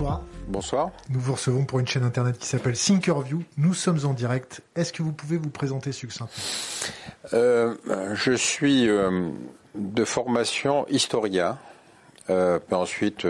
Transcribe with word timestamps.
bonsoir. 0.00 0.22
Bonsoir. 0.48 0.90
Nous 1.10 1.20
vous 1.20 1.32
recevons 1.34 1.64
pour 1.66 1.78
une 1.78 1.86
chaîne 1.86 2.04
internet 2.04 2.38
qui 2.38 2.46
s'appelle 2.46 2.72
Thinkerview. 2.72 3.42
Nous 3.58 3.74
sommes 3.74 3.98
en 4.06 4.14
direct. 4.14 4.62
Est-ce 4.74 4.94
que 4.94 5.02
vous 5.02 5.12
pouvez 5.12 5.36
vous 5.36 5.50
présenter 5.50 5.92
succinctement 5.92 6.30
euh, 7.34 7.74
Je 8.14 8.32
suis 8.32 8.88
euh, 8.88 9.28
de 9.74 10.04
formation 10.04 10.86
historien. 10.88 11.58
Euh, 12.30 12.58
puis 12.58 12.74
ensuite, 12.76 13.26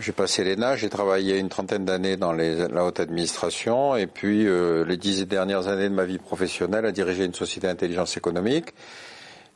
j'ai 0.00 0.12
passé 0.12 0.44
l'ENA, 0.44 0.76
j'ai 0.76 0.88
travaillé 0.88 1.38
une 1.38 1.50
trentaine 1.50 1.84
d'années 1.84 2.16
dans 2.16 2.32
les, 2.32 2.66
la 2.68 2.86
haute 2.86 2.98
administration 2.98 3.96
et 3.96 4.06
puis 4.06 4.46
les 4.46 4.96
dix 4.96 5.26
dernières 5.26 5.68
années 5.68 5.90
de 5.90 5.94
ma 5.94 6.06
vie 6.06 6.18
professionnelle 6.18 6.86
à 6.86 6.92
diriger 6.92 7.26
une 7.26 7.34
société 7.34 7.66
d'intelligence 7.66 8.16
économique. 8.16 8.72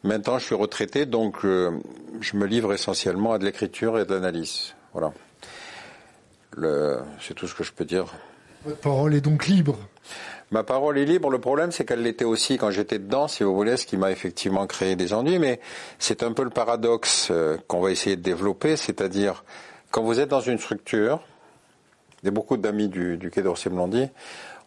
Maintenant, 0.03 0.39
je 0.39 0.45
suis 0.45 0.55
retraité, 0.55 1.07
donc 1.07 1.39
je 1.45 2.37
me 2.37 2.45
livre 2.45 2.75
essentiellement 2.75 3.33
à 3.33 3.39
de 3.39 3.47
l'écriture 3.47 3.99
et 3.99 4.05
de 4.05 4.13
l'analyse. 4.13 4.75
Voilà. 4.93 5.13
C'est 7.21 7.35
tout 7.35 7.47
ce 7.47 7.55
que 7.55 7.65
je 7.65 7.73
peux 7.73 7.85
dire. 7.85 8.07
Votre 8.65 8.81
parole 8.81 9.15
est 9.15 9.21
donc 9.21 9.47
libre. 9.47 9.79
Ma 10.51 10.63
parole 10.63 10.99
est 10.99 11.05
libre. 11.05 11.31
Le 11.31 11.39
problème, 11.39 11.73
c'est 11.73 11.85
qu'elle 11.85 12.03
l'était 12.03 12.25
aussi 12.25 12.59
quand 12.59 12.71
j'étais 12.71 12.99
dedans, 12.99 13.29
si 13.29 13.43
vous 13.43 13.55
voulez, 13.55 13.77
ce 13.77 13.87
qui 13.87 13.97
m'a 13.97 14.11
effectivement 14.11 14.67
créé 14.67 14.97
des 14.97 15.13
ennuis. 15.13 15.39
Mais 15.39 15.61
c'est 15.99 16.23
un 16.23 16.33
peu 16.33 16.45
le 16.45 16.51
paradoxe 16.51 17.29
euh, 17.31 17.57
qu'on 17.67 17.81
va 17.81 17.91
essayer 17.91 18.17
de 18.17 18.23
développer, 18.23 18.77
c'est-à-dire 18.77 19.45
quand 19.91 20.03
vous 20.03 20.21
êtes 20.21 20.29
dans 20.29 20.41
une 20.41 20.59
structure, 20.59 21.21
et 22.25 22.31
beaucoup 22.31 22.57
d'amis 22.57 22.89
du, 22.89 23.17
du 23.17 23.31
Quai 23.31 23.43
d'Orsay 23.43 23.71
me 23.71 23.77
l'ont 23.77 23.89
dit, 23.89 24.09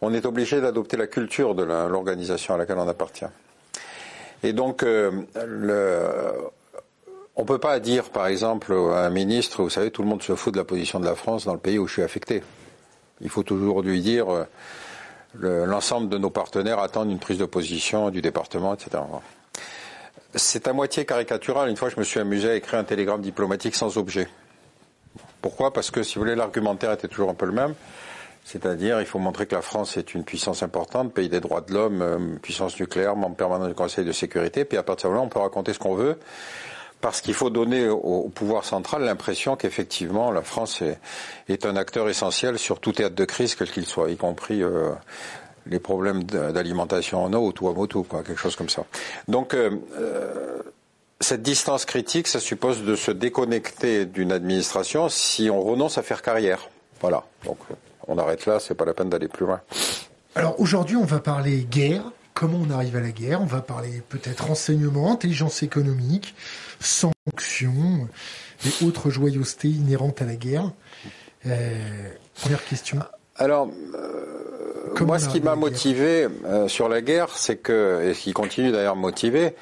on 0.00 0.14
est 0.14 0.26
obligé 0.26 0.60
d'adopter 0.60 0.96
la 0.96 1.06
culture 1.06 1.54
de 1.54 1.64
l'organisation 1.64 2.54
à 2.54 2.56
laquelle 2.56 2.78
on 2.78 2.88
appartient. 2.88 3.26
Et 4.42 4.52
donc, 4.52 4.84
euh, 4.84 5.10
le, 5.44 6.32
on 7.38 7.44
peut 7.44 7.58
pas 7.58 7.78
dire, 7.78 8.10
par 8.10 8.26
exemple, 8.26 8.72
à 8.72 9.06
un 9.06 9.10
ministre, 9.10 9.62
vous 9.62 9.70
savez, 9.70 9.92
tout 9.92 10.02
le 10.02 10.08
monde 10.08 10.22
se 10.22 10.34
fout 10.34 10.52
de 10.52 10.58
la 10.58 10.64
position 10.64 10.98
de 10.98 11.04
la 11.04 11.14
France 11.14 11.44
dans 11.44 11.52
le 11.52 11.60
pays 11.60 11.78
où 11.78 11.86
je 11.86 11.92
suis 11.92 12.02
affecté. 12.02 12.42
Il 13.20 13.30
faut 13.30 13.44
toujours 13.44 13.80
lui 13.80 14.00
dire, 14.00 14.26
euh, 14.28 14.44
l'ensemble 15.64 16.08
de 16.08 16.18
nos 16.18 16.30
partenaires 16.30 16.80
attendent 16.80 17.12
une 17.12 17.20
prise 17.20 17.38
de 17.38 17.44
position 17.44 18.10
du 18.10 18.22
département, 18.22 18.74
etc. 18.74 19.04
C'est 20.34 20.66
à 20.66 20.72
moitié 20.72 21.04
caricatural. 21.04 21.70
Une 21.70 21.76
fois, 21.76 21.90
je 21.90 21.96
me 21.96 22.02
suis 22.02 22.18
amusé 22.18 22.50
à 22.50 22.54
écrire 22.56 22.80
un 22.80 22.84
télégramme 22.84 23.22
diplomatique 23.22 23.76
sans 23.76 23.98
objet. 23.98 24.26
Pourquoi? 25.40 25.72
Parce 25.72 25.92
que, 25.92 26.02
si 26.02 26.16
vous 26.16 26.22
voulez, 26.22 26.34
l'argumentaire 26.34 26.90
était 26.90 27.06
toujours 27.06 27.30
un 27.30 27.34
peu 27.34 27.46
le 27.46 27.52
même. 27.52 27.74
C'est-à-dire, 28.44 28.98
il 28.98 29.06
faut 29.06 29.20
montrer 29.20 29.46
que 29.46 29.54
la 29.54 29.62
France 29.62 29.96
est 29.96 30.12
une 30.14 30.24
puissance 30.24 30.64
importante, 30.64 31.14
pays 31.14 31.28
des 31.28 31.40
droits 31.40 31.60
de 31.60 31.72
l'homme, 31.72 32.02
euh, 32.02 32.18
puissance 32.42 32.80
nucléaire, 32.80 33.14
membre 33.14 33.36
permanent 33.36 33.68
du 33.68 33.74
Conseil 33.74 34.04
de 34.04 34.12
sécurité. 34.12 34.64
Puis 34.64 34.76
à 34.76 34.82
partir 34.82 35.10
de 35.10 35.14
là, 35.14 35.20
on 35.20 35.28
peut 35.28 35.38
raconter 35.38 35.72
ce 35.72 35.78
qu'on 35.78 35.94
veut 35.94 36.18
parce 37.00 37.20
qu'il 37.20 37.34
faut 37.34 37.50
donner 37.50 37.88
au, 37.88 38.28
pouvoir 38.34 38.64
central 38.64 39.02
l'impression 39.02 39.56
qu'effectivement 39.56 40.30
la 40.30 40.42
France 40.42 40.82
est, 41.48 41.66
un 41.66 41.76
acteur 41.76 42.08
essentiel 42.08 42.58
sur 42.58 42.80
tout 42.80 42.92
théâtre 42.92 43.14
de 43.14 43.24
crise, 43.24 43.54
quel 43.54 43.70
qu'il 43.70 43.86
soit, 43.86 44.10
y 44.10 44.16
compris 44.16 44.62
euh, 44.62 44.90
les 45.66 45.78
problèmes 45.78 46.24
d'alimentation 46.24 47.22
en 47.22 47.32
eau 47.32 47.52
ou 47.60 47.68
à 47.68 47.72
moto, 47.72 48.02
quoi, 48.02 48.22
quelque 48.22 48.40
chose 48.40 48.56
comme 48.56 48.68
ça. 48.68 48.84
Donc 49.28 49.54
euh, 49.54 49.70
euh, 49.96 50.62
cette 51.20 51.42
distance 51.42 51.84
critique, 51.84 52.28
ça 52.28 52.40
suppose 52.40 52.82
de 52.82 52.96
se 52.96 53.10
déconnecter 53.10 54.04
d'une 54.04 54.32
administration 54.32 55.08
si 55.08 55.50
on 55.50 55.62
renonce 55.62 55.98
à 55.98 56.02
faire 56.02 56.22
carrière. 56.22 56.68
Voilà. 57.00 57.24
Donc 57.44 57.58
on 58.06 58.18
arrête 58.18 58.46
là, 58.46 58.58
c'est 58.60 58.74
pas 58.74 58.84
la 58.84 58.94
peine 58.94 59.10
d'aller 59.10 59.28
plus 59.28 59.46
loin. 59.46 59.60
Alors 60.34 60.60
aujourd'hui, 60.60 60.96
on 60.96 61.04
va 61.04 61.18
parler 61.18 61.66
guerre, 61.68 62.02
comment 62.34 62.60
on 62.64 62.70
arrive 62.70 62.96
à 62.96 63.00
la 63.00 63.10
guerre, 63.10 63.42
on 63.42 63.46
va 63.46 63.60
parler 63.60 64.02
peut-être 64.08 64.46
renseignement, 64.46 65.12
intelligence 65.12 65.62
économique, 65.62 66.34
sanctions 66.80 68.08
et 68.64 68.84
autres 68.84 69.10
joyeusetés 69.10 69.68
inhérentes 69.68 70.22
à 70.22 70.24
la 70.24 70.36
guerre. 70.36 70.72
Euh, 71.46 72.10
première 72.34 72.64
question. 72.64 72.98
Alors, 73.36 73.70
euh, 73.94 75.04
moi, 75.04 75.18
ce 75.18 75.28
qui 75.28 75.40
m'a 75.40 75.54
motivé 75.54 76.26
euh, 76.44 76.66
sur 76.66 76.88
la 76.88 77.00
guerre, 77.00 77.36
c'est 77.36 77.56
que, 77.56 78.02
et 78.04 78.14
ce 78.14 78.20
qui 78.20 78.32
continue 78.32 78.72
d'ailleurs 78.72 78.94
à 78.94 78.96
motiver, 78.96 79.54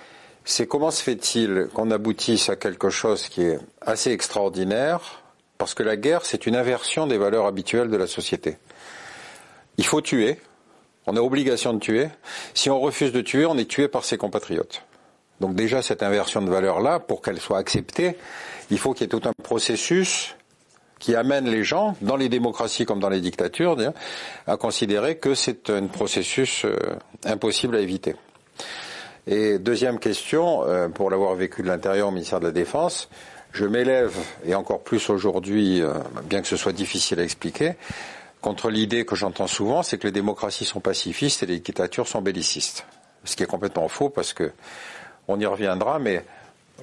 c'est 0.45 0.67
comment 0.67 0.91
se 0.91 1.03
fait-il 1.03 1.69
qu'on 1.75 1.91
aboutisse 1.91 2.49
à 2.49 2.57
quelque 2.57 2.89
chose 2.89 3.29
qui 3.29 3.43
est 3.43 3.59
assez 3.81 4.13
extraordinaire, 4.13 5.23
parce 5.59 5.75
que 5.75 5.83
la 5.83 5.97
guerre, 5.97 6.25
c'est 6.25 6.47
une 6.47 6.57
inversion 6.57 7.07
des 7.07 7.19
valeurs 7.19 7.47
habituelles 7.47 7.91
de 7.91 7.97
la 7.97 8.07
société. 8.07 8.57
Il 9.77 9.85
faut 9.85 10.01
tuer, 10.01 10.39
on 11.07 11.17
a 11.17 11.21
obligation 11.21 11.75
de 11.75 11.79
tuer. 11.79 12.09
Si 12.55 12.71
on 12.71 12.81
refuse 12.81 13.13
de 13.13 13.21
tuer, 13.21 13.45
on 13.45 13.59
est 13.59 13.69
tué 13.69 13.89
par 13.89 14.05
ses 14.05 14.17
compatriotes. 14.17 14.83
Donc 15.41 15.55
déjà, 15.55 15.83
cette 15.83 16.03
inversion 16.03 16.43
de 16.43 16.51
valeur-là, 16.51 17.01
pour 17.01 17.23
qu'elle 17.23 17.41
soit 17.41 17.59
acceptée, 17.59 18.17
il 18.71 18.79
faut 18.79 18.95
qu'il 18.95 19.03
y 19.03 19.05
ait 19.05 19.21
tout 19.21 19.29
un 19.29 19.33
processus 19.43 20.35
qui 20.99 21.15
amène 21.15 21.49
les 21.49 21.63
gens, 21.63 21.95
dans 22.01 22.17
les 22.17 22.29
démocraties 22.29 22.87
comme 22.87 23.01
dans 23.01 23.11
les 23.11 23.21
dictatures, 23.21 23.77
à 24.47 24.57
considérer 24.57 25.19
que 25.19 25.35
c'est 25.35 25.69
un 25.71 25.87
processus 25.87 26.65
euh, 26.65 26.77
impossible 27.25 27.77
à 27.77 27.81
éviter. 27.81 28.17
Et 29.27 29.59
deuxième 29.59 29.99
question, 29.99 30.65
euh, 30.67 30.89
pour 30.89 31.11
l'avoir 31.11 31.35
vécu 31.35 31.63
de 31.63 31.69
l'intérieur 31.69 32.09
au 32.09 32.11
ministère 32.13 32.41
de 32.41 32.47
la 32.47 32.53
Défense, 32.53 33.09
je 33.53 33.65
m'élève, 33.65 34.17
et 34.45 34.55
encore 34.55 34.83
plus 34.83 35.11
aujourd'hui, 35.11 35.83
euh, 35.83 35.95
bien 36.25 36.41
que 36.41 36.49
ce 36.49 36.57
soit 36.57 36.73
difficile 36.73 37.21
à 37.21 37.25
expliquer, 37.25 37.75
contre 38.41 38.71
l'idée 38.71 39.05
que 39.05 39.17
j'entends 39.17 39.47
souvent, 39.47 39.83
c'est 39.83 39.99
que 39.99 40.07
les 40.07 40.13
démocraties 40.13 40.65
sont 40.65 40.81
pacifistes 40.81 41.43
et 41.43 41.47
les 41.47 41.59
dictatures 41.59 42.07
sont 42.07 42.23
bellicistes. 42.23 42.87
Ce 43.25 43.35
qui 43.35 43.43
est 43.43 43.47
complètement 43.47 43.89
faux 43.89 44.09
parce 44.09 44.33
que 44.33 44.53
on 45.29 45.39
y 45.41 45.47
reviendra, 45.47 45.99
mais 45.99 46.25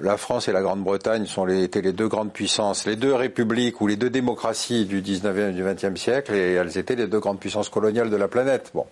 la 0.00 0.16
France 0.16 0.48
et 0.48 0.52
la 0.52 0.62
Grande-Bretagne 0.62 1.26
sont 1.26 1.44
les, 1.44 1.62
étaient 1.62 1.82
les 1.82 1.92
deux 1.92 2.08
grandes 2.08 2.32
puissances, 2.32 2.86
les 2.86 2.96
deux 2.96 3.14
républiques 3.14 3.80
ou 3.80 3.86
les 3.86 3.96
deux 3.96 4.10
démocraties 4.10 4.86
du 4.86 5.02
19e 5.02 5.50
et 5.50 5.52
du 5.52 5.62
20e 5.62 5.96
siècle, 5.96 6.34
et 6.34 6.54
elles 6.54 6.76
étaient 6.78 6.96
les 6.96 7.06
deux 7.06 7.20
grandes 7.20 7.38
puissances 7.38 7.68
coloniales 7.68 8.10
de 8.10 8.16
la 8.16 8.28
planète. 8.28 8.70
Bon. 8.74 8.86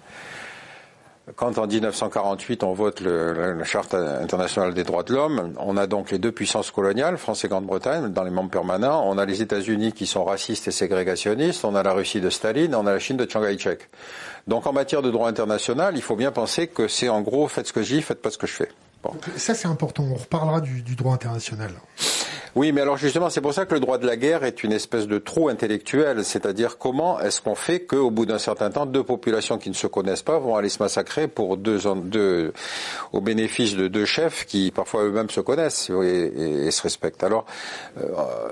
Quand 1.37 1.57
en 1.57 1.69
1948 1.69 2.65
on 2.65 2.73
vote 2.73 3.01
la 3.01 3.63
Charte 3.63 3.95
internationale 3.95 4.75
des 4.75 4.83
droits 4.83 5.05
de 5.05 5.15
l'homme, 5.15 5.55
on 5.61 5.77
a 5.77 5.87
donc 5.87 6.11
les 6.11 6.19
deux 6.19 6.33
puissances 6.33 6.73
coloniales, 6.73 7.17
France 7.17 7.45
et 7.45 7.49
Grande-Bretagne, 7.49 8.13
dans 8.13 8.25
les 8.25 8.31
membres 8.31 8.51
permanents. 8.51 9.05
On 9.09 9.19
a 9.19 9.25
les 9.25 9.41
États-Unis 9.41 9.93
qui 9.93 10.07
sont 10.07 10.25
racistes 10.25 10.67
et 10.67 10.73
ségrégationnistes. 10.73 11.65
On 11.65 11.77
a 11.77 11.83
la 11.85 11.93
Russie 11.93 12.21
de 12.21 12.29
Staline. 12.29 12.75
On 12.75 12.89
a 12.89 12.93
la 12.93 12.99
Chine 12.99 13.17
de 13.17 13.31
Chiang 13.31 13.41
Kai-shek. 13.41 13.89
Donc 14.49 14.67
en 14.67 14.73
matière 14.73 15.01
de 15.01 15.13
droit 15.13 15.29
international, 15.29 15.95
il 15.95 16.03
faut 16.03 16.17
bien 16.17 16.33
penser 16.33 16.67
que 16.67 16.89
c'est 16.89 17.09
en 17.09 17.21
gros 17.21 17.47
faites 17.47 17.69
ce 17.69 17.73
que 17.73 17.83
je 17.83 17.95
dis, 17.95 18.03
faites 18.03 18.21
pas 18.21 18.31
ce 18.31 18.39
que 18.39 18.49
je 18.49 18.55
fais. 18.55 18.69
Ça, 19.37 19.55
c'est 19.55 19.69
important. 19.69 20.05
On 20.11 20.15
reparlera 20.15 20.61
du, 20.61 20.83
droit 20.95 21.15
international. 21.15 21.73
Oui, 22.55 22.71
mais 22.73 22.83
alors 22.83 22.99
justement, 22.99 23.31
c'est 23.31 23.41
pour 23.41 23.55
ça 23.55 23.65
que 23.65 23.73
le 23.73 23.81
droit 23.81 23.97
de 23.97 24.07
la 24.07 24.17
guerre 24.17 24.45
est 24.45 24.63
une 24.63 24.73
espèce 24.73 25.07
de 25.07 25.19
trou 25.19 25.49
intellectuel, 25.49 26.23
c'est-à-dire 26.23 26.77
comment 26.77 27.19
est-ce 27.19 27.41
qu'on 27.41 27.55
fait 27.55 27.81
qu'au 27.81 28.11
bout 28.11 28.27
d'un 28.27 28.39
certain 28.39 28.71
temps, 28.71 28.85
deux 28.85 29.03
populations 29.03 29.57
qui 29.57 29.71
ne 29.71 29.75
se 29.75 29.87
connaissent 29.87 30.23
pas 30.23 30.39
vont 30.39 30.55
aller 30.55 30.69
se 30.69 30.83
massacrer 30.83 31.29
pour 31.29 31.57
deux, 31.57 31.79
deux 32.05 32.53
au 33.13 33.23
bénéfice 33.23 33.75
de 33.75 33.89
deux 33.89 34.05
chefs 34.05 34.45
qui 34.45 34.71
parfois 34.71 35.05
eux-mêmes 35.05 35.31
se 35.31 35.41
connaissent 35.41 35.89
et, 35.89 36.71
se 36.71 36.83
respectent. 36.83 37.25
Alors 37.25 37.47
euh, 37.99 38.51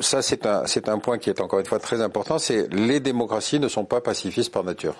ça, 0.00 0.22
c'est 0.22 0.46
un, 0.46 0.66
c'est 0.66 0.88
un 0.88 0.98
point 0.98 1.18
qui 1.18 1.28
est 1.28 1.40
encore 1.40 1.58
une 1.58 1.66
fois 1.66 1.80
très 1.80 2.00
important. 2.00 2.38
C'est 2.38 2.72
les 2.72 3.00
démocraties 3.00 3.58
ne 3.58 3.68
sont 3.68 3.84
pas 3.84 4.00
pacifistes 4.00 4.52
par 4.52 4.62
nature. 4.62 4.94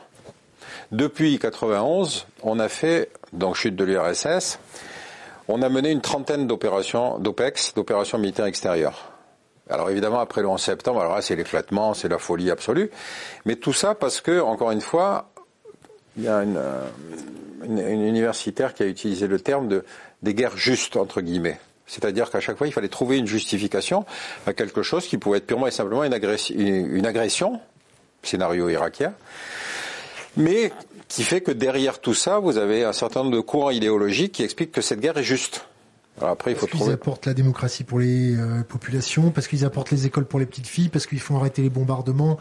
Depuis 0.90 1.38
91, 1.38 2.26
on 2.42 2.58
a 2.58 2.68
fait, 2.68 3.10
donc 3.34 3.56
chute 3.56 3.76
de 3.76 3.84
l'URSS, 3.84 4.58
on 5.46 5.60
a 5.60 5.68
mené 5.68 5.90
une 5.90 6.00
trentaine 6.00 6.46
d'opérations, 6.46 7.18
d'OPEX, 7.18 7.74
d'opérations 7.74 8.16
militaires 8.16 8.46
extérieures. 8.46 9.12
Alors 9.68 9.90
évidemment, 9.90 10.20
après 10.20 10.40
le 10.40 10.48
11 10.48 10.58
septembre, 10.58 11.00
alors 11.00 11.14
là, 11.14 11.20
c'est 11.20 11.36
l'éclatement, 11.36 11.92
c'est 11.92 12.08
la 12.08 12.16
folie 12.16 12.50
absolue. 12.50 12.90
Mais 13.44 13.56
tout 13.56 13.74
ça 13.74 13.94
parce 13.94 14.22
que, 14.22 14.40
encore 14.40 14.70
une 14.70 14.80
fois, 14.80 15.30
il 16.16 16.24
y 16.24 16.28
a 16.28 16.42
une, 16.42 16.58
une, 17.64 17.78
universitaire 18.02 18.72
qui 18.72 18.82
a 18.82 18.86
utilisé 18.86 19.26
le 19.26 19.40
terme 19.40 19.68
de 19.68 19.84
des 20.22 20.32
guerres 20.32 20.56
justes, 20.56 20.96
entre 20.96 21.20
guillemets. 21.20 21.60
C'est-à-dire 21.86 22.30
qu'à 22.30 22.40
chaque 22.40 22.56
fois, 22.56 22.66
il 22.66 22.72
fallait 22.72 22.88
trouver 22.88 23.18
une 23.18 23.26
justification 23.26 24.06
à 24.46 24.54
quelque 24.54 24.82
chose 24.82 25.06
qui 25.06 25.18
pouvait 25.18 25.38
être 25.38 25.46
purement 25.46 25.66
et 25.66 25.70
simplement 25.70 26.02
une 26.02 26.14
agression 27.06 27.60
scénario 28.22 28.68
irakien, 28.68 29.14
mais 30.36 30.72
qui 31.08 31.22
fait 31.22 31.40
que 31.40 31.50
derrière 31.50 32.00
tout 32.00 32.14
ça, 32.14 32.38
vous 32.38 32.58
avez 32.58 32.84
un 32.84 32.92
certain 32.92 33.22
nombre 33.22 33.36
de 33.36 33.40
courants 33.40 33.70
idéologiques 33.70 34.32
qui 34.32 34.42
expliquent 34.42 34.72
que 34.72 34.82
cette 34.82 35.00
guerre 35.00 35.16
est 35.16 35.24
juste. 35.24 35.66
Alors 36.18 36.30
après, 36.30 36.52
il 36.52 36.56
faut 36.56 36.66
parce 36.66 36.82
qu'ils 36.82 36.92
apportent 36.92 37.26
la 37.26 37.34
démocratie 37.34 37.84
pour 37.84 38.00
les 38.00 38.36
euh, 38.36 38.62
populations, 38.62 39.30
parce 39.30 39.46
qu'ils 39.46 39.64
apportent 39.64 39.90
les 39.90 40.06
écoles 40.06 40.24
pour 40.24 40.40
les 40.40 40.46
petites 40.46 40.66
filles, 40.66 40.88
parce 40.88 41.06
qu'ils 41.06 41.20
font 41.20 41.36
arrêter 41.36 41.62
les 41.62 41.70
bombardements, 41.70 42.38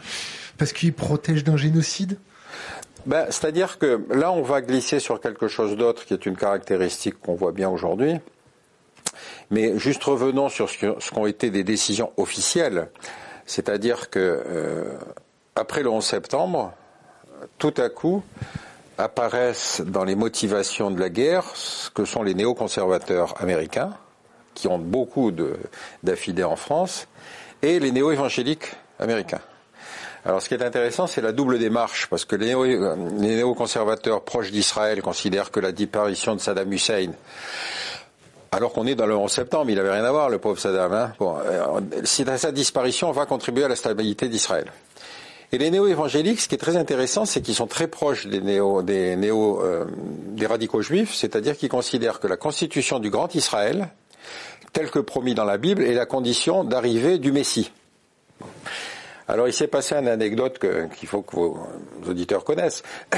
parce 0.58 0.72
qu'ils 0.72 0.92
protègent 0.92 1.44
d'un 1.44 1.56
génocide? 1.56 2.18
Ben, 3.06 3.26
C'est-à-dire 3.30 3.78
que 3.78 4.04
là, 4.10 4.32
on 4.32 4.42
va 4.42 4.60
glisser 4.60 4.98
sur 4.98 5.20
quelque 5.20 5.48
chose 5.48 5.76
d'autre 5.76 6.04
qui 6.04 6.12
est 6.12 6.26
une 6.26 6.36
caractéristique 6.36 7.20
qu'on 7.20 7.36
voit 7.36 7.52
bien 7.52 7.70
aujourd'hui. 7.70 8.14
Mais 9.50 9.78
juste 9.78 10.02
revenons 10.04 10.48
sur 10.48 10.68
ce 10.68 11.10
qu'ont 11.10 11.26
été 11.26 11.50
des 11.50 11.64
décisions 11.64 12.12
officielles. 12.16 12.88
C'est-à-dire 13.46 14.10
que 14.10 14.18
euh, 14.18 14.98
après 15.54 15.82
le 15.82 15.88
11 15.88 16.04
septembre, 16.04 16.74
tout 17.58 17.74
à 17.76 17.88
coup 17.88 18.22
apparaissent 18.96 19.80
dans 19.80 20.04
les 20.04 20.16
motivations 20.16 20.90
de 20.90 20.98
la 20.98 21.08
guerre 21.08 21.44
ce 21.54 21.90
que 21.90 22.04
sont 22.04 22.22
les 22.22 22.34
néoconservateurs 22.34 23.34
américains, 23.40 23.92
qui 24.54 24.66
ont 24.66 24.78
beaucoup 24.78 25.32
d'affidés 26.02 26.44
en 26.44 26.56
France, 26.56 27.06
et 27.62 27.78
les 27.78 27.92
néo-évangéliques 27.92 28.72
américains. 28.98 29.40
Alors 30.24 30.42
ce 30.42 30.48
qui 30.48 30.54
est 30.54 30.62
intéressant, 30.62 31.06
c'est 31.06 31.20
la 31.20 31.32
double 31.32 31.58
démarche, 31.58 32.08
parce 32.08 32.24
que 32.24 32.34
les, 32.34 32.54
néoconservateurs 32.54 34.22
proches 34.22 34.50
d'Israël 34.50 35.00
considèrent 35.00 35.52
que 35.52 35.60
la 35.60 35.70
disparition 35.70 36.34
de 36.34 36.40
Saddam 36.40 36.72
Hussein, 36.72 37.12
alors 38.50 38.72
qu'on 38.72 38.86
est 38.86 38.94
dans 38.94 39.06
le 39.06 39.16
11 39.16 39.30
septembre, 39.30 39.70
il 39.70 39.76
n'avait 39.76 39.92
rien 39.92 40.04
à 40.04 40.10
voir, 40.10 40.28
le 40.28 40.38
pauvre 40.38 40.58
Saddam. 40.58 40.92
Hein. 40.92 41.12
Bon, 41.18 41.36
euh, 41.46 41.80
sa 42.04 42.50
disparition 42.50 43.12
va 43.12 43.26
contribuer 43.26 43.64
à 43.64 43.68
la 43.68 43.76
stabilité 43.76 44.28
d'Israël. 44.28 44.72
Et 45.50 45.58
les 45.58 45.70
néo-évangéliques, 45.70 46.40
ce 46.40 46.48
qui 46.48 46.54
est 46.54 46.58
très 46.58 46.76
intéressant, 46.76 47.24
c'est 47.24 47.40
qu'ils 47.40 47.54
sont 47.54 47.66
très 47.66 47.88
proches 47.88 48.26
des 48.26 48.40
néo, 48.40 48.82
des 48.82 49.16
néo, 49.16 49.62
euh, 49.62 49.86
des 50.30 50.46
radicaux 50.46 50.82
juifs, 50.82 51.14
c'est-à-dire 51.14 51.56
qu'ils 51.56 51.70
considèrent 51.70 52.20
que 52.20 52.26
la 52.26 52.36
constitution 52.36 52.98
du 52.98 53.08
grand 53.08 53.34
Israël, 53.34 53.88
telle 54.74 54.90
que 54.90 54.98
promis 54.98 55.34
dans 55.34 55.46
la 55.46 55.56
Bible, 55.56 55.82
est 55.82 55.94
la 55.94 56.04
condition 56.04 56.64
d'arrivée 56.64 57.18
du 57.18 57.32
Messie. 57.32 57.72
Alors 59.26 59.48
il 59.48 59.52
s'est 59.52 59.68
passé 59.68 59.94
une 59.94 60.08
anecdote 60.08 60.58
qu'il 60.58 61.08
faut 61.08 61.22
que 61.22 61.36
vos 61.36 61.58
auditeurs 62.06 62.44
connaissent. 62.44 62.82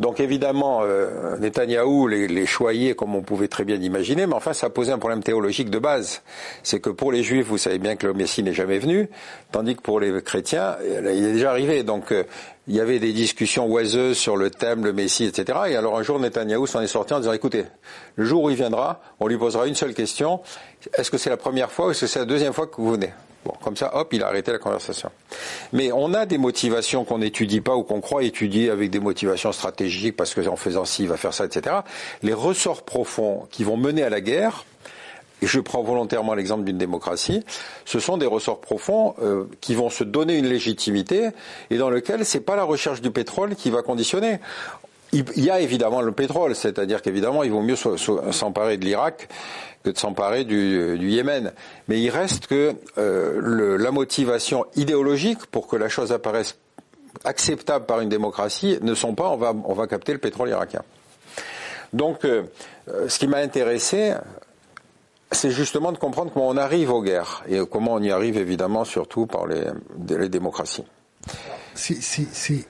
Donc 0.00 0.20
évidemment, 0.20 0.80
euh, 0.82 1.36
Netanyahou 1.38 2.06
les, 2.06 2.28
les 2.28 2.46
choyait 2.46 2.94
comme 2.94 3.16
on 3.16 3.22
pouvait 3.22 3.48
très 3.48 3.64
bien 3.64 3.76
imaginer, 3.76 4.26
mais 4.26 4.34
enfin 4.34 4.52
ça 4.52 4.70
posait 4.70 4.92
un 4.92 4.98
problème 4.98 5.22
théologique 5.22 5.70
de 5.70 5.78
base. 5.78 6.22
C'est 6.62 6.80
que 6.80 6.90
pour 6.90 7.10
les 7.10 7.22
juifs, 7.22 7.46
vous 7.46 7.58
savez 7.58 7.78
bien 7.78 7.96
que 7.96 8.06
le 8.06 8.14
Messie 8.14 8.42
n'est 8.42 8.52
jamais 8.52 8.78
venu, 8.78 9.08
tandis 9.50 9.74
que 9.74 9.82
pour 9.82 9.98
les 9.98 10.22
chrétiens, 10.22 10.76
euh, 10.82 11.12
il 11.14 11.24
est 11.24 11.32
déjà 11.32 11.50
arrivé. 11.50 11.82
Donc 11.82 12.12
euh, 12.12 12.22
il 12.68 12.76
y 12.76 12.80
avait 12.80 13.00
des 13.00 13.12
discussions 13.12 13.66
oiseuses 13.66 14.18
sur 14.18 14.36
le 14.36 14.50
thème, 14.50 14.84
le 14.84 14.92
Messie, 14.92 15.24
etc. 15.24 15.58
Et 15.68 15.76
alors 15.76 15.98
un 15.98 16.02
jour, 16.02 16.20
Netanyahou 16.20 16.66
s'en 16.66 16.80
est 16.80 16.86
sorti 16.86 17.14
en 17.14 17.18
disant, 17.18 17.32
écoutez, 17.32 17.64
le 18.14 18.24
jour 18.24 18.44
où 18.44 18.50
il 18.50 18.56
viendra, 18.56 19.00
on 19.18 19.26
lui 19.26 19.38
posera 19.38 19.66
une 19.66 19.74
seule 19.74 19.94
question, 19.94 20.40
est-ce 20.96 21.10
que 21.10 21.18
c'est 21.18 21.30
la 21.30 21.36
première 21.36 21.72
fois 21.72 21.86
ou 21.88 21.90
est-ce 21.90 22.02
que 22.02 22.06
c'est 22.06 22.20
la 22.20 22.24
deuxième 22.24 22.52
fois 22.52 22.66
que 22.66 22.76
vous 22.76 22.92
venez? 22.92 23.10
Bon, 23.44 23.54
comme 23.62 23.76
ça, 23.76 23.96
hop, 23.96 24.12
il 24.12 24.22
a 24.22 24.26
arrêté 24.26 24.52
la 24.52 24.58
conversation. 24.58 25.10
Mais 25.72 25.92
on 25.92 26.12
a 26.12 26.26
des 26.26 26.38
motivations 26.38 27.04
qu'on 27.04 27.18
n'étudie 27.18 27.60
pas 27.60 27.76
ou 27.76 27.82
qu'on 27.82 28.00
croit 28.00 28.24
étudier 28.24 28.70
avec 28.70 28.90
des 28.90 29.00
motivations 29.00 29.52
stratégiques 29.52 30.16
parce 30.16 30.34
que 30.34 30.46
en 30.48 30.56
faisant 30.56 30.84
ci, 30.84 31.04
il 31.04 31.08
va 31.08 31.16
faire 31.16 31.34
ça, 31.34 31.44
etc. 31.44 31.76
Les 32.22 32.32
ressorts 32.32 32.82
profonds 32.82 33.46
qui 33.50 33.64
vont 33.64 33.76
mener 33.76 34.02
à 34.02 34.10
la 34.10 34.20
guerre, 34.20 34.64
et 35.42 35.46
je 35.46 35.60
prends 35.60 35.82
volontairement 35.82 36.34
l'exemple 36.34 36.64
d'une 36.64 36.78
démocratie, 36.78 37.44
ce 37.84 38.00
sont 38.00 38.16
des 38.16 38.26
ressorts 38.26 38.60
profonds 38.60 39.14
euh, 39.22 39.44
qui 39.60 39.74
vont 39.74 39.90
se 39.90 40.04
donner 40.04 40.36
une 40.36 40.48
légitimité 40.48 41.28
et 41.70 41.78
dans 41.78 41.90
lequel 41.90 42.24
c'est 42.24 42.40
pas 42.40 42.56
la 42.56 42.64
recherche 42.64 43.00
du 43.00 43.10
pétrole 43.10 43.54
qui 43.54 43.70
va 43.70 43.82
conditionner. 43.82 44.38
Il 45.12 45.44
y 45.44 45.50
a 45.50 45.60
évidemment 45.60 46.02
le 46.02 46.12
pétrole, 46.12 46.54
c'est-à-dire 46.54 47.00
qu'évidemment 47.00 47.42
il 47.42 47.50
vaut 47.50 47.62
mieux 47.62 47.76
s'emparer 47.76 48.76
de 48.76 48.84
l'Irak 48.84 49.28
que 49.82 49.90
de 49.90 49.98
s'emparer 49.98 50.44
du, 50.44 50.98
Yémen. 51.00 51.52
Mais 51.88 52.00
il 52.00 52.10
reste 52.10 52.46
que 52.46 52.74
euh, 52.98 53.78
la 53.78 53.90
motivation 53.90 54.66
idéologique 54.76 55.46
pour 55.46 55.66
que 55.66 55.76
la 55.76 55.88
chose 55.88 56.12
apparaisse 56.12 56.58
acceptable 57.24 57.86
par 57.86 58.00
une 58.00 58.08
démocratie 58.08 58.78
ne 58.82 58.94
sont 58.94 59.14
pas 59.14 59.30
on 59.30 59.36
va, 59.36 59.54
on 59.64 59.72
va 59.72 59.86
capter 59.86 60.12
le 60.12 60.18
pétrole 60.18 60.50
irakien. 60.50 60.82
Donc 61.94 62.24
euh, 62.24 62.42
euh, 62.88 63.08
ce 63.08 63.18
qui 63.18 63.28
m'a 63.28 63.38
intéressé, 63.38 64.14
c'est 65.32 65.50
justement 65.50 65.92
de 65.92 65.98
comprendre 65.98 66.32
comment 66.32 66.48
on 66.48 66.56
arrive 66.58 66.92
aux 66.92 67.02
guerres 67.02 67.44
et 67.48 67.60
comment 67.70 67.94
on 67.94 68.02
y 68.02 68.10
arrive 68.10 68.36
évidemment 68.36 68.84
surtout 68.84 69.26
par 69.26 69.46
les, 69.46 69.64
les 70.06 70.28
démocraties. 70.28 70.84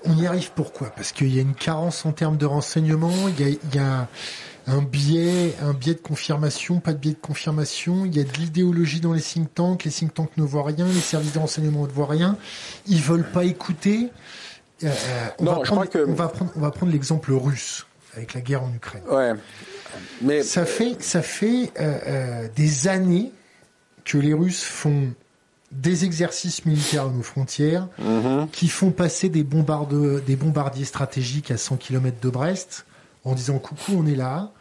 On 0.04 0.18
y 0.18 0.26
arrive 0.26 0.52
pourquoi? 0.54 0.90
Parce 0.90 1.12
qu'il 1.12 1.34
y 1.34 1.38
a 1.38 1.42
une 1.42 1.54
carence 1.54 2.04
en 2.04 2.12
termes 2.12 2.36
de 2.36 2.46
renseignement, 2.46 3.28
il 3.28 3.48
il 3.48 3.74
y 3.74 3.78
a 3.78 4.08
un 4.68 4.82
biais, 4.82 5.54
un 5.62 5.72
biais 5.72 5.94
de 5.94 6.00
confirmation, 6.00 6.78
pas 6.80 6.92
de 6.92 6.98
biais 6.98 7.14
de 7.14 7.18
confirmation. 7.18 8.04
Il 8.04 8.14
y 8.14 8.20
a 8.20 8.24
de 8.24 8.32
l'idéologie 8.34 9.00
dans 9.00 9.14
les 9.14 9.22
think 9.22 9.54
tanks. 9.54 9.84
Les 9.84 9.90
think 9.90 10.12
tanks 10.12 10.36
ne 10.36 10.42
voient 10.42 10.64
rien, 10.64 10.86
les 10.86 11.00
services 11.00 11.32
de 11.32 11.38
renseignement 11.38 11.86
ne 11.86 11.92
voient 11.92 12.06
rien. 12.06 12.36
Ils 12.86 13.00
veulent 13.00 13.30
pas 13.30 13.44
écouter. 13.44 14.10
Euh, 14.84 14.88
euh, 14.88 15.28
on, 15.38 15.44
va 15.46 15.60
prendre, 15.60 15.86
on, 16.06 16.12
va 16.12 16.28
prendre, 16.28 16.52
on 16.54 16.60
va 16.60 16.70
prendre 16.70 16.92
l'exemple 16.92 17.32
russe 17.32 17.86
avec 18.14 18.34
la 18.34 18.42
guerre 18.42 18.62
en 18.62 18.72
Ukraine. 18.74 19.02
Ouais. 19.10 19.32
Mais 20.20 20.42
ça 20.42 20.66
fait 20.66 21.02
ça 21.02 21.22
fait 21.22 21.72
euh, 21.80 22.46
des 22.54 22.88
années 22.88 23.32
que 24.04 24.18
les 24.18 24.34
Russes 24.34 24.64
font 24.64 25.14
des 25.70 26.04
exercices 26.04 26.64
militaires 26.64 27.04
à 27.04 27.10
nos 27.10 27.22
frontières, 27.22 27.88
mm-hmm. 28.00 28.48
qui 28.50 28.68
font 28.68 28.90
passer 28.90 29.28
des, 29.28 29.44
bombardes, 29.44 30.24
des 30.24 30.36
bombardiers 30.36 30.86
stratégiques 30.86 31.50
à 31.50 31.56
100 31.56 31.76
km 31.76 32.18
de 32.20 32.30
Brest, 32.30 32.86
en 33.24 33.34
disant 33.34 33.58
coucou, 33.58 33.92
on 33.96 34.06
est 34.06 34.14
là. 34.14 34.52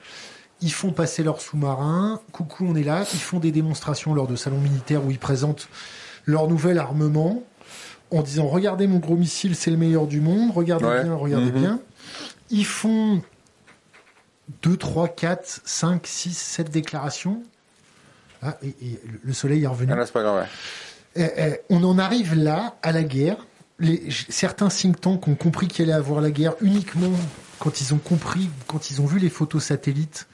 Ils 0.61 0.71
font 0.71 0.91
passer 0.91 1.23
leurs 1.23 1.39
sous-marins. 1.39 2.19
Coucou, 2.31 2.65
on 2.67 2.75
est 2.75 2.83
là. 2.83 3.05
Ils 3.13 3.19
font 3.19 3.39
des 3.39 3.51
démonstrations 3.51 4.13
lors 4.13 4.27
de 4.27 4.35
salons 4.35 4.59
militaires 4.59 5.05
où 5.05 5.11
ils 5.11 5.19
présentent 5.19 5.69
leur 6.25 6.47
nouvel 6.47 6.79
armement 6.79 7.43
en 8.11 8.21
disant 8.21 8.47
regardez 8.47 8.87
mon 8.87 8.99
gros 8.99 9.15
missile, 9.15 9.55
c'est 9.55 9.71
le 9.71 9.77
meilleur 9.77 10.07
du 10.07 10.21
monde. 10.21 10.51
Regardez 10.53 11.03
bien, 11.03 11.13
regardez 11.13 11.51
mhm. 11.51 11.59
bien. 11.59 11.79
Ils 12.49 12.65
font 12.65 13.21
2, 14.63 14.77
3, 14.77 15.09
4, 15.09 15.61
5, 15.65 16.07
6, 16.07 16.37
7 16.37 16.69
déclarations. 16.71 17.43
Ah, 18.41 18.57
et, 18.63 18.99
le 19.23 19.33
soleil 19.33 19.63
est 19.63 19.67
revenu. 19.67 19.91
Ah, 19.93 20.05
c'est 20.05 20.13
pas 20.13 20.23
grave. 20.23 20.47
On 21.69 21.83
en 21.83 21.97
arrive 21.97 22.35
là, 22.35 22.77
à 22.83 22.91
la 22.91 23.03
guerre. 23.03 23.45
Certains 24.29 24.69
think 24.69 24.99
tanks 24.99 25.27
ont 25.27 25.35
compris 25.35 25.67
qu'il 25.67 25.85
allait 25.85 25.93
avoir 25.93 26.21
la 26.21 26.31
guerre 26.31 26.53
uniquement 26.61 27.11
quand 27.59 27.81
ils 27.81 27.93
ont 27.93 27.99
compris, 27.99 28.49
quand 28.67 28.91
ils 28.91 29.01
ont 29.01 29.05
vu 29.05 29.19
les 29.19 29.29
photos 29.29 29.63
satellites 29.63 30.27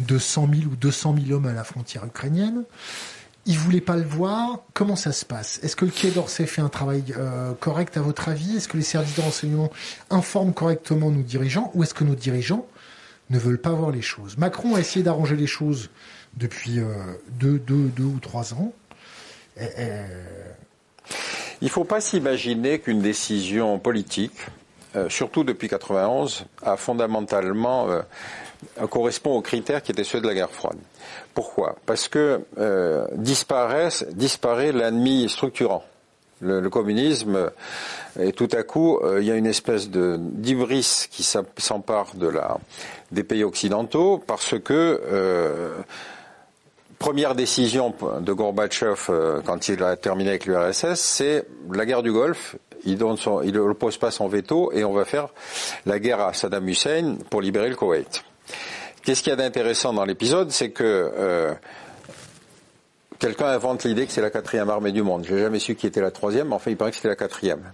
de 0.00 0.18
100 0.18 0.48
000 0.54 0.62
ou 0.72 0.76
200 0.76 1.16
000 1.26 1.36
hommes 1.36 1.46
à 1.46 1.52
la 1.52 1.64
frontière 1.64 2.04
ukrainienne, 2.04 2.64
ils 3.46 3.58
voulaient 3.58 3.80
pas 3.80 3.96
le 3.96 4.04
voir. 4.04 4.60
Comment 4.72 4.96
ça 4.96 5.12
se 5.12 5.24
passe? 5.24 5.60
Est-ce 5.62 5.76
que 5.76 5.84
le 5.84 5.90
Quai 5.90 6.10
d'Orsay 6.10 6.46
fait 6.46 6.62
un 6.62 6.68
travail 6.68 7.04
euh, 7.16 7.52
correct 7.54 7.96
à 7.96 8.00
votre 8.00 8.28
avis? 8.28 8.56
Est-ce 8.56 8.68
que 8.68 8.76
les 8.76 8.82
services 8.82 9.16
de 9.16 9.20
renseignement 9.20 9.70
informent 10.10 10.54
correctement 10.54 11.10
nos 11.10 11.22
dirigeants 11.22 11.70
Ou 11.74 11.82
est-ce 11.82 11.94
que 11.94 12.04
nos 12.04 12.14
dirigeants 12.14 12.66
ne 13.30 13.38
veulent 13.38 13.60
pas 13.60 13.72
voir 13.72 13.90
les 13.90 14.02
choses? 14.02 14.38
Macron 14.38 14.74
a 14.74 14.80
essayé 14.80 15.02
d'arranger 15.02 15.36
les 15.36 15.46
choses 15.46 15.90
depuis 16.36 16.80
euh, 16.80 16.94
deux, 17.38 17.60
ou 18.00 18.18
trois 18.20 18.54
ans. 18.54 18.72
Il 19.56 19.66
ne 21.62 21.68
faut 21.68 21.84
pas 21.84 22.00
s'imaginer 22.00 22.78
qu'une 22.80 23.00
décision 23.00 23.78
politique 23.78 24.40
euh, 24.96 25.08
surtout 25.08 25.42
depuis 25.42 25.68
91, 25.68 26.44
a 26.62 26.76
fondamentalement 26.76 27.88
euh, 27.88 28.02
correspond 28.86 29.36
aux 29.36 29.42
critères 29.42 29.82
qui 29.82 29.90
étaient 29.90 30.04
ceux 30.04 30.20
de 30.20 30.28
la 30.28 30.34
guerre 30.34 30.50
froide. 30.50 30.78
Pourquoi? 31.34 31.74
Parce 31.84 32.06
que 32.06 32.42
euh, 32.58 33.06
disparaît 33.14 34.72
l'ennemi 34.72 35.28
structurant. 35.28 35.84
Le, 36.40 36.68
communisme, 36.68 37.50
et 38.20 38.32
tout 38.32 38.48
à 38.52 38.64
coup, 38.64 39.00
il 39.18 39.24
y 39.24 39.30
a 39.30 39.34
une 39.34 39.46
espèce 39.46 39.88
de 39.88 40.18
d'ibris 40.18 41.06
qui 41.10 41.22
s'empare 41.22 42.14
de 42.16 42.30
des 43.12 43.22
pays 43.22 43.44
occidentaux 43.44 44.22
parce 44.26 44.58
que 44.58 45.00
première 47.04 47.34
décision 47.34 47.92
de 48.22 48.32
Gorbatchev 48.32 49.12
quand 49.44 49.68
il 49.68 49.82
a 49.82 49.94
terminé 49.94 50.30
avec 50.30 50.46
l'URSS, 50.46 50.94
c'est 50.94 51.44
la 51.70 51.84
guerre 51.84 52.02
du 52.02 52.10
Golfe 52.10 52.56
il 52.86 52.96
ne 52.98 53.72
pose 53.74 53.98
pas 53.98 54.10
son 54.10 54.26
veto 54.26 54.72
et 54.72 54.84
on 54.84 54.92
va 54.94 55.04
faire 55.04 55.28
la 55.84 55.98
guerre 55.98 56.20
à 56.20 56.32
Saddam 56.32 56.66
Hussein 56.66 57.16
pour 57.28 57.42
libérer 57.42 57.68
le 57.68 57.76
Koweït. 57.76 58.24
Qu'est-ce 59.02 59.22
qu'il 59.22 59.28
y 59.28 59.32
a 59.34 59.36
d'intéressant 59.36 59.92
dans 59.92 60.06
l'épisode, 60.06 60.50
c'est 60.50 60.70
que 60.70 60.82
euh, 60.82 61.52
quelqu'un 63.18 63.48
invente 63.48 63.84
l'idée 63.84 64.06
que 64.06 64.12
c'est 64.12 64.22
la 64.22 64.30
quatrième 64.30 64.70
armée 64.70 64.92
du 64.92 65.02
monde. 65.02 65.26
J'ai 65.28 65.40
jamais 65.40 65.58
su 65.58 65.74
qui 65.74 65.86
était 65.86 66.00
la 66.00 66.10
troisième, 66.10 66.48
mais 66.48 66.54
enfin 66.54 66.70
il 66.70 66.78
paraît 66.78 66.90
que 66.90 66.96
c'était 66.96 67.08
la 67.08 67.16
quatrième. 67.16 67.70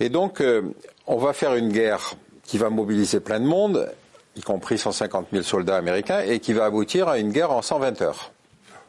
Et 0.00 0.10
donc 0.10 0.42
euh, 0.42 0.74
on 1.06 1.16
va 1.16 1.32
faire 1.32 1.54
une 1.54 1.72
guerre 1.72 2.12
qui 2.44 2.58
va 2.58 2.68
mobiliser 2.68 3.20
plein 3.20 3.40
de 3.40 3.46
monde, 3.46 3.90
y 4.36 4.42
compris 4.42 4.76
150 4.76 5.28
000 5.32 5.44
soldats 5.44 5.76
américains, 5.76 6.20
et 6.20 6.40
qui 6.40 6.52
va 6.52 6.66
aboutir 6.66 7.08
à 7.08 7.18
une 7.18 7.32
guerre 7.32 7.52
en 7.52 7.62
120 7.62 8.02
heures. 8.02 8.32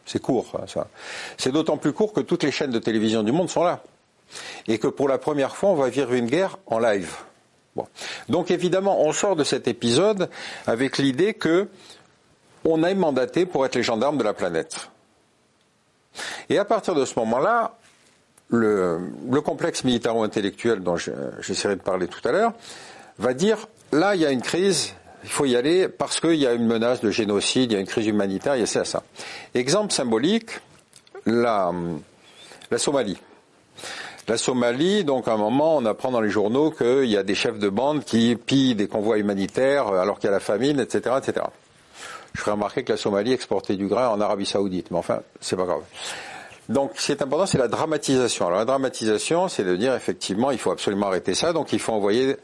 C'est 0.05 0.21
court, 0.21 0.47
hein, 0.55 0.65
ça. 0.67 0.87
C'est 1.37 1.51
d'autant 1.51 1.77
plus 1.77 1.93
court 1.93 2.13
que 2.13 2.21
toutes 2.21 2.43
les 2.43 2.51
chaînes 2.51 2.71
de 2.71 2.79
télévision 2.79 3.23
du 3.23 3.31
monde 3.31 3.49
sont 3.49 3.63
là 3.63 3.81
et 4.67 4.77
que 4.77 4.87
pour 4.87 5.07
la 5.07 5.17
première 5.17 5.55
fois, 5.55 5.69
on 5.69 5.75
va 5.75 5.89
vivre 5.89 6.13
une 6.13 6.27
guerre 6.27 6.57
en 6.65 6.79
live. 6.79 7.15
Donc 8.27 8.51
évidemment, 8.51 9.01
on 9.01 9.13
sort 9.13 9.35
de 9.35 9.43
cet 9.43 9.67
épisode 9.67 10.29
avec 10.67 10.97
l'idée 10.97 11.33
que 11.33 11.69
on 12.65 12.83
est 12.83 12.93
mandaté 12.93 13.45
pour 13.45 13.65
être 13.65 13.75
les 13.75 13.83
gendarmes 13.83 14.17
de 14.17 14.23
la 14.23 14.33
planète. 14.33 14.89
Et 16.49 16.57
à 16.57 16.65
partir 16.65 16.93
de 16.95 17.05
ce 17.05 17.17
moment-là, 17.19 17.77
le, 18.49 18.99
complexe 19.43 19.83
militaro-intellectuel 19.83 20.81
dont 20.81 20.97
j'essaierai 20.97 21.75
de 21.75 21.81
parler 21.81 22.07
tout 22.07 22.25
à 22.27 22.31
l'heure 22.31 22.53
va 23.17 23.33
dire 23.33 23.67
là, 23.93 24.15
il 24.15 24.21
y 24.21 24.25
a 24.25 24.31
une 24.31 24.41
crise, 24.41 24.93
il 25.23 25.29
faut 25.29 25.45
y 25.45 25.55
aller 25.55 25.87
parce 25.87 26.19
qu'il 26.19 26.35
y 26.35 26.47
a 26.47 26.53
une 26.53 26.65
menace 26.65 27.01
de 27.01 27.11
génocide, 27.11 27.71
il 27.71 27.75
y 27.75 27.77
a 27.77 27.79
une 27.79 27.87
crise 27.87 28.07
humanitaire, 28.07 28.55
il 28.55 28.59
y 28.59 28.63
a 28.63 28.85
ça. 28.85 29.03
Exemple 29.53 29.91
symbolique, 29.93 30.59
la 31.25 31.71
Somalie. 32.77 33.17
La 34.27 34.37
Somalie, 34.37 35.03
donc 35.03 35.27
à 35.27 35.33
un 35.33 35.37
moment, 35.37 35.77
on 35.77 35.85
apprend 35.85 36.11
dans 36.11 36.21
les 36.21 36.29
journaux 36.29 36.71
qu'il 36.71 37.05
y 37.05 37.17
a 37.17 37.23
des 37.23 37.35
chefs 37.35 37.59
de 37.59 37.69
bande 37.69 38.03
qui 38.03 38.35
pillent 38.35 38.75
des 38.75 38.87
convois 38.87 39.17
humanitaires 39.17 39.87
alors 39.87 40.19
qu'il 40.19 40.27
y 40.27 40.29
a 40.29 40.31
la 40.31 40.39
famine, 40.39 40.79
etc., 40.79 41.15
etc. 41.17 41.45
Je 42.33 42.39
ferai 42.39 42.51
remarquer 42.51 42.83
que 42.83 42.93
la 42.93 42.97
Somalie 42.97 43.33
exportait 43.33 43.75
du 43.75 43.87
grain 43.87 44.07
en 44.07 44.21
Arabie 44.21 44.45
Saoudite, 44.45 44.89
mais 44.91 44.97
enfin, 44.97 45.21
c'est 45.41 45.55
pas 45.55 45.65
grave. 45.65 45.81
Donc, 46.69 46.91
ce 46.95 47.07
qui 47.07 47.11
est 47.11 47.21
important, 47.21 47.45
c'est 47.45 47.57
la 47.57 47.67
dramatisation. 47.67 48.47
Alors, 48.47 48.59
la 48.59 48.65
dramatisation, 48.65 49.49
c'est 49.49 49.63
de 49.63 49.75
dire, 49.75 49.93
effectivement, 49.93 50.51
il 50.51 50.57
faut 50.57 50.71
absolument 50.71 51.07
arrêter 51.07 51.33
ça. 51.33 51.51
Donc, 51.51 51.73
il 51.73 51.79
faut 51.79 51.91
envoyer, 51.91 52.37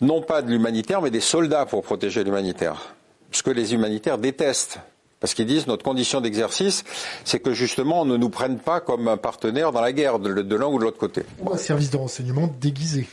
non 0.00 0.22
pas 0.22 0.42
de 0.42 0.50
l'humanitaire, 0.50 1.00
mais 1.02 1.10
des 1.10 1.20
soldats 1.20 1.66
pour 1.66 1.82
protéger 1.82 2.24
l'humanitaire. 2.24 2.94
Ce 3.32 3.42
que 3.42 3.50
les 3.50 3.74
humanitaires 3.74 4.18
détestent. 4.18 4.78
Parce 5.20 5.32
qu'ils 5.32 5.46
disent, 5.46 5.66
notre 5.66 5.82
condition 5.82 6.20
d'exercice, 6.20 6.84
c'est 7.24 7.40
que 7.40 7.52
justement, 7.52 8.02
on 8.02 8.04
ne 8.04 8.16
nous 8.16 8.28
prenne 8.28 8.58
pas 8.58 8.80
comme 8.80 9.08
un 9.08 9.16
partenaire 9.16 9.72
dans 9.72 9.80
la 9.80 9.92
guerre, 9.92 10.18
de, 10.18 10.28
l'un 10.28 10.66
ou 10.66 10.78
de 10.78 10.84
l'autre 10.84 10.98
côté. 10.98 11.22
Ou 11.40 11.52
un 11.52 11.56
service 11.56 11.90
de 11.90 11.96
renseignement 11.96 12.50
déguisé. 12.60 13.08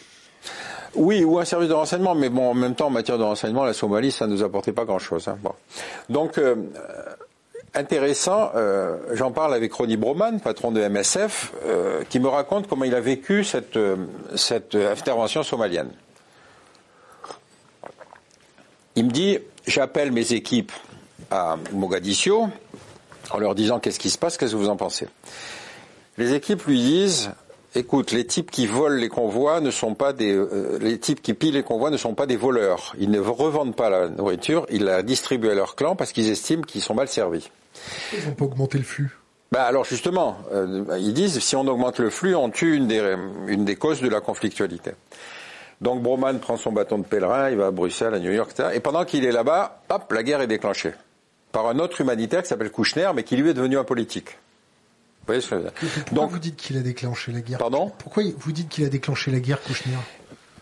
Oui, 0.96 1.24
ou 1.24 1.40
un 1.40 1.46
service 1.46 1.70
de 1.70 1.74
renseignement, 1.74 2.14
mais 2.14 2.30
bon, 2.30 2.52
en 2.52 2.54
même 2.54 2.76
temps, 2.76 2.88
en 2.88 2.92
matière 2.92 3.18
de 3.18 3.24
renseignement, 3.24 3.64
la 3.64 3.74
Somalie, 3.74 4.12
ça 4.12 4.28
ne 4.28 4.34
nous 4.34 4.44
apportait 4.44 4.74
pas 4.74 4.86
grand-chose. 4.86 5.28
Hein. 5.28 5.38
Donc, 6.10 6.38
euh, 6.38 6.56
intéressant, 7.74 8.52
euh, 8.54 8.98
j'en 9.14 9.32
parle 9.32 9.54
avec 9.54 9.74
Ronnie 9.74 9.98
Broman, 9.98 10.40
patron 10.42 10.72
de 10.72 10.82
MSF, 10.82 11.54
euh, 11.66 12.04
qui 12.10 12.20
me 12.20 12.28
raconte 12.28 12.68
comment 12.68 12.84
il 12.84 12.94
a 12.94 13.02
vécu 13.02 13.44
cette, 13.44 13.80
cette 14.36 14.76
intervention 14.76 15.42
somalienne. 15.42 15.90
Il 18.96 19.06
me 19.06 19.12
dit, 19.12 19.40
j'appelle 19.66 20.12
mes 20.12 20.34
équipes 20.34 20.72
à 21.32 21.58
Mogadiscio 21.72 22.48
en 23.32 23.38
leur 23.38 23.56
disant 23.56 23.80
qu'est-ce 23.80 24.00
qui 24.00 24.10
se 24.10 24.18
passe, 24.18 24.38
qu'est-ce 24.38 24.52
que 24.52 24.58
vous 24.58 24.70
en 24.70 24.76
pensez? 24.76 25.08
Les 26.18 26.34
équipes 26.34 26.64
lui 26.66 26.80
disent 26.80 27.32
écoute, 27.76 28.12
les 28.12 28.26
types 28.26 28.52
qui 28.52 28.68
volent 28.68 28.96
les 28.96 29.10
convois 29.10 29.60
ne 29.60 29.72
sont 29.72 29.96
pas 29.96 30.14
des, 30.14 30.32
euh, 30.32 30.78
les 30.80 31.00
types 31.00 31.22
qui 31.22 31.34
pillent 31.34 31.52
les 31.52 31.64
convois 31.64 31.90
ne 31.90 31.98
sont 31.98 32.14
pas 32.14 32.26
des 32.26 32.36
voleurs. 32.36 32.96
Ils 33.00 33.10
ne 33.10 33.20
revendent 33.20 33.76
pas 33.76 33.90
la 33.90 34.10
nourriture, 34.10 34.66
ils 34.70 34.84
la 34.84 35.02
distribuent 35.02 35.50
à 35.50 35.56
leur 35.56 35.76
clan 35.76 35.96
parce 35.96 36.12
qu'ils 36.12 36.30
estiment 36.30 36.62
qu'ils 36.62 36.82
sont 36.82 36.94
mal 36.94 37.08
servis. 37.08 37.50
Ils 38.14 38.28
n'ont 38.28 38.36
pas 38.36 38.46
augmenté 38.46 38.78
le 38.78 38.84
flux. 38.84 39.18
Bah 39.52 39.64
alors 39.64 39.86
justement, 39.86 40.38
euh, 40.52 40.84
ils 41.00 41.14
disent 41.14 41.40
si 41.40 41.56
on 41.56 41.68
augmente 41.68 42.00
le 42.00 42.10
flux, 42.10 42.36
on 42.36 42.50
tue 42.50 42.76
une 42.76 42.88
des, 42.88 43.16
une 43.48 43.66
des 43.66 43.76
causes 43.76 44.02
de 44.02 44.10
la 44.10 44.20
conflictualité. 44.20 44.92
Donc 45.84 46.02
Broman 46.02 46.40
prend 46.40 46.56
son 46.56 46.72
bâton 46.72 46.98
de 46.98 47.04
pèlerin, 47.04 47.50
il 47.50 47.58
va 47.58 47.68
à 47.68 47.72
Bruxelles, 47.72 48.14
à 48.14 48.20
New 48.20 48.32
York, 48.32 48.52
etc. 48.52 48.70
Et 48.74 48.80
pendant 48.80 49.04
qu'il 49.04 49.26
est 49.26 49.34
là-bas, 49.34 49.82
hop, 49.90 50.14
la 50.14 50.24
guerre 50.24 50.40
est 50.40 50.48
déclenchée 50.48 50.94
par 51.52 51.68
un 51.68 51.78
autre 51.78 52.00
humanitaire 52.00 52.42
qui 52.42 52.48
s'appelle 52.48 52.72
Kouchner, 52.72 53.12
mais 53.14 53.24
qui 53.24 53.36
lui 53.36 53.50
est 53.50 53.54
devenu 53.54 53.78
un 53.78 53.84
politique. 53.84 54.30
Vous 54.30 55.28
voyez 55.28 55.42
ce 55.42 55.50
que 55.50 55.56
je 55.56 55.62
veux 55.62 55.70
dire? 55.70 56.06
Pourquoi 56.06 56.26
vous 56.28 56.40
dites 56.40 56.56
qu'il 56.56 56.78
a 56.78 56.82
déclenché 56.82 57.34
la 57.34 57.42
guerre? 57.42 57.58
Pardon? 57.58 57.92
Pourquoi 57.98 58.24
vous 58.38 58.52
dites 58.54 58.70
qu'il 58.70 58.86
a 58.86 58.90
déclenché 58.90 59.30
la 59.30 59.40
guerre, 59.40 59.62
Kouchner? 59.62 59.98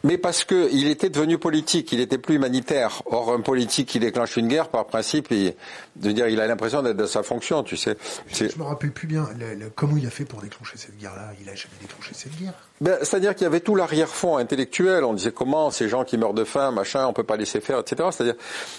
Mais 0.04 0.18
parce 0.18 0.44
qu'il 0.44 0.88
était 0.88 1.10
devenu 1.10 1.38
politique, 1.38 1.92
il 1.92 2.00
était 2.00 2.18
plus 2.18 2.36
humanitaire. 2.36 3.04
Or, 3.06 3.34
un 3.34 3.42
politique 3.42 3.90
qui 3.90 4.00
déclenche 4.00 4.38
une 4.38 4.48
guerre, 4.48 4.70
par 4.70 4.86
principe, 4.86 5.28
il, 5.32 5.54
de 5.96 6.12
dire, 6.12 6.28
il 6.28 6.40
a 6.40 6.48
l'impression 6.48 6.82
d'être 6.82 6.98
dans 6.98 7.08
sa 7.08 7.24
fonction, 7.24 7.64
tu 7.64 7.78
sais. 7.78 7.96
Je 8.32 8.58
me 8.58 8.64
rappelle 8.64 8.92
plus 8.92 9.08
bien 9.08 9.28
comment 9.76 9.98
il 9.98 10.06
a 10.08 10.10
fait 10.10 10.26
pour 10.26 10.42
déclencher 10.42 10.78
cette 10.78 10.98
guerre-là? 10.98 11.34
Il 11.42 11.50
a 11.50 11.56
jamais 11.56 11.76
déclenché 11.82 12.14
cette 12.14 12.36
guerre? 12.40 12.54
Ben, 12.80 12.98
c'est-à-dire 13.02 13.36
qu'il 13.36 13.44
y 13.44 13.48
avait 13.48 13.60
tout 13.60 13.76
l'arrière-fond 13.76 14.38
intellectuel. 14.38 15.04
On 15.04 15.14
disait 15.14 15.32
comment 15.32 15.70
ces 15.72 15.88
gens 15.88 16.04
qui 16.04 16.18
meurent 16.18 16.34
de 16.34 16.44
faim, 16.44 16.72
machin, 16.72 17.06
on 17.06 17.14
peut 17.14 17.24
pas 17.24 17.38
laisser 17.38 17.62
faire, 17.62 17.80
etc. 17.80 18.10
C'est-à-dire, 18.12 18.36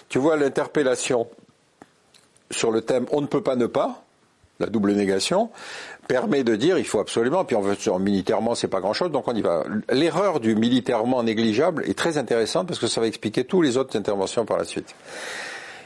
tu 0.08 0.18
vois 0.18 0.36
l'interpellation 0.36 1.28
sur 2.50 2.70
le 2.70 2.82
thème 2.82 3.06
on 3.12 3.20
ne 3.20 3.26
peut 3.26 3.42
pas 3.42 3.56
ne 3.56 3.66
pas, 3.66 4.04
la 4.62 4.68
double 4.68 4.92
négation, 4.92 5.50
permet 6.08 6.44
de 6.44 6.56
dire 6.56 6.78
il 6.78 6.86
faut 6.86 7.00
absolument, 7.00 7.44
puis 7.44 7.56
on 7.56 7.60
veut 7.60 7.76
militairement 8.00 8.54
c'est 8.54 8.68
pas 8.68 8.80
grand 8.80 8.92
chose, 8.92 9.10
donc 9.10 9.28
on 9.28 9.34
y 9.34 9.42
va. 9.42 9.64
L'erreur 9.90 10.40
du 10.40 10.54
militairement 10.54 11.22
négligeable 11.22 11.84
est 11.88 11.96
très 11.96 12.18
intéressante 12.18 12.66
parce 12.66 12.78
que 12.78 12.86
ça 12.86 13.00
va 13.00 13.06
expliquer 13.06 13.44
toutes 13.44 13.64
les 13.64 13.76
autres 13.76 13.96
interventions 13.96 14.44
par 14.44 14.58
la 14.58 14.64
suite. 14.64 14.94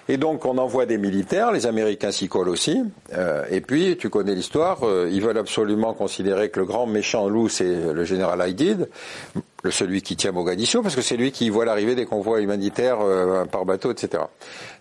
Et 0.09 0.19
donc 0.19 0.45
on 0.45 0.57
envoie 0.59 0.87
des 0.87 0.99
militaires, 0.99 1.51
les 1.51 1.67
Américains 1.67 2.13
s'y 2.13 2.29
collent 2.29 2.49
aussi, 2.49 2.81
euh, 3.15 3.45
et 3.51 3.61
puis 3.61 3.97
tu 3.97 4.09
connais 4.09 4.37
l'histoire, 4.37 4.85
euh, 4.85 5.11
ils 5.11 5.21
veulent 5.21 5.39
absolument 5.39 5.95
considérer 5.95 6.49
que 6.49 6.61
le 6.61 6.67
grand 6.67 6.87
méchant 6.87 7.29
loup 7.29 7.49
c'est 7.49 7.93
le 7.93 8.05
général 8.05 8.41
Haïdid, 8.41 8.89
celui 9.69 10.03
qui 10.03 10.15
tient 10.15 10.31
Mogadiscio, 10.31 10.81
parce 10.81 10.95
que 10.95 11.03
c'est 11.03 11.17
lui 11.17 11.33
qui 11.33 11.51
voit 11.51 11.65
l'arrivée 11.65 11.97
des 11.97 12.07
convois 12.07 12.41
humanitaires 12.41 12.99
euh, 13.01 13.47
par 13.47 13.65
bateau, 13.65 13.91
etc. 13.91 14.23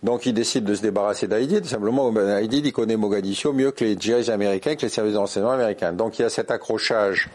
Donc 0.03 0.27
ils 0.27 0.33
décident 0.33 0.69
de 0.69 0.75
se 0.75 0.83
débarrasser 0.83 1.27
d'Haïdid, 1.27 1.65
simplement 1.65 2.13
Haïdid 2.15 2.63
il 2.63 2.71
connaît 2.71 2.97
Mogadiscio 2.97 3.51
mieux 3.51 3.71
que 3.71 3.83
les 3.83 3.97
djihadistes 3.99 4.29
américains, 4.29 4.75
que 4.75 4.83
les 4.83 4.89
services 4.89 5.13
de 5.13 5.17
renseignement 5.17 5.53
américains. 5.53 5.91
Donc 5.91 6.19
il 6.19 6.21
y 6.21 6.25
a 6.25 6.29
cet 6.29 6.51
accrochage 6.51 7.29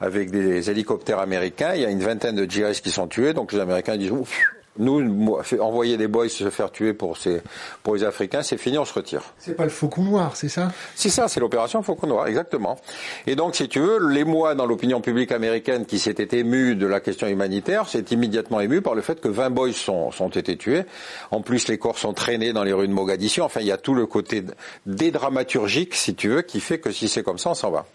avec 0.00 0.32
des 0.32 0.70
hélicoptères 0.70 1.20
américains, 1.20 1.74
il 1.76 1.82
y 1.82 1.86
a 1.86 1.90
une 1.90 2.02
vingtaine 2.02 2.34
de 2.34 2.50
djihadistes 2.50 2.82
qui 2.82 2.90
sont 2.90 3.06
tués, 3.06 3.32
donc 3.32 3.52
les 3.52 3.60
Américains 3.60 3.96
disent 3.96 4.10
ouf, 4.10 4.40
nous, 4.78 5.36
envoyer 5.60 5.96
des 5.96 6.08
boys 6.08 6.28
se 6.28 6.48
faire 6.50 6.70
tuer 6.70 6.94
pour, 6.94 7.16
ces, 7.16 7.42
pour 7.82 7.94
les 7.94 8.04
Africains, 8.04 8.42
c'est 8.42 8.56
fini, 8.56 8.78
on 8.78 8.84
se 8.84 8.94
retire. 8.94 9.22
C'est 9.38 9.54
pas 9.54 9.64
le 9.64 9.70
Faucon 9.70 10.02
Noir, 10.02 10.36
c'est 10.36 10.48
ça? 10.48 10.72
C'est 10.94 11.10
ça, 11.10 11.28
c'est 11.28 11.40
l'opération 11.40 11.82
Faucon 11.82 12.06
Noir, 12.06 12.26
exactement. 12.26 12.78
Et 13.26 13.36
donc, 13.36 13.54
si 13.54 13.68
tu 13.68 13.80
veux, 13.80 14.08
l'émoi 14.08 14.54
dans 14.54 14.66
l'opinion 14.66 15.00
publique 15.00 15.32
américaine 15.32 15.84
qui 15.84 15.98
s'était 15.98 16.38
ému 16.38 16.74
de 16.74 16.86
la 16.86 17.00
question 17.00 17.26
humanitaire, 17.26 17.88
s'est 17.88 18.04
immédiatement 18.10 18.60
ému 18.60 18.80
par 18.80 18.94
le 18.94 19.02
fait 19.02 19.20
que 19.20 19.28
20 19.28 19.50
boys 19.50 19.72
sont, 19.72 20.10
sont 20.10 20.30
été 20.30 20.56
tués. 20.56 20.84
En 21.30 21.42
plus, 21.42 21.68
les 21.68 21.78
corps 21.78 21.98
sont 21.98 22.14
traînés 22.14 22.52
dans 22.52 22.64
les 22.64 22.72
rues 22.72 22.88
de 22.88 22.92
Mogadiscio. 22.92 23.44
Enfin, 23.44 23.60
il 23.60 23.66
y 23.66 23.72
a 23.72 23.78
tout 23.78 23.94
le 23.94 24.06
côté 24.06 24.42
dédramaturgique, 24.86 25.94
si 25.94 26.14
tu 26.14 26.28
veux, 26.28 26.42
qui 26.42 26.60
fait 26.60 26.78
que 26.78 26.90
si 26.90 27.08
c'est 27.08 27.22
comme 27.22 27.38
ça, 27.38 27.50
on 27.50 27.54
s'en 27.54 27.70
va. 27.70 27.86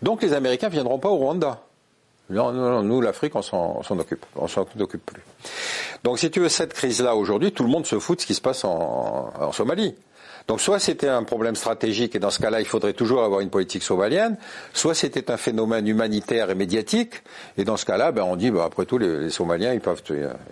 Donc, 0.00 0.22
les 0.22 0.32
Américains 0.32 0.68
viendront 0.68 0.98
pas 0.98 1.08
au 1.08 1.16
Rwanda. 1.16 1.60
Non, 2.32 2.52
non, 2.52 2.70
non 2.70 2.82
nous, 2.82 3.00
l'Afrique, 3.00 3.34
on 3.36 3.42
s'en 3.42 3.98
occupe. 3.98 4.24
On 4.36 4.48
s'en 4.48 4.66
occupe 4.78 5.04
plus. 5.04 5.22
Donc, 6.04 6.18
si 6.18 6.30
tu 6.30 6.40
veux, 6.40 6.48
cette 6.48 6.72
crise-là, 6.72 7.14
aujourd'hui, 7.14 7.52
tout 7.52 7.62
le 7.62 7.68
monde 7.68 7.86
se 7.86 7.98
fout 7.98 8.16
de 8.16 8.22
ce 8.22 8.26
qui 8.26 8.34
se 8.34 8.40
passe 8.40 8.64
en, 8.64 9.32
en 9.38 9.52
Somalie. 9.52 9.94
Donc 10.48 10.60
soit 10.60 10.78
c'était 10.78 11.08
un 11.08 11.22
problème 11.22 11.54
stratégique 11.54 12.14
et 12.14 12.18
dans 12.18 12.30
ce 12.30 12.40
cas-là 12.40 12.60
il 12.60 12.66
faudrait 12.66 12.92
toujours 12.92 13.22
avoir 13.22 13.40
une 13.40 13.50
politique 13.50 13.82
somalienne, 13.82 14.36
soit 14.72 14.94
c'était 14.94 15.30
un 15.30 15.36
phénomène 15.36 15.86
humanitaire 15.86 16.50
et 16.50 16.54
médiatique 16.54 17.22
et 17.56 17.64
dans 17.64 17.76
ce 17.76 17.84
cas-là 17.84 18.12
ben, 18.12 18.22
on 18.22 18.36
dit 18.36 18.50
ben, 18.50 18.62
après 18.62 18.86
tout 18.86 18.98
les, 18.98 19.30
Somaliens 19.30 19.72
ils 19.72 19.80
peuvent, 19.80 20.02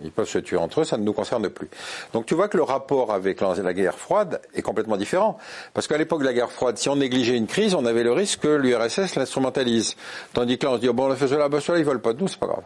ils 0.02 0.10
peuvent 0.10 0.28
se 0.28 0.38
tuer 0.38 0.56
entre 0.56 0.80
eux, 0.80 0.84
ça 0.84 0.96
ne 0.96 1.02
nous 1.02 1.12
concerne 1.12 1.48
plus. 1.48 1.68
Donc 2.12 2.26
tu 2.26 2.34
vois 2.34 2.48
que 2.48 2.56
le 2.56 2.62
rapport 2.62 3.12
avec 3.12 3.40
la, 3.40 3.74
guerre 3.74 3.98
froide 3.98 4.40
est 4.54 4.62
complètement 4.62 4.96
différent 4.96 5.38
parce 5.74 5.86
qu'à 5.86 5.98
l'époque 5.98 6.20
de 6.20 6.26
la 6.26 6.32
guerre 6.32 6.52
froide 6.52 6.78
si 6.78 6.88
on 6.88 6.96
négligeait 6.96 7.36
une 7.36 7.46
crise 7.46 7.74
on 7.74 7.84
avait 7.84 8.04
le 8.04 8.12
risque 8.12 8.40
que 8.40 8.48
l'URSS 8.48 9.16
l'instrumentalise. 9.16 9.96
Tandis 10.32 10.58
que 10.58 10.66
là 10.66 10.72
on 10.72 10.76
se 10.76 10.80
dit 10.80 10.88
oh, 10.88 10.92
bon 10.92 11.10
on 11.10 11.16
fait 11.16 11.28
cela, 11.28 11.48
ben, 11.48 11.60
cela 11.60 11.78
ils 11.78 11.84
veulent 11.84 12.00
pas 12.00 12.12
de 12.12 12.20
nous, 12.20 12.28
c'est 12.28 12.38
pas 12.38 12.46
grave. 12.46 12.64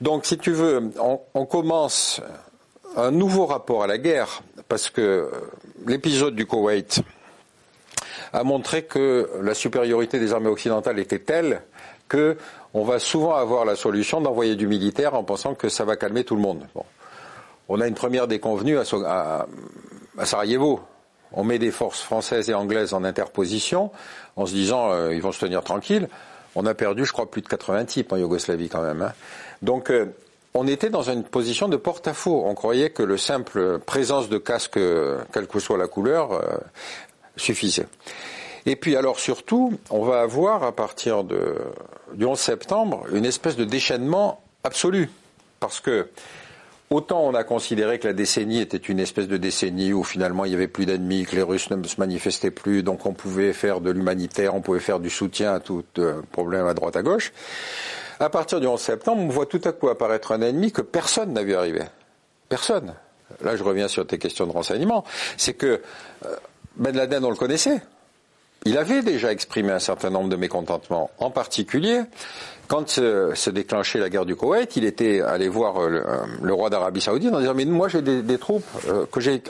Donc 0.00 0.26
si 0.26 0.38
tu 0.38 0.52
veux 0.52 0.90
on, 0.98 1.20
on 1.34 1.46
commence 1.46 2.20
un 2.96 3.10
nouveau 3.10 3.46
rapport 3.46 3.82
à 3.82 3.86
la 3.86 3.98
guerre, 3.98 4.42
parce 4.68 4.90
que 4.90 5.30
l'épisode 5.86 6.34
du 6.34 6.46
Koweït 6.46 7.02
a 8.32 8.42
montré 8.44 8.84
que 8.84 9.30
la 9.42 9.54
supériorité 9.54 10.18
des 10.18 10.32
armées 10.32 10.48
occidentales 10.48 10.98
était 10.98 11.18
telle 11.18 11.62
que 12.08 12.36
on 12.74 12.84
va 12.84 12.98
souvent 12.98 13.34
avoir 13.34 13.64
la 13.64 13.76
solution 13.76 14.20
d'envoyer 14.20 14.54
du 14.54 14.66
militaire 14.66 15.14
en 15.14 15.24
pensant 15.24 15.54
que 15.54 15.68
ça 15.68 15.84
va 15.84 15.96
calmer 15.96 16.24
tout 16.24 16.36
le 16.36 16.42
monde. 16.42 16.66
On 17.68 17.80
a 17.80 17.86
une 17.86 17.94
première 17.94 18.28
déconvenue 18.28 18.78
à, 18.78 19.46
Sarajevo. 20.24 20.80
On 21.32 21.42
met 21.42 21.58
des 21.58 21.70
forces 21.70 22.02
françaises 22.02 22.50
et 22.50 22.54
anglaises 22.54 22.94
en 22.94 23.02
interposition 23.02 23.90
en 24.36 24.46
se 24.46 24.52
disant 24.52 24.92
euh, 24.92 25.14
ils 25.14 25.22
vont 25.22 25.32
se 25.32 25.40
tenir 25.40 25.62
tranquilles. 25.64 26.08
On 26.54 26.64
a 26.66 26.74
perdu, 26.74 27.04
je 27.04 27.12
crois, 27.12 27.30
plus 27.30 27.42
de 27.42 27.48
80 27.48 27.84
types 27.86 28.12
en 28.12 28.16
Yougoslavie 28.16 28.68
quand 28.68 28.82
même. 28.82 29.02
Hein. 29.02 29.12
Donc 29.62 29.90
euh, 29.90 30.06
on 30.56 30.66
était 30.66 30.90
dans 30.90 31.02
une 31.02 31.22
position 31.22 31.68
de 31.68 31.76
porte-à-faux. 31.76 32.44
On 32.46 32.54
croyait 32.54 32.90
que 32.90 33.02
le 33.02 33.18
simple 33.18 33.78
présence 33.78 34.28
de 34.28 34.38
casque, 34.38 34.78
quelle 35.32 35.46
que 35.46 35.60
soit 35.60 35.78
la 35.78 35.86
couleur, 35.86 36.32
euh, 36.32 36.40
suffisait. 37.36 37.86
Et 38.64 38.74
puis 38.74 38.96
alors 38.96 39.20
surtout, 39.20 39.78
on 39.90 40.02
va 40.02 40.22
avoir 40.22 40.64
à 40.64 40.72
partir 40.72 41.24
du 41.24 42.24
11 42.24 42.38
septembre 42.38 43.04
une 43.12 43.24
espèce 43.24 43.56
de 43.56 43.64
déchaînement 43.64 44.40
absolu. 44.64 45.08
Parce 45.60 45.78
que 45.80 46.08
autant 46.90 47.20
on 47.20 47.34
a 47.34 47.44
considéré 47.44 47.98
que 47.98 48.08
la 48.08 48.12
décennie 48.14 48.60
était 48.60 48.76
une 48.76 48.98
espèce 48.98 49.28
de 49.28 49.36
décennie 49.36 49.92
où 49.92 50.02
finalement 50.02 50.44
il 50.44 50.48
n'y 50.48 50.54
avait 50.56 50.68
plus 50.68 50.86
d'ennemis, 50.86 51.26
que 51.26 51.36
les 51.36 51.42
Russes 51.42 51.70
ne 51.70 51.86
se 51.86 52.00
manifestaient 52.00 52.50
plus, 52.50 52.82
donc 52.82 53.06
on 53.06 53.12
pouvait 53.12 53.52
faire 53.52 53.80
de 53.80 53.90
l'humanitaire, 53.90 54.54
on 54.54 54.62
pouvait 54.62 54.80
faire 54.80 55.00
du 55.00 55.10
soutien 55.10 55.54
à 55.54 55.60
tout 55.60 55.84
euh, 55.98 56.22
problème 56.32 56.66
à 56.66 56.74
droite 56.74 56.96
à 56.96 57.02
gauche. 57.02 57.32
À 58.18 58.30
partir 58.30 58.60
du 58.60 58.66
11 58.66 58.80
septembre, 58.80 59.22
on 59.22 59.28
voit 59.28 59.46
tout 59.46 59.60
à 59.64 59.72
coup 59.72 59.88
apparaître 59.88 60.32
un 60.32 60.40
ennemi 60.40 60.72
que 60.72 60.82
personne 60.82 61.32
n'a 61.32 61.42
vu 61.42 61.54
arriver. 61.54 61.82
Personne. 62.48 62.94
Là, 63.42 63.56
je 63.56 63.62
reviens 63.62 63.88
sur 63.88 64.06
tes 64.06 64.18
questions 64.18 64.46
de 64.46 64.52
renseignement. 64.52 65.04
C'est 65.36 65.54
que 65.54 65.82
euh, 66.24 66.36
Ben 66.76 66.96
Laden, 66.96 67.24
on 67.24 67.30
le 67.30 67.36
connaissait. 67.36 67.80
Il 68.64 68.78
avait 68.78 69.02
déjà 69.02 69.30
exprimé 69.30 69.72
un 69.72 69.78
certain 69.78 70.10
nombre 70.10 70.28
de 70.28 70.36
mécontentements. 70.36 71.10
En 71.18 71.30
particulier, 71.30 72.02
quand 72.68 72.88
se, 72.88 73.50
déclenchait 73.50 73.98
la 73.98 74.08
guerre 74.08 74.24
du 74.24 74.34
Koweït, 74.34 74.76
il 74.76 74.84
était 74.84 75.20
allé 75.20 75.48
voir 75.48 75.80
euh, 75.80 76.02
le, 76.42 76.54
roi 76.54 76.70
d'Arabie 76.70 77.00
Saoudite 77.00 77.32
en 77.32 77.38
disant 77.38 77.54
mais 77.54 77.64
moi 77.64 77.88
j'ai 77.88 78.02
des, 78.02 78.38
troupes 78.38 78.64
euh, 78.88 79.06
que 79.06 79.20
j'ai 79.20 79.42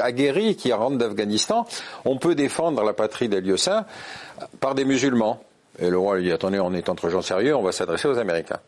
aguerries 0.00 0.56
qui 0.56 0.72
rentrent 0.72 0.96
d'Afghanistan. 0.96 1.66
On 2.04 2.16
peut 2.16 2.34
défendre 2.34 2.82
la 2.82 2.94
patrie 2.94 3.28
des 3.28 3.40
lieux 3.40 3.56
saints 3.56 3.84
par 4.60 4.74
des 4.74 4.84
musulmans. 4.84 5.40
Et 5.78 5.88
le 5.88 5.98
roi 5.98 6.16
lui 6.16 6.24
dit, 6.24 6.32
attendez, 6.32 6.60
on 6.60 6.74
est 6.74 6.90
entre 6.90 7.08
gens 7.08 7.22
sérieux, 7.22 7.56
on 7.56 7.62
va 7.62 7.72
s'adresser 7.72 8.06
aux 8.06 8.18
Américains. 8.18 8.58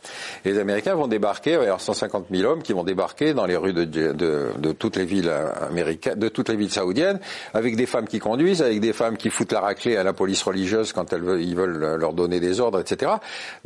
Les 0.44 0.58
Américains 0.58 0.94
vont 0.94 1.06
débarquer, 1.06 1.52
il 1.52 1.56
va 1.58 1.64
y 1.64 1.66
avoir 1.66 1.80
150 1.80 2.26
000 2.30 2.50
hommes 2.50 2.62
qui 2.62 2.72
vont 2.72 2.82
débarquer 2.82 3.34
dans 3.34 3.44
les 3.44 3.56
rues 3.56 3.74
de, 3.74 4.72
toutes 4.72 4.96
les 4.96 5.04
villes 5.04 5.30
américaines, 5.60 6.18
de 6.18 6.28
toutes 6.28 6.48
les 6.48 6.56
villes 6.56 6.70
saoudiennes, 6.70 7.20
avec 7.52 7.76
des 7.76 7.84
femmes 7.84 8.08
qui 8.08 8.20
conduisent, 8.20 8.62
avec 8.62 8.80
des 8.80 8.94
femmes 8.94 9.18
qui 9.18 9.28
foutent 9.28 9.52
la 9.52 9.60
raclée 9.60 9.96
à 9.96 10.02
la 10.02 10.14
police 10.14 10.42
religieuse 10.42 10.94
quand 10.94 11.12
elles 11.12 11.22
veulent, 11.22 11.42
ils 11.42 11.54
veulent 11.54 11.96
leur 11.96 12.14
donner 12.14 12.40
des 12.40 12.60
ordres, 12.60 12.80
etc. 12.80 13.12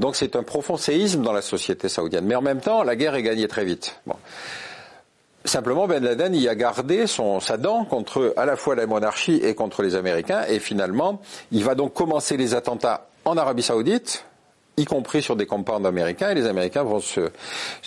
Donc 0.01 0.17
c'est 0.17 0.35
un 0.35 0.43
profond 0.43 0.77
séisme 0.77 1.23
dans 1.23 1.33
la 1.33 1.43
société 1.43 1.89
saoudienne. 1.89 2.25
Mais 2.25 2.35
en 2.35 2.43
même 2.43 2.61
temps, 2.61 2.83
la 2.83 2.97
guerre 2.97 3.15
est 3.15 3.23
gagnée 3.23 3.47
très 3.47 3.65
vite. 3.65 4.01
Simplement, 5.45 5.87
Ben 5.87 6.05
Laden 6.05 6.35
a 6.47 6.55
gardé 6.57 7.07
son, 7.07 7.39
sa 7.39 7.57
dent 7.57 7.85
contre 7.85 8.35
à 8.37 8.45
la 8.45 8.57
fois 8.57 8.75
la 8.75 8.87
monarchie 8.87 9.41
et 9.43 9.55
contre 9.55 9.83
les 9.83 9.95
Américains, 9.95 10.43
et 10.49 10.59
finalement, 10.59 11.23
il 11.53 11.65
va 11.65 11.75
donc 11.75 11.95
commencer 11.95 12.37
les 12.37 12.55
attentats 12.55 13.07
en 13.29 13.37
Arabie 13.37 13.63
Saoudite, 13.63 14.25
y 14.77 14.85
compris 14.85 15.23
sur 15.23 15.37
des 15.37 15.47
compounds 15.47 15.87
américains, 15.87 16.31
et 16.31 16.35
les 16.35 16.47
Américains 16.47 16.83
vont 16.83 17.01
se, 17.01 17.31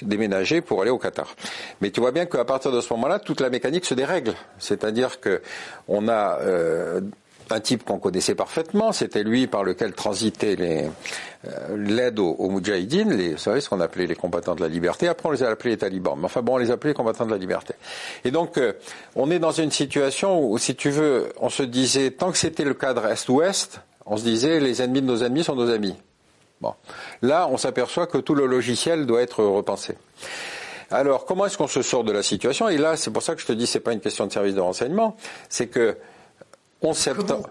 déménager 0.02 0.62
pour 0.62 0.82
aller 0.82 0.92
au 0.92 0.98
Qatar. 0.98 1.36
Mais 1.80 1.92
tu 1.92 2.00
vois 2.00 2.12
bien 2.12 2.26
qu'à 2.26 2.46
partir 2.46 2.72
de 2.72 2.82
ce 2.82 2.94
moment-là, 2.94 3.20
toute 3.20 3.42
la 3.42 3.50
mécanique 3.50 3.86
se 3.86 3.94
dérègle. 3.94 4.34
C'est-à-dire 4.60 5.20
que 5.20 5.42
on 5.88 6.08
a 6.08 6.40
euh, 6.42 7.02
un 7.50 7.60
type 7.60 7.84
qu'on 7.84 7.98
connaissait 7.98 8.36
parfaitement, 8.36 8.92
c'était 8.92 9.24
lui 9.24 9.48
par 9.48 9.64
lequel 9.64 9.94
transitaient 9.94 10.56
les 10.56 10.90
euh, 11.48 11.76
l'aide 11.76 12.20
aux, 12.20 12.32
aux 12.34 12.50
Moudjahidines, 12.50 13.14
les, 13.14 13.32
vous 13.32 13.38
savez 13.38 13.62
ce 13.62 13.70
qu'on 13.70 13.80
appelait 13.80 14.06
les 14.06 14.16
combattants 14.16 14.54
de 14.54 14.62
la 14.62 14.68
liberté. 14.68 15.08
Après, 15.08 15.28
on 15.28 15.32
les 15.32 15.44
a 15.44 15.50
appelés 15.50 15.72
les 15.72 15.78
talibans. 15.78 16.16
Mais 16.18 16.26
enfin 16.26 16.42
bon, 16.42 16.56
on 16.56 16.58
les 16.58 16.70
appelait 16.70 16.92
les 16.92 16.96
combattants 16.96 17.26
de 17.26 17.32
la 17.32 17.38
liberté. 17.38 17.74
Et 18.24 18.32
donc, 18.32 18.58
euh, 18.58 18.74
on 19.16 19.32
est 19.32 19.40
dans 19.40 19.52
une 19.52 19.72
situation 19.72 20.40
où, 20.40 20.58
si 20.60 20.76
tu 20.76 20.92
veux, 20.92 21.34
on 21.40 21.50
se 21.50 21.64
disait, 21.64 22.12
tant 22.12 22.32
que 22.32 22.38
c'était 22.38 22.64
le 22.64 22.76
cadre 22.76 23.08
Est-Ouest, 23.08 23.82
on 24.12 24.18
se 24.18 24.24
disait, 24.24 24.60
les 24.60 24.82
ennemis 24.82 25.02
de 25.02 25.08
nos 25.08 25.24
ennemis 25.24 25.46
sont 25.46 25.56
nos 25.56 25.72
amis. 25.72 25.96
Bon. 26.60 26.76
Là, 27.22 27.48
on 27.50 27.56
s'aperçoit 27.56 28.08
que 28.08 28.18
tout 28.18 28.36
le 28.36 28.46
logiciel 28.46 29.06
doit 29.06 29.22
être 29.22 29.42
repensé. 29.42 29.96
Alors, 30.92 31.26
comment 31.26 31.46
est-ce 31.46 31.58
qu'on 31.58 31.68
se 31.68 31.82
sort 31.82 32.04
de 32.04 32.12
la 32.12 32.22
situation? 32.22 32.68
Et 32.68 32.78
là, 32.78 32.98
c'est 32.98 33.12
pour 33.12 33.24
ça 33.24 33.36
que 33.36 33.42
je 33.42 33.46
te 33.48 33.54
dis, 33.54 33.66
c'est 33.66 33.80
pas 33.80 33.94
une 33.94 34.02
question 34.02 34.28
de 34.28 34.34
service 34.34 34.54
de 34.54 34.60
renseignement, 34.60 35.16
c'est 35.48 35.68
que 35.68 35.98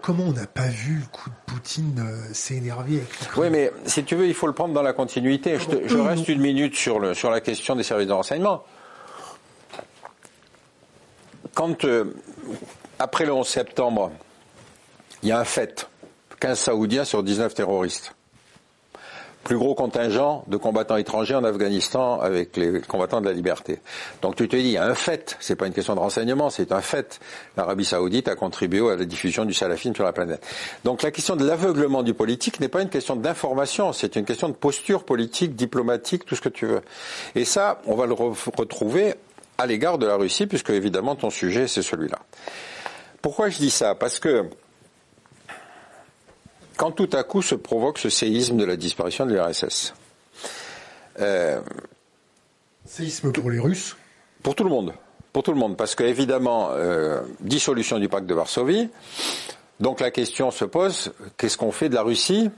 Comment, 0.01 0.25
on 0.25 0.33
n'a 0.33 0.45
pas 0.45 0.67
vu 0.67 0.99
le 0.99 1.05
coup 1.09 1.29
de 1.29 1.35
Poutine 1.45 2.05
euh, 2.05 2.33
s'énerver 2.33 3.01
Oui, 3.37 3.49
mais 3.49 3.71
si 3.85 4.03
tu 4.03 4.15
veux, 4.15 4.27
il 4.27 4.33
faut 4.33 4.45
le 4.45 4.51
prendre 4.51 4.73
dans 4.73 4.81
la 4.81 4.91
continuité. 4.91 5.57
Je, 5.57 5.97
reste 5.97 6.27
une 6.27 6.41
minute 6.41 6.75
sur, 6.75 6.99
le, 6.99 7.13
sur 7.13 7.31
la 7.31 7.39
question 7.39 7.77
des 7.77 7.83
services 7.83 8.09
de 8.09 8.13
renseignement. 8.13 8.65
Quand, 11.53 11.85
euh, 11.85 12.13
après 12.99 13.25
le 13.25 13.31
11 13.31 13.47
septembre, 13.47 14.11
il 15.23 15.29
y 15.29 15.31
a 15.31 15.39
un 15.39 15.45
fait, 15.45 15.87
15 16.41 16.59
Saoudiens 16.59 17.05
sur 17.05 17.23
19 17.23 17.53
terroristes 17.53 18.13
plus 19.43 19.57
gros 19.57 19.73
contingent 19.73 20.43
de 20.47 20.57
combattants 20.57 20.97
étrangers 20.97 21.35
en 21.35 21.43
Afghanistan 21.43 22.19
avec 22.19 22.57
les 22.57 22.81
combattants 22.81 23.21
de 23.21 23.25
la 23.25 23.33
liberté. 23.33 23.79
Donc 24.21 24.35
tu 24.35 24.47
te 24.47 24.55
dis, 24.55 24.61
il 24.61 24.71
y 24.71 24.77
a 24.77 24.85
un 24.85 24.93
fait, 24.93 25.35
c'est 25.39 25.55
pas 25.55 25.67
une 25.67 25.73
question 25.73 25.95
de 25.95 25.99
renseignement, 25.99 26.49
c'est 26.49 26.71
un 26.71 26.81
fait. 26.81 27.19
L'Arabie 27.57 27.85
Saoudite 27.85 28.27
a 28.27 28.35
contribué 28.35 28.87
à 28.89 28.95
la 28.95 29.05
diffusion 29.05 29.45
du 29.45 29.53
salafisme 29.53 29.95
sur 29.95 30.03
la 30.03 30.13
planète. 30.13 30.45
Donc 30.83 31.01
la 31.01 31.11
question 31.11 31.35
de 31.35 31.45
l'aveuglement 31.45 32.03
du 32.03 32.13
politique 32.13 32.59
n'est 32.59 32.67
pas 32.67 32.81
une 32.81 32.89
question 32.89 33.15
d'information, 33.15 33.93
c'est 33.93 34.15
une 34.15 34.25
question 34.25 34.47
de 34.47 34.53
posture 34.53 35.03
politique, 35.03 35.55
diplomatique, 35.55 36.25
tout 36.25 36.35
ce 36.35 36.41
que 36.41 36.49
tu 36.49 36.67
veux. 36.67 36.81
Et 37.35 37.45
ça, 37.45 37.81
on 37.87 37.95
va 37.95 38.05
le 38.05 38.13
retrouver 38.13 39.15
à 39.57 39.65
l'égard 39.65 39.97
de 39.97 40.05
la 40.05 40.15
Russie, 40.15 40.45
puisque 40.45 40.69
évidemment 40.69 41.15
ton 41.15 41.29
sujet 41.29 41.67
c'est 41.67 41.81
celui-là. 41.81 42.19
Pourquoi 43.21 43.49
je 43.49 43.57
dis 43.57 43.69
ça? 43.69 43.95
Parce 43.95 44.19
que 44.19 44.45
quand 46.81 46.89
tout 46.89 47.11
à 47.13 47.21
coup 47.21 47.43
se 47.43 47.53
provoque 47.53 47.99
ce 47.99 48.09
séisme 48.09 48.57
de 48.57 48.65
la 48.65 48.75
disparition 48.75 49.27
de 49.27 49.35
l'URSS. 49.35 49.93
Euh, 51.19 51.61
séisme 52.85 53.31
pour 53.31 53.51
les 53.51 53.59
Russes 53.59 53.95
Pour 54.41 54.55
tout 54.55 54.63
le 54.63 54.71
monde. 54.71 54.91
Pour 55.31 55.43
tout 55.43 55.51
le 55.51 55.59
monde. 55.59 55.77
Parce 55.77 55.93
qu'évidemment, 55.93 56.69
euh, 56.71 57.21
dissolution 57.39 57.99
du 57.99 58.09
pacte 58.09 58.25
de 58.25 58.33
Varsovie. 58.33 58.89
Donc 59.79 59.99
la 59.99 60.09
question 60.09 60.49
se 60.49 60.65
pose, 60.65 61.13
qu'est-ce 61.37 61.55
qu'on 61.55 61.71
fait 61.71 61.87
de 61.87 61.93
la 61.93 62.01
Russie? 62.01 62.49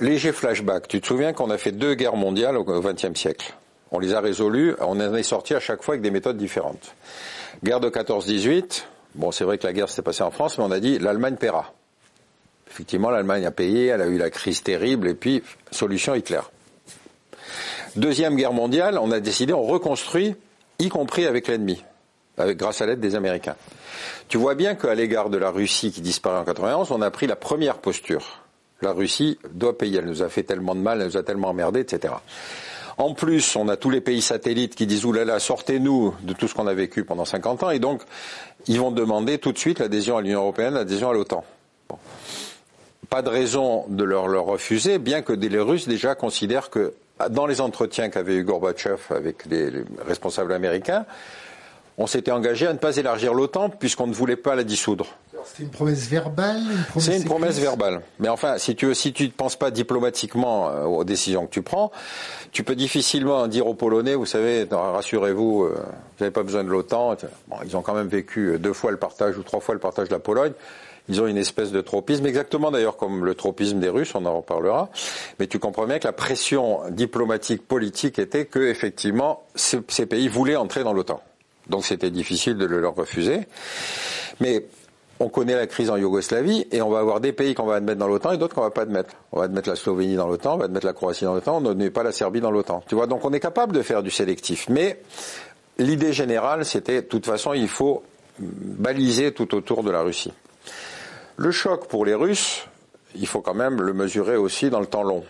Léger 0.00 0.32
flashback. 0.32 0.88
Tu 0.88 1.02
te 1.02 1.06
souviens 1.06 1.34
qu'on 1.34 1.50
a 1.50 1.58
fait 1.58 1.72
deux 1.72 1.92
guerres 1.92 2.16
mondiales 2.16 2.56
au 2.56 2.64
XXe 2.64 3.20
siècle? 3.20 3.52
On 3.90 3.98
les 3.98 4.14
a 4.14 4.20
résolues, 4.22 4.76
on 4.80 4.98
en 4.98 5.14
est 5.14 5.22
sorti 5.22 5.54
à 5.54 5.60
chaque 5.60 5.82
fois 5.82 5.92
avec 5.92 6.02
des 6.02 6.10
méthodes 6.10 6.38
différentes. 6.38 6.94
Guerre 7.62 7.80
de 7.80 7.90
14-18, 7.90 8.84
bon 9.14 9.30
c'est 9.30 9.44
vrai 9.44 9.58
que 9.58 9.66
la 9.66 9.74
guerre 9.74 9.90
s'était 9.90 10.00
passée 10.00 10.22
en 10.22 10.30
France, 10.30 10.56
mais 10.56 10.64
on 10.64 10.70
a 10.70 10.80
dit 10.80 10.98
l'Allemagne 10.98 11.36
paiera. 11.36 11.74
Effectivement, 12.72 13.10
l'Allemagne 13.10 13.44
a 13.44 13.50
payé, 13.50 13.88
elle 13.88 14.00
a 14.00 14.06
eu 14.06 14.16
la 14.16 14.30
crise 14.30 14.62
terrible, 14.62 15.06
et 15.06 15.14
puis, 15.14 15.42
solution 15.70 16.14
Hitler. 16.14 16.40
Deuxième 17.96 18.34
guerre 18.34 18.54
mondiale, 18.54 18.98
on 18.98 19.10
a 19.10 19.20
décidé, 19.20 19.52
on 19.52 19.62
reconstruit, 19.62 20.34
y 20.78 20.88
compris 20.88 21.26
avec 21.26 21.48
l'ennemi, 21.48 21.84
grâce 22.38 22.80
à 22.80 22.86
l'aide 22.86 23.00
des 23.00 23.14
Américains. 23.14 23.56
Tu 24.28 24.38
vois 24.38 24.54
bien 24.54 24.74
qu'à 24.74 24.94
l'égard 24.94 25.28
de 25.28 25.36
la 25.36 25.50
Russie 25.50 25.92
qui 25.92 26.00
disparaît 26.00 26.38
en 26.38 26.44
91, 26.44 26.90
on 26.92 27.02
a 27.02 27.10
pris 27.10 27.26
la 27.26 27.36
première 27.36 27.76
posture. 27.76 28.40
La 28.80 28.92
Russie 28.92 29.38
doit 29.52 29.76
payer, 29.76 29.98
elle 29.98 30.06
nous 30.06 30.22
a 30.22 30.30
fait 30.30 30.42
tellement 30.42 30.74
de 30.74 30.80
mal, 30.80 31.02
elle 31.02 31.08
nous 31.08 31.18
a 31.18 31.22
tellement 31.22 31.48
emmerdé, 31.48 31.80
etc. 31.80 32.14
En 32.96 33.12
plus, 33.12 33.54
on 33.54 33.68
a 33.68 33.76
tous 33.76 33.90
les 33.90 34.00
pays 34.00 34.22
satellites 34.22 34.74
qui 34.74 34.86
disent 34.86 35.04
oulala, 35.04 35.38
sortez-nous 35.40 36.14
de 36.22 36.32
tout 36.32 36.48
ce 36.48 36.54
qu'on 36.54 36.66
a 36.66 36.74
vécu 36.74 37.04
pendant 37.04 37.26
50 37.26 37.64
ans, 37.64 37.70
et 37.70 37.78
donc 37.78 38.00
ils 38.66 38.80
vont 38.80 38.92
demander 38.92 39.36
tout 39.36 39.52
de 39.52 39.58
suite 39.58 39.78
l'adhésion 39.78 40.16
à 40.16 40.22
l'Union 40.22 40.40
européenne, 40.40 40.72
l'adhésion 40.72 41.10
à 41.10 41.12
l'OTAN. 41.12 41.44
Pas 43.12 43.20
de 43.20 43.28
raison 43.28 43.84
de 43.88 44.04
leur, 44.04 44.26
leur 44.26 44.46
refuser, 44.46 44.98
bien 44.98 45.20
que 45.20 45.34
les 45.34 45.60
Russes 45.60 45.86
déjà 45.86 46.14
considèrent 46.14 46.70
que 46.70 46.94
dans 47.28 47.44
les 47.44 47.60
entretiens 47.60 48.08
qu'avait 48.08 48.36
eu 48.36 48.42
Gorbatchev 48.42 49.02
avec 49.10 49.44
les, 49.44 49.70
responsables 50.06 50.50
américains, 50.50 51.04
on 51.98 52.06
s'était 52.06 52.30
engagé 52.30 52.66
à 52.66 52.72
ne 52.72 52.78
pas 52.78 52.96
élargir 52.96 53.34
l'OTAN 53.34 53.68
puisqu'on 53.68 54.06
ne 54.06 54.14
voulait 54.14 54.36
pas 54.36 54.54
la 54.54 54.64
dissoudre. 54.64 55.08
C'était 55.44 55.64
une 55.64 55.70
promesse 55.70 56.08
verbale 56.08 56.62
C'est 56.98 57.18
une 57.18 57.24
promesse 57.24 57.58
verbale. 57.58 58.00
Mais 58.18 58.30
enfin, 58.30 58.56
si 58.56 58.74
tu 58.74 58.94
si 58.94 59.12
tu 59.12 59.24
ne 59.24 59.28
penses 59.30 59.56
pas 59.56 59.70
diplomatiquement 59.70 60.70
euh, 60.70 60.84
aux 60.84 61.04
décisions 61.04 61.44
que 61.46 61.52
tu 61.52 61.60
prends, 61.60 61.92
tu 62.50 62.64
peux 62.64 62.76
difficilement 62.76 63.46
dire 63.46 63.66
aux 63.66 63.74
Polonais, 63.74 64.14
vous 64.14 64.24
savez, 64.24 64.66
rassurez-vous, 64.70 65.64
euh, 65.64 65.74
vous 65.76 66.24
n'avez 66.24 66.30
pas 66.30 66.44
besoin 66.44 66.64
de 66.64 66.70
l'OTAN. 66.70 67.16
Bon, 67.48 67.56
ils 67.62 67.76
ont 67.76 67.82
quand 67.82 67.94
même 67.94 68.08
vécu 68.08 68.56
deux 68.58 68.72
fois 68.72 68.90
le 68.90 68.96
partage 68.96 69.36
ou 69.36 69.42
trois 69.42 69.60
fois 69.60 69.74
le 69.74 69.80
partage 69.80 70.08
de 70.08 70.14
la 70.14 70.20
Pologne 70.20 70.52
ils 71.08 71.20
ont 71.20 71.26
une 71.26 71.36
espèce 71.36 71.72
de 71.72 71.80
tropisme, 71.80 72.26
exactement 72.26 72.70
d'ailleurs 72.70 72.96
comme 72.96 73.24
le 73.24 73.34
tropisme 73.34 73.80
des 73.80 73.88
Russes, 73.88 74.14
on 74.14 74.24
en 74.24 74.36
reparlera. 74.36 74.88
Mais 75.38 75.46
tu 75.46 75.58
comprends 75.58 75.86
bien 75.86 75.98
que 75.98 76.06
la 76.06 76.12
pression 76.12 76.80
diplomatique, 76.90 77.66
politique 77.66 78.18
était 78.18 78.46
que, 78.46 78.60
effectivement, 78.60 79.42
ces, 79.54 80.06
pays 80.06 80.28
voulaient 80.28 80.56
entrer 80.56 80.84
dans 80.84 80.92
l'OTAN. 80.92 81.20
Donc 81.68 81.84
c'était 81.84 82.10
difficile 82.10 82.56
de 82.56 82.66
le 82.66 82.80
leur 82.80 82.94
refuser. 82.94 83.40
Mais 84.40 84.64
on 85.18 85.28
connaît 85.28 85.54
la 85.54 85.66
crise 85.66 85.90
en 85.90 85.96
Yougoslavie 85.96 86.66
et 86.72 86.82
on 86.82 86.90
va 86.90 87.00
avoir 87.00 87.20
des 87.20 87.32
pays 87.32 87.54
qu'on 87.54 87.66
va 87.66 87.76
admettre 87.76 87.98
dans 87.98 88.08
l'OTAN 88.08 88.32
et 88.32 88.38
d'autres 88.38 88.54
qu'on 88.54 88.62
va 88.62 88.70
pas 88.70 88.82
admettre. 88.82 89.14
On 89.32 89.38
va 89.38 89.44
admettre 89.44 89.68
la 89.68 89.76
Slovénie 89.76 90.16
dans 90.16 90.28
l'OTAN, 90.28 90.54
on 90.54 90.58
va 90.58 90.64
admettre 90.64 90.86
la 90.86 90.92
Croatie 90.92 91.24
dans 91.24 91.34
l'OTAN, 91.34 91.58
on 91.58 91.60
ne 91.60 91.74
met 91.74 91.90
pas 91.90 92.02
la 92.02 92.12
Serbie 92.12 92.40
dans 92.40 92.50
l'OTAN. 92.50 92.82
Tu 92.88 92.94
vois, 92.94 93.06
donc 93.06 93.24
on 93.24 93.32
est 93.32 93.40
capable 93.40 93.74
de 93.74 93.82
faire 93.82 94.02
du 94.02 94.10
sélectif. 94.10 94.68
Mais 94.68 95.00
l'idée 95.78 96.12
générale, 96.12 96.64
c'était, 96.64 97.02
de 97.02 97.06
toute 97.06 97.26
façon, 97.26 97.52
il 97.52 97.68
faut 97.68 98.02
baliser 98.38 99.32
tout 99.32 99.54
autour 99.54 99.82
de 99.82 99.90
la 99.90 100.02
Russie. 100.02 100.32
Le 101.36 101.50
choc 101.50 101.88
pour 101.88 102.04
les 102.04 102.14
Russes, 102.14 102.66
il 103.14 103.26
faut 103.26 103.40
quand 103.40 103.54
même 103.54 103.80
le 103.80 103.92
mesurer 103.92 104.36
aussi 104.36 104.70
dans 104.70 104.80
le 104.80 104.86
temps 104.86 105.02
long. 105.02 105.24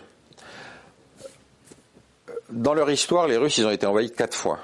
Dans 2.49 2.73
leur 2.73 2.89
histoire, 2.89 3.27
les 3.27 3.37
Russes, 3.37 3.57
ils 3.57 3.65
ont 3.65 3.71
été 3.71 3.85
envahis 3.85 4.11
quatre 4.11 4.35
fois. 4.35 4.59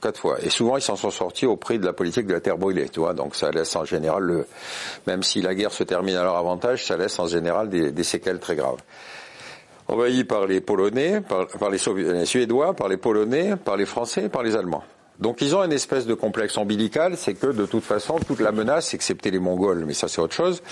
Quatre 0.00 0.18
fois. 0.18 0.36
Et 0.42 0.50
souvent, 0.50 0.76
ils 0.76 0.82
s'en 0.82 0.96
sont 0.96 1.12
sortis 1.12 1.46
au 1.46 1.56
prix 1.56 1.78
de 1.78 1.86
la 1.86 1.92
politique 1.92 2.26
de 2.26 2.32
la 2.34 2.40
terre 2.40 2.58
brûlée, 2.58 2.88
tu 2.88 3.00
vois. 3.00 3.14
Donc, 3.14 3.36
ça 3.36 3.50
laisse 3.50 3.74
en 3.76 3.84
général 3.84 4.24
le, 4.24 4.46
même 5.06 5.22
si 5.22 5.40
la 5.40 5.54
guerre 5.54 5.72
se 5.72 5.84
termine 5.84 6.16
à 6.16 6.24
leur 6.24 6.36
avantage, 6.36 6.84
ça 6.84 6.96
laisse 6.96 7.18
en 7.20 7.26
général 7.26 7.68
des, 7.68 8.04
séquelles 8.04 8.40
très 8.40 8.56
graves. 8.56 8.82
Envahis 9.86 10.24
par 10.24 10.46
les 10.46 10.60
Polonais, 10.60 11.20
par, 11.20 11.70
les, 11.70 11.78
les 11.96 12.26
Suédois, 12.26 12.74
par 12.74 12.88
les 12.88 12.96
Polonais, 12.96 13.56
par 13.56 13.76
les 13.76 13.86
Français, 13.86 14.28
par 14.28 14.42
les 14.42 14.56
Allemands. 14.56 14.84
Donc 15.22 15.40
ils 15.40 15.54
ont 15.54 15.62
une 15.62 15.72
espèce 15.72 16.04
de 16.04 16.14
complexe 16.14 16.56
ombilical, 16.56 17.16
c'est 17.16 17.34
que 17.34 17.46
de 17.46 17.64
toute 17.64 17.84
façon, 17.84 18.18
toute 18.18 18.40
la 18.40 18.50
menace, 18.50 18.92
excepté 18.92 19.30
les 19.30 19.38
Mongols, 19.38 19.84
mais 19.86 19.94
ça 19.94 20.08
c'est 20.08 20.20
autre 20.20 20.34
chose, 20.34 20.64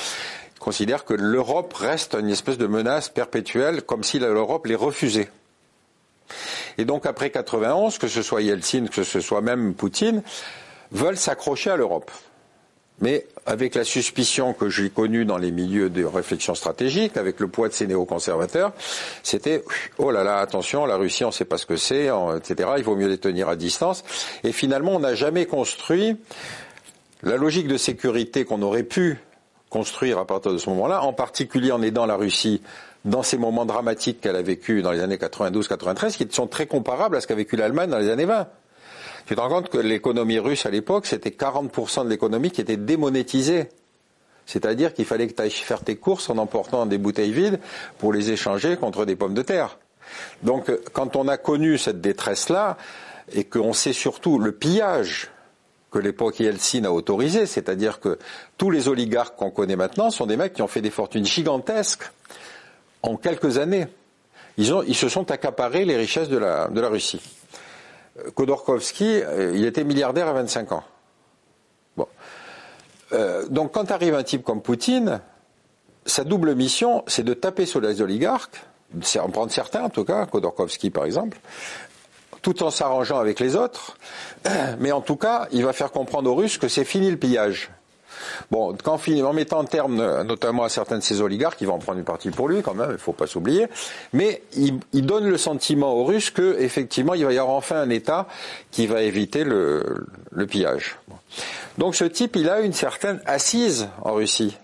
considère 0.59 1.05
que 1.05 1.15
l'Europe 1.15 1.73
reste 1.73 2.17
une 2.19 2.29
espèce 2.29 2.59
de 2.59 2.67
menace 2.67 3.09
perpétuelle, 3.09 3.83
comme 3.83 4.03
si 4.03 4.19
l'Europe 4.19 4.67
les 4.67 4.75
refusait. 4.75 5.31
Et 6.79 6.85
donc 6.85 7.07
après 7.07 7.31
91, 7.31 7.99
que 7.99 8.09
ce 8.09 8.23
soit 8.23 8.43
Yeltsin, 8.43 8.87
que 8.89 9.05
ce 9.05 9.21
soit 9.21 9.41
même 9.41 9.73
Poutine, 9.75 10.21
veulent 10.91 11.17
s'accrocher 11.17 11.71
à 11.71 11.77
l'Europe 11.77 12.11
mais 13.01 13.27
avec 13.47 13.75
la 13.75 13.85
suspicion 13.85 14.53
que 14.53 14.69
j'ai 14.69 14.91
connue 14.91 15.25
dans 15.25 15.39
les 15.39 15.51
milieux 15.51 15.91
de 15.91 16.05
réflexion 16.05 16.55
stratégique, 16.55 17.17
avec 17.17 17.41
le 17.41 17.49
poids 17.49 17.69
de 17.69 17.73
ces 17.73 17.87
néoconservateurs, 17.87 18.73
c'était 19.23 19.65
oh 19.99 20.11
là 20.11 20.25
là, 20.25 20.39
attention, 20.39 20.87
la 20.87 20.97
Russie, 20.97 21.25
on 21.25 21.29
ne 21.29 21.33
sait 21.33 21.45
pas 21.45 21.59
ce 21.59 21.67
que 21.67 21.77
c'est, 21.77 22.11
etc. 22.37 22.71
Il 22.79 22.85
vaut 22.85 22.97
mieux 22.97 23.09
les 23.09 23.19
tenir 23.19 23.49
à 23.49 23.57
distance. 23.57 24.05
Et 24.45 24.53
finalement, 24.53 24.93
on 24.93 25.01
n'a 25.01 25.15
jamais 25.15 25.47
construit 25.47 26.17
la 27.23 27.37
logique 27.37 27.69
de 27.69 27.77
sécurité 27.77 28.45
qu'on 28.45 28.63
aurait 28.63 28.83
pu 28.83 29.19
construire 29.69 30.19
à 30.19 30.27
partir 30.27 30.53
de 30.53 30.59
ce 30.59 30.69
moment-là, 30.71 31.03
en 31.03 31.13
particulier 31.13 31.73
en 31.73 31.81
aidant 31.83 32.07
la 32.07 32.17
Russie 32.17 32.61
dans 33.05 33.23
ces 33.23 33.39
moments 33.39 33.65
dramatiques 33.65 34.21
qu'elle 34.21 34.37
a 34.37 34.43
vécu 34.43 34.83
dans 34.83 34.91
les 34.91 35.01
années 35.01 35.17
92-93, 35.17 36.17
qui 36.17 36.29
sont 36.31 36.47
très 36.47 36.67
comparables 36.67 37.17
à 37.17 37.21
ce 37.21 37.27
qu'a 37.27 37.35
vécu 37.35 37.57
l'Allemagne 37.57 37.89
dans 37.89 37.99
les 37.99 38.11
années 38.11 38.27
20. 38.27 38.47
Tu 39.31 39.37
te 39.37 39.41
rends 39.41 39.49
compte 39.49 39.69
que 39.69 39.79
l'économie 39.79 40.41
russe 40.41 40.67
à 40.67 40.71
l'époque, 40.71 41.07
c'était 41.07 41.31
40% 41.31 42.03
de 42.03 42.11
l'économie 42.11 42.51
qui 42.51 42.61
était 42.61 42.77
démonétisée. 42.77 43.69
C'est-à-dire 44.45 44.93
qu'il 44.93 45.05
fallait 45.05 45.29
que 45.29 45.35
tu 45.35 45.41
ailles 45.41 45.53
faire 45.53 45.85
tes 45.85 45.95
courses 45.95 46.31
en 46.31 46.39
emportant 46.39 46.85
des 46.85 46.99
bouteilles 46.99 47.31
vides 47.31 47.61
pour 47.99 48.13
les 48.13 48.33
échanger 48.33 48.77
contre 48.77 49.07
des 49.07 49.15
pommes 49.15 49.35
de 49.35 49.43
terre. 49.43 49.79
Donc 50.43 50.69
quand 50.93 51.15
on 51.15 51.29
a 51.29 51.37
connu 51.37 51.79
cette 51.79 52.01
détresse-là, 52.01 52.77
et 53.33 53.45
qu'on 53.45 53.73
sait 53.73 53.93
surtout 53.93 54.41
le 54.41 54.51
pillage 54.51 55.31
que 55.93 56.01
l'époque 56.01 56.41
Yeltsin 56.41 56.83
a 56.83 56.91
autorisé, 56.91 57.47
c'est-à-dire 57.47 58.01
que 58.01 58.19
tous 58.59 58.73
les 58.73 58.89
oligarques 58.89 59.37
qu'on 59.37 59.53
connaît 59.53 59.77
maintenant 59.77 60.11
sont 60.11 60.27
des 60.27 60.37
mecs 60.37 60.55
qui 60.55 60.63
ont 60.63 60.67
fait 60.67 60.83
des 60.83 60.91
fortunes 60.91 61.25
gigantesques 61.25 62.11
en 63.03 63.17
quelques 63.17 63.59
années. 63.59 63.87
Ils, 64.57 64.75
ont, 64.75 64.83
ils 64.83 64.97
se 64.97 65.09
sont 65.09 65.31
accaparés 65.31 65.85
les 65.85 65.97
richesses 65.97 66.29
de 66.29 66.37
la, 66.37 66.67
de 66.67 66.81
la 66.81 66.89
Russie. 66.89 67.21
Khodorkovsky, 68.35 69.23
euh, 69.23 69.53
il 69.55 69.65
était 69.65 69.85
milliardaire 69.85 70.29
à 70.29 70.33
25 70.33 70.73
ans. 70.73 70.85
Bon. 71.97 72.07
Euh, 73.13 73.47
donc 73.49 73.73
quand 73.73 73.91
arrive 73.91 74.15
un 74.15 74.23
type 74.23 74.45
comme 74.45 74.63
Poutine, 74.63 75.21
sa 76.07 76.25
double 76.25 76.55
mission, 76.55 77.05
c'est 77.07 77.25
de 77.25 77.35
taper 77.35 77.67
sur 77.67 77.81
les 77.81 78.03
oligarques, 78.03 78.61
en 79.21 79.29
prendre 79.29 79.53
certains 79.53 79.83
en 79.83 79.91
tout 79.91 80.05
cas, 80.05 80.27
Khodorkovsky 80.27 80.91
par 80.91 81.05
exemple, 81.05 81.39
tout 82.43 82.63
en 82.63 82.71
s'arrangeant 82.71 83.19
avec 83.19 83.41
les 83.41 83.57
autres. 83.57 83.97
Mais 84.79 84.93
en 84.93 85.01
tout 85.01 85.17
cas, 85.17 85.47
il 85.53 85.65
va 85.65 85.73
faire 85.73 85.93
comprendre 85.93 86.31
aux 86.31 86.35
Russes 86.35 86.59
que 86.59 86.69
c'est 86.69 86.85
fini 86.85 87.11
le 87.11 87.19
pillage. 87.19 87.71
Bon, 88.51 88.77
en 88.85 89.33
mettant 89.33 89.59
en 89.59 89.65
terme 89.65 90.23
notamment 90.23 90.65
à 90.65 90.69
certains 90.69 90.99
de 90.99 91.03
ces 91.03 91.21
oligarques, 91.21 91.59
qui 91.59 91.65
vont 91.65 91.75
en 91.75 91.79
prendre 91.79 91.99
une 91.99 92.05
partie 92.05 92.31
pour 92.31 92.49
lui 92.49 92.63
quand 92.63 92.75
même, 92.75 92.91
il 92.91 92.95
ne 92.95 92.99
faut 92.99 93.13
pas 93.13 93.27
s'oublier, 93.27 93.67
mais 94.13 94.43
il, 94.57 95.07
donne 95.07 95.29
le 95.29 95.39
sentiment 95.39 95.95
aux 95.95 96.05
Russes 96.05 96.31
qu'effectivement 96.31 97.15
il 97.15 97.25
va 97.25 97.33
y 97.33 97.39
avoir 97.39 97.57
enfin 97.57 97.81
un 97.81 97.91
État 97.91 98.27
qui 98.71 98.87
va 98.87 99.03
éviter 99.03 99.45
le, 99.45 100.07
pillage. 100.49 100.99
Donc 101.79 101.95
ce 101.95 102.05
type, 102.05 102.37
il 102.37 102.49
a 102.49 102.61
une 102.61 102.73
certaine 102.73 103.21
assise 103.27 103.89
en 104.03 104.15
Russie. 104.15 104.57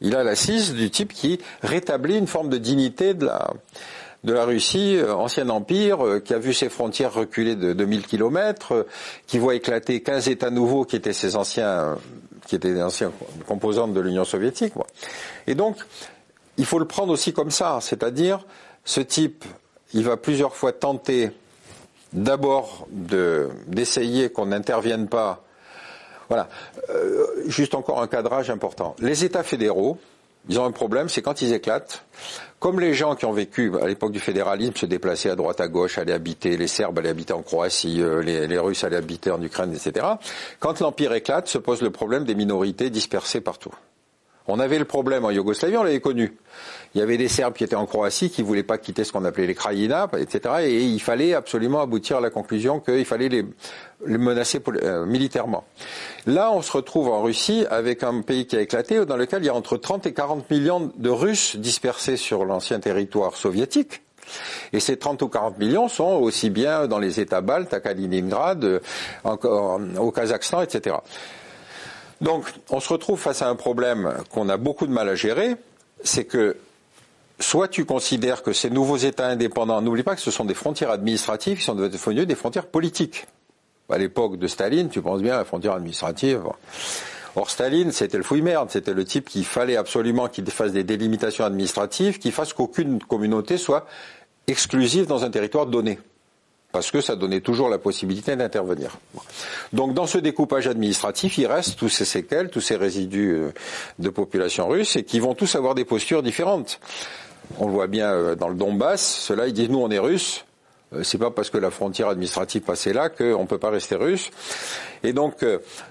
Il 0.00 0.14
a 0.14 0.22
l'assise 0.22 0.74
du 0.74 0.90
type 0.90 1.12
qui 1.12 1.40
rétablit 1.62 2.18
une 2.18 2.26
forme 2.26 2.48
de 2.48 2.58
dignité 2.58 3.14
de 3.14 3.26
la, 3.26 3.50
de 4.24 4.32
la 4.32 4.44
Russie, 4.44 4.96
euh, 4.96 5.14
ancien 5.14 5.48
empire, 5.48 6.04
euh, 6.04 6.20
qui 6.20 6.34
a 6.34 6.38
vu 6.38 6.52
ses 6.52 6.68
frontières 6.68 7.14
reculer 7.14 7.54
de 7.54 7.72
2000 7.72 8.06
kilomètres, 8.06 8.72
euh, 8.74 8.86
qui 9.26 9.38
voit 9.38 9.54
éclater 9.54 10.02
15 10.02 10.28
États 10.28 10.50
nouveaux 10.50 10.84
qui 10.84 10.96
étaient 10.96 11.12
ses 11.12 11.36
anciens, 11.36 11.96
qui 12.46 12.56
étaient 12.56 12.72
des 12.72 12.82
anciens 12.82 13.12
composantes 13.46 13.92
de 13.92 14.00
l'Union 14.00 14.24
soviétique. 14.24 14.72
Et 15.46 15.54
donc, 15.54 15.76
il 16.56 16.64
faut 16.64 16.78
le 16.78 16.86
prendre 16.86 17.12
aussi 17.12 17.32
comme 17.32 17.50
ça, 17.50 17.78
c'est-à-dire, 17.82 18.46
ce 18.84 19.00
type, 19.00 19.44
il 19.92 20.04
va 20.04 20.16
plusieurs 20.16 20.54
fois 20.54 20.72
tenter 20.72 21.32
d'abord 22.12 22.86
d'essayer 22.90 24.30
qu'on 24.30 24.46
n'intervienne 24.46 25.08
pas. 25.08 25.42
Voilà. 26.28 26.48
juste 27.46 27.74
encore 27.74 28.00
un 28.00 28.08
cadrage 28.08 28.50
important. 28.50 28.96
Les 28.98 29.24
États 29.24 29.44
fédéraux, 29.44 29.98
ils 30.48 30.60
ont 30.60 30.64
un 30.64 30.70
problème, 30.70 31.08
c'est 31.08 31.22
quand 31.22 31.42
ils 31.42 31.52
éclatent, 31.52 32.04
comme 32.58 32.80
les 32.80 32.94
gens 32.94 33.14
qui 33.14 33.26
ont 33.26 33.32
vécu 33.32 33.72
à 33.80 33.86
l'époque 33.86 34.12
du 34.12 34.20
fédéralisme 34.20 34.74
se 34.76 34.86
déplaçaient 34.86 35.30
à 35.30 35.36
droite 35.36 35.60
à 35.60 35.68
gauche, 35.68 35.98
allaient 35.98 36.12
habiter, 36.12 36.56
les 36.56 36.68
Serbes 36.68 36.98
allaient 36.98 37.10
habiter 37.10 37.32
en 37.32 37.42
Croatie, 37.42 38.00
euh, 38.00 38.22
les, 38.22 38.58
Russes 38.58 38.84
allaient 38.84 38.96
habiter 38.96 39.30
en 39.30 39.42
Ukraine, 39.42 39.74
etc. 39.74 40.06
Quand 40.58 40.80
l'empire 40.80 41.12
éclate, 41.12 41.48
se 41.48 41.58
pose 41.58 41.82
le 41.82 41.90
problème 41.90 42.24
des 42.24 42.34
minorités 42.34 42.90
dispersées 42.90 43.40
partout. 43.40 43.74
On 44.48 44.60
avait 44.60 44.78
le 44.78 44.84
problème 44.84 45.24
en 45.24 45.30
Yougoslavie, 45.30 45.76
on 45.76 45.82
l'avait 45.82 46.00
connu. 46.00 46.36
Il 46.96 47.00
y 47.00 47.02
avait 47.02 47.18
des 47.18 47.28
Serbes 47.28 47.52
qui 47.52 47.62
étaient 47.62 47.76
en 47.76 47.84
Croatie, 47.84 48.30
qui 48.30 48.40
voulaient 48.40 48.62
pas 48.62 48.78
quitter 48.78 49.04
ce 49.04 49.12
qu'on 49.12 49.26
appelait 49.26 49.46
les 49.46 49.54
Krajina, 49.54 50.08
etc. 50.16 50.54
Et 50.62 50.82
il 50.82 50.98
fallait 50.98 51.34
absolument 51.34 51.82
aboutir 51.82 52.16
à 52.16 52.20
la 52.22 52.30
conclusion 52.30 52.80
qu'il 52.80 53.04
fallait 53.04 53.28
les, 53.28 53.44
menacer 54.06 54.62
euh, 54.66 55.04
militairement. 55.04 55.64
Là, 56.24 56.50
on 56.50 56.62
se 56.62 56.72
retrouve 56.72 57.08
en 57.08 57.20
Russie 57.20 57.66
avec 57.68 58.02
un 58.02 58.22
pays 58.22 58.46
qui 58.46 58.56
a 58.56 58.62
éclaté, 58.62 59.04
dans 59.04 59.18
lequel 59.18 59.42
il 59.42 59.46
y 59.46 59.50
a 59.50 59.54
entre 59.54 59.76
30 59.76 60.06
et 60.06 60.14
40 60.14 60.50
millions 60.50 60.90
de 60.96 61.10
Russes 61.10 61.56
dispersés 61.56 62.16
sur 62.16 62.46
l'ancien 62.46 62.80
territoire 62.80 63.36
soviétique. 63.36 64.00
Et 64.72 64.80
ces 64.80 64.96
30 64.96 65.20
ou 65.20 65.28
40 65.28 65.58
millions 65.58 65.88
sont 65.88 66.14
aussi 66.14 66.48
bien 66.48 66.86
dans 66.86 66.98
les 66.98 67.20
États 67.20 67.42
baltes, 67.42 67.74
à 67.74 67.80
Kaliningrad, 67.80 68.64
euh, 68.64 68.80
au 69.98 70.10
Kazakhstan, 70.12 70.62
etc. 70.62 70.96
Donc, 72.22 72.46
on 72.70 72.80
se 72.80 72.90
retrouve 72.90 73.20
face 73.20 73.42
à 73.42 73.50
un 73.50 73.54
problème 73.54 74.14
qu'on 74.32 74.48
a 74.48 74.56
beaucoup 74.56 74.86
de 74.86 74.92
mal 74.92 75.10
à 75.10 75.14
gérer, 75.14 75.56
c'est 76.02 76.24
que 76.24 76.56
soit 77.38 77.68
tu 77.68 77.84
considères 77.84 78.42
que 78.42 78.52
ces 78.52 78.70
nouveaux 78.70 78.96
États 78.96 79.26
indépendants, 79.26 79.80
n'oublie 79.82 80.02
pas 80.02 80.14
que 80.14 80.20
ce 80.20 80.30
sont 80.30 80.44
des 80.44 80.54
frontières 80.54 80.90
administratives 80.90 81.58
qui 81.58 81.64
sont 81.64 81.74
devenues 81.74 82.26
des 82.26 82.34
frontières 82.34 82.66
politiques. 82.66 83.26
À 83.88 83.98
l'époque 83.98 84.38
de 84.38 84.46
Staline, 84.46 84.88
tu 84.88 85.00
penses 85.00 85.22
bien 85.22 85.34
à 85.34 85.38
la 85.38 85.44
frontière 85.44 85.74
administrative. 85.74 86.42
Or, 87.36 87.50
Staline, 87.50 87.92
c'était 87.92 88.16
le 88.16 88.24
fouille-merde, 88.24 88.70
c'était 88.70 88.94
le 88.94 89.04
type 89.04 89.28
qu'il 89.28 89.44
fallait 89.44 89.76
absolument 89.76 90.28
qu'il 90.28 90.50
fasse 90.50 90.72
des 90.72 90.84
délimitations 90.84 91.44
administratives, 91.44 92.18
qu'il 92.18 92.32
fasse 92.32 92.52
qu'aucune 92.52 92.98
communauté 92.98 93.58
soit 93.58 93.86
exclusive 94.46 95.06
dans 95.06 95.24
un 95.24 95.30
territoire 95.30 95.66
donné 95.66 95.98
parce 96.76 96.90
que 96.90 97.00
ça 97.00 97.16
donnait 97.16 97.40
toujours 97.40 97.70
la 97.70 97.78
possibilité 97.78 98.36
d'intervenir. 98.36 98.98
Donc 99.72 99.94
dans 99.94 100.06
ce 100.06 100.18
découpage 100.18 100.66
administratif, 100.66 101.38
il 101.38 101.46
reste 101.46 101.78
tous 101.78 101.88
ces 101.88 102.04
séquelles, 102.04 102.50
tous 102.50 102.60
ces 102.60 102.76
résidus 102.76 103.32
euh, 103.32 103.52
de 103.98 104.10
population 104.10 104.68
russe, 104.68 104.94
et 104.96 105.02
qui 105.02 105.18
vont 105.18 105.34
tous 105.34 105.54
avoir 105.54 105.74
des 105.74 105.86
postures 105.86 106.22
différentes. 106.22 106.78
On 107.58 107.66
le 107.66 107.72
voit 107.72 107.86
bien 107.86 108.12
euh, 108.12 108.34
dans 108.34 108.48
le 108.48 108.54
Donbass, 108.54 109.02
ceux-là 109.02 109.46
ils 109.46 109.52
disent 109.52 109.70
nous 109.70 109.80
on 109.80 109.90
est 109.90 109.98
russes, 109.98 110.44
euh, 110.92 111.02
c'est 111.02 111.18
pas 111.18 111.30
parce 111.30 111.50
que 111.50 111.58
la 111.58 111.70
frontière 111.70 112.08
administrative 112.08 112.62
passait 112.62 112.92
là 112.92 113.08
qu'on 113.08 113.42
ne 113.42 113.46
peut 113.46 113.58
pas 113.58 113.70
rester 113.70 113.96
russe. 113.96 114.30
Et 115.02 115.12
donc, 115.12 115.44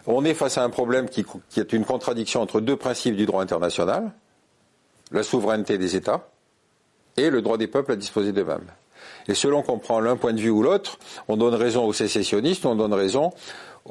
on 0.07 0.25
est 0.25 0.33
face 0.33 0.57
à 0.57 0.63
un 0.63 0.69
problème 0.69 1.07
qui, 1.07 1.25
qui, 1.49 1.59
est 1.59 1.71
une 1.71 1.85
contradiction 1.85 2.41
entre 2.41 2.59
deux 2.59 2.75
principes 2.75 3.15
du 3.15 3.25
droit 3.25 3.41
international, 3.41 4.11
la 5.11 5.23
souveraineté 5.23 5.77
des 5.77 5.95
États 5.95 6.27
et 7.15 7.29
le 7.29 7.41
droit 7.41 7.57
des 7.57 7.67
peuples 7.67 7.93
à 7.93 7.95
disposer 7.95 8.33
d'eux-mêmes. 8.33 8.65
Et 9.27 9.33
selon 9.33 9.61
qu'on 9.61 9.79
prend 9.79 9.99
l'un 9.99 10.17
point 10.17 10.33
de 10.33 10.39
vue 10.39 10.49
ou 10.49 10.63
l'autre, 10.63 10.97
on 11.27 11.37
donne 11.37 11.55
raison 11.55 11.85
aux 11.85 11.93
sécessionnistes, 11.93 12.65
on 12.65 12.75
donne 12.75 12.93
raison 12.93 13.31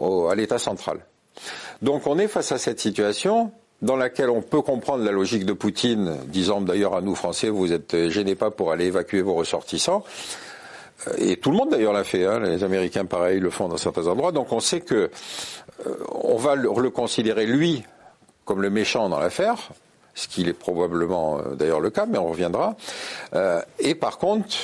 à 0.00 0.34
l'État 0.34 0.58
central. 0.58 0.98
Donc 1.82 2.06
on 2.06 2.18
est 2.18 2.28
face 2.28 2.52
à 2.52 2.58
cette 2.58 2.80
situation 2.80 3.52
dans 3.84 3.96
laquelle 3.96 4.30
on 4.30 4.40
peut 4.40 4.62
comprendre 4.62 5.04
la 5.04 5.12
logique 5.12 5.44
de 5.44 5.52
Poutine, 5.52 6.16
disant 6.26 6.62
d'ailleurs 6.62 6.96
à 6.96 7.02
nous 7.02 7.14
Français, 7.14 7.50
vous 7.50 7.70
êtes 7.72 8.08
gênés 8.08 8.34
pas 8.34 8.50
pour 8.50 8.72
aller 8.72 8.86
évacuer 8.86 9.20
vos 9.20 9.34
ressortissants. 9.34 10.04
Et 11.18 11.36
tout 11.36 11.50
le 11.50 11.58
monde 11.58 11.70
d'ailleurs 11.70 11.92
l'a 11.92 12.02
fait, 12.02 12.24
hein. 12.24 12.40
les 12.40 12.64
Américains 12.64 13.04
pareil 13.04 13.40
le 13.40 13.50
font 13.50 13.68
dans 13.68 13.76
certains 13.76 14.06
endroits. 14.06 14.32
Donc 14.32 14.52
on 14.52 14.60
sait 14.60 14.80
que 14.80 15.10
euh, 15.86 15.96
on 16.10 16.36
va 16.36 16.54
le, 16.54 16.88
considérer 16.88 17.44
lui 17.44 17.84
comme 18.46 18.62
le 18.62 18.70
méchant 18.70 19.10
dans 19.10 19.18
l'affaire, 19.18 19.68
ce 20.14 20.28
qui 20.28 20.48
est 20.48 20.54
probablement 20.54 21.38
euh, 21.38 21.54
d'ailleurs 21.54 21.80
le 21.80 21.90
cas, 21.90 22.06
mais 22.06 22.16
on 22.16 22.30
reviendra. 22.30 22.76
Euh, 23.34 23.60
et 23.78 23.94
par 23.94 24.16
contre, 24.16 24.56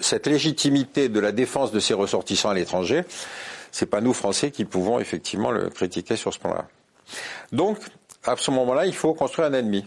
cette 0.00 0.26
légitimité 0.26 1.10
de 1.10 1.20
la 1.20 1.32
défense 1.32 1.70
de 1.70 1.80
ses 1.80 1.92
ressortissants 1.92 2.48
à 2.48 2.54
l'étranger, 2.54 3.02
c'est 3.72 3.86
pas 3.86 4.00
nous 4.00 4.14
Français 4.14 4.50
qui 4.50 4.64
pouvons 4.64 5.00
effectivement 5.00 5.50
le 5.50 5.68
critiquer 5.68 6.16
sur 6.16 6.32
ce 6.32 6.38
point-là. 6.38 6.66
Donc, 7.52 7.78
à 8.26 8.36
ce 8.36 8.50
moment-là, 8.50 8.86
il 8.86 8.94
faut 8.94 9.14
construire 9.14 9.48
un 9.48 9.52
ennemi. 9.52 9.86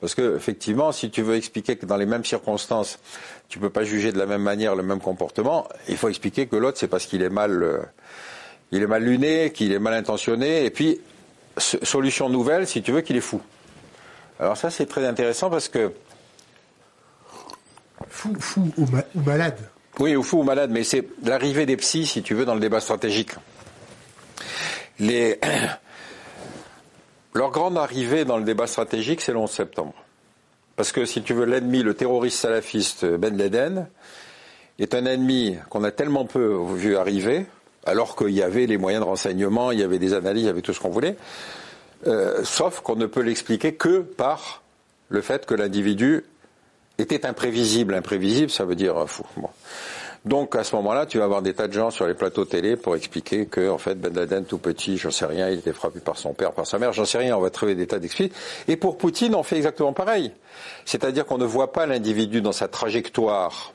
Parce 0.00 0.14
que, 0.14 0.36
effectivement, 0.36 0.92
si 0.92 1.10
tu 1.10 1.22
veux 1.22 1.36
expliquer 1.36 1.76
que 1.76 1.86
dans 1.86 1.96
les 1.96 2.06
mêmes 2.06 2.24
circonstances, 2.24 2.98
tu 3.48 3.58
peux 3.58 3.70
pas 3.70 3.84
juger 3.84 4.12
de 4.12 4.18
la 4.18 4.26
même 4.26 4.42
manière 4.42 4.74
le 4.76 4.82
même 4.82 5.00
comportement, 5.00 5.66
il 5.88 5.96
faut 5.96 6.08
expliquer 6.08 6.46
que 6.46 6.56
l'autre, 6.56 6.78
c'est 6.78 6.88
parce 6.88 7.06
qu'il 7.06 7.22
est 7.22 7.30
mal, 7.30 7.62
euh, 7.62 7.78
il 8.72 8.82
est 8.82 8.86
mal 8.86 9.02
luné, 9.02 9.52
qu'il 9.52 9.72
est 9.72 9.78
mal 9.78 9.94
intentionné, 9.94 10.64
et 10.64 10.70
puis, 10.70 11.00
solution 11.58 12.28
nouvelle, 12.28 12.66
si 12.66 12.82
tu 12.82 12.92
veux, 12.92 13.00
qu'il 13.00 13.16
est 13.16 13.22
fou. 13.22 13.40
Alors 14.38 14.56
ça, 14.56 14.70
c'est 14.70 14.86
très 14.86 15.06
intéressant 15.06 15.48
parce 15.48 15.68
que 15.68 15.92
Fou, 18.08 18.34
fou 18.38 18.70
ou, 18.76 18.86
malade. 19.20 19.58
Oui, 19.98 20.16
ou 20.16 20.22
fou 20.22 20.40
ou 20.40 20.42
malade, 20.42 20.70
mais 20.70 20.84
c'est 20.84 21.06
l'arrivée 21.24 21.66
des 21.66 21.76
psys, 21.76 22.06
si 22.06 22.22
tu 22.22 22.34
veux, 22.34 22.44
dans 22.44 22.54
le 22.54 22.60
débat 22.60 22.80
stratégique. 22.80 23.32
Les... 24.98 25.40
Leur 27.36 27.50
grande 27.50 27.76
arrivée 27.76 28.24
dans 28.24 28.38
le 28.38 28.44
débat 28.44 28.66
stratégique, 28.66 29.20
c'est 29.20 29.32
le 29.32 29.38
11 29.38 29.50
septembre. 29.50 29.92
Parce 30.74 30.90
que, 30.90 31.04
si 31.04 31.20
tu 31.20 31.34
veux, 31.34 31.44
l'ennemi, 31.44 31.82
le 31.82 31.92
terroriste 31.92 32.38
salafiste 32.38 33.04
Ben 33.04 33.36
Laden, 33.36 33.88
est 34.78 34.94
un 34.94 35.04
ennemi 35.04 35.58
qu'on 35.68 35.84
a 35.84 35.90
tellement 35.90 36.24
peu 36.24 36.56
vu 36.74 36.96
arriver, 36.96 37.44
alors 37.84 38.16
qu'il 38.16 38.30
y 38.30 38.42
avait 38.42 38.64
les 38.64 38.78
moyens 38.78 39.04
de 39.04 39.08
renseignement, 39.10 39.70
il 39.70 39.80
y 39.80 39.82
avait 39.82 39.98
des 39.98 40.14
analyses, 40.14 40.44
il 40.44 40.46
y 40.46 40.48
avait 40.48 40.62
tout 40.62 40.72
ce 40.72 40.80
qu'on 40.80 40.88
voulait, 40.88 41.16
euh, 42.06 42.42
sauf 42.42 42.80
qu'on 42.80 42.96
ne 42.96 43.04
peut 43.04 43.20
l'expliquer 43.20 43.74
que 43.74 44.00
par 44.00 44.62
le 45.10 45.20
fait 45.20 45.44
que 45.44 45.54
l'individu 45.54 46.24
était 46.96 47.26
imprévisible. 47.26 47.92
Imprévisible, 47.92 48.50
ça 48.50 48.64
veut 48.64 48.76
dire 48.76 49.06
fou. 49.10 49.26
Donc 50.26 50.56
à 50.56 50.64
ce 50.64 50.74
moment-là, 50.74 51.06
tu 51.06 51.18
vas 51.18 51.24
avoir 51.24 51.40
des 51.40 51.54
tas 51.54 51.68
de 51.68 51.72
gens 51.72 51.90
sur 51.90 52.04
les 52.04 52.14
plateaux 52.14 52.44
télé 52.44 52.74
pour 52.76 52.96
expliquer 52.96 53.46
que 53.46 53.70
en 53.70 53.78
fait 53.78 53.94
Ben 53.94 54.12
Laden 54.12 54.44
tout 54.44 54.58
petit, 54.58 54.98
j'en 54.98 55.12
sais 55.12 55.24
rien, 55.24 55.48
il 55.48 55.60
était 55.60 55.72
frappé 55.72 56.00
par 56.00 56.18
son 56.18 56.34
père, 56.34 56.50
par 56.50 56.66
sa 56.66 56.80
mère, 56.80 56.92
j'en 56.92 57.04
sais 57.04 57.18
rien. 57.18 57.36
On 57.36 57.40
va 57.40 57.50
trouver 57.50 57.76
des 57.76 57.86
tas 57.86 58.00
d'explications. 58.00 58.36
Et 58.66 58.76
pour 58.76 58.98
Poutine, 58.98 59.36
on 59.36 59.44
fait 59.44 59.56
exactement 59.56 59.92
pareil. 59.92 60.32
C'est-à-dire 60.84 61.26
qu'on 61.26 61.38
ne 61.38 61.44
voit 61.44 61.72
pas 61.72 61.86
l'individu 61.86 62.42
dans 62.42 62.50
sa 62.50 62.66
trajectoire 62.66 63.72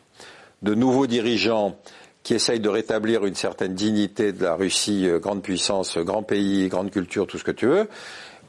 de 0.62 0.76
nouveaux 0.76 1.08
dirigeants 1.08 1.78
qui 2.24 2.34
essayent 2.34 2.60
de 2.60 2.70
rétablir 2.70 3.26
une 3.26 3.34
certaine 3.34 3.74
dignité 3.74 4.34
de 4.34 4.44
la 4.44 4.56
Russie, 4.56 5.08
euh, 5.08 5.20
grande 5.20 5.42
puissance, 5.42 5.98
grand 5.98 6.22
pays, 6.22 6.68
grande 6.68 6.92
culture, 6.92 7.28
tout 7.28 7.38
ce 7.38 7.46
que 7.46 7.52
tu 7.52 7.66
veux, 7.66 7.88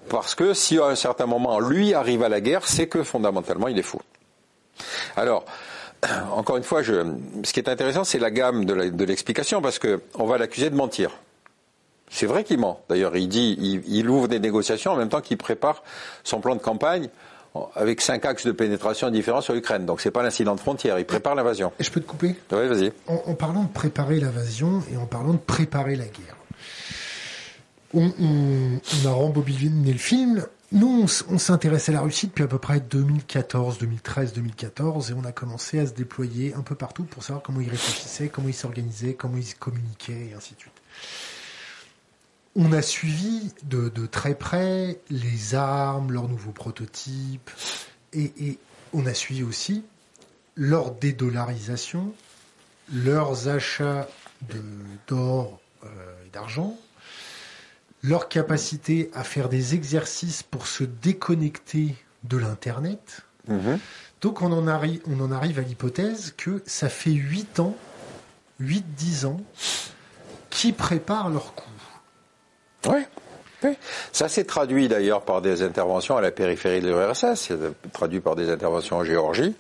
parce 0.09 0.35
que 0.35 0.55
si 0.55 0.79
à 0.79 0.87
un 0.87 0.97
certain 0.97 1.27
moment 1.27 1.61
lui 1.61 1.95
arrive 1.95 2.25
à 2.25 2.29
la 2.29 2.41
guerre, 2.41 2.67
c'est 2.67 2.89
que 2.89 3.05
fondamentalement 3.05 3.69
il 3.69 3.79
est 3.79 3.83
fou. 3.83 4.01
Alors, 5.17 5.45
encore 6.33 6.57
une 6.57 6.63
fois, 6.63 6.83
ce 6.83 7.53
qui 7.53 7.61
est 7.61 7.69
intéressant, 7.69 8.05
c'est 8.05 8.19
la 8.19 8.31
gamme 8.31 8.65
de 8.65 9.05
l'explication, 9.05 9.63
parce 9.63 9.79
qu'on 9.79 10.27
va 10.27 10.39
l'accuser 10.39 10.71
de 10.71 10.77
mentir. 10.77 11.11
C'est 12.13 12.27
vrai 12.27 12.45
qu'il 12.45 12.59
ment. 12.59 12.79
D'ailleurs, 12.91 13.17
il 13.17 13.27
dit, 13.27 13.83
il, 13.87 14.09
ouvre 14.09 14.29
des 14.29 14.39
négociations 14.39 14.93
en 14.93 14.97
même 14.97 15.09
temps 15.09 15.23
qu'il 15.23 15.39
prépare 15.39 15.83
son 16.25 16.41
plan 16.41 16.55
de 16.55 16.61
campagne 16.61 17.09
avec 17.75 18.03
cinq 18.03 18.27
axes 18.27 18.47
de 18.47 18.53
pénétration 18.53 19.09
différents 19.11 19.41
sur 19.41 19.55
l'Ukraine. 19.55 19.87
Donc 19.87 20.03
c'est 20.03 20.11
pas 20.11 20.23
l'incident 20.23 20.55
de 20.55 20.61
frontière, 20.61 20.99
il 20.99 21.07
prépare 21.07 21.35
l'invasion. 21.35 21.73
Je 21.81 21.91
peux 21.91 22.01
te 22.01 22.07
couper? 22.07 22.37
Oui, 22.53 22.69
vas-y. 22.69 22.93
En, 23.07 23.35
parlant 23.35 23.63
de 23.63 23.73
préparer 23.73 24.21
l'invasion 24.21 24.83
et 24.93 24.97
en 24.99 25.07
parlant 25.07 25.33
de 25.33 25.39
préparer 25.39 25.97
la 25.97 26.05
guerre, 26.05 26.37
on, 27.95 28.79
a 29.07 29.11
rembobiné 29.11 29.93
le 29.93 29.99
film 29.99 30.47
nous, 30.73 31.07
on, 31.29 31.39
s'intéresse 31.39 31.89
à 31.89 31.93
la 31.93 32.01
Russie 32.01 32.29
depuis 32.29 32.45
à 32.45 32.49
peu 32.49 32.59
près 32.59 32.81
2014, 32.81 33.79
2013, 33.79 34.33
2014, 34.33 35.11
et 35.11 35.15
on 35.15 35.25
a 35.25 35.33
commencé 35.33 35.79
à 35.79 35.87
se 35.87 35.93
déployer 35.93 36.55
un 36.55 36.63
peu 36.63 36.75
partout 36.75 37.05
pour 37.05 37.23
savoir 37.23 37.43
comment 37.43 37.61
ils 37.61 37.69
réfléchissaient, 37.69 38.29
comment 38.29 38.49
ils 38.49 38.55
s'organisaient, 38.55 39.15
comment 39.15 39.37
ils 39.37 39.55
communiquaient, 39.55 40.31
et 40.31 40.35
ainsi 40.35 40.55
de 40.55 40.61
suite. 40.61 40.73
On 42.57 42.73
a 42.73 42.83
suivi 42.83 43.53
de, 43.65 43.91
très 44.07 44.35
près 44.35 45.01
les 45.11 45.55
armes, 45.55 46.11
leurs 46.11 46.29
nouveaux 46.29 46.53
prototypes, 46.53 47.51
et, 48.13 48.59
on 48.95 49.07
a 49.07 49.15
suivi 49.15 49.43
aussi 49.43 49.85
leur 50.55 50.91
dédollarisation, 50.93 52.13
leurs 52.93 53.49
achats 53.49 54.07
d'or 55.09 55.61
euh, 55.85 55.89
et 56.27 56.31
d'argent, 56.31 56.77
leur 58.03 58.29
capacité 58.29 59.11
à 59.15 59.25
faire 59.25 59.49
des 59.49 59.75
exercices 59.75 60.43
pour 60.43 60.67
se 60.67 60.85
déconnecter 60.85 61.95
de 62.25 62.37
l'Internet. 62.37 63.23
Mhm. 63.49 63.79
Donc 64.21 64.43
on 64.43 64.53
en, 64.53 64.67
arrive, 64.69 65.01
on 65.07 65.21
en 65.21 65.33
arrive 65.33 65.59
à 65.59 65.63
l'hypothèse 65.63 66.35
que 66.37 66.63
ça 66.67 66.89
fait 66.89 67.11
8 67.11 67.61
ans, 67.61 67.77
8-10 68.61 69.27
ans, 69.27 69.41
qui 70.51 70.73
préparent 70.73 71.31
leur 71.31 71.55
coup. 71.55 71.69
Ça 74.13 74.29
s'est 74.29 74.45
traduit 74.45 74.89
d'ailleurs 74.89 75.23
par 75.23 75.43
des 75.43 75.63
interventions 75.63 76.17
à 76.17 76.21
la 76.21 76.31
périphérie 76.31 76.81
de 76.81 76.89
l'URSS, 76.89 77.35
c'est 77.35 77.59
traduit 77.93 78.21
par 78.21 78.37
des 78.37 78.51
interventions 78.51 78.97
en 78.97 79.05
Géorgie, 79.05 79.55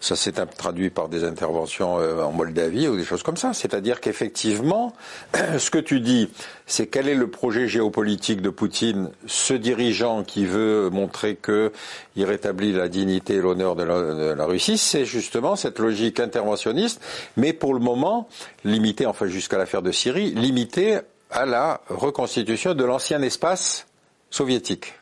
ça 0.00 0.16
s'est 0.16 0.32
traduit 0.32 0.90
par 0.90 1.08
des 1.08 1.24
interventions 1.24 1.98
euh, 1.98 2.22
en 2.22 2.32
Moldavie 2.32 2.88
ou 2.88 2.96
des 2.96 3.04
choses 3.04 3.22
comme 3.22 3.36
ça. 3.36 3.52
C'est-à-dire 3.52 4.00
qu'effectivement, 4.00 4.94
ce 5.58 5.70
que 5.70 5.78
tu 5.78 6.00
dis, 6.00 6.30
c'est 6.66 6.86
quel 6.86 7.08
est 7.08 7.14
le 7.14 7.28
projet 7.28 7.66
géopolitique 7.66 8.42
de 8.42 8.50
Poutine, 8.50 9.10
ce 9.26 9.54
dirigeant 9.54 10.22
qui 10.22 10.44
veut 10.44 10.90
montrer 10.90 11.36
qu'il 11.36 12.24
rétablit 12.24 12.72
la 12.72 12.88
dignité 12.88 13.34
et 13.34 13.40
l'honneur 13.40 13.74
de, 13.76 13.84
de 13.84 14.34
la, 14.36 14.44
Russie, 14.44 14.78
c'est 14.78 15.04
justement 15.04 15.56
cette 15.56 15.78
logique 15.78 16.20
interventionniste, 16.20 17.00
mais 17.36 17.52
pour 17.52 17.74
le 17.74 17.80
moment 17.80 18.28
limitée, 18.64 19.06
enfin 19.06 19.26
jusqu'à 19.26 19.58
l'affaire 19.58 19.82
de 19.82 19.92
Syrie, 19.92 20.32
limitée 20.32 21.00
à 21.30 21.46
la 21.46 21.80
reconstitution 21.88 22.74
de 22.74 22.84
l'ancien 22.84 23.22
espace 23.22 23.86
soviétique. 24.30 24.94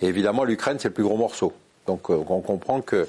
Et 0.00 0.06
évidemment, 0.06 0.44
l'Ukraine, 0.44 0.78
c'est 0.78 0.88
le 0.88 0.94
plus 0.94 1.04
gros 1.04 1.16
morceau. 1.16 1.52
Donc 1.86 2.10
euh, 2.10 2.24
on 2.28 2.40
comprend 2.40 2.80
que 2.80 3.06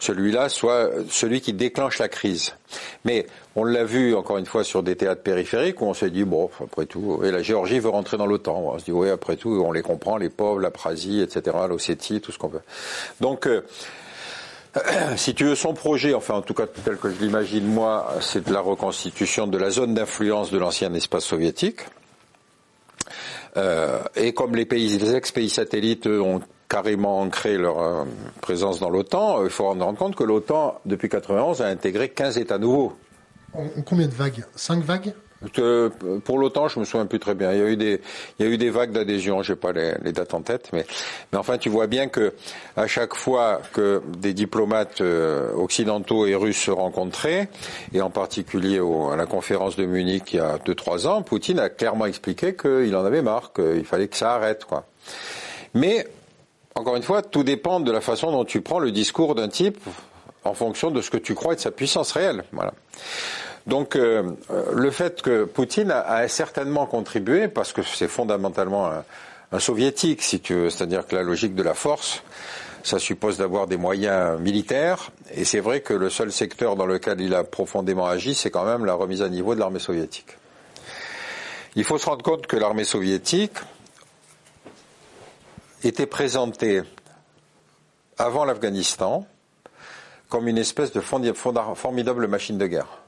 celui-là 0.00 0.48
soit 0.48 0.90
celui 1.08 1.40
qui 1.40 1.52
déclenche 1.52 1.98
la 1.98 2.08
crise. 2.08 2.54
Mais 3.04 3.26
on 3.54 3.64
l'a 3.64 3.84
vu 3.84 4.14
encore 4.14 4.38
une 4.38 4.46
fois 4.46 4.64
sur 4.64 4.82
des 4.82 4.96
théâtres 4.96 5.22
périphériques 5.22 5.80
où 5.80 5.84
on 5.86 5.94
s'est 5.94 6.10
dit 6.10 6.24
bon 6.24 6.50
après 6.60 6.86
tout 6.86 7.20
et 7.24 7.30
la 7.30 7.42
Géorgie 7.42 7.78
veut 7.78 7.88
rentrer 7.88 8.16
dans 8.16 8.26
l'OTAN. 8.26 8.72
On 8.74 8.78
se 8.78 8.84
dit 8.84 8.92
oui 8.92 9.10
après 9.10 9.36
tout 9.36 9.62
on 9.64 9.70
les 9.70 9.82
comprend 9.82 10.16
les 10.16 10.28
pauvres, 10.28 10.60
la 10.60 10.72
Prasie, 10.72 11.20
etc. 11.20 11.56
L'Ossétie, 11.68 12.20
tout 12.20 12.32
ce 12.32 12.38
qu'on 12.38 12.48
veut. 12.48 12.62
Donc 13.20 13.46
euh, 13.46 13.62
si 15.16 15.34
tu 15.34 15.44
veux, 15.44 15.54
son 15.54 15.74
projet, 15.74 16.14
enfin 16.14 16.34
en 16.34 16.42
tout 16.42 16.54
cas 16.54 16.66
tel 16.66 16.96
que 16.96 17.10
je 17.10 17.18
l'imagine 17.20 17.66
moi, 17.66 18.14
c'est 18.20 18.46
de 18.46 18.52
la 18.52 18.60
reconstitution 18.60 19.46
de 19.46 19.58
la 19.58 19.70
zone 19.70 19.94
d'influence 19.94 20.50
de 20.50 20.58
l'ancien 20.58 20.92
espace 20.94 21.24
soviétique. 21.24 21.80
Euh, 23.56 24.00
et 24.14 24.34
comme 24.34 24.54
les 24.54 24.66
pays, 24.66 25.02
ex-pays 25.14 25.48
satellites 25.48 26.06
ont 26.06 26.40
carrément 26.68 27.20
ancré 27.20 27.56
leur 27.56 27.80
euh, 27.80 28.04
présence 28.40 28.80
dans 28.80 28.90
l'OTAN, 28.90 29.44
il 29.44 29.50
faut 29.50 29.64
rendre 29.64 29.94
compte 29.94 30.16
que 30.16 30.24
l'OTAN, 30.24 30.80
depuis 30.84 31.08
91, 31.08 31.62
a 31.62 31.66
intégré 31.66 32.08
15 32.08 32.38
États 32.38 32.58
nouveaux. 32.58 32.96
En, 33.54 33.68
combien 33.86 34.08
de 34.08 34.14
vagues? 34.14 34.44
Cinq 34.54 34.82
vagues? 34.82 35.14
Pour 36.24 36.38
l'OTAN, 36.38 36.68
je 36.68 36.80
me 36.80 36.84
souviens 36.84 37.06
plus 37.06 37.18
très 37.18 37.34
bien. 37.34 37.52
Il 37.52 37.58
y 37.58 37.62
a 37.62 37.66
eu 37.66 37.76
des, 37.76 38.00
il 38.38 38.46
y 38.46 38.48
a 38.48 38.52
eu 38.52 38.56
des 38.56 38.70
vagues 38.70 38.92
d'adhésion. 38.92 39.42
J'ai 39.42 39.56
pas 39.56 39.72
les, 39.72 40.12
dates 40.12 40.34
en 40.34 40.40
tête, 40.40 40.70
mais, 40.72 40.86
mais 41.32 41.38
enfin, 41.38 41.58
tu 41.58 41.68
vois 41.68 41.86
bien 41.86 42.08
que 42.08 42.32
à 42.76 42.86
chaque 42.86 43.14
fois 43.14 43.60
que 43.72 44.02
des 44.18 44.32
diplomates 44.32 45.00
euh, 45.00 45.52
occidentaux 45.54 46.26
et 46.26 46.34
russes 46.34 46.62
se 46.62 46.70
rencontraient, 46.70 47.48
et 47.92 48.00
en 48.00 48.10
particulier 48.10 48.80
à 49.12 49.16
la 49.16 49.26
conférence 49.26 49.76
de 49.76 49.84
Munich 49.84 50.32
il 50.32 50.36
y 50.36 50.40
a 50.40 50.58
deux 50.64 50.74
trois 50.74 51.06
ans, 51.06 51.22
Poutine 51.22 51.58
a 51.58 51.68
clairement 51.68 52.06
expliqué 52.06 52.54
qu'il 52.56 52.94
en 52.96 53.04
avait 53.04 53.22
marre, 53.22 53.52
qu'il 53.52 53.84
fallait 53.84 54.08
que 54.08 54.16
ça 54.16 54.34
arrête, 54.34 54.64
quoi. 54.64 54.86
Mais 55.74 56.06
encore 56.74 56.96
une 56.96 57.02
fois, 57.02 57.22
tout 57.22 57.42
dépend 57.42 57.80
de 57.80 57.92
la 57.92 58.00
façon 58.00 58.30
dont 58.32 58.44
tu 58.44 58.60
prends 58.60 58.78
le 58.78 58.92
discours 58.92 59.34
d'un 59.34 59.48
type 59.48 59.78
en 60.44 60.54
fonction 60.54 60.90
de 60.90 61.00
ce 61.02 61.10
que 61.10 61.16
tu 61.16 61.34
crois 61.34 61.54
être 61.54 61.60
sa 61.60 61.70
puissance 61.70 62.12
réelle. 62.12 62.44
Voilà. 62.52 62.72
Donc 63.66 63.96
euh, 63.96 64.32
le 64.72 64.90
fait 64.90 65.22
que 65.22 65.44
Poutine 65.44 65.90
a, 65.90 66.28
certainement 66.28 66.86
contribué, 66.86 67.48
parce 67.48 67.72
que 67.72 67.82
c'est 67.82 68.08
fondamentalement 68.08 68.90
un, 69.52 69.58
soviétique, 69.58 70.22
si 70.22 70.40
tu 70.40 70.54
veux, 70.54 70.70
c'est-à-dire 70.70 71.06
que 71.06 71.16
la 71.16 71.22
logique 71.22 71.54
de 71.54 71.62
la 71.62 71.74
force, 71.74 72.22
ça 72.82 72.98
suppose 72.98 73.38
d'avoir 73.38 73.66
des 73.66 73.76
moyens 73.76 74.38
militaires, 74.38 75.10
et 75.34 75.44
c'est 75.44 75.60
vrai 75.60 75.80
que 75.80 75.94
le 75.94 76.10
seul 76.10 76.30
secteur 76.30 76.76
dans 76.76 76.86
lequel 76.86 77.20
il 77.20 77.34
a 77.34 77.42
profondément 77.42 78.06
agi, 78.06 78.34
c'est 78.34 78.50
quand 78.50 78.64
même 78.64 78.84
la 78.84 78.94
remise 78.94 79.22
à 79.22 79.28
niveau 79.28 79.54
de 79.54 79.60
l'armée 79.60 79.80
soviétique. 79.80 80.36
Il 81.74 81.84
faut 81.84 81.98
se 81.98 82.06
rendre 82.06 82.22
compte 82.22 82.46
que 82.46 82.56
l'armée 82.56 82.84
soviétique 82.84 83.56
était 85.82 86.06
présentée 86.06 86.82
avant 88.18 88.44
l'Afghanistan 88.44 89.26
comme 90.28 90.48
une 90.48 90.58
espèce 90.58 90.92
de 90.92 91.00
formidable 91.00 92.26
machine 92.26 92.58
de 92.58 92.66
guerre. 92.66 93.05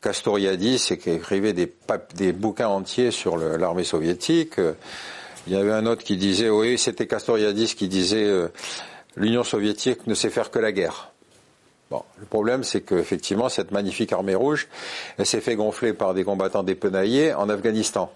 Castoriadis 0.00 0.96
qui 1.00 1.10
écrivait 1.10 1.52
des, 1.52 2.32
bouquins 2.32 2.68
entiers 2.68 3.10
sur 3.10 3.36
l'armée 3.36 3.84
soviétique. 3.84 4.54
Il 5.46 5.52
y 5.52 5.56
avait 5.56 5.72
un 5.72 5.86
autre 5.86 6.04
qui 6.04 6.16
disait, 6.16 6.50
oui, 6.50 6.78
c'était 6.78 7.06
Castoriadis 7.06 7.74
qui 7.74 7.88
disait, 7.88 8.24
euh, 8.24 8.48
l'Union 9.16 9.44
soviétique 9.44 10.06
ne 10.06 10.14
sait 10.14 10.30
faire 10.30 10.50
que 10.50 10.58
la 10.58 10.72
guerre. 10.72 11.10
Bon, 11.90 12.02
le 12.18 12.26
problème, 12.26 12.64
c'est 12.64 12.82
qu'effectivement, 12.82 13.48
cette 13.48 13.70
magnifique 13.70 14.12
armée 14.12 14.34
rouge, 14.34 14.68
elle 15.16 15.24
s'est 15.26 15.40
fait 15.40 15.56
gonfler 15.56 15.94
par 15.94 16.12
des 16.12 16.22
combattants 16.22 16.62
dépenaillés 16.62 17.32
en 17.32 17.48
Afghanistan. 17.48 18.12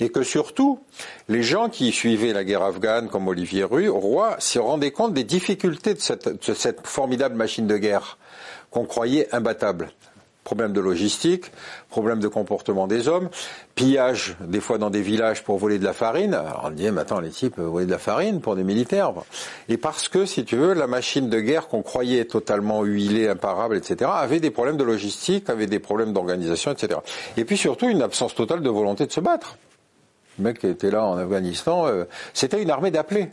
Et 0.00 0.08
que 0.08 0.22
surtout, 0.22 0.80
les 1.28 1.42
gens 1.42 1.68
qui 1.68 1.92
suivaient 1.92 2.32
la 2.32 2.42
guerre 2.42 2.62
afghane, 2.62 3.08
comme 3.08 3.28
Olivier 3.28 3.64
Roy, 3.64 4.36
se 4.38 4.58
rendaient 4.58 4.92
compte 4.92 5.12
des 5.12 5.24
difficultés 5.24 5.94
de 5.94 6.00
cette 6.54 6.86
formidable 6.86 7.34
machine 7.34 7.66
de 7.66 7.76
guerre 7.76 8.16
qu'on 8.70 8.86
croyait 8.86 9.28
imbattable 9.34 9.90
problème 10.46 10.72
de 10.72 10.80
logistique, 10.80 11.50
problème 11.90 12.20
de 12.20 12.28
comportement 12.28 12.86
des 12.86 13.08
hommes, 13.08 13.28
pillage 13.74 14.36
des 14.40 14.60
fois 14.60 14.78
dans 14.78 14.90
des 14.90 15.02
villages 15.02 15.42
pour 15.42 15.58
voler 15.58 15.80
de 15.80 15.84
la 15.84 15.92
farine. 15.92 16.34
Alors 16.34 16.62
on 16.66 16.70
dit, 16.70 16.88
mais 16.92 17.00
attends, 17.00 17.18
les 17.18 17.30
types 17.30 17.58
voler 17.58 17.84
de 17.84 17.90
la 17.90 17.98
farine 17.98 18.40
pour 18.40 18.54
des 18.54 18.62
militaires. 18.62 19.12
Et 19.68 19.76
parce 19.76 20.08
que, 20.08 20.24
si 20.24 20.44
tu 20.44 20.54
veux, 20.54 20.72
la 20.72 20.86
machine 20.86 21.28
de 21.28 21.40
guerre 21.40 21.66
qu'on 21.66 21.82
croyait 21.82 22.26
totalement 22.26 22.84
huilée, 22.84 23.28
imparable, 23.28 23.76
etc., 23.76 24.08
avait 24.14 24.38
des 24.38 24.52
problèmes 24.52 24.76
de 24.76 24.84
logistique, 24.84 25.50
avait 25.50 25.66
des 25.66 25.80
problèmes 25.80 26.12
d'organisation, 26.12 26.70
etc. 26.70 27.00
Et 27.36 27.44
puis 27.44 27.56
surtout 27.56 27.88
une 27.88 28.02
absence 28.02 28.36
totale 28.36 28.62
de 28.62 28.70
volonté 28.70 29.04
de 29.04 29.12
se 29.12 29.20
battre. 29.20 29.58
Le 30.38 30.44
mec 30.44 30.60
qui 30.60 30.68
était 30.68 30.92
là 30.92 31.04
en 31.04 31.18
Afghanistan, 31.18 31.88
euh, 31.88 32.04
c'était 32.34 32.62
une 32.62 32.70
armée 32.70 32.92
d'appelés. 32.92 33.30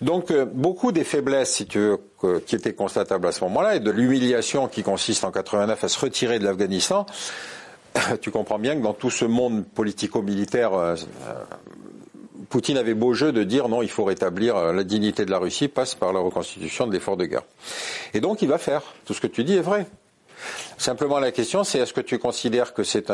Donc 0.00 0.30
euh, 0.30 0.44
beaucoup 0.44 0.92
des 0.92 1.04
faiblesses, 1.04 1.52
si 1.52 1.66
tu 1.66 1.78
veux, 1.78 2.40
qui 2.46 2.54
étaient 2.54 2.74
constatables 2.74 3.26
à 3.26 3.32
ce 3.32 3.42
moment-là, 3.44 3.76
et 3.76 3.80
de 3.80 3.90
l'humiliation 3.90 4.68
qui 4.68 4.82
consiste 4.82 5.24
en 5.24 5.30
89 5.30 5.82
à 5.82 5.88
se 5.88 5.98
retirer 5.98 6.38
de 6.38 6.44
l'Afghanistan, 6.44 7.06
tu 8.20 8.30
comprends 8.30 8.58
bien 8.58 8.76
que 8.76 8.82
dans 8.82 8.94
tout 8.94 9.10
ce 9.10 9.24
monde 9.24 9.64
politico-militaire, 9.64 10.74
euh, 10.74 10.94
euh, 11.28 11.34
Poutine 12.48 12.78
avait 12.78 12.94
beau 12.94 13.12
jeu 13.12 13.30
de 13.30 13.44
dire 13.44 13.68
non, 13.68 13.82
il 13.82 13.90
faut 13.90 14.04
rétablir 14.04 14.72
la 14.72 14.82
dignité 14.82 15.24
de 15.24 15.30
la 15.30 15.38
Russie, 15.38 15.68
passe 15.68 15.94
par 15.94 16.12
la 16.12 16.18
reconstitution 16.18 16.86
de 16.86 16.92
l'effort 16.92 17.16
de 17.16 17.24
guerre. 17.24 17.44
Et 18.12 18.20
donc 18.20 18.42
il 18.42 18.48
va 18.48 18.58
faire. 18.58 18.82
Tout 19.04 19.14
ce 19.14 19.20
que 19.20 19.28
tu 19.28 19.44
dis 19.44 19.54
est 19.56 19.60
vrai. 19.60 19.86
Simplement, 20.78 21.18
la 21.18 21.30
question, 21.30 21.64
c'est 21.64 21.78
est-ce 21.78 21.92
que 21.92 22.00
tu 22.00 22.18
considères 22.18 22.74
que 22.74 22.82
c'est 22.82 23.10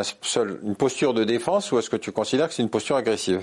une 0.62 0.76
posture 0.76 1.14
de 1.14 1.24
défense 1.24 1.72
ou 1.72 1.78
est-ce 1.78 1.90
que 1.90 1.96
tu 1.96 2.12
considères 2.12 2.48
que 2.48 2.54
c'est 2.54 2.62
une 2.62 2.70
posture 2.70 2.96
agressive? 2.96 3.42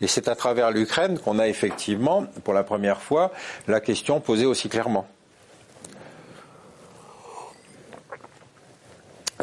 Et 0.00 0.06
c'est 0.06 0.28
à 0.28 0.34
travers 0.34 0.70
l'Ukraine 0.70 1.18
qu'on 1.18 1.38
a 1.38 1.48
effectivement, 1.48 2.26
pour 2.44 2.54
la 2.54 2.62
première 2.62 3.00
fois, 3.00 3.32
la 3.68 3.80
question 3.80 4.20
posée 4.20 4.46
aussi 4.46 4.68
clairement. 4.68 5.06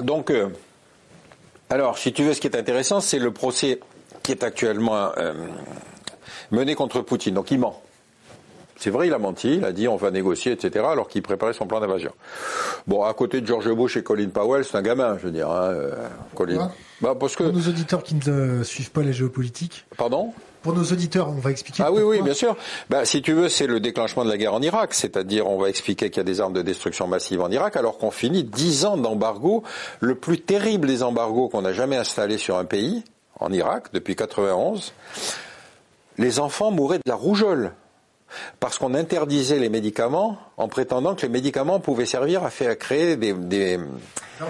Donc, 0.02 0.30
euh, 0.30 0.50
alors, 1.70 1.98
si 1.98 2.14
tu 2.14 2.24
veux, 2.24 2.34
ce 2.34 2.42
qui 2.42 2.48
est 2.48 2.56
intéressant, 2.56 3.00
c'est 3.02 3.20
le 3.20 3.32
procès 3.32 3.80
qui 4.24 4.32
est 4.32 4.44
actuellement 4.44 5.12
euh, 5.18 5.34
mené 6.52 6.76
contre 6.76 7.02
Poutine. 7.02 7.34
Donc, 7.34 7.52
il 7.52 7.60
ment. 7.60 7.82
C'est 8.80 8.92
vrai, 8.92 9.08
il 9.08 9.14
a 9.14 9.18
menti, 9.18 9.56
il 9.56 9.66
a 9.66 9.72
dit 9.72 9.88
on 9.88 9.96
va 9.96 10.12
négocier, 10.12 10.52
etc., 10.52 10.86
alors 10.90 11.08
qu'il 11.08 11.24
préparait 11.24 11.54
son 11.54 11.66
plan 11.66 11.80
d'invasion. 11.80 12.12
Bon, 12.86 13.04
à 13.04 13.14
côté 13.14 13.42
de 13.42 13.48
George 13.48 13.70
Bush 13.74 13.98
et 13.98 14.04
Colin 14.04 14.30
Powell, 14.30 14.64
c'est 14.66 14.78
un 14.78 14.82
gamin, 14.82 15.18
je 15.18 15.26
veux 15.26 15.32
dire. 15.32 15.50
Hein, 15.50 15.72
euh, 15.72 15.92
Colin. 16.36 16.72
Bah, 17.02 17.16
parce 17.20 17.36
que... 17.36 17.44
Pour 17.44 17.54
nos 17.54 17.68
auditeurs 17.68 18.04
qui 18.04 18.16
ne 18.16 18.64
suivent 18.64 18.92
pas 18.92 19.02
les 19.02 19.14
géopolitiques. 19.14 19.86
Pardon? 19.98 20.34
Pour 20.62 20.76
nos 20.76 20.84
auditeurs, 20.84 21.30
on 21.30 21.40
va 21.40 21.52
expliquer. 21.52 21.84
Ah 21.86 21.92
oui, 21.92 22.02
oui, 22.04 22.22
bien 22.22 22.34
sûr. 22.34 22.56
Bah, 22.90 23.06
si 23.06 23.22
tu 23.22 23.34
veux, 23.34 23.50
c'est 23.50 23.68
le 23.68 23.80
déclenchement 23.80 24.26
de 24.26 24.30
la 24.30 24.38
guerre 24.38 24.54
en 24.54 24.62
Irak, 24.62 24.94
c'est-à-dire 24.94 25.48
on 25.48 25.58
va 25.58 25.70
expliquer 25.70 26.10
qu'il 26.10 26.18
y 26.18 26.22
a 26.22 26.24
des 26.24 26.42
armes 26.42 26.54
de 26.54 26.62
destruction 26.62 27.08
massive 27.08 27.42
en 27.42 27.50
Irak, 27.50 27.76
alors 27.78 27.98
qu'on 27.98 28.12
finit 28.12 28.44
dix 28.44 28.86
ans 28.86 28.98
d'embargo, 28.98 29.64
le 30.02 30.16
plus 30.16 30.40
terrible 30.40 30.88
des 30.88 31.04
embargos 31.04 31.50
qu'on 31.50 31.66
a 31.66 31.74
jamais 31.74 31.98
installé 31.98 32.38
sur 32.38 32.58
un 32.58 32.66
pays, 32.66 33.04
en 33.40 33.52
Irak, 33.52 33.88
depuis 33.94 34.16
91. 34.16 34.94
Les 36.18 36.40
enfants 36.40 36.72
mouraient 36.72 36.98
de 36.98 37.04
la 37.10 37.16
rougeole 37.16 37.72
parce 38.60 38.78
qu'on 38.78 38.94
interdisait 38.94 39.60
les 39.60 39.70
médicaments 39.70 40.38
en 40.58 40.68
prétendant 40.68 41.16
que 41.16 41.22
les 41.22 41.30
médicaments 41.30 41.80
pouvaient 41.80 42.06
servir 42.06 42.44
à 42.44 42.50
faire 42.50 42.78
créer 42.78 43.16
des, 43.16 43.34
des, 43.34 43.80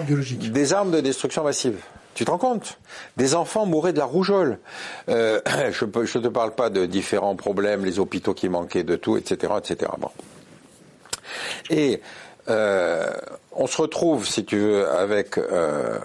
des 0.08 0.72
armes 0.72 0.90
de 0.90 1.00
destruction 1.00 1.44
massive. 1.44 1.78
Tu 2.14 2.24
te 2.24 2.30
rends 2.32 2.38
compte? 2.38 2.80
Des 3.16 3.36
enfants 3.36 3.64
mouraient 3.64 3.92
de 3.92 3.98
la 3.98 4.04
rougeole. 4.04 4.58
Euh, 5.08 5.40
je 5.46 5.84
ne 5.84 6.24
te 6.24 6.28
parle 6.28 6.52
pas 6.52 6.68
de 6.68 6.84
différents 6.84 7.36
problèmes, 7.36 7.84
les 7.84 8.00
hôpitaux 8.00 8.34
qui 8.34 8.48
manquaient 8.48 8.82
de 8.82 8.96
tout, 8.96 9.16
etc., 9.16 9.52
etc. 9.58 9.92
Bon. 9.98 10.10
Et 11.70 12.02
euh, 12.48 13.12
on 13.52 13.68
se 13.68 13.80
retrouve, 13.80 14.26
si 14.26 14.44
tu 14.44 14.58
veux, 14.58 14.88
avec 14.88 15.38
euh, 15.38 15.98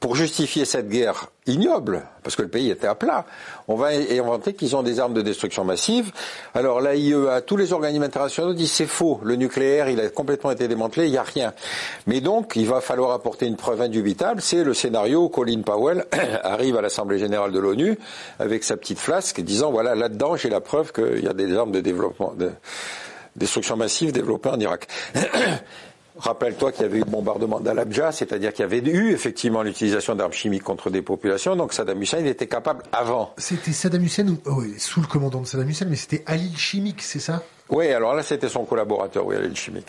pour 0.00 0.14
justifier 0.14 0.64
cette 0.64 0.88
guerre 0.88 1.30
ignoble, 1.46 2.02
parce 2.22 2.36
que 2.36 2.42
le 2.42 2.48
pays 2.48 2.70
était 2.70 2.86
à 2.86 2.94
plat, 2.94 3.24
on 3.66 3.76
va 3.76 3.88
inventer 3.88 4.52
qu'ils 4.52 4.76
ont 4.76 4.82
des 4.82 5.00
armes 5.00 5.14
de 5.14 5.22
destruction 5.22 5.64
massive. 5.64 6.12
Alors 6.54 6.80
l'AIEA, 6.80 7.40
tous 7.40 7.56
les 7.56 7.72
organismes 7.72 8.02
internationaux 8.02 8.52
disent 8.52 8.72
c'est 8.72 8.86
faux, 8.86 9.20
le 9.22 9.36
nucléaire, 9.36 9.88
il 9.88 9.98
a 10.00 10.08
complètement 10.10 10.50
été 10.50 10.68
démantelé, 10.68 11.06
il 11.06 11.12
n'y 11.12 11.18
a 11.18 11.22
rien. 11.22 11.54
Mais 12.06 12.20
donc, 12.20 12.52
il 12.56 12.66
va 12.66 12.80
falloir 12.80 13.12
apporter 13.12 13.46
une 13.46 13.56
preuve 13.56 13.80
indubitable, 13.80 14.42
c'est 14.42 14.64
le 14.64 14.74
scénario 14.74 15.24
où 15.24 15.28
Colin 15.28 15.62
Powell 15.62 16.04
arrive 16.42 16.76
à 16.76 16.82
l'Assemblée 16.82 17.18
générale 17.18 17.52
de 17.52 17.58
l'ONU 17.58 17.98
avec 18.38 18.64
sa 18.64 18.76
petite 18.76 18.98
flasque 18.98 19.40
disant 19.40 19.70
voilà, 19.70 19.94
là-dedans, 19.94 20.36
j'ai 20.36 20.50
la 20.50 20.60
preuve 20.60 20.92
qu'il 20.92 21.24
y 21.24 21.28
a 21.28 21.32
des 21.32 21.56
armes 21.56 21.72
de 21.72 21.80
destruction 23.34 23.76
massive 23.76 24.12
développées 24.12 24.50
en 24.50 24.60
Irak. 24.60 24.88
Rappelle-toi 26.18 26.72
qu'il 26.72 26.82
y 26.82 26.84
avait 26.86 26.98
eu 26.98 27.04
le 27.04 27.10
bombardement 27.10 27.60
d'Al-Abja, 27.60 28.10
c'est-à-dire 28.10 28.52
qu'il 28.52 28.62
y 28.62 28.64
avait 28.64 28.78
eu 28.78 29.12
effectivement 29.12 29.62
l'utilisation 29.62 30.14
d'armes 30.14 30.32
chimiques 30.32 30.62
contre 30.62 30.88
des 30.88 31.02
populations, 31.02 31.56
donc 31.56 31.74
Saddam 31.74 32.00
Hussein 32.00 32.18
il 32.20 32.26
était 32.26 32.46
capable 32.46 32.84
avant. 32.92 33.34
C'était 33.36 33.72
Saddam 33.72 34.02
Hussein, 34.02 34.36
oh, 34.46 34.62
sous 34.78 35.00
le 35.00 35.06
commandant 35.06 35.40
de 35.40 35.46
Saddam 35.46 35.68
Hussein, 35.68 35.86
mais 35.88 35.96
c'était 35.96 36.22
Alil 36.26 36.56
Chimique, 36.56 37.02
c'est 37.02 37.18
ça? 37.18 37.42
Oui, 37.68 37.88
alors 37.88 38.14
là 38.14 38.22
c'était 38.22 38.48
son 38.48 38.64
collaborateur, 38.64 39.26
oui, 39.26 39.36
Alil 39.36 39.56
Chimique. 39.56 39.88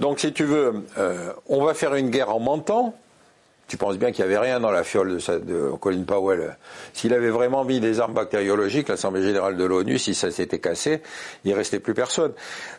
Donc 0.00 0.18
si 0.18 0.32
tu 0.32 0.44
veux, 0.44 0.84
euh, 0.98 1.32
on 1.48 1.64
va 1.64 1.74
faire 1.74 1.94
une 1.94 2.10
guerre 2.10 2.34
en 2.34 2.40
mentant, 2.40 2.94
tu 3.72 3.78
penses 3.78 3.96
bien 3.96 4.12
qu'il 4.12 4.22
n'y 4.26 4.30
avait 4.30 4.38
rien 4.38 4.60
dans 4.60 4.70
la 4.70 4.84
fiole 4.84 5.16
de, 5.16 5.38
de 5.38 5.70
Colin 5.80 6.02
Powell. 6.02 6.58
S'il 6.92 7.14
avait 7.14 7.30
vraiment 7.30 7.64
mis 7.64 7.80
des 7.80 8.00
armes 8.00 8.12
bactériologiques, 8.12 8.90
l'Assemblée 8.90 9.22
générale 9.22 9.56
de 9.56 9.64
l'ONU, 9.64 9.98
si 9.98 10.14
ça 10.14 10.30
s'était 10.30 10.58
cassé, 10.58 11.00
il 11.46 11.54
restait 11.54 11.80
plus 11.80 11.94
personne. 11.94 12.32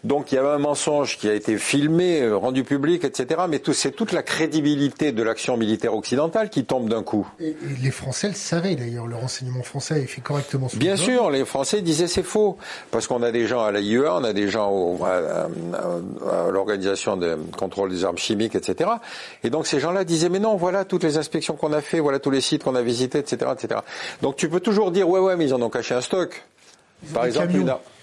Donc 0.03 0.31
il 0.31 0.35
y 0.35 0.37
avait 0.37 0.49
un 0.49 0.59
mensonge 0.59 1.17
qui 1.17 1.27
a 1.27 1.33
été 1.33 1.57
filmé, 1.57 2.21
euh, 2.21 2.37
rendu 2.37 2.63
public, 2.63 3.05
etc. 3.05 3.41
Mais 3.49 3.59
c'est 3.73 3.89
toute 3.89 4.11
la 4.11 4.21
crédibilité 4.21 5.11
de 5.11 5.23
l'action 5.23 5.57
militaire 5.57 5.95
occidentale 5.95 6.51
qui 6.51 6.63
tombe 6.63 6.87
d'un 6.87 7.01
coup. 7.01 7.27
Et, 7.39 7.55
les 7.81 7.89
Français 7.89 8.27
le 8.27 8.35
savaient 8.35 8.75
d'ailleurs, 8.75 9.07
le 9.07 9.15
renseignement 9.15 9.63
français 9.63 9.95
avait 9.95 10.05
fait 10.05 10.21
correctement 10.21 10.69
son 10.69 10.77
Bien 10.77 10.95
sûr, 10.95 11.31
les 11.31 11.43
Français 11.43 11.81
disaient 11.81 12.05
c'est 12.05 12.21
faux, 12.21 12.55
parce 12.91 13.07
qu'on 13.07 13.23
a 13.23 13.31
des 13.31 13.47
gens 13.47 13.63
à 13.63 13.71
l'AIEA, 13.71 14.17
on 14.17 14.23
a 14.23 14.33
des 14.33 14.47
gens 14.47 14.95
à, 15.03 15.47
à 16.29 16.51
l'organisation 16.51 17.17
de 17.17 17.35
contrôle 17.57 17.89
des 17.89 18.05
armes 18.05 18.19
chimiques, 18.19 18.53
etc. 18.53 18.91
Et 19.43 19.49
donc 19.49 19.65
ces 19.65 19.79
gens-là 19.79 20.03
disaient 20.03 20.29
mais 20.29 20.37
non, 20.37 20.55
voilà 20.55 20.82
toutes 20.85 21.03
les 21.03 21.17
inspections 21.17 21.55
qu'on 21.55 21.73
a 21.73 21.81
fait, 21.81 21.99
voilà 21.99 22.19
tous 22.19 22.31
les 22.31 22.41
sites 22.41 22.63
qu'on 22.63 22.75
a 22.75 22.81
visités, 22.81 23.19
etc., 23.19 23.51
etc. 23.53 23.81
Donc 24.21 24.35
tu 24.35 24.49
peux 24.49 24.59
toujours 24.59 24.91
dire 24.91 25.07
ouais 25.09 25.19
ouais 25.19 25.35
mais 25.35 25.45
ils 25.45 25.53
en 25.53 25.61
ont 25.61 25.69
caché 25.69 25.95
un 25.95 26.01
stock. 26.01 26.43
Par 27.13 27.25
exemple, 27.25 27.51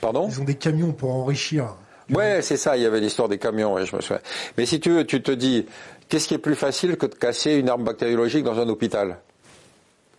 pardon 0.00 0.28
Ils 0.28 0.40
ont 0.40 0.44
des 0.44 0.56
camions 0.56 0.92
pour 0.92 1.14
enrichir. 1.14 1.74
Ouais, 2.12 2.42
c'est 2.42 2.56
ça. 2.56 2.76
Il 2.76 2.82
y 2.82 2.86
avait 2.86 3.00
l'histoire 3.00 3.28
des 3.28 3.38
camions. 3.38 3.76
je 3.84 3.94
me 3.94 4.00
souviens. 4.00 4.20
Mais 4.58 4.66
si 4.66 4.80
tu 4.80 4.90
veux, 4.90 5.04
tu 5.04 5.22
te 5.22 5.30
dis, 5.30 5.66
qu'est-ce 6.08 6.28
qui 6.28 6.34
est 6.34 6.38
plus 6.38 6.56
facile 6.56 6.96
que 6.96 7.06
de 7.06 7.14
casser 7.14 7.54
une 7.54 7.68
arme 7.68 7.84
bactériologique 7.84 8.44
dans 8.44 8.58
un 8.58 8.68
hôpital? 8.68 9.18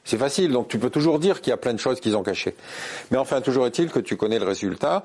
C'est 0.04 0.18
facile. 0.18 0.52
Donc 0.52 0.68
tu 0.68 0.80
peux 0.80 0.90
toujours 0.90 1.20
dire 1.20 1.42
qu'il 1.42 1.52
y 1.52 1.54
a 1.54 1.58
plein 1.58 1.74
de 1.74 1.80
choses 1.80 2.00
qu'ils 2.00 2.16
ont 2.16 2.24
cachées. 2.24 2.56
Mais 3.12 3.18
enfin, 3.18 3.42
toujours 3.42 3.68
est-il 3.68 3.92
que 3.92 4.00
tu 4.00 4.16
connais 4.18 4.40
le 4.40 4.46
résultat. 4.46 5.04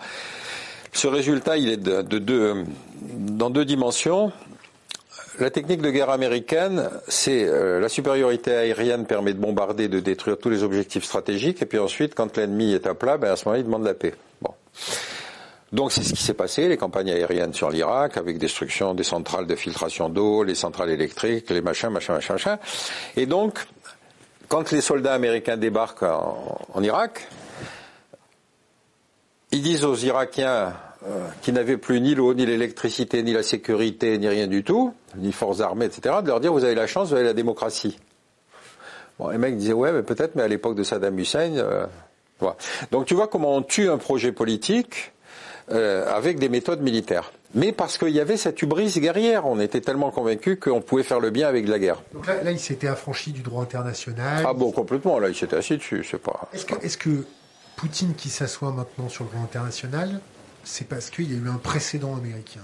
Ce 0.92 1.08
résultat, 1.08 1.58
il 1.58 1.68
est 1.68 1.76
de, 1.76 2.02
de 2.02 2.18
deux, 2.18 2.64
dans 3.02 3.50
deux 3.50 3.64
dimensions. 3.64 4.32
La 5.38 5.50
technique 5.50 5.82
de 5.82 5.90
guerre 5.90 6.08
américaine, 6.08 6.88
c'est 7.08 7.44
euh, 7.44 7.78
la 7.78 7.90
supériorité 7.90 8.54
aérienne 8.54 9.04
permet 9.04 9.34
de 9.34 9.38
bombarder, 9.38 9.86
de 9.86 10.00
détruire 10.00 10.38
tous 10.38 10.48
les 10.48 10.62
objectifs 10.62 11.04
stratégiques, 11.04 11.60
et 11.60 11.66
puis 11.66 11.78
ensuite, 11.78 12.14
quand 12.14 12.38
l'ennemi 12.38 12.72
est 12.72 12.86
à 12.86 12.94
plat, 12.94 13.18
ben 13.18 13.32
à 13.32 13.36
ce 13.36 13.44
moment-là, 13.44 13.60
il 13.60 13.64
demande 13.66 13.84
la 13.84 13.92
paix. 13.92 14.14
Bon. 14.40 14.54
Donc 15.72 15.92
c'est 15.92 16.02
ce 16.02 16.14
qui 16.14 16.22
s'est 16.22 16.32
passé, 16.32 16.68
les 16.68 16.78
campagnes 16.78 17.10
aériennes 17.10 17.52
sur 17.52 17.68
l'Irak, 17.68 18.16
avec 18.16 18.38
destruction 18.38 18.94
des 18.94 19.04
centrales 19.04 19.46
de 19.46 19.54
filtration 19.56 20.08
d'eau, 20.08 20.42
les 20.42 20.54
centrales 20.54 20.88
électriques, 20.88 21.50
les 21.50 21.60
machins, 21.60 21.90
machins, 21.90 22.14
machins, 22.14 22.36
machins. 22.36 22.58
Et 23.16 23.26
donc, 23.26 23.58
quand 24.48 24.70
les 24.70 24.80
soldats 24.80 25.12
américains 25.12 25.58
débarquent 25.58 26.04
en 26.04 26.82
Irak, 26.82 27.28
ils 29.52 29.60
disent 29.60 29.84
aux 29.84 29.96
Irakiens, 29.96 30.72
euh, 31.06 31.28
qui 31.40 31.52
n'avaient 31.52 31.76
plus 31.76 32.00
ni 32.00 32.14
l'eau, 32.14 32.34
ni 32.34 32.46
l'électricité, 32.46 33.22
ni 33.22 33.32
la 33.32 33.42
sécurité, 33.42 34.18
ni 34.18 34.28
rien 34.28 34.46
du 34.46 34.64
tout, 34.64 34.92
ni 35.16 35.32
forces 35.32 35.60
armées, 35.60 35.86
etc., 35.86 36.16
de 36.22 36.28
leur 36.28 36.40
dire 36.40 36.52
vous 36.52 36.64
avez 36.64 36.74
la 36.74 36.86
chance, 36.86 37.08
vous 37.08 37.14
avez 37.14 37.24
la 37.24 37.32
démocratie. 37.32 37.98
Bon, 39.18 39.28
les 39.28 39.38
mecs 39.38 39.56
disaient 39.56 39.72
ouais, 39.72 39.92
mais 39.92 40.02
peut-être, 40.02 40.34
mais 40.34 40.42
à 40.42 40.48
l'époque 40.48 40.74
de 40.74 40.82
Saddam 40.82 41.18
Hussein, 41.18 41.56
euh, 41.56 41.86
voilà. 42.40 42.56
Donc 42.90 43.06
tu 43.06 43.14
vois 43.14 43.28
comment 43.28 43.54
on 43.54 43.62
tue 43.62 43.88
un 43.88 43.98
projet 43.98 44.32
politique 44.32 45.12
euh, 45.70 46.12
avec 46.12 46.38
des 46.38 46.48
méthodes 46.48 46.80
militaires. 46.80 47.32
Mais 47.54 47.72
parce 47.72 47.96
qu'il 47.98 48.10
y 48.10 48.20
avait 48.20 48.36
cette 48.36 48.60
hubris 48.60 48.98
guerrière, 48.98 49.46
on 49.46 49.60
était 49.60 49.80
tellement 49.80 50.10
convaincus 50.10 50.58
qu'on 50.60 50.82
pouvait 50.82 51.02
faire 51.02 51.20
le 51.20 51.30
bien 51.30 51.48
avec 51.48 51.68
la 51.68 51.78
guerre. 51.78 52.02
Donc 52.12 52.26
là, 52.26 52.42
là 52.42 52.50
il 52.50 52.58
s'était 52.58 52.88
affranchi 52.88 53.32
du 53.32 53.42
droit 53.42 53.62
international. 53.62 54.44
Ah 54.46 54.52
bon, 54.52 54.72
complètement. 54.72 55.18
Là, 55.18 55.28
il 55.28 55.34
s'était 55.34 55.56
assis 55.56 55.76
dessus. 55.76 56.04
C'est 56.08 56.20
pas. 56.20 56.48
Est-ce 56.52 56.66
que, 56.66 56.84
est-ce 56.84 56.98
que 56.98 57.24
Poutine 57.76 58.14
qui 58.14 58.28
s'assoit 58.30 58.72
maintenant 58.72 59.08
sur 59.08 59.24
le 59.24 59.30
droit 59.30 59.42
international 59.42 60.20
c'est 60.66 60.88
parce 60.88 61.10
qu'il 61.10 61.32
y 61.32 61.34
a 61.34 61.38
eu 61.38 61.48
un 61.48 61.58
précédent 61.58 62.16
américain. 62.16 62.60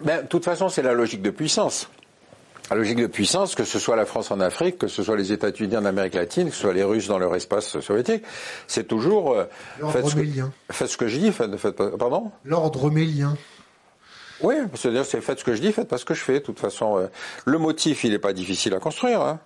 Ben, 0.00 0.22
de 0.22 0.28
toute 0.28 0.44
façon, 0.44 0.68
c'est 0.68 0.82
la 0.82 0.94
logique 0.94 1.22
de 1.22 1.30
puissance. 1.30 1.90
La 2.70 2.76
logique 2.76 2.98
de 2.98 3.06
puissance, 3.06 3.54
que 3.54 3.64
ce 3.64 3.78
soit 3.78 3.96
la 3.96 4.06
France 4.06 4.30
en 4.30 4.40
Afrique, 4.40 4.78
que 4.78 4.88
ce 4.88 5.02
soit 5.02 5.16
les 5.16 5.32
États-Unis 5.32 5.76
en 5.76 5.84
Amérique 5.84 6.14
latine, 6.14 6.48
que 6.48 6.54
ce 6.54 6.60
soit 6.62 6.72
les 6.72 6.82
Russes 6.82 7.06
dans 7.06 7.18
leur 7.18 7.34
espace 7.34 7.80
soviétique, 7.80 8.22
c'est 8.66 8.86
toujours 8.86 9.32
euh, 9.32 9.44
ce 9.78 9.82
que, 9.82 9.92
faites 10.70 10.88
ce 10.88 10.96
que 10.96 11.08
je 11.08 11.18
dis, 11.18 11.32
faites, 11.32 11.56
faites 11.56 11.76
pardon? 11.96 12.30
L'ordre 12.44 12.90
mélien. 12.90 13.36
Oui, 14.40 14.54
c'est-à-dire 14.74 15.04
c'est 15.04 15.20
faites 15.20 15.40
ce 15.40 15.44
que 15.44 15.54
je 15.54 15.60
dis, 15.60 15.72
faites 15.72 15.88
pas 15.88 15.98
ce 15.98 16.04
que 16.04 16.14
je 16.14 16.22
fais. 16.22 16.34
De 16.34 16.44
toute 16.44 16.60
façon, 16.60 16.98
euh, 16.98 17.08
le 17.44 17.58
motif, 17.58 18.04
il 18.04 18.12
n'est 18.12 18.18
pas 18.18 18.32
difficile 18.32 18.74
à 18.74 18.78
construire. 18.78 19.20
Hein. 19.20 19.40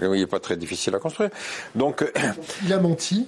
Il 0.00 0.10
n'est 0.10 0.26
pas 0.26 0.40
très 0.40 0.56
difficile 0.56 0.94
à 0.94 0.98
construire. 0.98 1.30
Donc, 1.74 2.04
il 2.64 2.72
a 2.72 2.78
menti. 2.78 3.26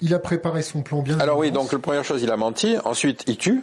Il 0.00 0.12
a 0.14 0.18
préparé 0.18 0.62
son 0.62 0.82
plan 0.82 1.00
bien. 1.00 1.18
Alors 1.18 1.38
oui, 1.38 1.50
donc 1.50 1.72
la 1.72 1.78
première 1.78 2.04
chose, 2.04 2.22
il 2.22 2.30
a 2.30 2.36
menti. 2.36 2.76
Ensuite, 2.84 3.24
il 3.26 3.36
tue. 3.36 3.62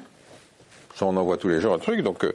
Ça, 0.96 1.06
on 1.06 1.16
en 1.16 1.24
voit 1.24 1.38
tous 1.38 1.50
les 1.50 1.62
jours 1.62 1.74
un 1.74 1.80
truc. 1.80 2.02
Donc, 2.02 2.24
euh, 2.24 2.34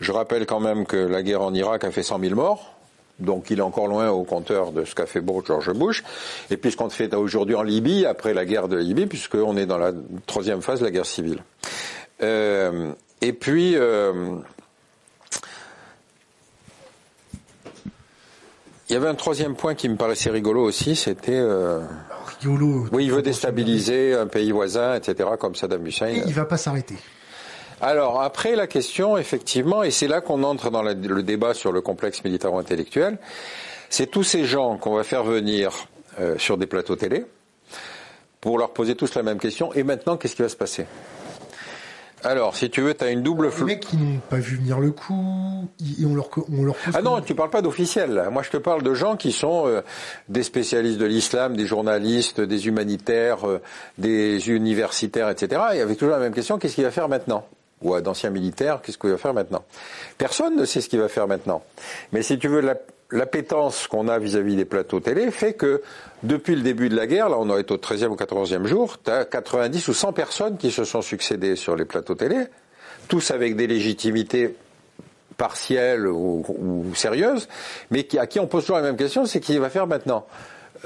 je 0.00 0.12
rappelle 0.12 0.46
quand 0.46 0.60
même 0.60 0.86
que 0.86 0.96
la 0.96 1.22
guerre 1.22 1.42
en 1.42 1.52
Irak 1.54 1.84
a 1.84 1.90
fait 1.90 2.02
100 2.02 2.20
000 2.20 2.34
morts. 2.34 2.74
Donc 3.18 3.50
il 3.50 3.58
est 3.58 3.62
encore 3.62 3.88
loin 3.88 4.10
au 4.10 4.22
compteur 4.22 4.70
de 4.72 4.84
ce 4.84 4.94
qu'a 4.94 5.06
fait 5.06 5.22
George 5.44 5.72
Bush. 5.72 6.04
Et 6.50 6.56
puis 6.56 6.70
ce 6.70 6.76
qu'on 6.76 6.88
fait 6.88 7.12
aujourd'hui 7.14 7.56
en 7.56 7.62
Libye, 7.62 8.06
après 8.06 8.32
la 8.32 8.44
guerre 8.44 8.68
de 8.68 8.76
Libye, 8.76 9.06
puisqu'on 9.06 9.56
est 9.56 9.66
dans 9.66 9.78
la 9.78 9.92
troisième 10.26 10.62
phase 10.62 10.80
de 10.80 10.84
la 10.84 10.90
guerre 10.90 11.06
civile. 11.06 11.42
Euh, 12.22 12.92
et 13.20 13.32
puis... 13.32 13.76
Euh, 13.76 14.36
il 18.88 18.94
y 18.94 18.96
avait 18.96 19.08
un 19.08 19.14
troisième 19.14 19.54
point 19.54 19.74
qui 19.74 19.86
me 19.88 19.96
paraissait 19.96 20.30
rigolo 20.30 20.62
aussi, 20.62 20.96
c'était... 20.96 21.38
Oui, 22.92 23.04
il 23.04 23.12
veut 23.12 23.22
déstabiliser 23.22 24.14
un 24.14 24.26
pays 24.26 24.52
voisin, 24.52 24.94
etc., 24.94 25.30
comme 25.38 25.54
Saddam 25.54 25.86
Hussein. 25.86 26.08
Et 26.08 26.22
il 26.26 26.34
va 26.34 26.44
pas 26.44 26.56
s'arrêter. 26.56 26.96
Alors 27.80 28.22
après 28.22 28.56
la 28.56 28.66
question, 28.66 29.16
effectivement, 29.16 29.84
et 29.84 29.90
c'est 29.90 30.08
là 30.08 30.20
qu'on 30.20 30.42
entre 30.42 30.70
dans 30.70 30.82
le 30.82 31.22
débat 31.22 31.54
sur 31.54 31.70
le 31.70 31.80
complexe 31.80 32.24
militaro-intellectuel, 32.24 33.18
c'est 33.88 34.10
tous 34.10 34.24
ces 34.24 34.44
gens 34.44 34.76
qu'on 34.76 34.94
va 34.94 35.04
faire 35.04 35.22
venir 35.22 35.86
euh, 36.20 36.36
sur 36.38 36.58
des 36.58 36.66
plateaux 36.66 36.96
télé 36.96 37.24
pour 38.40 38.58
leur 38.58 38.72
poser 38.72 38.94
tous 38.94 39.14
la 39.14 39.22
même 39.22 39.38
question. 39.38 39.72
Et 39.74 39.82
maintenant, 39.82 40.16
qu'est-ce 40.16 40.34
qui 40.34 40.42
va 40.42 40.48
se 40.48 40.56
passer? 40.56 40.86
Alors, 42.24 42.56
si 42.56 42.68
tu 42.68 42.80
veux, 42.80 42.94
tu 42.94 43.04
as 43.04 43.10
une 43.10 43.22
double... 43.22 43.50
Les 43.58 43.64
mecs 43.64 43.80
qui 43.80 43.96
n'ont 43.96 44.18
pas 44.18 44.38
vu 44.38 44.56
venir 44.56 44.80
le 44.80 44.90
coup, 44.90 45.68
et 45.80 46.04
on 46.04 46.14
leur, 46.14 46.28
on 46.52 46.64
leur 46.64 46.74
Ah 46.92 47.02
non, 47.02 47.20
tu 47.20 47.34
parles 47.34 47.50
pas 47.50 47.62
d'officiels. 47.62 48.28
Moi, 48.32 48.42
je 48.42 48.50
te 48.50 48.56
parle 48.56 48.82
de 48.82 48.92
gens 48.94 49.16
qui 49.16 49.32
sont 49.32 49.66
euh, 49.66 49.82
des 50.28 50.42
spécialistes 50.42 50.98
de 50.98 51.06
l'islam, 51.06 51.56
des 51.56 51.66
journalistes, 51.66 52.40
des 52.40 52.66
humanitaires, 52.66 53.48
euh, 53.48 53.60
des 53.98 54.50
universitaires, 54.50 55.30
etc. 55.30 55.60
Et 55.74 55.80
avec 55.80 55.98
toujours 55.98 56.14
la 56.14 56.20
même 56.20 56.34
question, 56.34 56.58
qu'est-ce 56.58 56.74
qu'il 56.74 56.84
va 56.84 56.90
faire 56.90 57.08
maintenant? 57.08 57.46
Ou 57.82 57.98
d'anciens 58.00 58.30
militaires, 58.30 58.80
qu'est-ce 58.82 58.98
qu'il 58.98 59.10
va 59.10 59.18
faire 59.18 59.34
maintenant? 59.34 59.64
Personne 60.16 60.56
ne 60.56 60.64
sait 60.64 60.80
ce 60.80 60.88
qu'il 60.88 60.98
va 60.98 61.08
faire 61.08 61.28
maintenant. 61.28 61.62
Mais 62.12 62.22
si 62.22 62.36
tu 62.36 62.48
veux, 62.48 62.60
la, 62.60 62.74
l'appétence 63.10 63.86
qu'on 63.86 64.08
a 64.08 64.18
vis-à-vis 64.18 64.56
des 64.56 64.64
plateaux 64.64 65.00
télé 65.00 65.30
fait 65.30 65.54
que 65.54 65.82
depuis 66.22 66.54
le 66.54 66.62
début 66.62 66.88
de 66.88 66.96
la 66.96 67.06
guerre, 67.06 67.28
là 67.28 67.38
on 67.38 67.46
doit 67.46 67.60
être 67.60 67.70
au 67.70 67.76
13e 67.76 68.08
ou 68.08 68.16
14e 68.16 68.66
jour, 68.66 68.98
tu 69.02 69.10
as 69.10 69.24
90 69.24 69.88
ou 69.88 69.94
100 69.94 70.12
personnes 70.12 70.56
qui 70.58 70.70
se 70.70 70.84
sont 70.84 71.02
succédées 71.02 71.56
sur 71.56 71.76
les 71.76 71.84
plateaux 71.84 72.14
télé, 72.14 72.46
tous 73.08 73.30
avec 73.30 73.56
des 73.56 73.66
légitimités 73.66 74.54
partielles 75.36 76.06
ou, 76.06 76.84
sérieuses, 76.94 77.48
mais 77.90 78.06
à 78.18 78.26
qui 78.26 78.40
on 78.40 78.46
pose 78.46 78.64
toujours 78.64 78.76
la 78.76 78.82
même 78.82 78.96
question, 78.96 79.24
c'est 79.24 79.40
qui 79.40 79.56
va 79.58 79.70
faire 79.70 79.86
maintenant 79.86 80.26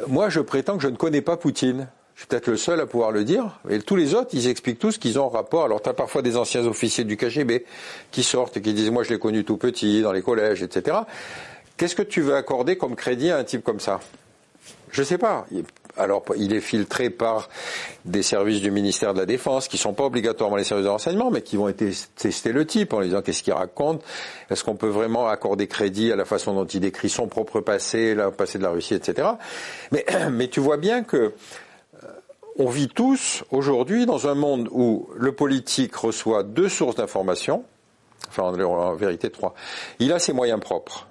Moi 0.07 0.29
je 0.29 0.41
prétends 0.41 0.77
que 0.77 0.83
je 0.83 0.89
ne 0.89 0.97
connais 0.97 1.23
pas 1.23 1.37
Poutine. 1.37 1.89
Je 2.15 2.21
suis 2.21 2.29
peut-être 2.29 2.49
le 2.49 2.59
seul 2.59 2.79
à 2.79 2.87
pouvoir 2.87 3.11
le 3.11 3.25
dire. 3.25 3.59
Et 3.71 3.79
tous 3.81 3.97
les 3.97 4.15
autres, 4.15 4.31
ils 4.35 4.47
expliquent 4.47 4.79
tous 4.79 4.99
qu'ils 4.99 5.19
ont 5.19 5.31
rapport. 5.31 5.65
Alors, 5.65 5.81
tu 5.81 5.89
as 5.89 5.95
parfois 5.95 6.21
des 6.21 6.37
anciens 6.37 6.65
officiers 6.67 7.05
du 7.05 7.17
KGB 7.17 7.65
qui 8.11 8.23
sortent 8.23 8.59
et 8.59 8.61
qui 8.61 8.75
disent, 8.75 8.91
moi, 8.91 9.03
je 9.03 9.09
l'ai 9.09 9.19
connu 9.19 9.45
tout 9.45 9.57
petit, 9.57 10.03
dans 10.03 10.13
les 10.13 10.21
collèges, 10.21 10.63
etc. 10.63 10.99
Qu'est-ce 11.83 11.97
que 11.97 12.03
tu 12.03 12.21
veux 12.21 12.37
accorder 12.37 12.77
comme 12.77 12.95
crédit 12.95 13.33
à 13.33 13.39
un 13.39 13.43
type 13.43 13.65
comme 13.65 13.81
ça? 13.81 13.99
Je 14.93 15.03
sais 15.03 15.19
pas. 15.19 15.47
Alors, 15.97 16.23
il 16.37 16.55
est 16.55 16.61
filtré 16.61 17.11
par 17.11 17.49
des 18.05 18.23
services 18.23 18.61
du 18.61 18.71
ministère 18.71 19.15
de 19.15 19.19
la 19.19 19.27
Défense, 19.27 19.67
qui 19.67 19.79
sont 19.79 19.93
pas 19.93 20.05
obligatoirement 20.05 20.55
les 20.55 20.63
services 20.63 20.85
de 20.85 20.91
renseignement, 20.91 21.33
mais 21.33 21.43
qui 21.43 21.57
vont 21.57 21.73
tester 21.73 22.53
le 22.53 22.65
type 22.69 22.93
en 22.93 23.01
lui 23.01 23.09
disant 23.09 23.21
qu'est-ce 23.21 23.43
qu'il 23.43 23.53
raconte, 23.53 24.05
est-ce 24.49 24.63
qu'on 24.63 24.77
peut 24.77 24.91
vraiment 24.91 25.27
accorder 25.27 25.67
crédit 25.67 26.13
à 26.13 26.15
la 26.15 26.25
façon 26.25 26.55
dont 26.55 26.67
il 26.67 26.79
décrit 26.79 27.09
son 27.09 27.27
propre 27.27 27.61
passé, 27.61 28.15
le 28.15 28.31
passé 28.31 28.59
de 28.59 28.63
la 28.63 28.71
Russie, 28.71 28.95
etc. 28.95 29.31
Mais, 29.91 30.07
mais 30.31 30.47
tu 30.47 30.61
vois 30.61 30.77
bien 30.77 31.03
que 31.03 31.17
euh, 31.17 32.07
on 32.61 32.69
vit 32.69 32.91
tous 32.91 33.43
aujourd'hui 33.51 34.07
dans 34.07 34.29
un 34.29 34.37
monde 34.37 34.69
où 34.71 35.11
le 35.17 35.33
politique 35.33 35.97
reçoit 35.97 36.45
deux 36.45 36.69
sources 36.69 36.95
d'information, 36.95 37.65
enfin 38.29 38.45
en 38.45 38.95
vérité 38.95 39.31
trois. 39.31 39.57
Il 39.99 40.13
a 40.13 40.21
ses 40.21 40.33
moyens 40.33 40.61
propres 40.61 41.09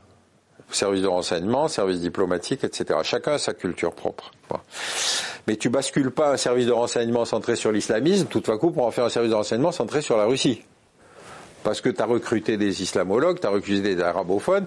service 0.75 1.01
de 1.01 1.07
renseignement, 1.07 1.67
service 1.67 1.99
diplomatique, 1.99 2.63
etc. 2.63 2.99
Chacun 3.03 3.33
a 3.33 3.37
sa 3.37 3.53
culture 3.53 3.93
propre. 3.93 4.31
Mais 5.47 5.55
tu 5.55 5.69
bascules 5.69 6.11
pas 6.11 6.31
un 6.31 6.37
service 6.37 6.65
de 6.67 6.71
renseignement 6.71 7.25
centré 7.25 7.55
sur 7.55 7.71
l'islamisme, 7.71 8.27
tout 8.27 8.43
à 8.51 8.57
coup 8.57 8.71
pour 8.71 8.85
en 8.85 8.91
faire 8.91 9.05
un 9.05 9.09
service 9.09 9.31
de 9.31 9.35
renseignement 9.35 9.71
centré 9.71 10.01
sur 10.01 10.17
la 10.17 10.25
Russie. 10.25 10.61
Parce 11.63 11.79
que 11.79 11.89
tu 11.89 12.01
as 12.01 12.05
recruté 12.05 12.57
des 12.57 12.81
islamologues, 12.81 13.39
tu 13.39 13.45
as 13.45 13.51
recruté 13.51 13.95
des 13.95 14.01
arabophones, 14.01 14.65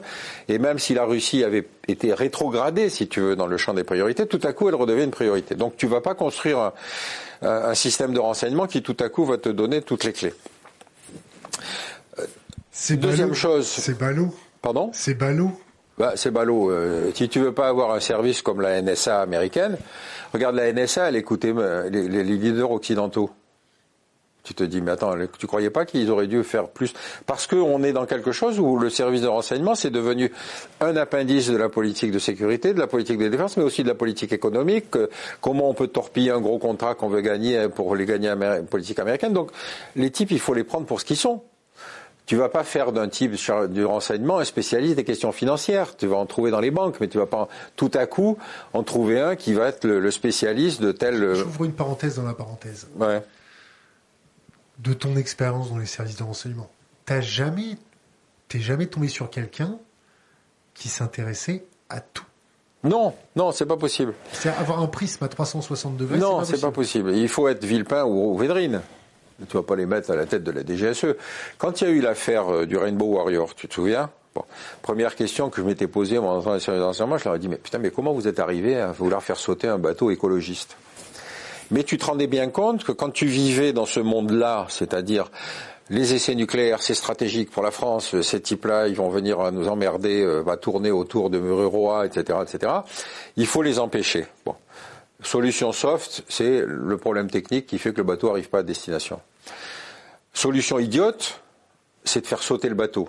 et 0.49 0.59
même 0.59 0.79
si 0.79 0.95
la 0.95 1.05
Russie 1.05 1.43
avait 1.43 1.67
été 1.89 2.15
rétrogradée, 2.15 2.89
si 2.89 3.09
tu 3.09 3.21
veux, 3.21 3.37
dans 3.37 3.49
le 3.49 3.57
champ 3.57 3.75
des 3.75 3.83
priorités, 3.83 4.27
tout 4.27 4.41
à 4.45 4.53
coup 4.53 4.69
elle 4.69 4.77
redevient 4.77 5.05
une 5.05 5.11
priorité. 5.11 5.57
Donc 5.57 5.77
tu 5.77 5.89
vas 5.89 6.01
pas 6.01 6.15
construire 6.15 6.59
un, 6.59 6.73
un 7.43 7.75
système 7.75 8.15
de 8.15 8.21
renseignement 8.21 8.67
qui 8.67 8.83
tout 8.83 8.97
à 9.01 9.09
coup 9.09 9.25
va 9.25 9.39
te 9.39 9.49
donner 9.49 9.83
toutes 9.83 10.05
les 10.05 10.13
clés. 10.13 10.35
Deuxième 12.91 13.35
chose. 13.35 13.67
C'est 13.67 13.99
ballot. 13.99 14.35
Pardon? 14.63 14.91
C'est 14.93 15.15
ballot. 15.15 15.53
Bah, 15.97 16.13
c'est 16.17 16.33
ballot. 16.33 16.71
Euh, 16.71 17.13
si 17.15 17.29
tu 17.29 17.39
veux 17.39 17.53
pas 17.53 17.69
avoir 17.69 17.93
un 17.93 18.01
service 18.01 18.43
comme 18.43 18.61
la 18.61 18.81
NSA 18.83 19.21
américaine, 19.21 19.77
regarde 20.33 20.57
la 20.57 20.73
NSA, 20.73 21.09
elle 21.09 21.17
écoutait 21.17 21.53
euh, 21.57 21.89
les, 21.89 22.25
leaders 22.25 22.71
occidentaux. 22.71 23.31
Tu 24.43 24.53
te 24.53 24.65
dis, 24.65 24.83
mais 24.83 24.91
attends, 24.91 25.15
tu 25.39 25.47
croyais 25.47 25.71
pas 25.71 25.87
qu'ils 25.87 26.11
auraient 26.11 26.27
dû 26.27 26.43
faire 26.45 26.69
plus? 26.69 26.93
Parce 27.25 27.47
qu'on 27.47 27.83
est 27.83 27.93
dans 27.93 28.05
quelque 28.05 28.31
chose 28.31 28.61
où 28.61 28.77
le 28.77 28.91
service 28.91 29.23
de 29.23 29.27
renseignement, 29.27 29.75
c'est 29.75 29.89
devenu 29.89 30.31
un 30.81 30.97
appendice 30.97 31.49
de 31.49 31.57
la 31.57 31.71
politique 31.71 32.11
de 32.11 32.19
sécurité, 32.19 32.75
de 32.75 32.79
la 32.79 32.87
politique 32.87 33.17
de 33.17 33.29
défense, 33.29 33.57
mais 33.57 33.63
aussi 33.63 33.85
de 33.85 33.89
la 33.89 33.95
politique 33.95 34.35
économique. 34.35 34.87
comment 35.41 35.71
on 35.71 35.75
peut 35.75 35.87
torpiller 35.87 36.31
un 36.31 36.41
gros 36.41 36.59
contrat 36.59 36.95
qu'on 36.95 37.09
veut 37.09 37.23
gagner 37.23 37.69
pour 37.71 37.97
les 37.97 38.05
gagner 38.05 38.35
politique 38.69 38.99
américaine. 38.99 39.33
Donc, 39.33 39.51
les 39.97 40.11
types, 40.11 40.33
il 40.33 40.41
faut 40.41 40.53
les 40.53 40.65
prendre 40.65 40.85
pour 40.85 41.01
ce 41.01 41.07
qu'ils 41.07 41.17
sont. 41.17 41.41
Tu 42.27 42.37
vas 42.37 42.49
pas 42.49 42.65
faire 42.65 42.93
d'un 42.93 43.09
type 43.09 43.35
du 43.69 43.85
renseignement 43.85 44.39
un 44.39 44.45
spécialiste 44.45 44.97
des 44.97 45.05
questions 45.05 45.31
financières. 45.31 45.95
Tu 45.97 46.07
vas 46.07 46.17
en 46.17 46.25
trouver 46.25 46.51
dans 46.51 46.61
les 46.61 46.71
banques, 46.71 46.99
mais 47.01 47.09
tu 47.09 47.19
vas 47.19 47.27
pas 47.27 47.49
tout 47.77 47.91
à 47.93 48.07
coup 48.07 48.39
en 48.73 48.83
trouver 48.83 49.21
un 49.21 49.37
qui 49.37 49.53
va 49.53 49.69
être 49.69 49.87
le, 49.87 50.11
spécialiste 50.11 50.81
de 50.81 50.93
tel. 50.93 51.23
Euh, 51.23 51.35
J'ouvre 51.35 51.65
une 51.65 51.75
parenthèse 51.75 52.17
dans 52.17 52.23
la 52.23 52.33
parenthèse. 52.33 52.89
Ouais. 52.97 53.23
De 54.79 54.95
ton 54.95 55.17
expérience 55.17 55.71
dans 55.71 55.79
les 55.79 55.87
services 55.87 56.17
de 56.17 56.23
renseignement, 56.23 56.71
t'as 57.05 57.21
jamais, 57.21 57.77
t'es 58.49 58.61
jamais 58.61 58.87
tombé 58.87 59.09
sur 59.09 59.29
quelqu'un 59.29 59.79
qui 60.73 60.89
s'intéressait 60.89 61.65
à 61.91 62.01
tout. 62.01 62.25
Non, 62.85 63.15
non, 63.37 63.53
c'est 63.53 63.67
pas 63.67 63.77
possible. 63.77 64.15
C'est 64.33 64.51
avoir 64.51 64.81
un 64.81 64.87
prisme 64.87 65.25
à 65.25 65.29
360 65.29 65.97
degrés. 65.97 66.19
Non, 66.19 66.45
c'est 66.45 66.61
pas, 66.61 66.69
pas, 66.69 66.73
possible. 66.73 67.13
Il 67.15 67.29
faut 67.29 67.49
être 67.49 67.65
Villepin 67.65 68.05
ou, 68.05 68.33
ou 68.33 68.37
Védrine. 68.37 68.83
Tu 69.49 69.57
vas 69.57 69.63
pas 69.63 69.77
les 69.77 69.87
mettre 69.87 70.11
à 70.11 70.17
la 70.17 70.27
tête 70.27 70.45
de 70.45 70.51
la 70.51 70.63
DGSE. 70.63 71.17
Quand 71.59 71.81
il 71.81 71.89
y 71.89 71.91
a 71.91 71.91
eu 71.91 72.01
l'affaire 72.01 72.49
euh, 72.53 72.67
du 72.67 72.77
Rainbow 72.77 73.07
Warrior, 73.07 73.55
tu 73.55 73.67
te 73.69 73.75
souviens? 73.75 74.11
Bon, 74.35 74.45
première 74.83 75.15
question 75.15 75.51
que 75.51 75.61
je 75.61 75.67
m'étais 75.67 75.87
posée 75.87 76.19
en 76.19 76.25
entrant 76.25 76.57
dans 76.57 76.73
les 76.73 76.81
renseignements, 76.81 77.19
je 77.19 77.25
leur 77.25 77.37
ai 77.37 77.39
dit, 77.39 77.49
mais 77.49 77.57
putain, 77.57 77.79
mais 77.79 77.91
comment 77.91 78.13
vous 78.13 78.27
êtes 78.27 78.41
arrivé 78.41 78.81
à 78.81 78.93
vouloir 78.93 79.23
faire 79.23 79.37
sauter 79.37 79.69
un 79.69 79.79
bateau 79.79 80.11
écologiste? 80.11 80.77
Mais 81.71 81.85
tu 81.85 81.99
te 81.99 82.05
rendais 82.05 82.27
bien 82.27 82.49
compte 82.49 82.85
que 82.85 82.93
quand 82.93 83.11
tu 83.11 83.27
vivais 83.27 83.73
dans 83.73 83.87
ce 83.87 84.01
monde-là, 84.01 84.67
c'est-à-dire 84.69 85.31
les 85.91 86.15
essais 86.15 86.35
nucléaires, 86.35 86.83
c'est 86.83 86.95
stratégique 86.95 87.51
pour 87.51 87.63
la 87.63 87.71
France, 87.71 88.21
ces 88.23 88.41
types-là, 88.41 88.89
ils 88.89 88.97
vont 88.97 89.09
venir 89.09 89.53
nous 89.53 89.69
emmerder, 89.69 90.23
euh, 90.23 90.41
va 90.41 90.57
tourner 90.57 90.91
autour 90.91 91.31
de 91.31 91.39
Mururoa, 91.39 92.07
etc., 92.07 92.39
etc. 92.43 92.73
Il 93.37 93.47
faut 93.47 93.63
les 93.63 93.79
empêcher. 93.79 94.27
Solution 95.25 95.73
soft, 95.73 96.23
c'est 96.29 96.63
le 96.65 96.97
problème 96.97 97.31
technique 97.31 97.67
qui 97.67 97.79
fait 97.79 97.93
que 97.93 97.99
le 97.99 98.05
bateau 98.05 98.29
n'arrive 98.29 98.51
pas 98.51 98.59
à 98.59 98.63
destination. 98.63 99.21
Solution 100.33 100.79
idiote, 100.79 101.41
c'est 102.05 102.21
de 102.21 102.27
faire 102.27 102.43
sauter 102.43 102.69
le 102.69 102.75
bateau. 102.75 103.09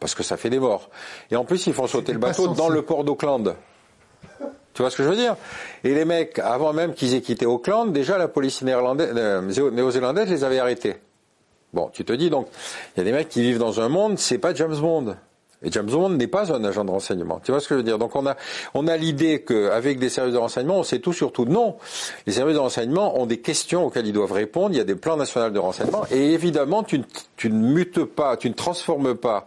Parce 0.00 0.14
que 0.14 0.22
ça 0.22 0.36
fait 0.36 0.50
des 0.50 0.58
morts. 0.58 0.90
Et 1.30 1.36
en 1.36 1.44
plus, 1.44 1.66
ils 1.66 1.74
font 1.74 1.86
sauter 1.86 2.12
le 2.12 2.18
bateau 2.18 2.48
dans 2.48 2.68
le 2.68 2.82
port 2.82 3.04
d'Auckland. 3.04 3.56
Tu 4.72 4.82
vois 4.82 4.90
ce 4.90 4.96
que 4.96 5.02
je 5.02 5.08
veux 5.08 5.16
dire? 5.16 5.36
Et 5.82 5.92
les 5.92 6.04
mecs, 6.04 6.38
avant 6.38 6.72
même 6.72 6.94
qu'ils 6.94 7.14
aient 7.14 7.20
quitté 7.20 7.46
Auckland, 7.46 7.92
déjà 7.92 8.16
la 8.16 8.28
police 8.28 8.62
euh, 8.62 9.70
néo-zélandaise 9.72 10.30
les 10.30 10.44
avait 10.44 10.60
arrêtés. 10.60 10.96
Bon, 11.72 11.90
tu 11.92 12.04
te 12.04 12.12
dis 12.12 12.30
donc, 12.30 12.48
il 12.94 12.98
y 12.98 13.02
a 13.02 13.04
des 13.04 13.12
mecs 13.12 13.28
qui 13.28 13.42
vivent 13.42 13.58
dans 13.58 13.80
un 13.80 13.88
monde, 13.88 14.18
c'est 14.18 14.38
pas 14.38 14.54
James 14.54 14.76
Bond. 14.76 15.16
Et 15.62 15.72
James 15.72 15.86
Bond 15.86 16.10
n'est 16.10 16.28
pas 16.28 16.52
un 16.52 16.64
agent 16.64 16.84
de 16.84 16.90
renseignement. 16.90 17.40
Tu 17.42 17.50
vois 17.50 17.60
ce 17.60 17.66
que 17.66 17.74
je 17.74 17.78
veux 17.78 17.84
dire? 17.84 17.98
Donc 17.98 18.14
on 18.14 18.26
a 18.26 18.36
on 18.74 18.86
a 18.86 18.96
l'idée 18.96 19.42
qu'avec 19.42 19.98
des 19.98 20.08
services 20.08 20.34
de 20.34 20.38
renseignement, 20.38 20.78
on 20.78 20.82
sait 20.84 21.00
tout 21.00 21.12
sur 21.12 21.32
tout. 21.32 21.46
Non, 21.46 21.76
les 22.26 22.32
services 22.32 22.54
de 22.54 22.60
renseignement 22.60 23.20
ont 23.20 23.26
des 23.26 23.40
questions 23.40 23.86
auxquelles 23.86 24.06
ils 24.06 24.12
doivent 24.12 24.32
répondre. 24.32 24.70
Il 24.74 24.78
y 24.78 24.80
a 24.80 24.84
des 24.84 24.94
plans 24.94 25.16
nationaux 25.16 25.50
de 25.50 25.58
renseignement. 25.58 26.04
Et 26.10 26.32
évidemment, 26.32 26.84
tu, 26.84 27.02
tu 27.36 27.50
ne 27.50 27.58
mutes 27.58 28.04
pas, 28.04 28.36
tu 28.36 28.48
ne 28.48 28.54
transformes 28.54 29.16
pas 29.16 29.46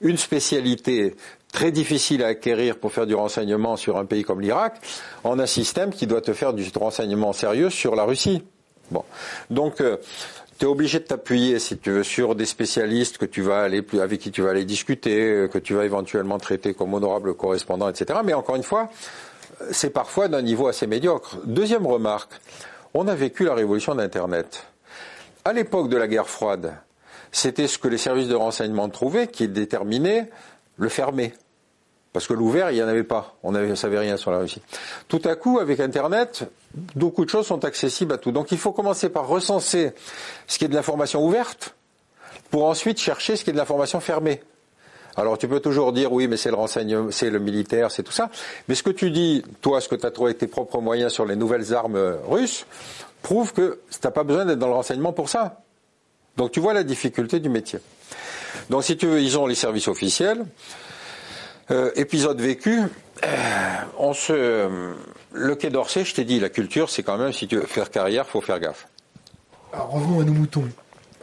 une 0.00 0.16
spécialité 0.16 1.14
très 1.52 1.70
difficile 1.70 2.24
à 2.24 2.28
acquérir 2.28 2.78
pour 2.78 2.92
faire 2.92 3.06
du 3.06 3.14
renseignement 3.14 3.76
sur 3.76 3.98
un 3.98 4.06
pays 4.06 4.24
comme 4.24 4.40
l'Irak 4.40 4.80
en 5.22 5.38
un 5.38 5.46
système 5.46 5.90
qui 5.90 6.06
doit 6.06 6.22
te 6.22 6.32
faire 6.32 6.54
du 6.54 6.66
renseignement 6.74 7.32
sérieux 7.32 7.70
sur 7.70 7.94
la 7.94 8.04
Russie. 8.04 8.42
Bon, 8.90 9.04
donc 9.48 9.80
euh, 9.80 9.96
tu 10.62 10.66
es 10.66 10.70
obligé 10.70 11.00
de 11.00 11.04
t'appuyer, 11.04 11.58
si 11.58 11.76
tu 11.76 11.90
veux, 11.90 12.04
sur 12.04 12.36
des 12.36 12.46
spécialistes 12.46 13.18
que 13.18 13.24
tu 13.24 13.42
vas 13.42 13.62
aller, 13.62 13.84
avec 14.00 14.20
qui 14.20 14.30
tu 14.30 14.42
vas 14.42 14.50
aller 14.50 14.64
discuter, 14.64 15.48
que 15.52 15.58
tu 15.58 15.74
vas 15.74 15.84
éventuellement 15.84 16.38
traiter 16.38 16.72
comme 16.72 16.94
honorable 16.94 17.34
correspondant, 17.34 17.88
etc. 17.88 18.20
Mais 18.24 18.32
encore 18.32 18.54
une 18.54 18.62
fois, 18.62 18.88
c'est 19.72 19.90
parfois 19.90 20.28
d'un 20.28 20.40
niveau 20.40 20.68
assez 20.68 20.86
médiocre. 20.86 21.38
Deuxième 21.46 21.84
remarque, 21.84 22.30
on 22.94 23.08
a 23.08 23.14
vécu 23.16 23.44
la 23.44 23.54
révolution 23.54 23.96
d'Internet. 23.96 24.64
À 25.44 25.52
l'époque 25.52 25.88
de 25.88 25.96
la 25.96 26.06
guerre 26.06 26.28
froide, 26.28 26.74
c'était 27.32 27.66
ce 27.66 27.76
que 27.76 27.88
les 27.88 27.98
services 27.98 28.28
de 28.28 28.36
renseignement 28.36 28.88
trouvaient 28.88 29.26
qui 29.26 29.48
déterminait 29.48 30.30
le 30.76 30.88
fermer. 30.88 31.34
Parce 32.12 32.26
que 32.26 32.34
l'ouvert, 32.34 32.70
il 32.70 32.74
n'y 32.74 32.82
en 32.82 32.88
avait 32.88 33.04
pas. 33.04 33.36
On 33.42 33.52
ne 33.52 33.74
savait 33.74 33.98
rien 33.98 34.16
sur 34.16 34.30
la 34.30 34.38
Russie. 34.38 34.60
Tout 35.08 35.22
à 35.24 35.34
coup, 35.34 35.58
avec 35.58 35.80
Internet, 35.80 36.44
beaucoup 36.94 37.24
de 37.24 37.30
choses 37.30 37.46
sont 37.46 37.64
accessibles 37.64 38.12
à 38.12 38.18
tout. 38.18 38.32
Donc 38.32 38.52
il 38.52 38.58
faut 38.58 38.72
commencer 38.72 39.08
par 39.08 39.26
recenser 39.26 39.92
ce 40.46 40.58
qui 40.58 40.66
est 40.66 40.68
de 40.68 40.74
l'information 40.74 41.24
ouverte, 41.24 41.74
pour 42.50 42.66
ensuite 42.66 42.98
chercher 42.98 43.36
ce 43.36 43.44
qui 43.44 43.50
est 43.50 43.54
de 43.54 43.58
l'information 43.58 44.00
fermée. 44.00 44.42
Alors 45.16 45.38
tu 45.38 45.48
peux 45.48 45.60
toujours 45.60 45.92
dire 45.92 46.12
oui, 46.12 46.28
mais 46.28 46.36
c'est 46.36 46.50
le 46.50 46.56
renseignement, 46.56 47.10
c'est 47.10 47.30
le 47.30 47.38
militaire, 47.38 47.90
c'est 47.90 48.02
tout 48.02 48.12
ça. 48.12 48.30
Mais 48.68 48.74
ce 48.74 48.82
que 48.82 48.90
tu 48.90 49.10
dis, 49.10 49.42
toi, 49.60 49.80
ce 49.80 49.88
que 49.88 49.94
tu 49.94 50.06
as 50.06 50.10
trouvé 50.10 50.30
avec 50.30 50.38
tes 50.38 50.46
propres 50.46 50.80
moyens 50.80 51.12
sur 51.12 51.24
les 51.24 51.36
nouvelles 51.36 51.72
armes 51.74 52.16
russes, 52.28 52.66
prouve 53.22 53.52
que 53.52 53.80
tu 53.90 53.98
n'as 54.04 54.10
pas 54.10 54.24
besoin 54.24 54.44
d'être 54.44 54.58
dans 54.58 54.68
le 54.68 54.74
renseignement 54.74 55.12
pour 55.12 55.28
ça. 55.28 55.62
Donc 56.36 56.50
tu 56.52 56.60
vois 56.60 56.74
la 56.74 56.82
difficulté 56.82 57.40
du 57.40 57.48
métier. 57.48 57.78
Donc 58.70 58.84
si 58.84 58.96
tu 58.96 59.06
veux, 59.06 59.20
ils 59.20 59.38
ont 59.38 59.46
les 59.46 59.54
services 59.54 59.88
officiels. 59.88 60.44
Euh, 61.70 61.90
épisode 61.94 62.40
vécu, 62.40 62.80
euh, 62.80 63.28
on 63.98 64.12
se, 64.12 64.68
le 65.32 65.54
Quai 65.54 65.70
d'Orsay, 65.70 66.04
je 66.04 66.14
t'ai 66.14 66.24
dit, 66.24 66.40
la 66.40 66.48
culture, 66.48 66.90
c'est 66.90 67.02
quand 67.02 67.16
même, 67.16 67.32
si 67.32 67.46
tu 67.46 67.56
veux 67.56 67.66
faire 67.66 67.90
carrière, 67.90 68.26
faut 68.26 68.40
faire 68.40 68.58
gaffe. 68.58 68.88
Alors 69.72 69.90
revenons 69.90 70.20
à 70.20 70.24
nos 70.24 70.32
moutons. 70.32 70.68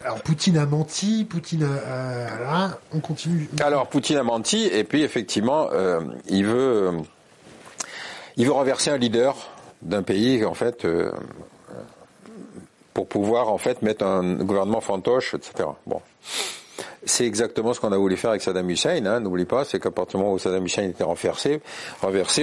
Alors 0.04 0.22
Poutine 0.22 0.58
a 0.58 0.66
menti, 0.66 1.26
Poutine 1.26 1.64
a, 1.64 2.40
là, 2.40 2.80
on 2.94 3.00
continue. 3.00 3.50
Alors 3.60 3.88
Poutine 3.88 4.18
a 4.18 4.24
menti 4.24 4.66
et 4.66 4.86
puis 4.86 5.04
effectivement, 5.04 5.70
euh, 5.74 6.00
il 6.28 6.46
veut, 6.46 6.92
il 8.38 8.46
veut 8.46 8.54
renverser 8.54 8.92
un 8.92 8.98
leader 8.98 9.36
d'un 9.82 10.04
pays 10.04 10.46
en 10.46 10.54
fait 10.54 10.88
pour 12.94 13.08
pouvoir 13.08 13.50
en 13.50 13.58
fait 13.58 13.82
mettre 13.82 14.06
un 14.06 14.36
gouvernement 14.36 14.82
fantoche, 14.82 15.34
etc. 15.34 15.70
Bon. 15.86 16.02
C'est 17.06 17.26
exactement 17.26 17.74
ce 17.74 17.80
qu'on 17.80 17.92
a 17.92 17.98
voulu 17.98 18.18
faire 18.18 18.32
avec 18.32 18.42
Saddam 18.42 18.70
Hussein. 18.70 19.06
Hein, 19.06 19.20
N'oublie 19.20 19.46
pas, 19.46 19.66
c'est 19.66 19.80
qu'à 19.80 19.92
partir 19.92 20.20
du 20.20 20.24
moment 20.24 20.36
où 20.36 20.40
Saddam 20.40 20.66
Hussein 20.66 20.84
était 20.84 21.04
renversé, 21.04 21.62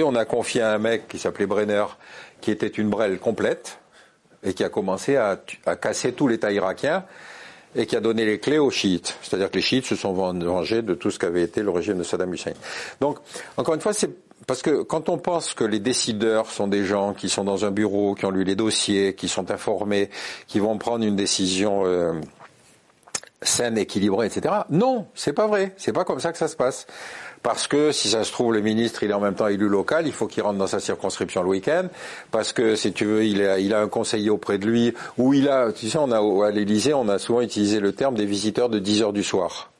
on 0.03 0.15
a 0.15 0.25
confié 0.25 0.61
à 0.61 0.73
un 0.73 0.77
mec 0.77 1.07
qui 1.07 1.19
s'appelait 1.19 1.45
Brenner, 1.45 1.85
qui 2.41 2.51
était 2.51 2.67
une 2.67 2.89
brêle 2.89 3.19
complète 3.19 3.79
et 4.43 4.53
qui 4.53 4.63
a 4.63 4.69
commencé 4.69 5.15
à, 5.15 5.41
à 5.65 5.75
casser 5.75 6.13
tout 6.13 6.27
l'État 6.27 6.51
irakien 6.51 7.03
et 7.75 7.85
qui 7.85 7.95
a 7.95 7.99
donné 7.99 8.25
les 8.25 8.39
clés 8.39 8.59
aux 8.59 8.71
chiites. 8.71 9.17
C'est-à-dire 9.21 9.51
que 9.51 9.55
les 9.55 9.61
chiites 9.61 9.85
se 9.85 9.95
sont 9.95 10.13
vengés 10.13 10.81
de 10.81 10.93
tout 10.93 11.11
ce 11.11 11.19
qu'avait 11.19 11.43
été 11.43 11.61
le 11.61 11.69
régime 11.69 11.97
de 11.97 12.03
Saddam 12.03 12.33
Hussein. 12.33 12.53
Donc, 13.01 13.19
encore 13.57 13.75
une 13.75 13.81
fois, 13.81 13.93
c'est 13.93 14.09
parce 14.45 14.61
que 14.61 14.81
quand 14.83 15.09
on 15.09 15.17
pense 15.17 15.53
que 15.53 15.63
les 15.63 15.79
décideurs 15.79 16.49
sont 16.49 16.67
des 16.67 16.85
gens 16.85 17.13
qui 17.13 17.27
sont 17.27 17.43
dans 17.43 17.65
un 17.65 17.71
bureau, 17.71 18.15
qui 18.15 18.25
ont 18.25 18.31
lu 18.31 18.43
les 18.43 18.55
dossiers, 18.55 19.13
qui 19.13 19.27
sont 19.27 19.51
informés, 19.51 20.09
qui 20.47 20.59
vont 20.59 20.77
prendre 20.77 21.03
une 21.03 21.15
décision 21.15 21.83
euh, 21.85 22.13
saine, 23.41 23.77
équilibrée, 23.77 24.27
etc. 24.27 24.55
Non, 24.69 25.07
c'est 25.13 25.33
pas 25.33 25.47
vrai. 25.47 25.73
C'est 25.77 25.93
pas 25.93 26.03
comme 26.03 26.19
ça 26.19 26.31
que 26.31 26.37
ça 26.37 26.47
se 26.47 26.55
passe. 26.55 26.87
Parce 27.43 27.67
que 27.67 27.91
si 27.91 28.09
ça 28.09 28.23
se 28.23 28.31
trouve, 28.31 28.53
le 28.53 28.61
ministre, 28.61 29.03
il 29.03 29.11
est 29.11 29.13
en 29.13 29.19
même 29.19 29.35
temps 29.35 29.47
élu 29.47 29.69
local, 29.69 30.07
il 30.07 30.11
faut 30.11 30.27
qu'il 30.27 30.43
rentre 30.43 30.57
dans 30.57 30.67
sa 30.67 30.79
circonscription 30.79 31.43
le 31.43 31.49
week-end. 31.49 31.87
Parce 32.31 32.51
que 32.51 32.75
si 32.75 32.91
tu 32.93 33.05
veux, 33.05 33.25
il 33.25 33.41
a, 33.43 33.59
il 33.59 33.73
a 33.73 33.79
un 33.79 33.87
conseiller 33.87 34.29
auprès 34.29 34.57
de 34.57 34.65
lui, 34.65 34.93
ou 35.17 35.33
il 35.33 35.47
a, 35.47 35.71
tu 35.71 35.89
sais, 35.89 35.97
on 35.97 36.11
a 36.11 36.47
à 36.47 36.51
l'Élysée, 36.51 36.93
on 36.93 37.07
a 37.09 37.19
souvent 37.19 37.41
utilisé 37.41 37.79
le 37.79 37.93
terme 37.93 38.15
des 38.15 38.25
visiteurs 38.25 38.69
de 38.69 38.79
10 38.79 39.03
heures 39.03 39.13
du 39.13 39.23
soir. 39.23 39.71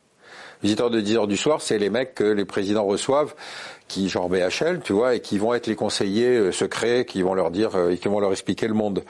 Visiteurs 0.64 0.90
de 0.90 1.02
10 1.02 1.18
heures 1.18 1.28
du 1.28 1.38
soir, 1.38 1.62
c'est 1.62 1.78
les 1.78 1.90
mecs 1.90 2.16
que 2.16 2.24
les 2.24 2.46
présidents 2.46 2.86
reçoivent, 2.86 3.36
qui 3.88 4.10
genre 4.10 4.30
BHL, 4.30 4.82
tu 4.84 4.94
vois, 4.94 5.16
et 5.16 5.20
qui 5.20 5.38
vont 5.38 5.54
être 5.54 5.68
les 5.68 5.76
conseillers 5.76 6.38
euh, 6.38 6.52
secrets, 6.52 7.06
qui 7.06 7.22
vont 7.22 7.34
leur 7.34 7.52
dire, 7.52 7.76
euh, 7.76 7.92
et 7.92 7.98
qui 7.98 8.08
vont 8.08 8.20
leur 8.20 8.32
expliquer 8.32 8.68
le 8.68 8.74
monde 8.74 9.04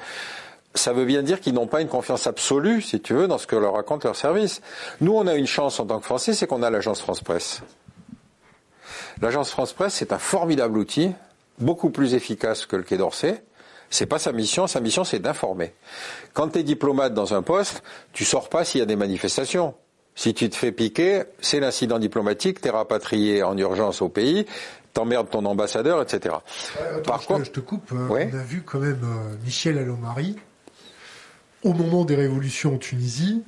ça 0.77 0.93
veut 0.93 1.05
bien 1.05 1.23
dire 1.23 1.41
qu'ils 1.41 1.53
n'ont 1.53 1.67
pas 1.67 1.81
une 1.81 1.87
confiance 1.87 2.27
absolue, 2.27 2.81
si 2.81 2.99
tu 3.01 3.13
veux, 3.13 3.27
dans 3.27 3.37
ce 3.37 3.47
que 3.47 3.55
leur 3.55 3.73
raconte 3.73 4.03
leur 4.03 4.15
service. 4.15 4.61
Nous, 5.01 5.13
on 5.13 5.27
a 5.27 5.35
une 5.35 5.47
chance 5.47 5.79
en 5.79 5.85
tant 5.85 5.99
que 5.99 6.05
Français, 6.05 6.33
c'est 6.33 6.47
qu'on 6.47 6.63
a 6.63 6.69
l'agence 6.69 7.01
France 7.01 7.21
Presse. 7.21 7.61
L'agence 9.21 9.49
France 9.49 9.73
Presse, 9.73 9.95
c'est 9.95 10.13
un 10.13 10.19
formidable 10.19 10.77
outil, 10.77 11.11
beaucoup 11.59 11.89
plus 11.89 12.13
efficace 12.13 12.65
que 12.65 12.75
le 12.75 12.83
Quai 12.83 12.97
d'Orsay. 12.97 13.43
C'est 13.89 14.05
pas 14.05 14.19
sa 14.19 14.31
mission, 14.31 14.67
sa 14.67 14.79
mission 14.81 15.03
c'est 15.03 15.19
d'informer. 15.19 15.73
Quand 16.33 16.49
tu 16.49 16.59
es 16.59 16.63
diplomate 16.63 17.13
dans 17.13 17.33
un 17.33 17.41
poste, 17.41 17.83
tu 18.11 18.25
sors 18.25 18.49
pas 18.49 18.65
s'il 18.65 18.79
y 18.79 18.81
a 18.81 18.85
des 18.85 18.97
manifestations. 18.97 19.75
Si 20.13 20.33
tu 20.33 20.49
te 20.49 20.55
fais 20.55 20.71
piquer, 20.71 21.23
c'est 21.39 21.59
l'incident 21.59 21.99
diplomatique, 21.99 22.59
tu 22.59 22.67
es 22.67 22.71
rapatrié 22.71 23.43
en 23.43 23.57
urgence 23.57 24.01
au 24.01 24.09
pays, 24.09 24.45
t'emmerdes 24.93 25.29
ton 25.29 25.45
ambassadeur, 25.45 26.01
etc. 26.01 26.35
Par 27.05 27.25
contre, 27.25 27.45
je 27.45 27.51
te 27.51 27.59
coupe. 27.59 27.91
Hein. 27.93 28.07
On 28.09 28.15
a 28.15 28.43
vu 28.43 28.63
quand 28.63 28.79
même 28.79 28.99
euh, 29.03 29.35
Michel 29.45 29.77
Allomari 29.77 30.35
au 31.67 31.73
moment 31.73 32.05
des 32.05 32.15
révolutions 32.15 32.75
en 32.75 32.77
Tunisie, 32.77 33.43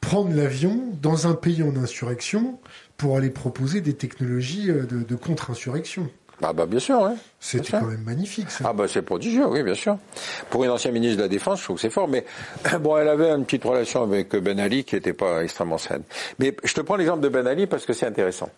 prendre 0.00 0.34
l'avion 0.34 0.80
dans 1.02 1.26
un 1.26 1.34
pays 1.34 1.62
en 1.62 1.76
insurrection 1.76 2.58
pour 2.96 3.16
aller 3.16 3.30
proposer 3.30 3.80
des 3.80 3.94
technologies 3.94 4.70
euh, 4.70 4.86
de, 4.86 5.14
contre-insurrection. 5.14 6.08
Ah 6.42 6.52
bah 6.52 6.66
bien 6.66 6.78
sûr, 6.78 7.00
oui. 7.00 7.12
C'était 7.40 7.72
quand 7.72 7.86
même 7.86 8.02
magnifique. 8.02 8.50
Ça. 8.50 8.64
Ah 8.68 8.72
bah 8.72 8.84
c'est 8.88 9.02
prodigieux, 9.02 9.46
oui, 9.46 9.62
bien 9.62 9.74
sûr. 9.74 9.96
Pour 10.50 10.64
une 10.64 10.70
ancienne 10.70 10.92
ministre 10.92 11.16
de 11.16 11.22
la 11.22 11.28
Défense, 11.28 11.60
je 11.60 11.64
trouve 11.64 11.76
que 11.76 11.82
c'est 11.82 11.90
fort. 11.90 12.08
Mais 12.08 12.24
bon, 12.80 12.96
elle 12.98 13.08
avait 13.08 13.30
une 13.30 13.44
petite 13.44 13.64
relation 13.64 14.02
avec 14.02 14.36
Ben 14.36 14.60
Ali 14.60 14.84
qui 14.84 14.96
n'était 14.96 15.14
pas 15.14 15.42
extrêmement 15.42 15.78
saine. 15.78 16.02
Mais 16.38 16.54
je 16.62 16.74
te 16.74 16.80
prends 16.82 16.96
l'exemple 16.96 17.20
de 17.20 17.28
Ben 17.28 17.46
Ali 17.46 17.66
parce 17.66 17.86
que 17.86 17.94
c'est 17.94 18.06
intéressant. 18.06 18.50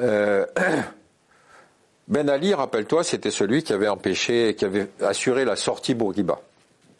Euh, 0.00 0.46
ben 2.08 2.30
Ali, 2.30 2.54
rappelle-toi, 2.54 3.04
c'était 3.04 3.30
celui 3.30 3.62
qui 3.62 3.74
avait 3.74 3.88
empêché, 3.88 4.54
qui 4.54 4.64
avait 4.64 4.88
assuré 5.02 5.44
la 5.44 5.56
sortie 5.56 5.94
Bourguiba. 5.94 6.40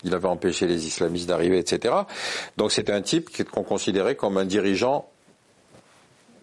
Il 0.05 0.14
avait 0.14 0.28
empêché 0.28 0.66
les 0.66 0.86
islamistes 0.86 1.28
d'arriver, 1.28 1.59
etc. 1.59 1.94
Donc 2.57 2.72
c'était 2.72 2.92
un 2.92 3.03
type 3.03 3.30
qu'on 3.50 3.62
considérait 3.62 4.16
comme 4.16 4.36
un 4.36 4.44
dirigeant 4.44 5.09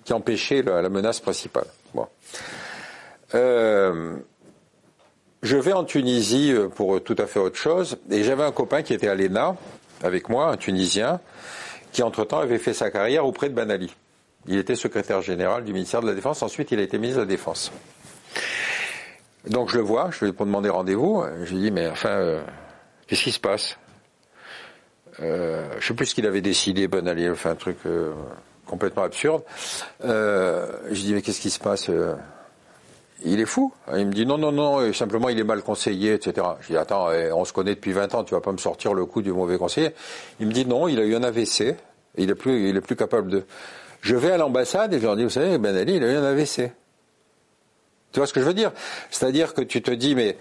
qui 0.05 0.14
empêchait 0.14 0.64
la, 0.64 0.89
menace 0.89 1.20
principale. 1.20 1.68
Euh, 3.36 4.16
je 5.43 5.55
vais 5.55 5.74
en 5.74 5.84
Tunisie 5.84 6.51
euh, 6.51 6.68
pour 6.68 7.03
tout 7.03 7.16
à 7.20 7.28
fait 7.28 7.39
autre 7.39 7.57
chose, 7.57 7.97
et 8.10 8.24
j'avais 8.24 8.43
un 8.43 8.51
copain 8.51 8.82
qui 8.82 8.93
était 8.93 9.07
à 9.07 9.14
l'ENA 9.14 9.55
avec 10.01 10.30
moi, 10.30 10.49
un 10.49 10.57
Tunisien, 10.57 11.20
qui 11.91 12.01
entre-temps 12.01 12.39
avait 12.39 12.57
fait 12.57 12.74
sa 12.74 12.89
carrière 12.89 13.26
auprès 13.26 13.49
de 13.49 13.53
Ben 13.53 13.70
Ali. 13.70 13.93
Il 14.47 14.57
était 14.57 14.76
secrétaire 14.76 15.22
général 15.22 15.64
du 15.64 15.74
ministère 15.74 16.01
de 16.01 16.07
la 16.07 16.16
Défense, 16.16 16.41
ensuite 16.41 16.72
il 16.72 16.80
a 16.80 16.82
été 16.82 16.97
ministre 16.97 17.20
de 17.20 17.26
la 17.26 17.30
Défense. 17.30 17.72
Donc 19.47 19.70
je 19.70 19.78
le 19.78 19.84
vois, 19.84 20.10
je 20.12 20.26
lui 20.26 20.32
ai 20.32 20.34
demander 20.34 20.70
rendez-vous, 20.70 21.24
je 21.43 21.53
lui 21.53 21.62
dis 21.62 21.72
mais 21.72 21.88
enfin... 21.88 22.10
Euh, 22.10 22.41
Qu'est-ce 23.10 23.24
qui 23.24 23.32
se 23.32 23.39
passe 23.39 23.76
euh, 25.20 25.68
Je 25.80 25.88
sais 25.88 25.95
plus 25.95 26.05
ce 26.05 26.14
qu'il 26.14 26.28
avait 26.28 26.41
décidé, 26.41 26.88
Ben 26.88 27.07
Ali, 27.07 27.28
enfin 27.28 27.51
un 27.51 27.55
truc 27.55 27.78
euh, 27.88 28.14
complètement 28.68 29.01
absurde. 29.01 29.41
Euh, 30.05 30.72
je 30.91 31.01
dis 31.01 31.14
mais 31.16 31.24
qu'est-ce 31.24 31.41
qui 31.41 31.49
se 31.49 31.57
passe 31.57 31.89
euh, 31.89 32.14
Il 33.26 33.39
est 33.39 33.47
fou. 33.47 33.74
Il 33.97 34.05
me 34.05 34.14
dit 34.14 34.28
non 34.28 34.38
non 34.38 34.51
non, 34.51 34.93
simplement 34.93 35.30
il 35.30 35.39
est 35.39 35.43
mal 35.43 35.64
conseillé, 35.64 36.14
etc. 36.14 36.45
Je 36.62 36.68
dis 36.68 36.78
attends, 36.78 37.12
eh, 37.12 37.32
on 37.32 37.45
se 37.45 37.51
connaît 37.51 37.74
depuis 37.74 37.93
20 37.93 38.14
ans, 38.14 38.24
tu 38.24 38.36
vas 38.36 38.41
pas 38.41 38.51
me 38.51 38.57
sortir 38.57 38.93
le 38.93 39.05
coup 39.05 39.24
du 39.24 39.34
mauvais 39.34 39.57
conseiller. 39.57 39.89
Il 40.39 40.45
me 40.45 40.53
dit 40.53 40.68
non, 40.68 40.88
il 40.88 40.99
a 40.99 41.03
eu 41.03 41.16
un 41.16 41.24
AVC, 41.24 41.78
il 42.16 42.30
est 42.30 42.36
plus 42.36 42.70
il 42.70 42.78
est 42.78 42.82
plus 42.82 42.95
capable 42.95 43.32
de. 43.32 43.43
Je 44.01 44.16
vais 44.16 44.32
à 44.32 44.38
l'ambassade 44.38 44.93
et 44.93 44.99
je 44.99 45.05
leur 45.05 45.16
dis 45.16 45.24
vous 45.24 45.32
savez 45.32 45.57
Ben 45.57 45.76
Ali 45.76 45.95
il 45.95 46.03
a 46.03 46.12
eu 46.12 46.16
un 46.16 46.26
AVC. 46.26 46.72
Tu 48.12 48.20
vois 48.20 48.26
ce 48.26 48.34
que 48.34 48.39
je 48.39 48.45
veux 48.45 48.55
dire? 48.55 48.72
C'est-à-dire 49.12 49.53
que 49.53 49.62
tu 49.62 49.84
te 49.84 49.91
dis, 49.91 50.16
mais 50.16 50.36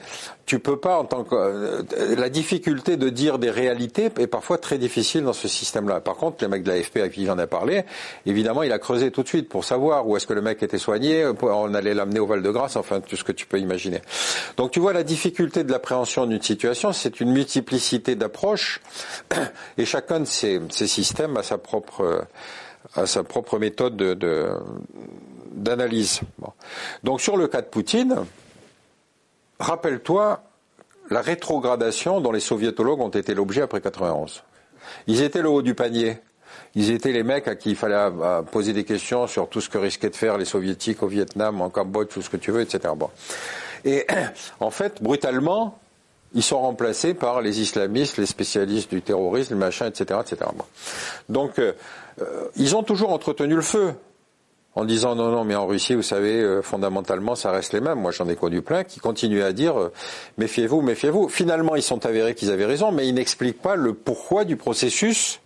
tu 0.46 0.58
peux 0.58 0.78
pas 0.78 0.98
en 0.98 1.04
tant 1.04 1.22
que 1.24 1.34
euh, 1.34 1.82
la 2.16 2.30
difficulté 2.30 2.96
de 2.96 3.10
dire 3.10 3.38
des 3.38 3.50
réalités 3.50 4.06
est 4.18 4.26
parfois 4.26 4.56
très 4.56 4.78
difficile 4.78 5.24
dans 5.24 5.34
ce 5.34 5.48
système-là. 5.48 6.00
Par 6.00 6.16
contre, 6.16 6.42
le 6.42 6.48
mec 6.48 6.62
de 6.62 6.70
l'AFP 6.70 6.96
à 6.96 7.10
qui 7.10 7.26
j'en 7.26 7.38
ai 7.38 7.46
parlé, 7.46 7.84
évidemment, 8.24 8.62
il 8.62 8.72
a 8.72 8.78
creusé 8.78 9.10
tout 9.10 9.22
de 9.22 9.28
suite 9.28 9.50
pour 9.50 9.66
savoir 9.66 10.08
où 10.08 10.16
est-ce 10.16 10.26
que 10.26 10.32
le 10.32 10.40
mec 10.40 10.62
était 10.62 10.78
soigné, 10.78 11.30
on 11.42 11.74
allait 11.74 11.92
l'amener 11.92 12.20
au 12.20 12.26
Val-de-Grâce, 12.26 12.76
enfin 12.76 13.00
tout 13.00 13.16
ce 13.16 13.24
que 13.24 13.32
tu 13.32 13.44
peux 13.44 13.58
imaginer. 13.58 14.00
Donc 14.56 14.70
tu 14.70 14.80
vois 14.80 14.94
la 14.94 15.02
difficulté 15.02 15.62
de 15.62 15.70
l'appréhension 15.70 16.24
d'une 16.24 16.42
situation, 16.42 16.94
c'est 16.94 17.20
une 17.20 17.32
multiplicité 17.32 18.14
d'approches 18.14 18.80
et 19.76 19.84
chacun 19.84 20.20
de 20.20 20.24
ces, 20.24 20.60
ces 20.70 20.86
systèmes 20.86 21.36
a 21.36 21.42
sa 21.42 21.58
propre 21.58 22.24
a 22.94 23.06
sa 23.06 23.22
propre 23.22 23.58
méthode 23.58 23.96
de, 23.96 24.14
de 24.14 24.48
d'analyse. 25.51 26.20
Donc 27.05 27.20
sur 27.20 27.36
le 27.36 27.49
cas 27.49 27.62
de 27.62 27.66
Poutine, 27.66 28.16
rappelle-toi 29.59 30.42
la 31.11 31.20
rétrogradation 31.20 32.20
dont 32.20 32.32
les 32.32 32.40
soviétologues 32.40 33.01
ont 33.01 33.09
été 33.09 33.34
l'objet 33.34 33.62
après 33.62 33.80
91. 33.80 34.42
Ils 35.07 35.22
étaient 35.22 35.42
le 35.42 35.49
haut 35.49 35.62
du 35.62 35.74
panier. 35.74 36.18
Ils 36.74 36.90
étaient 36.90 37.12
les 37.12 37.22
mecs 37.22 37.49
à 37.49 37.57
qui 37.57 37.70
il 37.70 37.76
fallait 37.76 37.94
euh, 37.96 38.42
poser 38.42 38.72
des 38.72 38.84
questions 38.84 39.26
sur 39.26 39.49
tout 39.49 39.61
ce 39.61 39.68
que 39.68 39.78
risquaient 39.78 40.11
de 40.11 40.16
faire 40.16 40.36
les 40.38 40.44
soviétiques 40.44 41.03
au 41.03 41.07
Vietnam, 41.07 41.61
en 41.61 41.70
Cambodge, 41.70 42.09
tout 42.09 42.22
ce 42.22 42.30
que 42.30 42.36
tu 42.36 42.51
veux, 42.51 42.61
etc. 42.61 42.92
Bon. 42.96 43.11
Et 43.84 44.07
en 44.61 44.70
fait, 44.70 45.03
brutalement, 45.03 45.78
ils 46.34 46.42
sont 46.42 46.61
remplacés 46.61 47.14
par 47.14 47.40
les 47.40 47.61
islamistes, 47.61 48.18
les 48.18 48.26
spécialistes 48.26 48.90
du 48.90 49.01
terrorisme, 49.01 49.55
machin, 49.55 49.86
etc., 49.86 50.20
etc. 50.20 50.51
Donc, 51.28 51.59
euh, 51.59 51.72
euh, 52.20 52.49
ils 52.57 52.76
ont 52.76 52.82
toujours 52.82 53.12
entretenu 53.12 53.55
le 53.55 53.62
feu 53.62 53.94
en 54.78 54.84
disant 54.84 55.16
non, 55.16 55.30
non, 55.32 55.42
mais 55.42 55.56
en 55.56 55.66
Russie, 55.66 55.96
vous 55.96 56.02
savez, 56.02 56.40
euh, 56.40 56.62
fondamentalement, 56.62 57.34
ça 57.34 57.50
reste 57.50 57.72
les 57.72 57.80
mêmes. 57.80 57.98
Moi, 57.98 58.12
j'en 58.12 58.28
ai 58.28 58.36
connu 58.36 58.62
plein 58.62 58.84
qui 58.84 59.00
continuent 59.00 59.42
à 59.42 59.52
dire 59.52 59.76
euh, 59.76 59.92
méfiez-vous, 60.36 60.82
méfiez-vous. 60.82 61.28
Finalement, 61.28 61.74
ils 61.74 61.82
sont 61.82 62.06
avérés 62.06 62.36
qu'ils 62.36 62.52
avaient 62.52 62.64
raison, 62.64 62.92
mais 62.92 63.08
ils 63.08 63.14
n'expliquent 63.14 63.60
pas 63.60 63.74
le 63.74 63.92
pourquoi 63.92 64.44
du 64.44 64.56
processus 64.56 65.40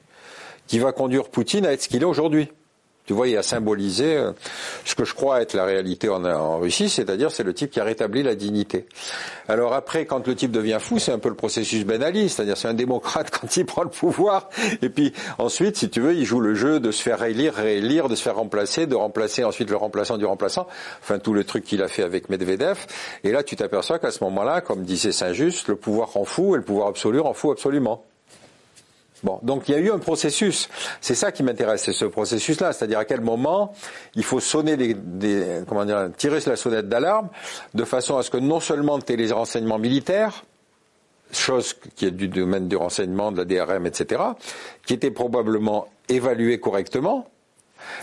qui 0.67 0.79
va 0.79 0.93
conduire 0.93 1.31
Poutine 1.31 1.65
à 1.65 1.73
être 1.73 1.81
ce 1.81 1.89
qu'il 1.89 2.03
est 2.03 2.07
aujourd'hui. 2.07 2.51
Tu 3.05 3.15
vois, 3.15 3.27
il 3.27 3.37
a 3.37 3.43
symbolisé 3.43 4.17
euh, 4.17 4.33
ce 4.85 4.95
que 4.95 5.05
je 5.05 5.13
crois 5.13 5.43
être 5.43 5.55
la 5.55 5.65
réalité 5.65 6.09
en, 6.09 6.59
Russie, 6.59 6.89
c'est-à-dire 6.89 7.33
c'est 7.33 7.43
le 7.43 7.53
type 7.53 7.71
qui 7.71 7.81
a 7.81 7.85
rétabli 7.85 8.23
la 8.23 8.37
dignité. 8.37 8.87
Alors 9.49 9.75
après, 9.75 10.07
quand 10.07 10.27
le 10.27 10.37
type 10.37 10.53
devient 10.53 10.79
fou, 10.81 11.01
c'est 11.01 11.11
un 11.11 11.19
peu 11.19 11.29
le 11.29 11.35
processus 11.35 11.85
Ben 11.85 12.03
Ali, 12.03 12.29
c'est-à-dire 12.29 12.57
c'est 12.57 12.69
un 12.69 12.75
démocrate 12.75 13.31
quand 13.41 13.57
il 13.57 13.67
prend 13.67 13.83
le 13.83 13.91
pouvoir, 13.91 14.49
et 14.83 14.89
puis 14.89 15.13
ensuite, 15.39 15.77
si 15.77 15.91
tu 15.91 16.01
veux, 16.01 16.15
il 16.15 16.25
joue 16.25 16.41
le 16.41 16.55
jeu 16.55 16.79
de 16.79 16.93
se 16.93 17.03
faire 17.03 17.19
réélire, 17.19 17.55
réélire, 17.55 18.09
de 18.09 18.15
se 18.15 18.23
faire 18.23 18.37
remplacer, 18.37 18.87
de 18.87 18.95
remplacer 18.95 19.43
ensuite 19.43 19.71
le 19.71 19.77
remplaçant 19.77 20.17
du 20.17 20.25
remplaçant, 20.25 20.69
enfin 21.01 21.19
tout 21.19 21.35
le 21.35 21.43
truc 21.43 21.65
qu'il 21.65 21.83
a 21.83 21.89
fait 21.89 22.05
avec 22.05 22.29
Medvedev. 22.29 22.87
Et 23.25 23.33
là, 23.33 23.43
tu 23.43 23.57
t'aperçois 23.57 23.99
qu'à 23.99 24.13
ce 24.13 24.23
moment-là, 24.25 24.61
comme 24.61 24.85
disait 24.85 25.13
Saint-Just, 25.13 25.67
le 25.67 25.77
pouvoir 25.77 26.13
rend 26.13 26.25
fou 26.25 26.55
et 26.55 26.59
le 26.59 26.65
pouvoir 26.65 26.89
absolu 26.89 27.19
rend 27.19 27.35
fou 27.35 27.51
absolument. 27.51 28.05
Bon, 29.23 29.39
donc 29.43 29.69
il 29.69 29.73
y 29.73 29.75
a 29.75 29.79
eu 29.79 29.91
un 29.91 29.99
processus. 29.99 30.69
C'est 31.01 31.15
ça 31.15 31.31
qui 31.31 31.43
m'intéresse, 31.43 31.85
c'est 31.85 31.93
ce 31.93 32.05
processus-là, 32.05 32.73
c'est-à-dire 32.73 32.99
à 32.99 33.05
quel 33.05 33.21
moment 33.21 33.73
il 34.17 34.25
faut 34.25 34.41
sonner 34.41 34.77
des, 34.77 34.97
comment 35.69 35.85
dire, 35.85 36.11
tirer 36.17 36.41
la 36.47 36.57
sonnette 36.57 36.89
d'alarme 36.89 37.29
de 37.75 37.85
façon 37.85 38.17
à 38.17 38.23
ce 38.23 38.31
que 38.31 38.39
non 38.39 38.61
seulement 38.61 38.99
les 39.09 39.33
renseignements 39.33 39.79
militaires, 39.79 40.45
chose 41.33 41.75
qui 41.97 42.07
est 42.07 42.11
du 42.11 42.29
domaine 42.29 42.69
du 42.69 42.77
renseignement, 42.77 43.33
de 43.33 43.39
la 43.39 43.45
DRM, 43.45 43.87
etc., 43.87 44.21
qui 44.85 44.95
étaient 44.95 45.11
probablement 45.11 45.89
évalués 46.09 46.59
correctement. 46.59 47.29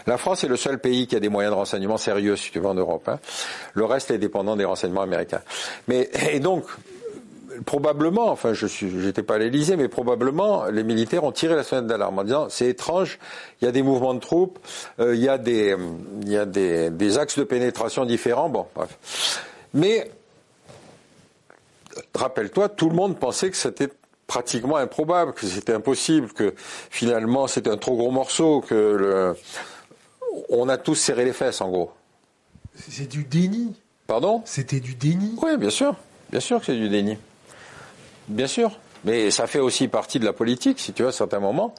La 0.07 0.17
France 0.17 0.43
est 0.43 0.47
le 0.47 0.57
seul 0.57 0.79
pays 0.79 1.07
qui 1.07 1.15
a 1.15 1.19
des 1.19 1.29
moyens 1.29 1.53
de 1.53 1.57
renseignement 1.57 1.97
sérieux, 1.97 2.35
si 2.35 2.51
tu 2.51 2.59
veux, 2.59 2.67
en 2.67 2.73
Europe. 2.73 3.07
Hein. 3.07 3.19
Le 3.73 3.85
reste 3.85 4.11
est 4.11 4.17
dépendant 4.17 4.55
des 4.55 4.65
renseignements 4.65 5.01
américains. 5.01 5.41
Mais 5.87 6.09
et 6.31 6.39
donc, 6.39 6.65
probablement, 7.65 8.29
enfin 8.29 8.53
je 8.53 8.85
n'étais 8.85 9.23
pas 9.23 9.35
à 9.35 9.37
l'Élysée, 9.37 9.75
mais 9.75 9.87
probablement 9.87 10.65
les 10.65 10.83
militaires 10.83 11.23
ont 11.23 11.31
tiré 11.31 11.55
la 11.55 11.63
sonnette 11.63 11.87
d'alarme 11.87 12.19
en 12.19 12.23
disant 12.23 12.47
c'est 12.49 12.67
étrange, 12.67 13.19
il 13.61 13.65
y 13.65 13.67
a 13.67 13.71
des 13.71 13.83
mouvements 13.83 14.13
de 14.13 14.19
troupes, 14.19 14.59
euh, 14.99 15.15
il 15.15 15.21
y 15.21 15.29
a 15.29 15.37
des 15.37 15.75
il 16.21 16.29
y 16.29 16.37
a 16.37 16.45
des, 16.45 16.89
des, 16.89 17.17
axes 17.17 17.37
de 17.37 17.43
pénétration 17.43 18.05
différents, 18.05 18.49
bon 18.49 18.65
bref. 18.75 19.45
Mais 19.73 20.11
rappelle-toi, 22.15 22.69
tout 22.69 22.89
le 22.89 22.95
monde 22.95 23.17
pensait 23.17 23.49
que 23.49 23.57
c'était 23.57 23.89
pratiquement 24.27 24.77
improbable, 24.77 25.33
que 25.33 25.45
c'était 25.45 25.73
impossible, 25.73 26.31
que 26.33 26.53
finalement 26.57 27.47
c'était 27.47 27.69
un 27.69 27.77
trop 27.77 27.97
gros 27.97 28.11
morceau, 28.11 28.61
que 28.61 28.75
le... 28.75 29.35
on 30.49 30.69
a 30.69 30.77
tous 30.77 30.95
serré 30.95 31.25
les 31.25 31.33
fesses 31.33 31.61
en 31.61 31.69
gros. 31.69 31.91
C'est 32.75 33.07
du 33.07 33.23
déni. 33.23 33.75
Pardon? 34.07 34.41
C'était 34.45 34.79
du 34.79 34.95
déni. 34.95 35.35
Oui, 35.41 35.57
bien 35.57 35.69
sûr, 35.69 35.95
bien 36.31 36.39
sûr 36.39 36.59
que 36.59 36.67
c'est 36.67 36.75
du 36.75 36.89
déni. 36.89 37.17
Bien 38.29 38.47
sûr. 38.47 38.71
Mais 39.05 39.31
ça 39.31 39.47
fait 39.47 39.59
aussi 39.59 39.87
partie 39.87 40.19
de 40.19 40.25
la 40.25 40.33
politique, 40.33 40.79
si 40.79 40.93
tu 40.93 41.03
veux, 41.03 41.09
à 41.09 41.11
certains 41.11 41.39
moments, 41.39 41.73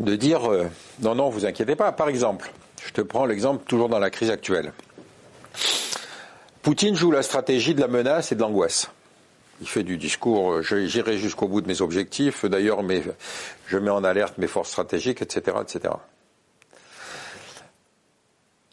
de 0.00 0.16
dire 0.16 0.50
euh, 0.50 0.66
non, 1.00 1.14
non, 1.14 1.28
vous 1.28 1.46
inquiétez 1.46 1.76
pas. 1.76 1.92
Par 1.92 2.08
exemple, 2.08 2.50
je 2.84 2.92
te 2.92 3.00
prends 3.00 3.26
l'exemple 3.26 3.64
toujours 3.66 3.88
dans 3.88 3.98
la 3.98 4.10
crise 4.10 4.30
actuelle. 4.30 4.72
Poutine 6.62 6.96
joue 6.96 7.10
la 7.10 7.22
stratégie 7.22 7.74
de 7.74 7.80
la 7.80 7.88
menace 7.88 8.32
et 8.32 8.34
de 8.34 8.40
l'angoisse. 8.40 8.90
Il 9.60 9.68
fait 9.68 9.82
du 9.82 9.98
discours, 9.98 10.54
euh, 10.54 10.62
j'irai 10.62 11.16
jusqu'au 11.18 11.46
bout 11.46 11.60
de 11.60 11.68
mes 11.68 11.80
objectifs, 11.80 12.44
d'ailleurs 12.44 12.80
je 13.66 13.78
mets 13.78 13.90
en 13.90 14.02
alerte 14.02 14.38
mes 14.38 14.48
forces 14.48 14.70
stratégiques, 14.70 15.22
etc. 15.22 15.58
etc. 15.60 15.94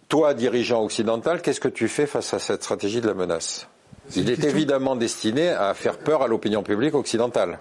Toi, 0.07 0.33
dirigeant 0.33 0.83
occidental, 0.83 1.41
qu'est-ce 1.41 1.59
que 1.59 1.67
tu 1.67 1.87
fais 1.87 2.07
face 2.07 2.33
à 2.33 2.39
cette 2.39 2.63
stratégie 2.63 2.99
de 2.99 3.07
la 3.07 3.13
menace? 3.13 3.67
Il 4.15 4.29
est 4.29 4.43
évidemment 4.43 4.95
destiné 4.95 5.49
à 5.49 5.73
faire 5.73 5.97
peur 5.97 6.21
à 6.21 6.27
l'opinion 6.27 6.63
publique 6.63 6.95
occidentale. 6.95 7.59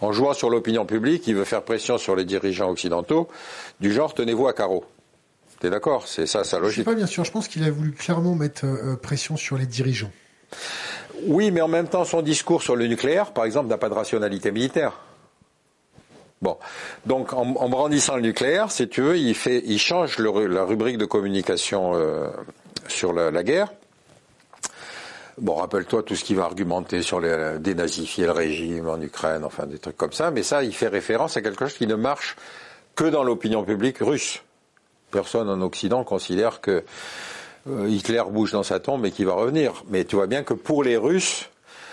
En 0.00 0.12
jouant 0.12 0.34
sur 0.34 0.50
l'opinion 0.50 0.86
publique, 0.86 1.26
il 1.26 1.34
veut 1.34 1.44
faire 1.44 1.62
pression 1.62 1.98
sur 1.98 2.14
les 2.16 2.24
dirigeants 2.24 2.70
occidentaux, 2.70 3.28
du 3.80 3.92
genre 3.92 4.14
tenez-vous 4.14 4.48
à 4.48 4.52
carreau. 4.52 4.84
T'es 5.60 5.70
d'accord? 5.70 6.06
C'est 6.06 6.26
ça 6.26 6.44
sa 6.44 6.58
logique. 6.58 6.78
Je 6.78 6.80
sais 6.82 6.84
pas 6.84 6.94
bien 6.94 7.06
sûr. 7.06 7.24
Je 7.24 7.32
pense 7.32 7.48
qu'il 7.48 7.64
a 7.64 7.70
voulu 7.70 7.92
clairement 7.92 8.34
mettre 8.34 8.64
euh, 8.64 8.96
pression 8.96 9.36
sur 9.36 9.58
les 9.58 9.66
dirigeants. 9.66 10.12
Oui, 11.24 11.50
mais 11.50 11.60
en 11.60 11.68
même 11.68 11.88
temps, 11.88 12.04
son 12.04 12.22
discours 12.22 12.62
sur 12.62 12.76
le 12.76 12.86
nucléaire, 12.86 13.32
par 13.32 13.44
exemple, 13.44 13.68
n'a 13.68 13.78
pas 13.78 13.88
de 13.88 13.94
rationalité 13.94 14.52
militaire. 14.52 14.92
Bon, 16.40 16.56
donc 17.06 17.32
en, 17.32 17.68
brandissant 17.68 18.14
le 18.14 18.22
nucléaire, 18.22 18.70
si 18.70 18.88
tu 18.88 19.00
veux, 19.00 19.18
il 19.18 19.34
fait, 19.34 19.60
il 19.66 19.80
change 19.80 20.20
la 20.20 20.62
rubrique 20.62 20.96
de 20.96 21.04
communication 21.04 21.94
euh, 21.94 22.28
sur 22.86 23.12
la 23.12 23.42
guerre 23.42 23.72
Bon, 25.40 25.54
rappelle-toi 25.54 26.02
tout 26.02 26.16
ce 26.16 26.24
qui 26.24 26.34
va 26.34 26.44
argumenter 26.44 27.02
sur 27.02 27.20
les, 27.20 27.58
dénazifier 27.60 28.26
le 28.26 28.32
régime 28.32 28.88
en 28.88 29.00
Ukraine, 29.00 29.44
enfin 29.44 29.66
des 29.66 29.78
trucs 29.78 29.96
comme 29.96 30.12
ça, 30.12 30.30
mais 30.32 30.42
ça, 30.42 30.64
il 30.64 30.74
fait 30.74 30.88
référence 30.88 31.36
à 31.36 31.42
quelque 31.42 31.64
chose 31.64 31.78
qui 31.78 31.86
ne 31.86 31.94
marche 31.94 32.36
que 32.96 33.04
dans 33.04 33.22
l'opinion 33.22 33.62
publique 33.62 33.98
russe. 33.98 34.42
Personne 35.12 35.48
en 35.48 35.60
Occident 35.60 36.02
considère 36.02 36.60
que 36.60 36.82
euh, 37.68 37.88
Hitler 37.88 38.22
bouge 38.28 38.52
dans 38.52 38.64
sa 38.64 38.80
tombe 38.80 39.06
et 39.06 39.12
qu'il 39.12 39.26
va 39.26 39.34
revenir. 39.34 39.84
Mais 39.88 40.04
tu 40.04 40.16
vois 40.16 40.26
bien 40.26 40.42
que 40.42 40.54
pour 40.54 40.82
les 40.82 40.96
Russes, 40.96 41.48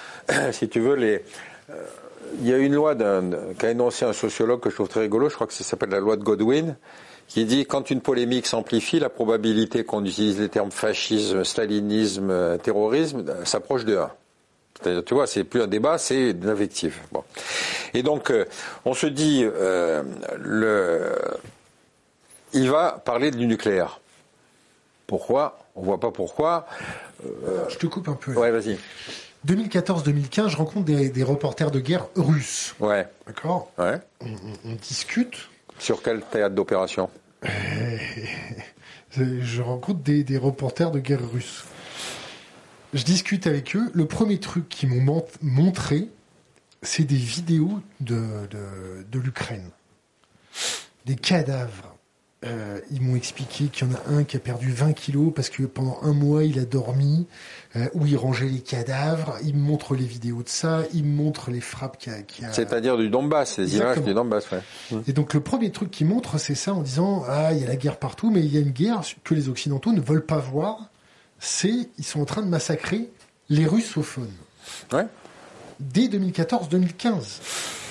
si 0.52 0.68
tu 0.68 0.80
veux, 0.80 0.98
euh, 1.00 1.20
il 2.42 2.48
y 2.48 2.54
a 2.54 2.58
une 2.58 2.74
loi 2.74 2.96
qu'a 3.60 3.70
énoncé 3.70 4.06
un 4.06 4.14
sociologue 4.14 4.60
que 4.60 4.70
je 4.70 4.76
trouve 4.76 4.90
très 4.90 5.02
rigolo, 5.02 5.30
je 5.30 5.36
crois 5.36 5.48
que 5.48 5.54
ça 5.54 5.64
s'appelle 5.64 5.90
la 5.90 6.00
loi 6.00 6.18
de 6.18 6.24
Godwin, 6.24 6.76
qui 7.28 7.46
dit 7.46 7.66
quand 7.66 7.90
une 7.90 8.02
polémique 8.02 8.46
s'amplifie, 8.48 9.00
la 9.00 9.10
probabilité 9.10 9.84
qu'on 9.84 10.06
utilise 10.06 10.40
les 10.40 10.50
termes 10.50 10.72
fascisme, 10.72 11.44
stalinisme, 11.44 12.58
terrorisme 12.60 13.26
s'approche 13.44 13.86
de 13.86 13.98
1. 13.98 14.12
C'est-à-dire, 14.82 15.06
tu 15.06 15.14
vois, 15.14 15.26
c'est 15.26 15.44
plus 15.44 15.62
un 15.62 15.68
débat, 15.68 15.98
c'est 15.98 16.32
une 16.32 16.50
invective. 16.50 17.00
Bon. 17.12 17.24
Et 17.94 18.04
donc, 18.04 18.30
euh, 18.30 18.46
on 18.84 18.94
se 18.94 19.08
dit, 19.08 19.44
euh, 19.44 20.04
le, 20.38 21.16
il 22.54 22.70
va 22.70 23.02
parler 23.04 23.32
du 23.32 23.48
nucléaire. 23.48 24.00
Pourquoi? 25.08 25.60
On 25.76 25.82
voit 25.82 26.00
pas 26.00 26.12
pourquoi. 26.12 26.68
Euh, 27.26 27.66
je 27.70 27.78
te 27.78 27.88
coupe 27.88 28.10
un 28.10 28.16
peu. 28.16 28.34
Ouais, 28.34 28.52
vas-y. 28.52 28.78
2014-2015, 29.48 30.50
je 30.50 30.58
rencontre 30.58 30.86
des, 30.86 31.24
reporters 31.24 31.72
de 31.72 31.80
guerre 31.80 32.08
russes. 32.16 32.76
Ouais. 32.80 33.08
D'accord? 33.28 33.72
Ouais. 33.78 34.00
on 34.22 34.74
discute 34.82 35.50
sur 35.80 36.02
quel 36.02 36.22
théâtre 36.22 36.56
d'opération 36.56 37.10
Je 39.12 39.62
rencontre 39.62 40.00
des, 40.02 40.38
reporters 40.38 40.92
de 40.92 41.00
guerre 41.00 41.30
russe. 41.32 41.64
Je 42.94 43.04
discute 43.04 43.48
avec 43.48 43.76
eux. 43.76 43.90
Le 43.94 44.06
premier 44.06 44.40
truc 44.40 44.68
qu'ils 44.70 44.90
m'ont 44.90 45.26
montré, 45.42 46.10
c'est 46.82 47.04
des 47.04 47.16
vidéos 47.16 47.82
de, 48.02 48.48
de 49.10 49.20
l'Ukraine. 49.20 49.70
Des 51.06 51.16
cadavres 51.16 51.95
euh, 52.46 52.80
ils 52.92 53.02
m'ont 53.02 53.16
expliqué 53.16 53.66
qu'il 53.66 53.88
y 53.88 53.92
en 53.92 53.94
a 53.96 54.18
un 54.18 54.24
qui 54.24 54.38
a 54.38 54.40
perdu 54.40 54.72
20 54.72 54.94
kilos 54.94 55.32
parce 55.36 55.50
que 55.50 55.64
pendant 55.64 55.98
un 56.04 56.14
mois 56.14 56.44
il 56.44 56.60
a 56.60 56.66
dormi, 56.66 57.26
euh, 57.76 57.88
où 57.94 58.06
il 58.06 58.16
rangeait 58.18 58.48
les 58.48 58.60
cadavres. 58.60 59.38
Il 59.44 59.56
me 59.56 59.62
montre 59.62 59.96
les 59.96 60.06
vidéos 60.06 60.44
de 60.44 60.50
ça, 60.50 60.84
il 60.94 61.04
me 61.06 61.16
montre 61.16 61.50
les 61.50 61.62
frappes 61.62 61.98
qu'il 61.98 62.14
a. 62.14 62.50
a... 62.50 62.54
C'est-à-dire 62.54 62.98
du 62.98 63.10
Donbass, 63.10 63.58
les 63.58 63.78
images 63.78 64.02
du 64.02 64.14
Donbass, 64.14 64.46
ouais. 64.52 64.62
Et 65.08 65.14
donc 65.14 65.34
le 65.34 65.40
premier 65.40 65.72
truc 65.72 65.92
qu'il 65.92 66.08
montre, 66.08 66.38
c'est 66.38 66.56
ça 66.56 66.74
en 66.74 66.82
disant 66.82 67.24
ah 67.28 67.54
il 67.54 67.62
y 67.62 67.64
a 67.64 67.68
la 67.68 67.76
guerre 67.76 67.98
partout, 67.98 68.30
mais 68.30 68.42
il 68.42 68.54
y 68.54 68.58
a 68.58 68.62
une 68.62 68.72
guerre 68.72 69.02
que 69.24 69.34
les 69.34 69.50
Occidentaux 69.50 69.92
ne 69.92 70.02
veulent 70.02 70.26
pas 70.26 70.38
voir. 70.38 70.90
C'est 71.40 71.90
ils 71.98 72.06
sont 72.06 72.22
en 72.22 72.26
train 72.26 72.42
de 72.42 72.48
massacrer 72.48 73.10
les 73.50 73.66
russophones. 73.66 74.34
Ouais. 74.92 75.06
Dès 75.80 76.08
2014-2015. 76.08 77.85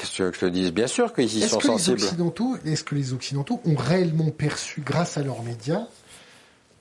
Qu'est-ce 0.00 0.12
que 0.12 0.16
tu 0.16 0.22
veux 0.22 0.30
que 0.30 0.36
je 0.36 0.40
te 0.40 0.46
dise? 0.46 0.72
Bien 0.72 0.86
sûr 0.86 1.12
qu'ils 1.12 1.36
y 1.36 1.42
sont 1.42 1.60
sensibles. 1.60 2.00
Est-ce 2.64 2.84
que 2.84 2.94
les 2.94 3.12
Occidentaux 3.12 3.60
ont 3.66 3.76
réellement 3.76 4.30
perçu, 4.30 4.80
grâce 4.80 5.18
à 5.18 5.22
leurs 5.22 5.42
médias, 5.42 5.86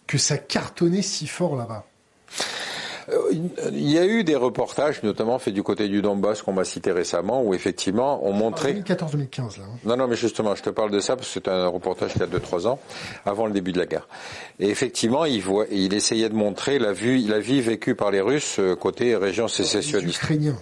que 0.08 0.18
ça 0.18 0.38
cartonnait 0.38 1.02
si 1.02 1.28
fort 1.28 1.58
là-bas? 1.58 1.86
Euh, 3.10 3.34
il 3.72 3.90
y 3.90 3.98
a 3.98 4.06
eu 4.06 4.24
des 4.24 4.36
reportages, 4.36 5.04
notamment 5.04 5.38
faits 5.40 5.54
du 5.54 5.64
côté 5.64 5.90
du 5.90 6.02
Donbass 6.02 6.44
qu'on 6.44 6.54
m'a 6.54 6.64
cité 6.64 6.92
récemment, 6.92 7.44
où 7.44 7.54
effectivement 7.54 8.22
on 8.24 8.32
montrait. 8.32 8.74
2014-2015 8.74 9.38
là. 9.60 9.66
Hein. 9.66 9.80
Non, 9.84 9.98
non, 9.98 10.08
mais 10.08 10.16
justement, 10.16 10.56
je 10.56 10.64
te 10.64 10.70
parle 10.70 10.92
de 10.92 11.00
ça 11.00 11.16
parce 11.16 11.28
que 11.28 11.34
c'est 11.34 11.48
un 11.50 11.68
reportage 11.68 12.14
qui 12.14 12.24
a 12.24 12.28
2-3 12.28 12.68
ans, 12.68 12.80
avant 13.26 13.48
le 13.48 13.52
début 13.52 13.74
de 13.74 13.80
la 13.80 13.86
guerre. 13.86 14.08
Et 14.60 14.70
effectivement, 14.70 15.26
il, 15.26 15.42
voit, 15.42 15.66
il 15.72 15.94
essayait 15.94 16.30
de 16.30 16.36
montrer 16.36 16.80
la, 16.80 16.94
vue, 16.94 17.18
la 17.28 17.40
vie 17.40 17.62
vécue 17.62 17.96
par 17.96 18.12
les 18.12 18.22
Russes 18.22 18.58
euh, 18.60 18.76
côté 18.76 19.16
région 19.16 19.48
sécessionniste. 19.48 20.22
Les 20.22 20.34
Ukrainiens. 20.34 20.58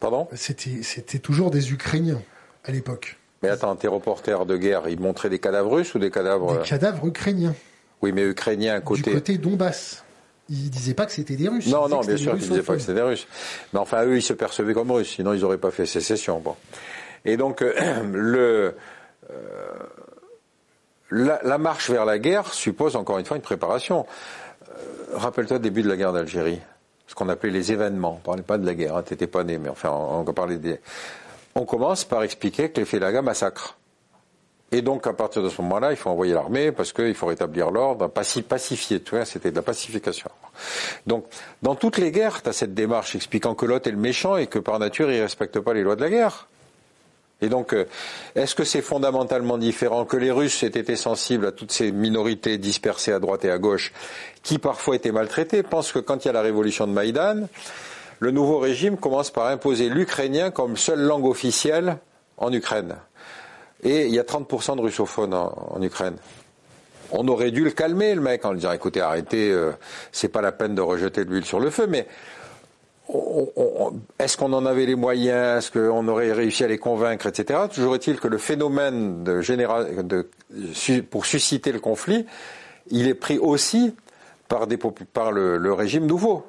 Pardon 0.00 0.28
C'était 0.34 1.18
toujours 1.18 1.50
des 1.50 1.72
Ukrainiens 1.72 2.22
à 2.64 2.72
l'époque. 2.72 3.16
Mais 3.42 3.48
attends, 3.48 3.74
tes 3.76 3.88
reporters 3.88 4.46
de 4.46 4.56
guerre, 4.56 4.88
ils 4.88 5.00
montraient 5.00 5.30
des 5.30 5.38
cadavres 5.38 5.72
russes 5.76 5.94
ou 5.94 5.98
des 5.98 6.10
cadavres 6.10 6.58
Des 6.58 6.68
cadavres 6.68 7.06
ukrainiens. 7.06 7.54
Oui, 8.02 8.12
mais 8.12 8.24
ukrainiens 8.24 8.80
côté. 8.80 9.02
Du 9.02 9.12
côté 9.12 9.38
Donbass. 9.38 10.04
Ils 10.50 10.70
disaient 10.70 10.94
pas 10.94 11.04
que 11.04 11.12
c'était 11.12 11.36
des 11.36 11.48
Russes. 11.48 11.66
Non, 11.66 11.88
non, 11.88 12.00
bien 12.00 12.16
sûr 12.16 12.32
qu'ils 12.32 12.48
disaient 12.48 12.62
pas 12.62 12.74
que 12.74 12.80
c'était 12.80 12.94
des 12.94 13.02
Russes. 13.02 13.26
Mais 13.72 13.78
enfin, 13.78 14.04
eux, 14.06 14.16
ils 14.16 14.22
se 14.22 14.32
percevaient 14.32 14.72
comme 14.72 14.90
Russes, 14.90 15.14
sinon 15.16 15.34
ils 15.34 15.40
n'auraient 15.40 15.58
pas 15.58 15.70
fait 15.70 15.84
sécession. 15.84 16.40
Bon. 16.40 16.56
Et 17.26 17.36
donc, 17.36 17.60
euh, 17.60 18.02
le, 18.12 18.74
euh, 19.30 19.34
la, 21.10 21.40
la, 21.42 21.58
marche 21.58 21.90
vers 21.90 22.06
la 22.06 22.18
guerre 22.18 22.54
suppose 22.54 22.96
encore 22.96 23.18
une 23.18 23.26
fois 23.26 23.36
une 23.36 23.42
préparation. 23.42 24.06
Euh, 24.68 24.72
rappelle-toi 25.14 25.58
le 25.58 25.62
début 25.62 25.82
de 25.82 25.88
la 25.88 25.96
guerre 25.96 26.14
d'Algérie 26.14 26.60
ce 27.08 27.14
qu'on 27.14 27.28
appelait 27.28 27.50
les 27.50 27.72
événements. 27.72 28.12
On 28.12 28.18
ne 28.18 28.22
parlait 28.24 28.42
pas 28.42 28.58
de 28.58 28.66
la 28.66 28.74
guerre, 28.74 28.96
hein, 28.96 29.02
t'étais 29.02 29.26
pas 29.26 29.42
né, 29.42 29.58
mais 29.58 29.70
enfin, 29.70 29.90
on, 29.90 30.24
parlait 30.32 30.58
des... 30.58 30.78
On 31.54 31.64
commence 31.64 32.04
par 32.04 32.22
expliquer 32.22 32.70
que 32.70 32.78
les 32.78 32.86
Félagas 32.86 33.22
massacrent. 33.22 33.76
Et 34.70 34.82
donc, 34.82 35.06
à 35.06 35.14
partir 35.14 35.42
de 35.42 35.48
ce 35.48 35.62
moment-là, 35.62 35.92
il 35.92 35.96
faut 35.96 36.10
envoyer 36.10 36.34
l'armée 36.34 36.70
parce 36.72 36.92
qu'il 36.92 37.14
faut 37.14 37.26
rétablir 37.26 37.70
l'ordre, 37.70 38.08
pacifier, 38.08 39.00
tu 39.02 39.16
vois, 39.16 39.24
c'était 39.24 39.50
de 39.50 39.56
la 39.56 39.62
pacification. 39.62 40.30
Donc, 41.06 41.24
dans 41.62 41.74
toutes 41.74 41.96
les 41.96 42.12
guerres, 42.12 42.42
tu 42.42 42.50
as 42.50 42.52
cette 42.52 42.74
démarche 42.74 43.16
expliquant 43.16 43.54
que 43.54 43.64
l'autre 43.64 43.88
est 43.88 43.92
le 43.92 43.96
méchant 43.96 44.36
et 44.36 44.46
que 44.46 44.58
par 44.58 44.78
nature, 44.78 45.10
il 45.10 45.22
respecte 45.22 45.58
pas 45.60 45.72
les 45.72 45.82
lois 45.82 45.96
de 45.96 46.02
la 46.02 46.10
guerre. 46.10 46.48
Et 47.40 47.48
donc, 47.48 47.72
euh, 47.72 47.86
est-ce 48.34 48.54
que 48.54 48.64
c'est 48.64 48.82
fondamentalement 48.82 49.58
différent 49.58 50.04
que 50.04 50.16
les 50.16 50.32
Russes 50.32 50.62
aient 50.64 50.66
été 50.66 50.96
sensibles 50.96 51.46
à 51.46 51.52
toutes 51.52 51.70
ces 51.70 51.92
minorités 51.92 52.58
dispersées 52.58 53.12
à 53.12 53.20
droite 53.20 53.44
et 53.44 53.50
à 53.50 53.58
gauche, 53.58 53.92
qui 54.42 54.58
parfois 54.58 54.96
étaient 54.96 55.12
maltraitées 55.12 55.62
Pense 55.62 55.92
que 55.92 56.00
quand 56.00 56.24
il 56.24 56.28
y 56.28 56.30
a 56.30 56.34
la 56.34 56.42
révolution 56.42 56.86
de 56.88 56.92
Maïdan, 56.92 57.46
le 58.18 58.30
nouveau 58.32 58.58
régime 58.58 58.96
commence 58.96 59.30
par 59.30 59.46
imposer 59.46 59.88
l'ukrainien 59.88 60.50
comme 60.50 60.76
seule 60.76 61.00
langue 61.00 61.26
officielle 61.26 61.98
en 62.38 62.52
Ukraine? 62.52 62.96
Et 63.84 64.06
il 64.06 64.14
y 64.14 64.18
a 64.18 64.24
30% 64.24 64.74
de 64.74 64.80
russophones 64.80 65.34
en, 65.34 65.80
Ukraine. 65.80 66.16
On 67.12 67.28
aurait 67.28 67.52
dû 67.52 67.62
le 67.62 67.70
calmer, 67.70 68.16
le 68.16 68.20
mec, 68.20 68.44
en 68.44 68.50
lui 68.50 68.58
disant 68.58 68.72
écoutez, 68.72 69.00
arrêtez, 69.00 69.52
euh, 69.52 69.70
c'est 70.10 70.28
pas 70.28 70.42
la 70.42 70.50
peine 70.50 70.74
de 70.74 70.82
rejeter 70.82 71.24
de 71.24 71.30
l'huile 71.30 71.44
sur 71.44 71.60
le 71.60 71.70
feu, 71.70 71.86
mais 71.88 72.08
est-ce 74.18 74.36
qu'on 74.36 74.52
en 74.52 74.66
avait 74.66 74.84
les 74.84 74.94
moyens? 74.94 75.58
Est-ce 75.58 75.70
qu'on 75.70 76.06
aurait 76.08 76.32
réussi 76.32 76.64
à 76.64 76.68
les 76.68 76.78
convaincre, 76.78 77.26
etc. 77.26 77.60
Toujours 77.72 77.94
est-il 77.94 78.20
que 78.20 78.28
le 78.28 78.38
phénomène 78.38 79.24
de, 79.24 80.02
de 80.02 80.28
pour 81.10 81.24
susciter 81.24 81.72
le 81.72 81.80
conflit, 81.80 82.26
il 82.90 83.08
est 83.08 83.14
pris 83.14 83.38
aussi 83.38 83.94
par, 84.48 84.66
des, 84.66 84.76
par 84.76 85.32
le, 85.32 85.72
régime 85.72 86.06
nouveau. 86.06 86.44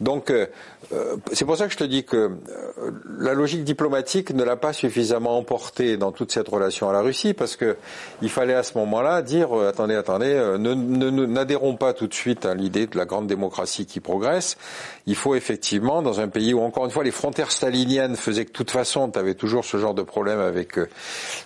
Donc, 0.00 0.30
euh, 0.30 0.46
euh, 0.92 1.16
c'est 1.32 1.44
pour 1.44 1.56
ça 1.56 1.66
que 1.66 1.72
je 1.72 1.78
te 1.78 1.84
dis 1.84 2.04
que 2.04 2.16
euh, 2.16 2.90
la 3.18 3.34
logique 3.34 3.64
diplomatique 3.64 4.30
ne 4.30 4.44
l'a 4.44 4.56
pas 4.56 4.72
suffisamment 4.72 5.38
emporté 5.38 5.96
dans 5.96 6.12
toute 6.12 6.32
cette 6.32 6.48
relation 6.48 6.88
à 6.88 6.92
la 6.92 7.00
Russie, 7.00 7.34
parce 7.34 7.56
que 7.56 7.76
il 8.20 8.28
fallait 8.28 8.54
à 8.54 8.62
ce 8.62 8.76
moment-là 8.78 9.22
dire 9.22 9.52
attendez, 9.54 9.94
attendez, 9.94 10.34
ne, 10.58 10.74
n'adhérons 11.26 11.76
pas 11.76 11.92
tout 11.92 12.06
de 12.06 12.14
suite 12.14 12.46
à 12.46 12.54
l'idée 12.54 12.86
de 12.86 12.96
la 12.96 13.04
grande 13.04 13.26
démocratie 13.26 13.86
qui 13.86 14.00
progresse. 14.00 14.56
Il 15.06 15.16
faut 15.16 15.34
effectivement, 15.34 16.02
dans 16.02 16.20
un 16.20 16.28
pays 16.28 16.54
où 16.54 16.60
encore 16.60 16.84
une 16.84 16.90
fois 16.90 17.04
les 17.04 17.10
frontières 17.10 17.50
staliniennes 17.50 18.16
faisaient 18.16 18.44
que 18.44 18.50
de 18.50 18.56
toute 18.56 18.70
façon, 18.70 19.10
tu 19.10 19.18
avais 19.18 19.34
toujours 19.34 19.64
ce 19.64 19.76
genre 19.76 19.94
de 19.94 20.02
problème 20.02 20.40
avec 20.40 20.78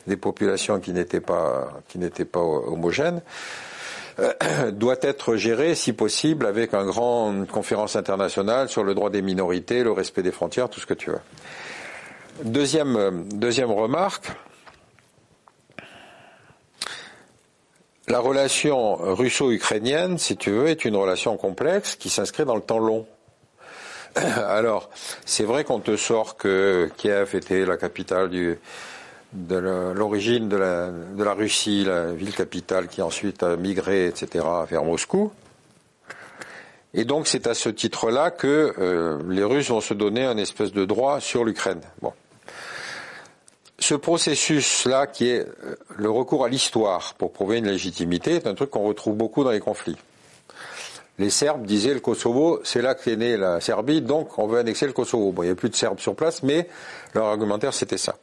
des 0.07 0.17
populations 0.17 0.81
qui 0.81 0.93
n'étaient 0.93 1.21
pas 1.21 1.73
qui 1.89 1.99
n'étaient 1.99 2.25
pas 2.25 2.41
homogènes. 2.41 3.23
Euh, 4.19 4.71
doit 4.73 4.97
être 5.03 5.37
géré, 5.37 5.75
si 5.75 5.93
possible, 5.93 6.47
avec 6.47 6.75
une 6.75 6.87
grande 6.87 7.47
conférence 7.47 7.97
internationale 7.97 8.69
sur 8.69 8.85
le 8.85 8.95
droit 8.95 9.11
des 9.11 9.23
minorités, 9.23 9.83
le 9.83 9.93
respect 9.93 10.23
des 10.23 10.33
frontières, 10.33 10.71
tout 10.71 10.81
ce 10.81 10.87
que 10.87 10.95
tu 10.95 11.11
veux. 11.11 11.21
Deuxième, 12.43 12.97
euh, 12.97 13.11
deuxième 13.11 13.71
remarque. 13.71 14.29
La 18.09 18.21
relation 18.21 18.95
russo-ukrainienne, 18.95 20.17
si 20.17 20.37
tu 20.37 20.51
veux, 20.51 20.69
est 20.69 20.85
une 20.85 20.97
relation 20.97 21.37
complexe 21.37 21.97
qui 21.97 22.09
s'inscrit 22.09 22.45
dans 22.45 22.55
le 22.55 22.63
temps 22.63 22.79
long. 22.79 23.07
Alors, 24.15 24.89
c'est 25.25 25.43
vrai 25.43 25.65
qu'on 25.65 25.81
te 25.81 25.97
sort 25.97 26.37
que 26.37 26.89
Kiev 26.97 27.35
était 27.35 27.67
la 27.67 27.77
capitale 27.77 28.31
du, 28.31 28.59
de 29.33 29.57
l'origine 29.57 30.49
de 30.49 30.57
la, 30.57 31.33
Russie, 31.33 31.85
la 31.85 32.13
ville 32.13 32.35
capitale 32.35 32.89
qui 32.89 33.03
ensuite 33.03 33.43
a 33.43 33.57
migré, 33.57 34.07
etc., 34.07 34.45
vers 34.69 34.85
Moscou. 34.85 35.33
Et 36.95 37.05
donc 37.05 37.27
c'est 37.27 37.47
à 37.47 37.55
ce 37.55 37.69
titre-là 37.69 38.31
que 38.31 38.73
euh, 38.79 39.19
les 39.29 39.45
Russes 39.45 39.69
vont 39.69 39.83
se 39.83 39.93
donner 39.93 40.25
un 40.25 40.39
espèce 40.39 40.73
de 40.73 40.85
droit 40.85 41.21
sur 41.21 41.45
l'Ukraine. 41.45 41.81
Bon. 42.01 42.13
Ce 43.79 43.95
processus-là, 43.95 45.07
qui 45.07 45.29
est 45.29 45.41
euh, 45.41 45.77
le 45.97 46.09
recours 46.09 46.45
à 46.45 46.49
l'histoire 46.49 47.15
pour 47.19 47.33
prouver 47.33 47.59
une 47.59 47.67
légitimité, 47.67 48.37
est 48.37 48.47
un 48.47 48.55
truc 48.55 48.71
qu'on 48.71 48.85
retrouve 48.85 49.17
beaucoup 49.17 49.45
dans 49.45 49.51
les 49.51 49.61
conflits 49.61 49.99
les 51.19 51.31
Serbes 51.31 51.65
disaient 51.65 51.95
le 51.95 52.01
Kosovo, 52.01 52.61
c'est 52.63 52.83
là 52.83 52.95
qu'est 52.95 53.17
née 53.17 53.37
la 53.37 53.61
Serbie, 53.61 54.03
donc 54.03 54.39
on 54.39 54.47
veut 54.47 54.59
annexer 54.59 54.87
le 54.87 54.93
Kosovo. 54.93 55.33
Bon, 55.33 55.43
il 55.43 55.47
n'y 55.47 55.53
a 55.53 55.55
plus 55.55 55.71
de 55.71 55.77
Serbes 55.77 55.99
sur 55.99 56.15
place, 56.15 56.43
mais 56.43 56.69
leur 57.15 57.27
argumentaire 57.27 57.73
c'était 57.73 57.99
ça. 57.99 58.17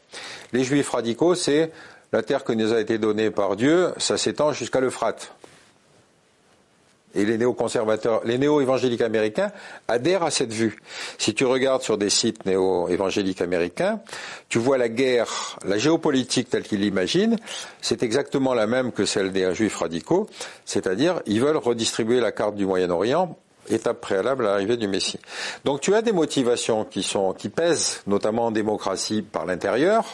Les 0.51 0.63
Juifs 0.63 0.89
radicaux, 0.89 1.35
c'est 1.35 1.71
la 2.11 2.21
terre 2.21 2.43
que 2.43 2.53
nous 2.53 2.73
a 2.73 2.79
été 2.79 2.97
donnée 2.97 3.31
par 3.31 3.55
Dieu, 3.55 3.93
ça 3.97 4.17
s'étend 4.17 4.53
jusqu'à 4.53 4.79
l'Euphrate 4.79 5.33
et 7.15 7.25
les 7.25 7.37
néo-conservateurs, 7.37 8.21
les 8.25 8.37
néo-évangéliques 8.37 9.01
américains 9.01 9.51
adhèrent 9.87 10.23
à 10.23 10.31
cette 10.31 10.51
vue. 10.51 10.79
Si 11.17 11.33
tu 11.33 11.45
regardes 11.45 11.81
sur 11.81 11.97
des 11.97 12.09
sites 12.09 12.45
néo-évangéliques 12.45 13.41
américains, 13.41 13.99
tu 14.49 14.59
vois 14.59 14.77
la 14.77 14.89
guerre, 14.89 15.57
la 15.65 15.77
géopolitique 15.77 16.49
telle 16.49 16.63
qu'ils 16.63 16.81
l'imaginent, 16.81 17.37
c'est 17.81 18.03
exactement 18.03 18.53
la 18.53 18.67
même 18.67 18.91
que 18.91 19.05
celle 19.05 19.31
des 19.31 19.53
juifs 19.53 19.77
radicaux, 19.77 20.27
c'est-à-dire 20.65 21.21
ils 21.25 21.41
veulent 21.41 21.57
redistribuer 21.57 22.19
la 22.19 22.31
carte 22.31 22.55
du 22.55 22.65
Moyen-Orient 22.65 23.37
étape 23.69 24.01
préalable 24.01 24.45
à 24.45 24.51
l'arrivée 24.51 24.77
du 24.77 24.87
Messie. 24.87 25.19
Donc 25.65 25.81
tu 25.81 25.93
as 25.95 26.01
des 26.01 26.11
motivations 26.11 26.85
qui 26.85 27.03
sont 27.03 27.33
qui 27.33 27.49
pèsent 27.49 28.01
notamment 28.07 28.47
en 28.47 28.51
démocratie 28.51 29.21
par 29.21 29.45
l'intérieur 29.45 30.05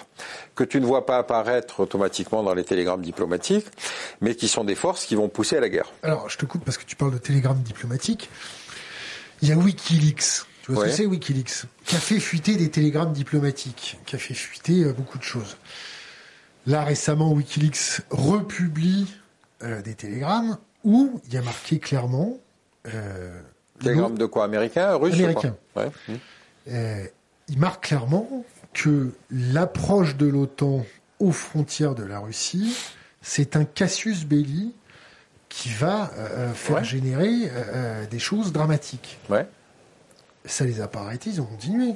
que 0.56 0.64
tu 0.64 0.82
ne 0.82 0.86
vois 0.86 1.06
pas 1.06 1.18
apparaître 1.18 1.80
automatiquement 1.80 2.44
dans 2.44 2.54
les 2.54 2.64
télégrammes 2.64 3.02
diplomatiques, 3.02 3.68
mais 4.22 4.36
qui 4.36 4.48
sont 4.48 4.64
des 4.64 4.76
forces 4.76 5.06
qui 5.06 5.16
vont 5.16 5.30
pousser 5.30 5.58
à 5.58 5.62
la 5.62 5.70
guerre. 5.70 5.92
Alors 6.04 6.30
je 6.30 6.38
te 6.38 6.46
coupe 6.46 6.66
parce 6.66 6.78
que 6.78 6.86
tu 6.86 6.96
parles 6.96 7.14
de 7.14 7.18
télégrammes 7.18 7.62
diplomatiques. 7.62 8.30
Il 9.42 9.50
y 9.50 9.52
a 9.52 9.56
WikiLeaks. 9.56 10.46
Tu 10.64 10.72
vois 10.74 10.84
ce 10.84 10.90
que 10.90 10.96
c'est 10.96 11.06
WikiLeaks? 11.06 11.64
Qui 11.86 11.96
a 11.96 12.00
fait 12.00 12.20
fuiter 12.20 12.56
des 12.56 12.70
télégrammes 12.70 13.14
diplomatiques, 13.14 13.98
qui 14.06 14.16
a 14.16 14.20
fait 14.20 14.34
fuiter 14.34 14.84
euh, 14.84 14.94
beaucoup 14.94 15.18
de 15.18 15.24
choses. 15.24 15.58
Là 16.68 16.84
récemment, 16.84 17.32
WikiLeaks 17.32 18.02
republie 18.10 19.08
euh, 19.64 19.82
des 19.82 19.96
télégrammes 19.96 20.58
où 20.84 21.22
il 21.28 21.34
y 21.34 21.38
a 21.38 21.42
marqué 21.42 21.80
clairement 21.80 22.38
Télégramme 23.80 24.18
de 24.18 24.26
quoi? 24.26 24.44
Américain 24.44 24.96
Russe 24.96 25.14
Américain. 25.16 25.56
Euh, 26.68 27.06
il 27.48 27.58
marque 27.58 27.86
clairement 27.86 28.46
que 28.74 29.12
l'approche 29.32 30.16
de 30.16 30.28
l'OTAN 30.28 30.86
aux 31.20 31.32
frontières 31.32 31.96
de 31.96 32.04
la 32.04 32.20
Russie, 32.20 32.76
c'est 33.22 33.56
un 33.56 33.66
casus 33.66 34.26
belli 34.26 34.74
qui 35.50 35.70
va 35.70 36.12
euh, 36.18 36.54
faire 36.54 36.84
générer 36.84 37.52
des 38.10 38.20
choses 38.20 38.52
dramatiques. 38.52 39.18
Ouais. 39.30 39.48
Ça 40.46 40.66
les 40.66 40.82
a 40.82 40.88
pas 40.88 41.02
arrêtés, 41.02 41.32
ils 41.32 41.42
ont 41.42 41.46
continué. 41.46 41.96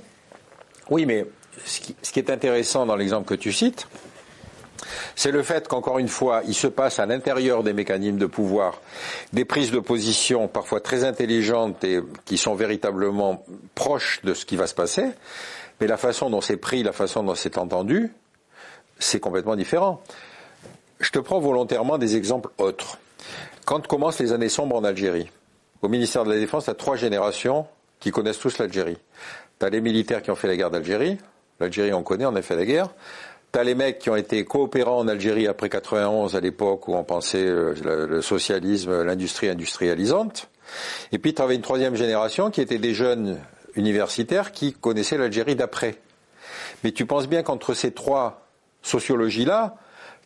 Oui, 0.90 1.06
mais 1.06 1.26
ce 1.66 1.80
qui 1.80 2.20
est 2.20 2.30
intéressant 2.30 2.86
dans 2.86 2.96
l'exemple 2.96 3.28
que 3.28 3.36
tu 3.36 3.54
cites, 3.54 3.88
c'est 5.16 5.32
le 5.32 5.44
fait 5.44 5.68
qu'encore 5.68 6.00
une 6.00 6.08
fois, 6.08 6.42
il 6.48 6.54
se 6.54 6.68
passe 6.68 7.00
à 7.00 7.06
l'intérieur 7.06 7.64
des 7.64 7.74
mécanismes 7.74 8.18
de 8.18 8.26
pouvoir 8.26 8.82
des 9.32 9.46
prises 9.46 9.72
de 9.72 9.80
position 9.80 10.48
parfois 10.48 10.80
très 10.80 11.04
intelligentes 11.04 11.84
et 11.84 12.02
qui 12.26 12.38
sont 12.38 12.56
véritablement 12.56 13.46
proches 13.76 14.22
de 14.24 14.34
ce 14.34 14.46
qui 14.46 14.56
va 14.56 14.68
se 14.68 14.76
passer, 14.76 15.06
mais 15.80 15.88
la 15.88 15.98
façon 15.98 16.30
dont 16.30 16.42
c'est 16.42 16.58
pris, 16.58 16.84
la 16.84 16.94
façon 16.94 17.24
dont 17.24 17.36
c'est 17.36 17.58
entendu, 17.58 18.12
c'est 19.00 19.20
complètement 19.20 19.56
différent. 19.56 20.02
Je 21.00 21.12
te 21.12 21.20
prends 21.20 21.40
volontairement 21.40 21.98
des 21.98 22.16
exemples 22.16 22.50
autres. 22.58 22.98
Quand 23.66 23.86
commencent 23.88 24.20
les 24.20 24.32
années 24.32 24.50
sombres 24.50 24.76
en 24.76 24.84
Algérie, 24.84 25.30
au 25.82 25.90
ministère 25.90 26.24
de 26.24 26.32
la 26.32 26.40
Défense, 26.40 26.66
tu 26.66 26.70
as 26.70 26.76
trois 26.76 26.96
générations 26.96 27.68
qui 28.00 28.12
connaissent 28.12 28.40
tous 28.40 28.58
l'Algérie. 28.58 28.98
Tu 29.60 29.66
as 29.66 29.70
les 29.70 29.82
militaires 29.82 30.22
qui 30.22 30.32
ont 30.32 30.36
fait 30.36 30.48
la 30.48 30.56
guerre 30.56 30.72
d'Algérie, 30.72 31.18
l'Algérie 31.60 31.94
on 31.94 32.04
connaît, 32.04 32.26
on 32.26 32.36
a 32.36 32.42
fait 32.42 32.56
la 32.56 32.66
guerre. 32.66 32.90
T'as 33.54 33.64
les 33.64 33.76
mecs 33.76 34.00
qui 34.00 34.10
ont 34.10 34.16
été 34.16 34.44
coopérants 34.46 34.98
en 34.98 35.08
Algérie 35.08 35.48
après 35.48 35.70
91, 35.70 36.36
à 36.36 36.40
l'époque 36.40 36.88
où 36.88 36.96
on 36.96 37.04
pensait 37.04 37.46
euh, 37.46 38.08
le, 38.08 38.20
socialisme, 38.24 39.04
l'industrie 39.04 39.48
industrialisante. 39.48 40.50
Et 41.12 41.20
puis 41.20 41.36
tu 41.36 41.42
avais 41.44 41.54
une 41.54 41.62
troisième 41.62 41.96
génération 41.96 42.50
qui 42.50 42.62
était 42.62 42.80
des 42.80 42.96
jeunes 42.96 43.40
universitaires 43.76 44.54
qui 44.54 44.74
connaissaient 44.74 45.20
l'Algérie 45.20 45.56
d'après. 45.56 46.02
Mais 46.84 46.94
tu 46.94 47.06
penses 47.06 47.28
bien 47.28 47.44
qu'entre 47.44 47.76
ces 47.76 47.92
trois 47.92 48.48
sociologies-là, 48.82 49.76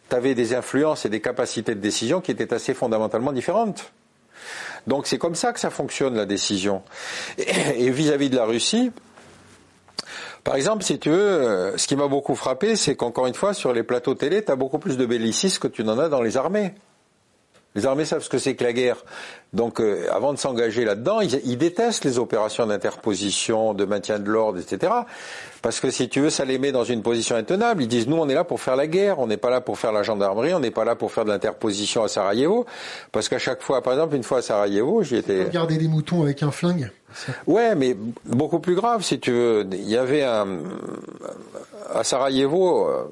tu 0.09 0.15
avais 0.15 0.34
des 0.34 0.53
influences 0.53 1.05
et 1.05 1.09
des 1.09 1.19
capacités 1.19 1.75
de 1.75 1.82
décision 1.82 2.21
qui 2.21 2.32
étaient 2.32 2.53
assez 2.53 2.73
fondamentalement 2.73 3.34
différentes. 3.34 3.91
Donc 4.88 5.05
c'est 5.05 5.17
comme 5.17 5.36
ça 5.36 5.51
que 5.51 5.59
ça 5.59 5.69
fonctionne 5.69 6.15
la 6.15 6.25
décision. 6.25 6.82
Et 7.38 7.89
vis-à-vis 7.89 8.28
-vis 8.28 8.32
de 8.32 8.38
la 8.38 8.45
Russie, 8.45 8.93
par 10.47 10.55
exemple, 10.55 10.81
si 10.81 10.97
tu 10.97 11.09
veux, 11.09 11.17
euh, 11.17 11.77
ce 11.77 11.87
qui 11.87 11.97
m'a 11.97 12.07
beaucoup 12.07 12.33
frappé, 12.33 12.77
c'est 12.77 12.95
qu'encore 12.95 13.27
une 13.27 13.33
fois, 13.33 13.53
sur 13.53 13.73
les 13.73 13.83
plateaux 13.83 14.15
télé, 14.15 14.45
tu 14.45 14.49
as 14.49 14.55
beaucoup 14.55 14.79
plus 14.79 14.95
de 14.95 15.05
bellicistes 15.05 15.59
que 15.59 15.67
tu 15.67 15.83
n'en 15.83 15.99
as 15.99 16.07
dans 16.07 16.21
les 16.21 16.37
armées. 16.37 16.73
Les 17.78 17.86
armées 17.86 18.05
savent 18.05 18.23
ce 18.23 18.30
que 18.30 18.39
c'est 18.39 18.55
que 18.55 18.63
la 18.63 18.73
guerre. 18.73 19.05
Donc, 19.53 19.80
euh, 19.80 20.07
avant 20.11 20.34
de 20.34 20.39
s'engager 20.39 20.84
là-dedans, 20.84 21.21
ils, 21.21 21.57
détestent 21.59 22.05
les 22.05 22.17
opérations 22.17 22.65
d'interposition, 22.65 23.75
de 23.75 23.86
maintien 23.86 24.17
de 24.17 24.28
l'ordre, 24.28 24.57
etc. 24.57 24.91
Parce 25.61 25.80
que 25.80 25.91
si 25.91 26.09
tu 26.09 26.21
veux, 26.21 26.32
ça 26.32 26.43
les 26.43 26.57
met 26.57 26.71
dans 26.71 26.84
une 26.84 27.03
position 27.03 27.36
intenable. 27.36 27.84
Ils 27.84 27.88
disent, 27.88 28.07
nous, 28.07 28.17
on 28.17 28.28
est 28.30 28.34
là 28.34 28.43
pour 28.43 28.61
faire 28.61 28.75
la 28.75 28.88
guerre, 28.88 29.19
on 29.19 29.28
n'est 29.28 29.38
pas 29.38 29.51
là 29.51 29.61
pour 29.61 29.78
faire 29.78 29.91
la 29.91 30.01
gendarmerie, 30.01 30.55
on 30.55 30.59
n'est 30.59 30.71
pas 30.71 30.86
là 30.86 30.95
pour 30.95 31.11
faire 31.11 31.23
de 31.23 31.30
l'interposition 31.30 32.01
à 32.01 32.07
Sarajevo. 32.07 32.65
Parce 33.11 33.30
qu'à 33.30 33.38
chaque 33.38 33.61
fois, 33.61 33.84
par 33.84 33.93
exemple, 33.93 34.15
une 34.15 34.23
fois 34.23 34.39
à 34.39 34.41
Sarajevo, 34.41 35.03
j'y 35.03 35.17
étais... 35.17 35.47
Garder 35.51 35.78
des 35.78 35.88
moutons 35.88 36.23
avec 36.23 36.41
un 36.41 36.49
flingue? 36.49 36.89
Ouais, 37.45 37.75
mais 37.75 37.95
beaucoup 38.25 38.59
plus 38.59 38.73
grave, 38.73 39.03
si 39.03 39.19
tu 39.19 39.32
veux. 39.32 39.67
Il 39.71 39.88
y 39.88 39.97
avait 39.97 40.23
un... 40.23 40.47
À 41.93 42.03
Sarajevo, 42.03 42.88
euh, 42.88 43.03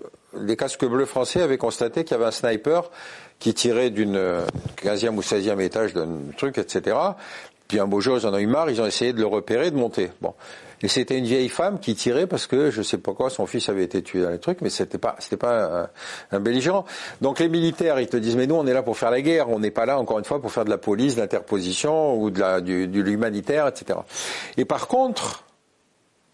les 0.42 0.58
casques 0.58 0.86
bleus 0.86 1.06
français 1.06 1.42
avaient 1.42 1.60
constaté 1.60 2.04
qu'il 2.04 2.18
y 2.18 2.20
avait 2.20 2.26
un 2.26 2.32
sniper 2.32 2.90
qui 3.40 3.54
tirait 3.54 3.90
d'une 3.90 4.20
15e 4.78 5.16
ou 5.16 5.22
16e 5.22 5.60
étage 5.60 5.94
d'un 5.94 6.08
truc, 6.38 6.58
etc. 6.58 6.98
Puis 7.68 7.80
un 7.80 7.88
beau 7.88 8.00
jour, 8.00 8.18
ils 8.18 8.28
en 8.28 8.34
ont 8.34 8.38
eu 8.38 8.48
marre, 8.48 8.70
ils 8.70 8.82
ont 8.82 8.86
essayé 8.86 9.14
de 9.14 9.20
le 9.20 9.26
repérer, 9.26 9.72
de 9.72 9.76
monter. 9.76 10.12
Bon. 10.22 10.34
Et 10.82 10.88
c'était 10.88 11.18
une 11.18 11.26
vieille 11.26 11.50
femme 11.50 11.80
qui 11.80 11.96
tirait 11.96 12.28
parce 12.28 12.48
que 12.48 12.70
je 12.70 12.82
sais 12.82 12.98
pas 12.98 13.14
quoi, 13.14 13.30
son 13.30 13.46
fils 13.46 13.70
avait 13.70 13.84
été 13.84 14.04
tué 14.04 14.22
dans 14.22 14.30
les 14.30 14.40
trucs, 14.40 14.62
mais 14.62 14.70
c'était 14.70 14.98
pas, 14.98 15.16
c'était 15.20 15.38
pas 15.38 15.90
un, 16.32 16.40
belligérant. 16.40 16.86
Donc 17.22 17.40
les 17.40 17.50
militaires, 17.50 18.00
ils 18.00 18.08
te 18.08 18.18
disent, 18.18 18.36
mais 18.36 18.46
nous, 18.46 18.56
on 18.56 18.68
est 18.68 18.74
là 18.74 18.84
pour 18.84 18.98
faire 18.98 19.10
la 19.10 19.22
guerre, 19.22 19.50
on 19.50 19.60
n'est 19.60 19.72
pas 19.72 19.86
là, 19.86 19.98
encore 19.98 20.20
une 20.20 20.26
fois, 20.26 20.42
pour 20.42 20.52
faire 20.52 20.66
de 20.66 20.70
la 20.70 20.78
police, 20.78 21.16
de 21.16 21.22
l'interposition 21.22 22.22
ou 22.22 22.30
de 22.30 22.60
de 22.60 23.02
l'humanitaire, 23.02 23.68
etc. 23.68 24.00
Et 24.58 24.66
par 24.66 24.88
contre, 24.88 25.45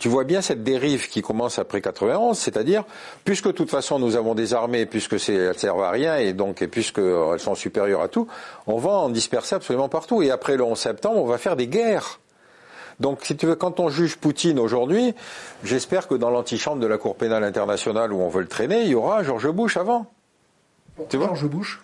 tu 0.01 0.09
vois 0.09 0.23
bien 0.23 0.41
cette 0.41 0.63
dérive 0.63 1.07
qui 1.09 1.21
commence 1.21 1.59
après 1.59 1.79
91, 1.79 2.35
c'est-à-dire, 2.35 2.85
puisque 3.23 3.45
de 3.45 3.51
toute 3.51 3.69
façon 3.69 3.99
nous 3.99 4.15
avons 4.15 4.33
des 4.33 4.55
armées, 4.55 4.87
puisque 4.87 5.19
c'est, 5.19 5.35
elles 5.35 5.59
servent 5.59 5.83
à 5.83 5.91
rien, 5.91 6.17
et 6.17 6.33
donc, 6.33 6.63
et 6.63 6.67
puisque 6.67 6.97
elles 6.97 7.39
sont 7.39 7.53
supérieures 7.53 8.01
à 8.01 8.07
tout, 8.07 8.27
on 8.65 8.79
va 8.79 8.89
en 8.89 9.09
disperser 9.09 9.53
absolument 9.53 9.89
partout. 9.89 10.23
Et 10.23 10.31
après 10.31 10.57
le 10.57 10.63
11 10.63 10.75
septembre, 10.75 11.17
on 11.17 11.27
va 11.27 11.37
faire 11.37 11.55
des 11.55 11.67
guerres. 11.67 12.19
Donc, 12.99 13.19
si 13.21 13.37
tu 13.37 13.45
veux, 13.45 13.53
quand 13.53 13.79
on 13.79 13.89
juge 13.89 14.17
Poutine 14.17 14.57
aujourd'hui, 14.57 15.13
j'espère 15.63 16.07
que 16.07 16.15
dans 16.15 16.31
l'antichambre 16.31 16.81
de 16.81 16.87
la 16.87 16.97
Cour 16.97 17.15
pénale 17.15 17.43
internationale 17.43 18.11
où 18.11 18.21
on 18.21 18.29
veut 18.29 18.41
le 18.41 18.47
traîner, 18.47 18.81
il 18.81 18.89
y 18.89 18.95
aura 18.95 19.21
George 19.21 19.51
Bush 19.51 19.77
avant. 19.77 20.07
tu 21.09 21.17
vois? 21.17 21.27
George 21.27 21.45
Bush? 21.45 21.79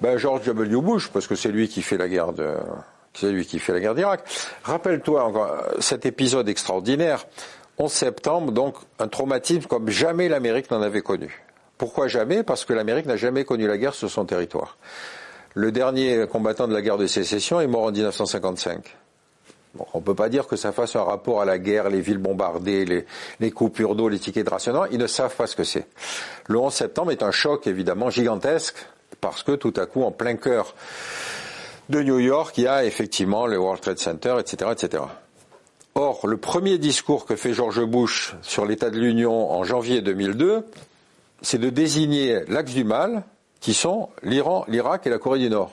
Ben, 0.00 0.16
George 0.16 0.46
W. 0.46 0.80
Bush, 0.80 1.08
parce 1.08 1.26
que 1.26 1.34
c'est 1.34 1.50
lui 1.50 1.66
qui 1.66 1.82
fait 1.82 1.96
la 1.96 2.06
guerre 2.06 2.32
de, 2.32 2.54
c'est 3.20 3.30
lui 3.30 3.46
qui 3.46 3.58
fait 3.58 3.72
la 3.72 3.80
guerre 3.80 3.94
d'Irak. 3.94 4.22
Rappelle-toi 4.62 5.24
encore 5.24 5.64
cet 5.80 6.06
épisode 6.06 6.48
extraordinaire. 6.48 7.26
11 7.78 7.92
septembre, 7.92 8.52
donc 8.52 8.74
un 8.98 9.08
traumatisme 9.08 9.66
comme 9.68 9.88
jamais 9.88 10.28
l'Amérique 10.28 10.70
n'en 10.70 10.82
avait 10.82 11.02
connu. 11.02 11.42
Pourquoi 11.76 12.08
jamais? 12.08 12.42
Parce 12.42 12.64
que 12.64 12.72
l'Amérique 12.72 13.06
n'a 13.06 13.16
jamais 13.16 13.44
connu 13.44 13.68
la 13.68 13.78
guerre 13.78 13.94
sur 13.94 14.10
son 14.10 14.24
territoire. 14.24 14.76
Le 15.54 15.70
dernier 15.70 16.26
combattant 16.26 16.66
de 16.66 16.74
la 16.74 16.82
guerre 16.82 16.98
de 16.98 17.06
sécession 17.06 17.60
est 17.60 17.68
mort 17.68 17.84
en 17.84 17.92
1955. 17.92 18.96
on 19.94 19.98
ne 19.98 20.04
peut 20.04 20.14
pas 20.14 20.28
dire 20.28 20.48
que 20.48 20.56
ça 20.56 20.72
fasse 20.72 20.96
un 20.96 21.04
rapport 21.04 21.40
à 21.40 21.44
la 21.44 21.58
guerre, 21.58 21.88
les 21.88 22.00
villes 22.00 22.18
bombardées, 22.18 22.84
les, 22.84 23.06
les 23.38 23.50
coupures 23.52 23.94
d'eau, 23.94 24.08
les 24.08 24.18
tickets 24.18 24.44
de 24.44 24.50
rationnement. 24.50 24.86
Ils 24.86 24.98
ne 24.98 25.06
savent 25.06 25.36
pas 25.36 25.46
ce 25.46 25.54
que 25.54 25.64
c'est. 25.64 25.86
Le 26.48 26.58
11 26.58 26.72
septembre 26.72 27.12
est 27.12 27.22
un 27.22 27.30
choc 27.30 27.68
évidemment 27.68 28.10
gigantesque 28.10 28.76
parce 29.20 29.42
que 29.42 29.52
tout 29.52 29.74
à 29.76 29.86
coup, 29.86 30.02
en 30.02 30.10
plein 30.10 30.36
cœur 30.36 30.74
de 31.88 32.02
New 32.02 32.18
York, 32.18 32.56
il 32.58 32.64
y 32.64 32.68
a 32.68 32.84
effectivement 32.84 33.46
le 33.46 33.58
World 33.58 33.80
Trade 33.80 33.98
Center, 33.98 34.36
etc.. 34.40 35.00
Or, 35.94 36.26
le 36.26 36.36
premier 36.36 36.78
discours 36.78 37.26
que 37.26 37.34
fait 37.34 37.52
George 37.52 37.84
Bush 37.84 38.34
sur 38.42 38.66
l'état 38.66 38.90
de 38.90 38.98
l'Union 38.98 39.50
en 39.50 39.64
janvier 39.64 40.00
2002, 40.00 40.64
c'est 41.42 41.58
de 41.58 41.70
désigner 41.70 42.40
l'axe 42.46 42.72
du 42.72 42.84
mal, 42.84 43.24
qui 43.60 43.74
sont 43.74 44.08
l'Iran, 44.22 44.64
l'Irak 44.68 45.06
et 45.06 45.10
la 45.10 45.18
Corée 45.18 45.40
du 45.40 45.50
Nord. 45.50 45.72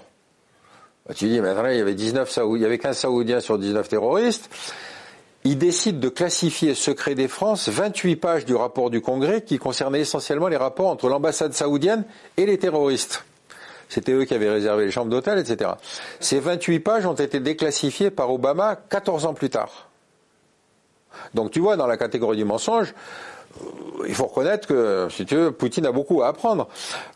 Bah, 1.08 1.14
tu 1.14 1.28
dis, 1.28 1.40
mais 1.40 1.50
attendez, 1.50 1.74
il 1.74 1.78
y 1.78 1.82
avait 1.82 1.94
19 1.94 2.30
Saoudiens, 2.30 2.58
il 2.58 2.64
y 2.64 2.66
avait 2.66 2.80
15 2.80 2.98
Saoudiens 2.98 3.40
sur 3.40 3.60
19 3.60 3.88
terroristes. 3.88 4.50
Il 5.44 5.60
décide 5.60 6.00
de 6.00 6.10
classifier 6.10 6.74
secret 6.74 7.14
des 7.14 7.28
France 7.28 7.70
28 7.70 8.16
pages 8.16 8.46
du 8.46 8.56
rapport 8.56 8.90
du 8.90 9.02
Congrès 9.02 9.44
qui 9.44 9.60
concernait 9.60 10.00
essentiellement 10.00 10.48
les 10.48 10.58
rapports 10.58 10.90
entre 10.90 11.08
l'ambassade 11.08 11.54
saoudienne 11.54 12.04
et 12.38 12.48
les 12.48 12.58
terroristes. 12.58 13.24
C'était 13.90 14.14
eux 14.14 14.26
qui 14.26 14.34
avaient 14.34 14.50
réservé 14.50 14.86
les 14.86 14.92
chambres 14.92 15.12
d'hôtel, 15.12 15.40
etc. 15.40 15.72
Ces 16.20 16.40
28 16.40 16.80
pages 16.80 17.06
ont 17.06 17.14
été 17.14 17.40
déclassifiées 17.40 18.12
par 18.12 18.32
Obama 18.32 18.76
14 18.90 19.26
ans 19.26 19.34
plus 19.34 19.50
tard. 19.50 19.90
Donc 21.34 21.52
tu 21.52 21.60
vois, 21.60 21.78
dans 21.78 21.88
la 21.88 21.98
catégorie 21.98 22.38
du 22.38 22.46
mensonge, 22.46 22.94
euh, 23.62 24.06
il 24.08 24.16
faut 24.16 24.26
reconnaître 24.26 24.68
que, 24.68 25.08
si 25.10 25.26
tu 25.26 25.36
veux, 25.36 25.52
Poutine 25.52 25.86
a 25.86 25.92
beaucoup 25.92 26.22
à 26.24 26.28
apprendre. 26.28 26.68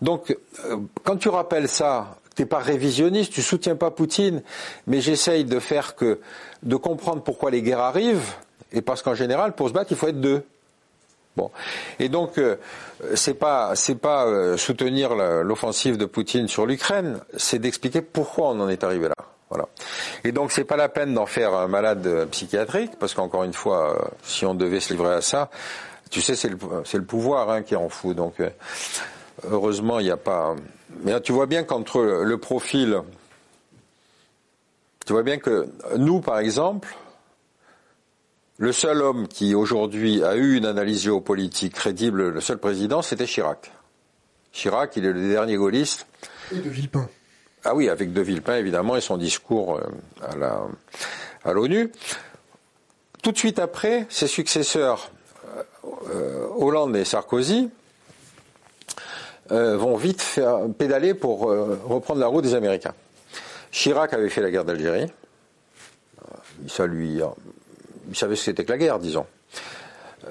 Donc, 0.02 0.36
euh, 0.66 0.78
quand 1.04 1.18
tu 1.18 1.30
rappelles 1.30 1.68
ça, 1.68 2.18
tu 2.36 2.42
n'es 2.42 2.46
pas 2.46 2.60
révisionniste, 2.60 3.34
tu 3.34 3.42
soutiens 3.42 3.76
pas 3.76 3.92
Poutine, 3.92 4.42
mais 4.88 5.02
j'essaye 5.02 5.46
de 5.46 5.60
faire 5.60 5.96
que, 5.96 6.20
de 6.64 6.76
comprendre 6.76 7.22
pourquoi 7.22 7.52
les 7.52 7.62
guerres 7.62 7.80
arrivent, 7.80 8.34
et 8.72 8.82
parce 8.82 9.02
qu'en 9.02 9.16
général, 9.16 9.54
pour 9.54 9.68
se 9.68 9.74
battre, 9.74 9.92
il 9.92 9.98
faut 9.98 10.08
être 10.08 10.22
deux. 10.22 10.44
Bon. 11.36 11.52
Et 12.00 12.10
donc, 12.10 12.38
euh, 12.38 12.58
c'est 13.16 13.36
pas, 13.36 13.76
c'est 13.76 13.96
pas 13.96 14.26
euh, 14.26 14.58
soutenir 14.58 15.16
l'offensive 15.16 15.98
de 15.98 16.06
Poutine 16.06 16.48
sur 16.48 16.66
l'Ukraine, 16.66 17.20
c'est 17.38 17.60
d'expliquer 17.60 18.02
pourquoi 18.02 18.50
on 18.50 18.60
en 18.60 18.70
est 18.70 18.84
arrivé 18.84 19.08
là. 19.08 19.16
Voilà. 19.50 19.68
Et 20.24 20.32
donc, 20.32 20.52
c'est 20.52 20.64
pas 20.64 20.76
la 20.76 20.90
peine 20.90 21.14
d'en 21.14 21.26
faire 21.26 21.54
un 21.54 21.68
malade 21.68 22.28
psychiatrique, 22.30 22.92
parce 23.00 23.14
qu'encore 23.14 23.44
une 23.44 23.54
fois, 23.54 23.96
euh, 23.96 24.08
si 24.24 24.46
on 24.46 24.54
devait 24.54 24.80
se 24.80 24.94
livrer 24.94 25.14
à 25.14 25.22
ça, 25.22 25.50
tu 26.12 26.22
sais, 26.22 26.36
c'est 26.36 26.50
le, 26.50 26.58
le 26.94 27.06
pouvoir 27.06 27.50
hein, 27.50 27.64
qui 27.64 27.76
en 27.76 27.90
fout. 27.90 28.16
Donc, 28.16 28.36
heureusement, 29.50 30.00
il 30.00 30.06
n'y 30.06 30.12
a 30.12 30.18
pas. 30.18 30.56
Mais 31.04 31.20
tu 31.22 31.32
vois 31.32 31.46
bien 31.46 31.64
qu'entre 31.64 32.02
le 32.02 32.38
profil, 32.38 33.02
tu 35.06 35.14
vois 35.14 35.24
bien 35.24 35.38
que 35.38 35.68
nous, 35.98 36.20
par 36.20 36.40
exemple, 36.40 36.96
le 38.60 38.74
seul 38.74 39.02
homme 39.02 39.28
qui 39.28 39.56
aujourd'hui 39.56 40.22
a 40.22 40.36
eu 40.36 40.58
une 40.58 40.66
analyse 40.66 41.04
géopolitique 41.04 41.74
crédible, 41.74 42.30
le 42.30 42.42
seul 42.42 42.58
président, 42.58 43.02
c'était 43.02 43.26
Chirac. 43.26 43.72
Chirac, 44.52 44.98
il 44.98 45.06
est 45.06 45.14
le 45.14 45.30
dernier 45.30 45.56
gaulliste. 45.56 46.08
Et 46.52 46.58
de 46.58 46.70
Villepin. 46.70 47.08
Ah 47.64 47.74
oui, 47.74 47.88
avec 47.88 48.12
de 48.12 48.22
Villepin 48.22 48.58
évidemment 48.58 48.98
et 48.98 49.02
son 49.02 49.16
discours 49.16 49.78
euh, 49.78 50.68
à 51.46 51.54
l'ONU. 51.54 51.90
Tout 53.24 53.32
de 53.32 53.38
suite 53.38 53.60
après, 53.60 54.06
ses 54.10 54.28
successeurs 54.28 55.10
euh, 56.14 56.46
Hollande 56.58 56.98
et 56.98 57.06
Sarkozy 57.06 57.70
euh, 59.52 59.78
vont 59.78 59.96
vite 59.96 60.22
faire 60.22 60.68
pédaler 60.78 61.14
pour 61.14 61.44
reprendre 61.44 62.20
la 62.20 62.28
route 62.28 62.44
des 62.44 62.56
Américains. 62.56 62.94
Chirac 63.72 64.14
avait 64.14 64.30
fait 64.30 64.42
la 64.42 64.52
guerre 64.52 64.66
d'Algérie. 64.66 65.08
Ça 66.68 66.88
lui 66.88 67.22
il 68.10 68.16
savait 68.16 68.36
ce 68.36 68.42
que 68.42 68.46
c'était 68.46 68.66
que 68.66 68.72
la 68.72 68.78
guerre, 68.78 69.00
disons. 69.00 69.26
Euh, 70.26 70.30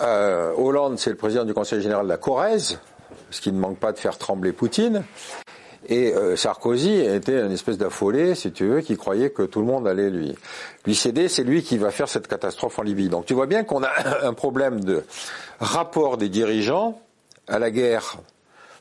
euh, 0.00 0.52
Hollande, 0.56 0.98
c'est 0.98 1.10
le 1.10 1.16
président 1.16 1.44
du 1.44 1.54
Conseil 1.54 1.80
général 1.80 2.04
de 2.04 2.10
la 2.10 2.16
Corrèze, 2.16 2.78
ce 3.30 3.40
qui 3.40 3.52
ne 3.52 3.58
manque 3.58 3.78
pas 3.78 3.92
de 3.92 3.98
faire 3.98 4.18
trembler 4.18 4.52
Poutine. 4.52 5.04
Et 5.86 6.14
euh, 6.14 6.34
Sarkozy 6.34 6.94
était 7.00 7.40
une 7.40 7.52
espèce 7.52 7.76
d'affolé, 7.76 8.34
si 8.34 8.52
tu 8.52 8.66
veux, 8.66 8.80
qui 8.80 8.96
croyait 8.96 9.30
que 9.30 9.42
tout 9.42 9.60
le 9.60 9.66
monde 9.66 9.86
allait 9.86 10.10
lui, 10.10 10.34
lui 10.86 10.94
céder. 10.94 11.28
C'est 11.28 11.44
lui 11.44 11.62
qui 11.62 11.76
va 11.76 11.90
faire 11.90 12.08
cette 12.08 12.26
catastrophe 12.26 12.78
en 12.78 12.82
Libye. 12.82 13.08
Donc 13.08 13.26
tu 13.26 13.34
vois 13.34 13.46
bien 13.46 13.64
qu'on 13.64 13.82
a 13.82 13.90
un 14.22 14.32
problème 14.32 14.80
de 14.80 15.04
rapport 15.60 16.16
des 16.16 16.28
dirigeants 16.28 17.00
à 17.48 17.58
la 17.58 17.70
guerre, 17.70 18.16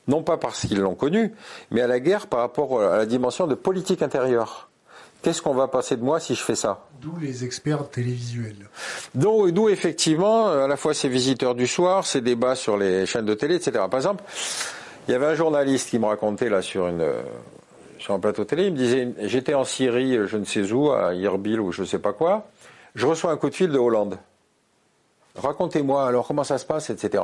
non 0.07 0.23
pas 0.23 0.37
parce 0.37 0.65
qu'ils 0.65 0.79
l'ont 0.79 0.95
connue, 0.95 1.33
mais 1.71 1.81
à 1.81 1.87
la 1.87 1.99
guerre 1.99 2.27
par 2.27 2.39
rapport 2.39 2.81
à 2.81 2.97
la 2.97 3.05
dimension 3.05 3.47
de 3.47 3.55
politique 3.55 4.01
intérieure. 4.01 4.69
Qu'est-ce 5.23 5.41
qu'on 5.41 5.53
va 5.53 5.69
passer 5.69 5.95
de 5.95 6.03
moi 6.03 6.19
si 6.19 6.35
je 6.35 6.43
fais 6.43 6.53
ça? 6.53 6.85
D'où 7.01 7.15
les 7.17 7.45
experts 7.45 7.89
télévisuels. 7.89 8.67
D'où 9.15 9.69
effectivement 9.69 10.49
à 10.49 10.67
la 10.67 10.75
fois 10.75 10.93
ces 10.93 11.07
visiteurs 11.07 11.55
du 11.55 11.65
soir, 11.65 12.05
ces 12.05 12.19
débats 12.19 12.55
sur 12.55 12.75
les 12.75 13.05
chaînes 13.05 13.25
de 13.25 13.33
télé, 13.33 13.55
etc. 13.55 13.85
Par 13.89 13.95
exemple, 13.95 14.21
il 15.07 15.13
y 15.13 15.15
avait 15.15 15.27
un 15.27 15.35
journaliste 15.35 15.89
qui 15.89 15.97
me 15.97 16.07
racontait 16.07 16.49
là 16.49 16.61
sur 16.61 16.89
une 16.89 17.05
sur 17.99 18.13
un 18.13 18.19
plateau 18.19 18.43
télé, 18.43 18.65
il 18.65 18.73
me 18.73 18.77
disait 18.77 19.13
j'étais 19.21 19.53
en 19.53 19.63
Syrie, 19.63 20.27
je 20.27 20.35
ne 20.35 20.43
sais 20.43 20.69
où, 20.73 20.91
à 20.91 21.13
Irbil 21.13 21.61
ou 21.61 21.71
je 21.71 21.83
ne 21.83 21.87
sais 21.87 21.99
pas 21.99 22.11
quoi, 22.11 22.49
je 22.93 23.07
reçois 23.07 23.31
un 23.31 23.37
coup 23.37 23.49
de 23.49 23.55
fil 23.55 23.69
de 23.69 23.77
Hollande. 23.77 24.17
Racontez-moi 25.37 26.05
alors 26.05 26.27
comment 26.27 26.43
ça 26.43 26.57
se 26.57 26.65
passe, 26.65 26.89
etc. 26.89 27.23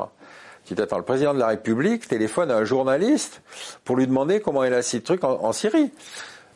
Tu 0.66 0.74
attends, 0.82 0.98
le 0.98 1.04
président 1.04 1.34
de 1.34 1.40
la 1.40 1.48
République 1.48 2.08
téléphone 2.08 2.50
à 2.50 2.56
un 2.56 2.64
journaliste 2.64 3.42
pour 3.84 3.98
lui 3.98 4.08
demander 4.08 4.40
comment 4.40 4.64
il 4.64 4.74
a 4.74 4.82
ce 4.82 4.98
truc 4.98 5.26
en 5.26 5.52
Syrie 5.52 5.92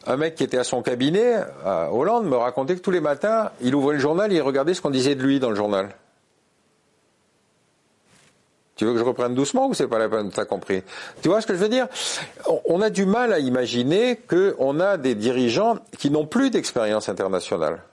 un 0.05 0.17
mec 0.17 0.35
qui 0.35 0.43
était 0.43 0.57
à 0.57 0.63
son 0.63 0.81
cabinet, 0.81 1.35
à 1.65 1.91
Hollande, 1.91 2.25
me 2.25 2.35
racontait 2.35 2.75
que 2.75 2.81
tous 2.81 2.91
les 2.91 3.01
matins, 3.01 3.51
il 3.61 3.73
ouvrait 3.75 3.95
le 3.95 3.99
journal 3.99 4.31
et 4.31 4.35
il 4.35 4.41
regardait 4.41 4.73
ce 4.73 4.81
qu'on 4.81 4.89
disait 4.89 5.15
de 5.15 5.23
lui 5.23 5.39
dans 5.39 5.49
le 5.49 5.55
journal. 5.55 5.89
Tu 8.75 8.85
veux 8.85 8.93
que 8.93 8.99
je 8.99 9.03
reprenne 9.03 9.35
doucement 9.35 9.67
ou 9.67 9.73
c'est 9.73 9.87
pas 9.87 9.99
la 9.99 10.09
peine? 10.09 10.31
T'as 10.31 10.45
compris. 10.45 10.81
Tu 11.21 11.29
vois 11.29 11.41
ce 11.41 11.47
que 11.47 11.53
je 11.53 11.59
veux 11.59 11.69
dire? 11.69 11.87
On 12.65 12.81
a 12.81 12.89
du 12.89 13.05
mal 13.05 13.31
à 13.31 13.39
imaginer 13.39 14.17
qu'on 14.17 14.79
a 14.79 14.97
des 14.97 15.15
dirigeants 15.15 15.77
qui 15.99 16.09
n'ont 16.09 16.25
plus 16.25 16.49
d'expérience 16.49 17.07
internationale. 17.07 17.83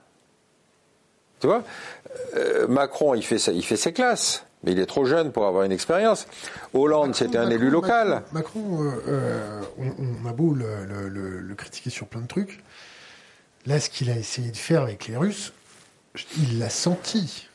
Tu 1.39 1.47
vois? 1.47 1.63
Euh, 2.35 2.67
Macron, 2.67 3.13
il 3.13 3.23
fait, 3.23 3.37
il 3.53 3.63
fait 3.63 3.77
ses 3.77 3.93
classes 3.93 4.43
mais 4.63 4.73
il 4.73 4.79
est 4.79 4.85
trop 4.85 5.05
jeune 5.05 5.31
pour 5.31 5.45
avoir 5.45 5.63
une 5.63 5.71
expérience. 5.71 6.27
Hollande, 6.73 7.15
c'était 7.15 7.37
un 7.37 7.49
élu 7.49 7.69
local. 7.69 8.23
Macron, 8.31 8.83
euh, 8.83 8.91
euh, 9.07 9.61
on, 9.77 10.27
a 10.27 10.33
beau 10.33 10.53
le, 10.53 11.53
critiquer 11.55 11.89
sur 11.89 12.07
plein 12.07 12.21
de 12.21 12.27
trucs. 12.27 12.63
Là, 13.65 13.79
ce 13.79 13.89
qu'il 13.89 14.09
a 14.09 14.15
essayé 14.15 14.51
de 14.51 14.57
faire 14.57 14.81
avec 14.81 15.07
les 15.07 15.17
Russes, 15.17 15.53
il 16.37 16.59
l'a 16.59 16.69
senti. 16.69 17.47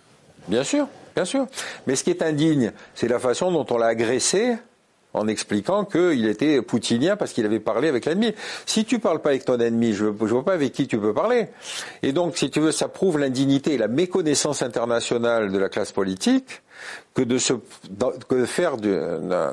Bien 0.48 0.64
sûr, 0.64 0.88
bien 1.14 1.24
sûr. 1.24 1.46
Mais 1.86 1.96
ce 1.96 2.04
qui 2.04 2.10
est 2.10 2.22
indigne, 2.22 2.72
c'est 2.94 3.08
la 3.08 3.18
façon 3.18 3.50
dont 3.50 3.66
on 3.70 3.78
l'a 3.78 3.86
agressé 3.86 4.56
en 5.16 5.28
expliquant 5.28 5.84
qu'il 5.84 6.26
était 6.26 6.62
poutinien 6.62 7.16
parce 7.16 7.32
qu'il 7.32 7.44
avait 7.44 7.60
parlé 7.60 7.88
avec 7.88 8.04
l'ennemi. 8.04 8.34
Si 8.66 8.84
tu 8.84 8.98
parles 8.98 9.20
pas 9.20 9.30
avec 9.30 9.44
ton 9.44 9.58
ennemi, 9.58 9.94
je 9.94 10.04
ne 10.04 10.10
vois 10.10 10.44
pas 10.44 10.52
avec 10.52 10.72
qui 10.72 10.86
tu 10.86 10.98
peux 10.98 11.14
parler. 11.14 11.48
Et 12.02 12.12
donc, 12.12 12.36
si 12.36 12.50
tu 12.50 12.60
veux, 12.60 12.72
ça 12.72 12.88
prouve 12.88 13.18
l'indignité 13.18 13.74
et 13.74 13.78
la 13.78 13.88
méconnaissance 13.88 14.62
internationale 14.62 15.50
de 15.50 15.58
la 15.58 15.68
classe 15.68 15.92
politique 15.92 16.62
que 17.14 17.22
de 17.22 17.38
se 17.38 17.54
de 18.28 18.44
faire 18.44 18.76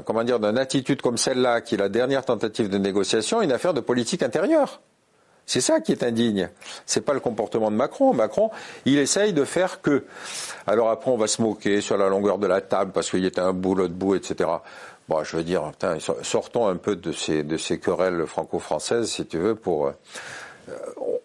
comment 0.06 0.24
dire 0.24 0.40
d'une 0.40 0.58
attitude 0.58 1.02
comme 1.02 1.18
celle-là, 1.18 1.62
qui 1.62 1.76
est 1.76 1.78
la 1.78 1.90
dernière 1.90 2.26
tentative 2.26 2.70
de 2.70 2.78
négociation, 2.78 3.42
une 3.42 3.52
affaire 3.52 3.74
de 3.74 3.80
politique 3.80 4.24
intérieure. 4.24 4.82
C'est 5.46 5.62
ça 5.62 5.82
qui 5.82 5.92
est 5.92 6.04
indigne. 6.04 6.50
C'est 6.86 7.02
pas 7.02 7.14
le 7.14 7.20
comportement 7.20 7.70
de 7.70 7.76
Macron. 7.76 8.14
Macron, 8.14 8.50
il 8.86 8.98
essaye 8.98 9.34
de 9.34 9.44
faire 9.44 9.82
que. 9.82 10.06
Alors 10.66 10.90
après, 10.90 11.12
on 11.12 11.18
va 11.18 11.28
se 11.28 11.42
moquer 11.42 11.82
sur 11.82 11.98
la 11.98 12.08
longueur 12.08 12.38
de 12.38 12.48
la 12.48 12.62
table 12.62 12.92
parce 12.94 13.10
qu'il 13.10 13.26
était 13.26 13.42
un 13.42 13.52
bout, 13.52 13.76
l'autre 13.76 13.94
bout, 13.94 14.16
etc. 14.16 14.50
Bon, 15.10 15.24
je 15.24 15.36
veux 15.36 15.44
dire, 15.44 15.72
sortons 16.22 16.68
un 16.68 16.78
peu 16.78 16.96
de 16.96 17.12
ces, 17.12 17.44
de 17.44 17.58
ces 17.58 17.80
querelles 17.80 18.26
franco-françaises, 18.26 19.10
si 19.10 19.26
tu 19.26 19.38
veux, 19.38 19.56
pour. 19.56 19.88
Euh, 19.88 19.92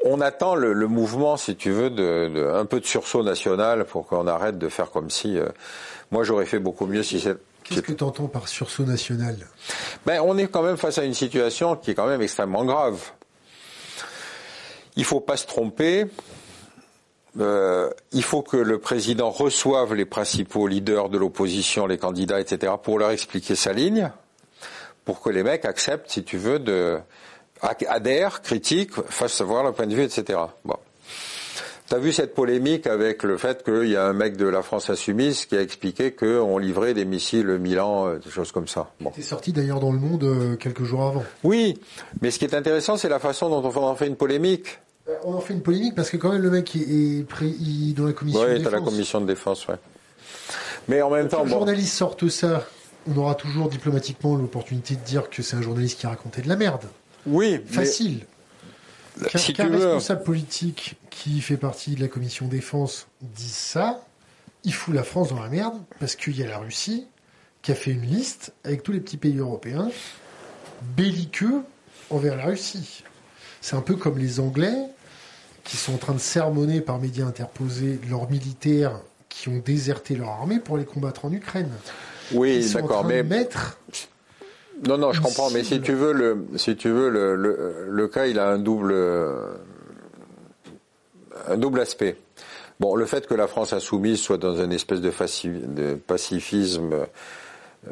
on 0.04 0.20
attend 0.20 0.56
le, 0.56 0.74
mouvement, 0.88 1.36
si 1.36 1.54
tu 1.54 1.70
veux, 1.70 1.90
de, 1.90 2.50
un 2.54 2.64
peu 2.64 2.80
de 2.80 2.86
sursaut 2.86 3.22
national 3.22 3.84
pour 3.84 4.06
qu'on 4.06 4.26
arrête 4.26 4.58
de 4.58 4.68
faire 4.68 4.90
comme 4.90 5.10
si. 5.10 5.38
Euh, 5.38 5.48
moi, 6.10 6.24
j'aurais 6.24 6.46
fait 6.46 6.58
beaucoup 6.58 6.86
mieux 6.86 7.02
si 7.02 7.20
c'est. 7.20 7.36
Qu'est-ce 7.62 7.82
que 7.82 7.92
tu 7.92 8.04
entends 8.04 8.28
par 8.28 8.48
sursaut 8.48 8.84
national? 8.84 9.36
Ben, 10.06 10.22
on 10.24 10.38
est 10.38 10.48
quand 10.48 10.62
même 10.62 10.78
face 10.78 10.98
à 10.98 11.04
une 11.04 11.14
situation 11.14 11.76
qui 11.76 11.90
est 11.90 11.94
quand 11.94 12.06
même 12.06 12.22
extrêmement 12.22 12.64
grave. 12.64 12.98
Il 14.96 15.04
faut 15.04 15.20
pas 15.20 15.36
se 15.36 15.46
tromper. 15.46 16.06
Euh, 17.38 17.90
il 18.12 18.22
faut 18.22 18.42
que 18.42 18.56
le 18.56 18.78
président 18.78 19.30
reçoive 19.30 19.94
les 19.94 20.04
principaux 20.04 20.66
leaders 20.66 21.08
de 21.08 21.18
l'opposition, 21.18 21.86
les 21.86 21.98
candidats, 21.98 22.40
etc., 22.40 22.72
pour 22.82 22.98
leur 22.98 23.10
expliquer 23.10 23.54
sa 23.54 23.72
ligne, 23.72 24.10
pour 25.04 25.20
que 25.20 25.30
les 25.30 25.42
mecs 25.42 25.64
acceptent, 25.64 26.10
si 26.10 26.24
tu 26.24 26.36
veux, 26.36 26.58
de 26.58 26.98
adhèrent, 27.60 28.42
critiquent, 28.42 28.94
fassent 29.08 29.34
savoir 29.34 29.62
leur 29.62 29.74
point 29.74 29.86
de 29.86 29.94
vue, 29.94 30.04
etc. 30.04 30.38
Bon. 30.64 30.76
T'as 31.88 31.98
vu 31.98 32.12
cette 32.12 32.34
polémique 32.34 32.86
avec 32.86 33.22
le 33.22 33.38
fait 33.38 33.64
qu'il 33.64 33.88
y 33.88 33.96
a 33.96 34.04
un 34.04 34.12
mec 34.12 34.36
de 34.36 34.46
la 34.46 34.60
France 34.60 34.90
insoumise 34.90 35.46
qui 35.46 35.56
a 35.56 35.62
expliqué 35.62 36.12
qu'on 36.12 36.58
livrait 36.58 36.92
des 36.92 37.06
missiles 37.06 37.46
Milan, 37.58 38.08
euh, 38.08 38.18
des 38.18 38.28
choses 38.28 38.52
comme 38.52 38.68
ça. 38.68 38.90
Bon. 39.00 39.10
C'est 39.16 39.22
sorti 39.22 39.54
d'ailleurs 39.54 39.80
dans 39.80 39.90
le 39.90 39.98
monde 39.98 40.22
euh, 40.22 40.56
quelques 40.56 40.82
jours 40.82 41.04
avant. 41.04 41.24
Oui, 41.44 41.80
mais 42.20 42.30
ce 42.30 42.38
qui 42.38 42.44
est 42.44 42.54
intéressant, 42.54 42.98
c'est 42.98 43.08
la 43.08 43.18
façon 43.18 43.48
dont 43.48 43.66
on 43.66 43.84
en 43.84 43.94
fait 43.94 44.06
une 44.06 44.16
polémique. 44.16 44.80
Euh, 45.08 45.14
on 45.24 45.34
en 45.34 45.40
fait 45.40 45.54
une 45.54 45.62
polémique 45.62 45.94
parce 45.94 46.10
que 46.10 46.16
quand 46.16 46.32
même 46.32 46.42
le 46.42 46.50
mec 46.50 46.76
est, 46.76 47.26
pris 47.26 47.94
dans 47.96 48.06
la 48.06 48.12
commission 48.12 48.42
de 48.42 48.48
défense. 48.48 48.66
Oui, 48.66 48.72
la 48.72 48.80
commission 48.80 49.20
de 49.20 49.26
défense, 49.26 49.68
ouais. 49.68 49.76
Mais 50.88 51.02
en 51.02 51.10
même 51.10 51.28
temps, 51.28 51.44
un 51.44 51.48
journaliste 51.48 51.94
sorte 51.94 52.28
ça, 52.28 52.66
on 53.06 53.16
aura 53.16 53.34
toujours 53.34 53.68
diplomatiquement 53.68 54.36
l'opportunité 54.36 54.96
de 54.96 55.00
dire 55.00 55.28
que 55.30 55.42
c'est 55.42 55.56
un 55.56 55.62
journaliste 55.62 56.00
qui 56.00 56.06
a 56.06 56.10
raconté 56.10 56.42
de 56.42 56.48
la 56.48 56.56
merde. 56.56 56.84
Oui, 57.26 57.60
facile. 57.66 58.26
si 59.34 59.52
tu 59.52 59.62
responsable 59.62 60.22
politique 60.22 60.96
qui 61.10 61.40
fait 61.40 61.56
partie 61.56 61.94
de 61.94 62.00
la 62.00 62.08
commission 62.08 62.46
défense 62.46 63.06
dit 63.20 63.48
ça, 63.48 64.02
il 64.64 64.72
fout 64.72 64.94
la 64.94 65.02
France 65.02 65.30
dans 65.30 65.40
la 65.40 65.48
merde 65.48 65.78
parce 66.00 66.16
qu'il 66.16 66.38
y 66.38 66.42
a 66.42 66.48
la 66.48 66.58
Russie 66.58 67.06
qui 67.62 67.72
a 67.72 67.74
fait 67.74 67.90
une 67.90 68.06
liste 68.06 68.52
avec 68.64 68.82
tous 68.82 68.92
les 68.92 69.00
petits 69.00 69.16
pays 69.16 69.36
européens 69.36 69.90
belliqueux 70.96 71.62
envers 72.10 72.36
la 72.36 72.46
Russie. 72.46 73.02
C'est 73.60 73.76
un 73.76 73.80
peu 73.82 73.96
comme 73.96 74.18
les 74.18 74.40
Anglais 74.40 74.88
qui 75.68 75.76
sont 75.76 75.94
en 75.94 75.98
train 75.98 76.14
de 76.14 76.18
sermonner 76.18 76.80
par 76.80 76.98
médias 76.98 77.26
interposés 77.26 78.00
leurs 78.08 78.30
militaires 78.30 78.98
qui 79.28 79.48
ont 79.48 79.62
déserté 79.64 80.16
leur 80.16 80.30
armée 80.30 80.58
pour 80.58 80.78
les 80.78 80.84
combattre 80.84 81.26
en 81.26 81.32
Ukraine. 81.32 81.70
Oui, 82.32 82.68
d'accord, 82.72 83.04
mais 83.04 83.22
mettre 83.22 83.78
non, 84.86 84.96
non, 84.96 85.12
je 85.12 85.20
comprends, 85.20 85.50
mais 85.50 85.64
si 85.64 85.80
tu 85.80 85.92
veux, 85.92 86.12
le, 86.12 86.46
si 86.54 86.76
tu 86.76 86.88
veux, 86.88 87.10
le, 87.10 87.34
le, 87.88 88.08
cas, 88.08 88.26
il 88.26 88.38
a 88.38 88.48
un 88.48 88.58
double, 88.58 88.94
un 91.48 91.56
double 91.56 91.80
aspect. 91.80 92.16
Bon, 92.80 92.94
le 92.94 93.06
fait 93.06 93.26
que 93.26 93.34
la 93.34 93.48
France 93.48 93.72
insoumise 93.72 94.20
soit 94.20 94.38
dans 94.38 94.62
une 94.62 94.72
espèce 94.72 95.00
de, 95.00 95.10
de 95.10 95.94
pacifisme 95.94 97.06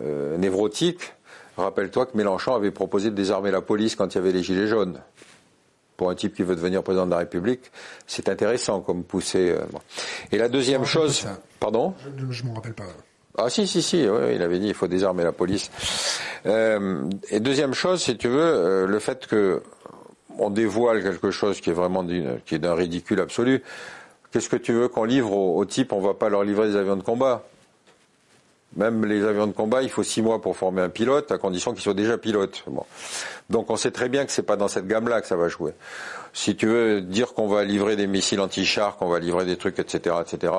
euh, 0.01 0.37
névrotique, 0.37 1.14
rappelle-toi 1.57 2.07
que 2.07 2.16
Mélenchon 2.16 2.55
avait 2.55 2.70
proposé 2.70 3.11
de 3.11 3.16
désarmer 3.16 3.51
la 3.51 3.61
police 3.61 3.97
quand 3.97 4.14
il 4.14 4.18
y 4.18 4.18
avait 4.18 4.33
les 4.33 4.45
gilets 4.45 4.68
jaunes. 4.68 5.01
Pour 5.97 6.11
un 6.11 6.14
type 6.14 6.34
qui 6.34 6.42
veut 6.42 6.57
devenir 6.57 6.82
président 6.82 7.07
de 7.07 7.11
la 7.11 7.18
République, 7.18 7.70
c'est 8.07 8.28
intéressant 8.28 8.80
comme 8.80 9.03
poussée. 9.03 9.51
Euh, 9.51 9.64
Et 10.30 10.38
la 10.38 10.49
deuxième 10.49 10.84
chose, 10.84 11.26
pardon, 11.59 11.94
je, 12.18 12.32
je 12.32 12.44
m'en 12.44 12.55
rappelle 12.55 12.74
pas. 12.74 12.84
Ah 13.38 13.51
si, 13.51 13.66
si, 13.66 13.82
si, 13.82 14.09
oui, 14.09 14.34
il 14.34 14.42
avait 14.42 14.59
dit 14.59 14.68
il 14.68 14.74
faut 14.74 14.88
désarmer 14.88 15.22
la 15.22 15.32
police. 15.32 15.70
Euh, 16.47 17.03
et 17.30 17.40
deuxième 17.40 17.74
chose, 17.74 18.03
si 18.03 18.16
tu 18.16 18.28
veux, 18.28 18.40
euh, 18.40 18.86
le 18.86 18.99
fait 18.99 19.26
que 19.26 19.62
on 20.38 20.51
dévoile 20.51 21.03
quelque 21.03 21.30
chose 21.30 21.61
qui 21.61 21.70
est 21.70 21.74
vraiment 21.74 22.07
qui 22.44 22.55
est 22.55 22.59
d'un 22.59 22.74
ridicule 22.74 23.20
absolu. 23.20 23.62
Qu'est-ce 24.32 24.49
que 24.49 24.57
tu 24.57 24.72
veux 24.72 24.88
qu'on 24.88 25.05
livre 25.05 25.32
aux, 25.32 25.64
types 25.64 25.92
On 25.92 26.01
va 26.01 26.14
pas 26.14 26.28
leur 26.28 26.44
livrer 26.44 26.68
des 26.68 26.76
avions 26.76 26.97
de 26.97 27.03
combat. 27.03 27.44
Même 28.77 29.05
les 29.07 29.24
avions 29.24 29.47
de 29.47 29.53
combat, 29.53 29.83
il 29.83 29.89
faut 29.89 30.03
six 30.03 30.20
mois 30.20 30.41
pour 30.41 30.57
former 30.57 30.83
un 30.83 30.91
pilote, 30.91 31.33
à 31.33 31.39
condition 31.39 31.72
qu'ils 31.72 31.83
soient 31.83 31.95
déjà 31.95 32.18
pilotes. 32.18 32.62
Bon. 32.66 32.85
Donc 33.49 33.70
on 33.70 33.77
sait 33.77 33.91
très 33.91 34.09
bien 34.09 34.27
que 34.27 34.33
c'est 34.33 34.43
pas 34.43 34.57
dans 34.57 34.68
cette 34.68 34.87
gamme-là 34.87 35.20
que 35.22 35.27
ça 35.27 35.37
va 35.37 35.49
jouer. 35.49 35.72
Si 36.35 36.57
tu 36.57 36.66
veux 36.66 37.01
dire 37.01 37.33
qu'on 37.33 37.49
va 37.49 37.64
livrer 37.64 37.97
des 37.97 38.07
missiles 38.07 38.41
anti-chars, 38.41 38.97
qu'on 38.97 39.09
va 39.09 39.18
livrer 39.18 39.47
des 39.47 39.57
trucs, 39.57 39.79
etc., 39.79 40.16
etc. 40.20 40.53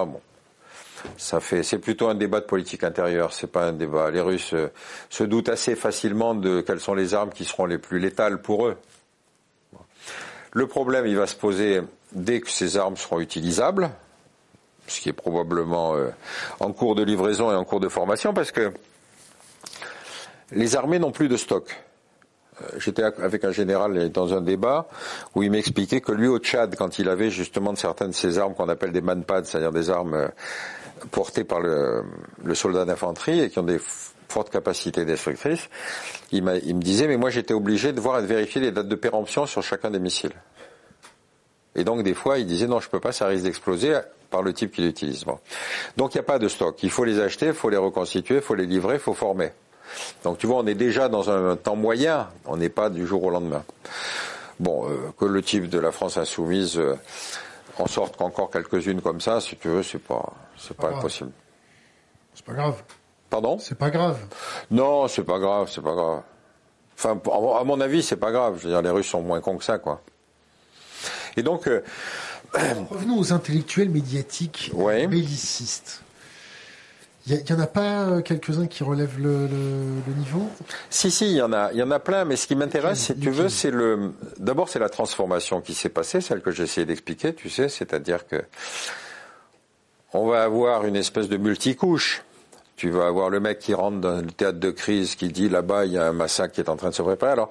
Ça 1.17 1.39
fait, 1.39 1.61
c'est 1.61 1.77
plutôt 1.77 2.07
un 2.07 2.15
débat 2.15 2.39
de 2.39 2.45
politique 2.45 2.83
intérieure, 2.83 3.33
c'est 3.33 3.51
pas 3.51 3.65
un 3.65 3.73
débat. 3.73 4.09
Les 4.09 4.19
Russes 4.19 4.53
euh, 4.53 4.71
se 5.09 5.23
doutent 5.23 5.49
assez 5.49 5.75
facilement 5.75 6.33
de 6.33 6.61
quelles 6.61 6.79
sont 6.79 6.95
les 6.95 7.13
armes 7.13 7.29
qui 7.29 7.45
seront 7.45 7.65
les 7.65 7.77
plus 7.77 7.99
létales 7.99 8.41
pour 8.41 8.67
eux. 8.67 8.77
Le 10.53 10.65
problème, 10.65 11.05
il 11.05 11.15
va 11.15 11.27
se 11.27 11.35
poser 11.35 11.81
dès 12.13 12.41
que 12.41 12.49
ces 12.49 12.77
armes 12.77 12.97
seront 12.97 13.19
utilisables, 13.19 13.91
ce 14.87 15.01
qui 15.01 15.09
est 15.09 15.13
probablement 15.13 15.95
euh, 15.95 16.09
en 16.59 16.71
cours 16.71 16.95
de 16.95 17.03
livraison 17.03 17.51
et 17.51 17.55
en 17.55 17.63
cours 17.63 17.79
de 17.79 17.89
formation, 17.89 18.33
parce 18.33 18.51
que 18.51 18.71
les 20.51 20.75
armées 20.75 20.99
n'ont 20.99 21.11
plus 21.11 21.27
de 21.27 21.37
stock. 21.37 21.75
Euh, 22.61 22.65
j'étais 22.77 23.03
avec 23.03 23.43
un 23.43 23.51
général 23.51 24.09
dans 24.11 24.33
un 24.33 24.41
débat 24.41 24.87
où 25.35 25.43
il 25.43 25.51
m'expliquait 25.51 26.01
que 26.01 26.11
lui 26.11 26.27
au 26.27 26.39
Tchad, 26.39 26.75
quand 26.75 26.99
il 26.99 27.09
avait 27.09 27.29
justement 27.29 27.75
certaines 27.75 28.09
de 28.09 28.15
ces 28.15 28.39
armes 28.39 28.55
qu'on 28.55 28.69
appelle 28.69 28.91
des 28.91 29.01
manpads, 29.01 29.43
c'est-à-dire 29.43 29.71
des 29.71 29.89
armes 29.89 30.31
portés 31.11 31.43
par 31.43 31.59
le, 31.59 32.03
soldat 32.53 32.85
d'infanterie 32.85 33.41
et 33.41 33.49
qui 33.49 33.59
ont 33.59 33.63
des 33.63 33.79
fortes 34.29 34.49
capacités 34.49 35.05
destructrices, 35.05 35.69
il, 36.31 36.43
il 36.65 36.75
me 36.75 36.81
disait, 36.81 37.07
mais 37.07 37.17
moi 37.17 37.29
j'étais 37.29 37.53
obligé 37.53 37.93
de 37.93 38.01
voir 38.01 38.19
et 38.19 38.21
de 38.23 38.27
vérifier 38.27 38.61
les 38.61 38.71
dates 38.71 38.87
de 38.87 38.95
péremption 38.95 39.45
sur 39.45 39.61
chacun 39.61 39.91
des 39.91 39.99
missiles. 39.99 40.33
Et 41.77 41.83
donc 41.83 42.03
des 42.03 42.15
fois, 42.15 42.39
il 42.39 42.47
disait, 42.47 42.67
non, 42.67 42.79
je 42.79 42.89
peux 42.89 42.99
pas, 42.99 43.11
ça 43.11 43.27
risque 43.27 43.43
d'exploser 43.43 43.99
par 44.29 44.41
le 44.41 44.53
type 44.53 44.71
qui 44.71 44.81
l'utilise. 44.81 45.25
Donc 45.95 46.13
il 46.13 46.17
n'y 46.17 46.21
a 46.21 46.23
pas 46.23 46.39
de 46.39 46.47
stock. 46.47 46.81
Il 46.83 46.91
faut 46.91 47.03
les 47.03 47.19
acheter, 47.19 47.47
il 47.47 47.53
faut 47.53 47.69
les 47.69 47.77
reconstituer, 47.77 48.35
il 48.35 48.41
faut 48.41 48.55
les 48.55 48.65
livrer, 48.65 48.95
il 48.95 48.99
faut 48.99 49.13
former. 49.13 49.51
Donc 50.23 50.37
tu 50.37 50.47
vois, 50.47 50.57
on 50.57 50.67
est 50.67 50.75
déjà 50.75 51.09
dans 51.09 51.29
un 51.29 51.55
temps 51.55 51.75
moyen, 51.75 52.27
on 52.45 52.57
n'est 52.57 52.69
pas 52.69 52.89
du 52.89 53.05
jour 53.05 53.23
au 53.23 53.29
lendemain. 53.29 53.63
Bon, 54.59 54.89
euh, 54.89 55.13
que 55.17 55.25
le 55.25 55.41
type 55.41 55.69
de 55.69 55.79
la 55.79 55.91
France 55.91 56.17
insoumise 56.17 56.77
euh, 56.77 56.97
en 57.77 57.87
sorte 57.87 58.17
qu'encore 58.17 58.49
quelques-unes 58.49 59.01
comme 59.01 59.21
ça, 59.21 59.39
si 59.39 59.55
tu 59.55 59.67
veux, 59.67 59.83
c'est 59.83 59.99
pas, 59.99 60.33
c'est 60.57 60.75
pas, 60.75 60.89
impossible. 60.89 61.31
C'est 62.33 62.45
pas 62.45 62.53
grave. 62.53 62.81
Pardon? 63.29 63.59
C'est 63.59 63.77
pas 63.77 63.91
grave. 63.91 64.17
Non, 64.71 65.07
c'est 65.07 65.23
pas 65.23 65.37
grave, 65.37 65.69
c'est 65.71 65.81
pas 65.81 65.93
grave. 65.93 66.21
Enfin, 66.95 67.19
à 67.59 67.63
mon 67.63 67.79
avis, 67.79 68.01
c'est 68.01 68.17
pas 68.17 68.31
grave. 68.31 68.57
Je 68.57 68.63
veux 68.63 68.73
dire, 68.73 68.81
les 68.81 68.89
Russes 68.89 69.07
sont 69.07 69.21
moins 69.21 69.41
cons 69.41 69.57
que 69.57 69.63
ça, 69.63 69.77
quoi. 69.77 70.01
Et 71.35 71.43
donc. 71.43 71.67
Euh, 71.67 71.81
revenons 72.89 73.19
aux 73.19 73.33
intellectuels 73.33 73.89
médiatiques 73.89 74.71
bellicistes. 74.75 76.01
Il 77.29 77.43
n'y 77.43 77.51
en 77.51 77.59
a 77.59 77.67
pas 77.67 78.05
euh, 78.05 78.21
quelques-uns 78.21 78.67
qui 78.67 78.85
relèvent 78.85 79.19
le, 79.19 79.49
niveau? 80.17 80.47
Si, 80.89 81.11
si, 81.11 81.25
il 81.25 81.37
y 81.37 81.41
en 81.41 81.51
a, 81.51 81.73
il 81.73 81.77
y 81.77 81.83
en 81.83 81.91
a 81.91 81.99
plein. 81.99 82.23
Mais 82.23 82.37
ce 82.37 82.47
qui 82.47 82.55
m'intéresse, 82.55 82.99
si 82.99 83.19
tu 83.19 83.31
veux, 83.31 83.49
c'est 83.49 83.71
le. 83.71 84.13
D'abord, 84.37 84.69
c'est 84.69 84.79
la 84.79 84.87
transformation 84.87 85.59
qui 85.59 85.73
s'est 85.73 85.89
passée, 85.89 86.21
celle 86.21 86.41
que 86.41 86.51
j'ai 86.51 86.63
essayé 86.63 86.85
d'expliquer. 86.85 87.33
Tu 87.33 87.49
sais, 87.49 87.67
c'est-à-dire 87.67 88.25
que 88.27 88.41
on 90.13 90.25
va 90.25 90.43
avoir 90.43 90.85
une 90.85 90.95
espèce 90.95 91.27
de 91.27 91.35
multicouche. 91.35 92.23
Tu 92.77 92.91
vas 92.91 93.07
avoir 93.07 93.29
le 93.29 93.41
mec 93.41 93.59
qui 93.59 93.73
rentre 93.73 93.99
dans 93.99 94.21
le 94.21 94.31
théâtre 94.31 94.59
de 94.59 94.71
crise, 94.71 95.15
qui 95.15 95.27
dit 95.27 95.49
là-bas 95.49 95.85
il 95.85 95.93
y 95.93 95.97
a 95.97 96.07
un 96.07 96.13
massacre 96.13 96.53
qui 96.53 96.61
est 96.61 96.69
en 96.69 96.77
train 96.77 96.89
de 96.89 96.95
se 96.95 97.01
préparer. 97.01 97.33
Alors, 97.33 97.49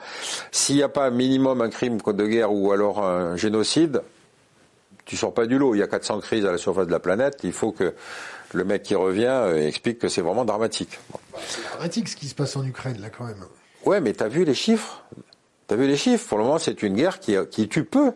s'il 0.53 0.76
n'y 0.76 0.84
a 0.84 0.88
pas 0.88 1.07
un 1.07 1.11
minimum 1.11 1.61
un 1.61 1.68
crime 1.68 1.99
de 1.99 2.26
guerre 2.26 2.53
ou 2.53 2.72
alors 2.72 3.05
un 3.05 3.36
génocide, 3.36 4.01
tu 5.07 5.17
sors 5.17 5.33
pas 5.33 5.47
du 5.47 5.57
lot. 5.57 5.75
Il 5.75 5.79
y 5.79 5.83
a 5.83 5.87
400 5.87 6.21
crises 6.21 6.45
à 6.45 6.53
la 6.53 6.59
surface 6.59 6.87
de 6.87 6.93
la 6.93 7.01
planète. 7.01 7.39
Il 7.45 7.53
faut 7.53 7.73
que 7.73 7.95
le 8.53 8.65
mec 8.65 8.83
qui 8.83 8.95
revient 8.95 9.27
euh, 9.27 9.67
explique 9.67 9.99
que 9.99 10.09
c'est 10.09 10.21
vraiment 10.21 10.45
dramatique. 10.45 10.99
C'est 11.49 11.65
dramatique 11.65 12.09
ce 12.09 12.17
qui 12.17 12.29
se 12.29 12.35
passe 12.35 12.57
en 12.57 12.65
Ukraine, 12.65 13.01
là, 13.01 13.09
quand 13.09 13.25
même. 13.25 13.45
Ouais, 13.87 14.01
mais 14.01 14.13
t'as 14.13 14.29
vu 14.29 14.45
les 14.45 14.55
chiffres? 14.55 15.05
T'as 15.69 15.77
vu 15.77 15.87
les 15.87 15.97
chiffres? 15.97 16.29
Pour 16.29 16.39
le 16.39 16.45
moment, 16.45 16.59
c'est 16.59 16.83
une 16.83 16.95
guerre 16.95 17.21
qui, 17.21 17.37
qui 17.51 17.69
tue 17.69 17.85
peu. 17.85 18.13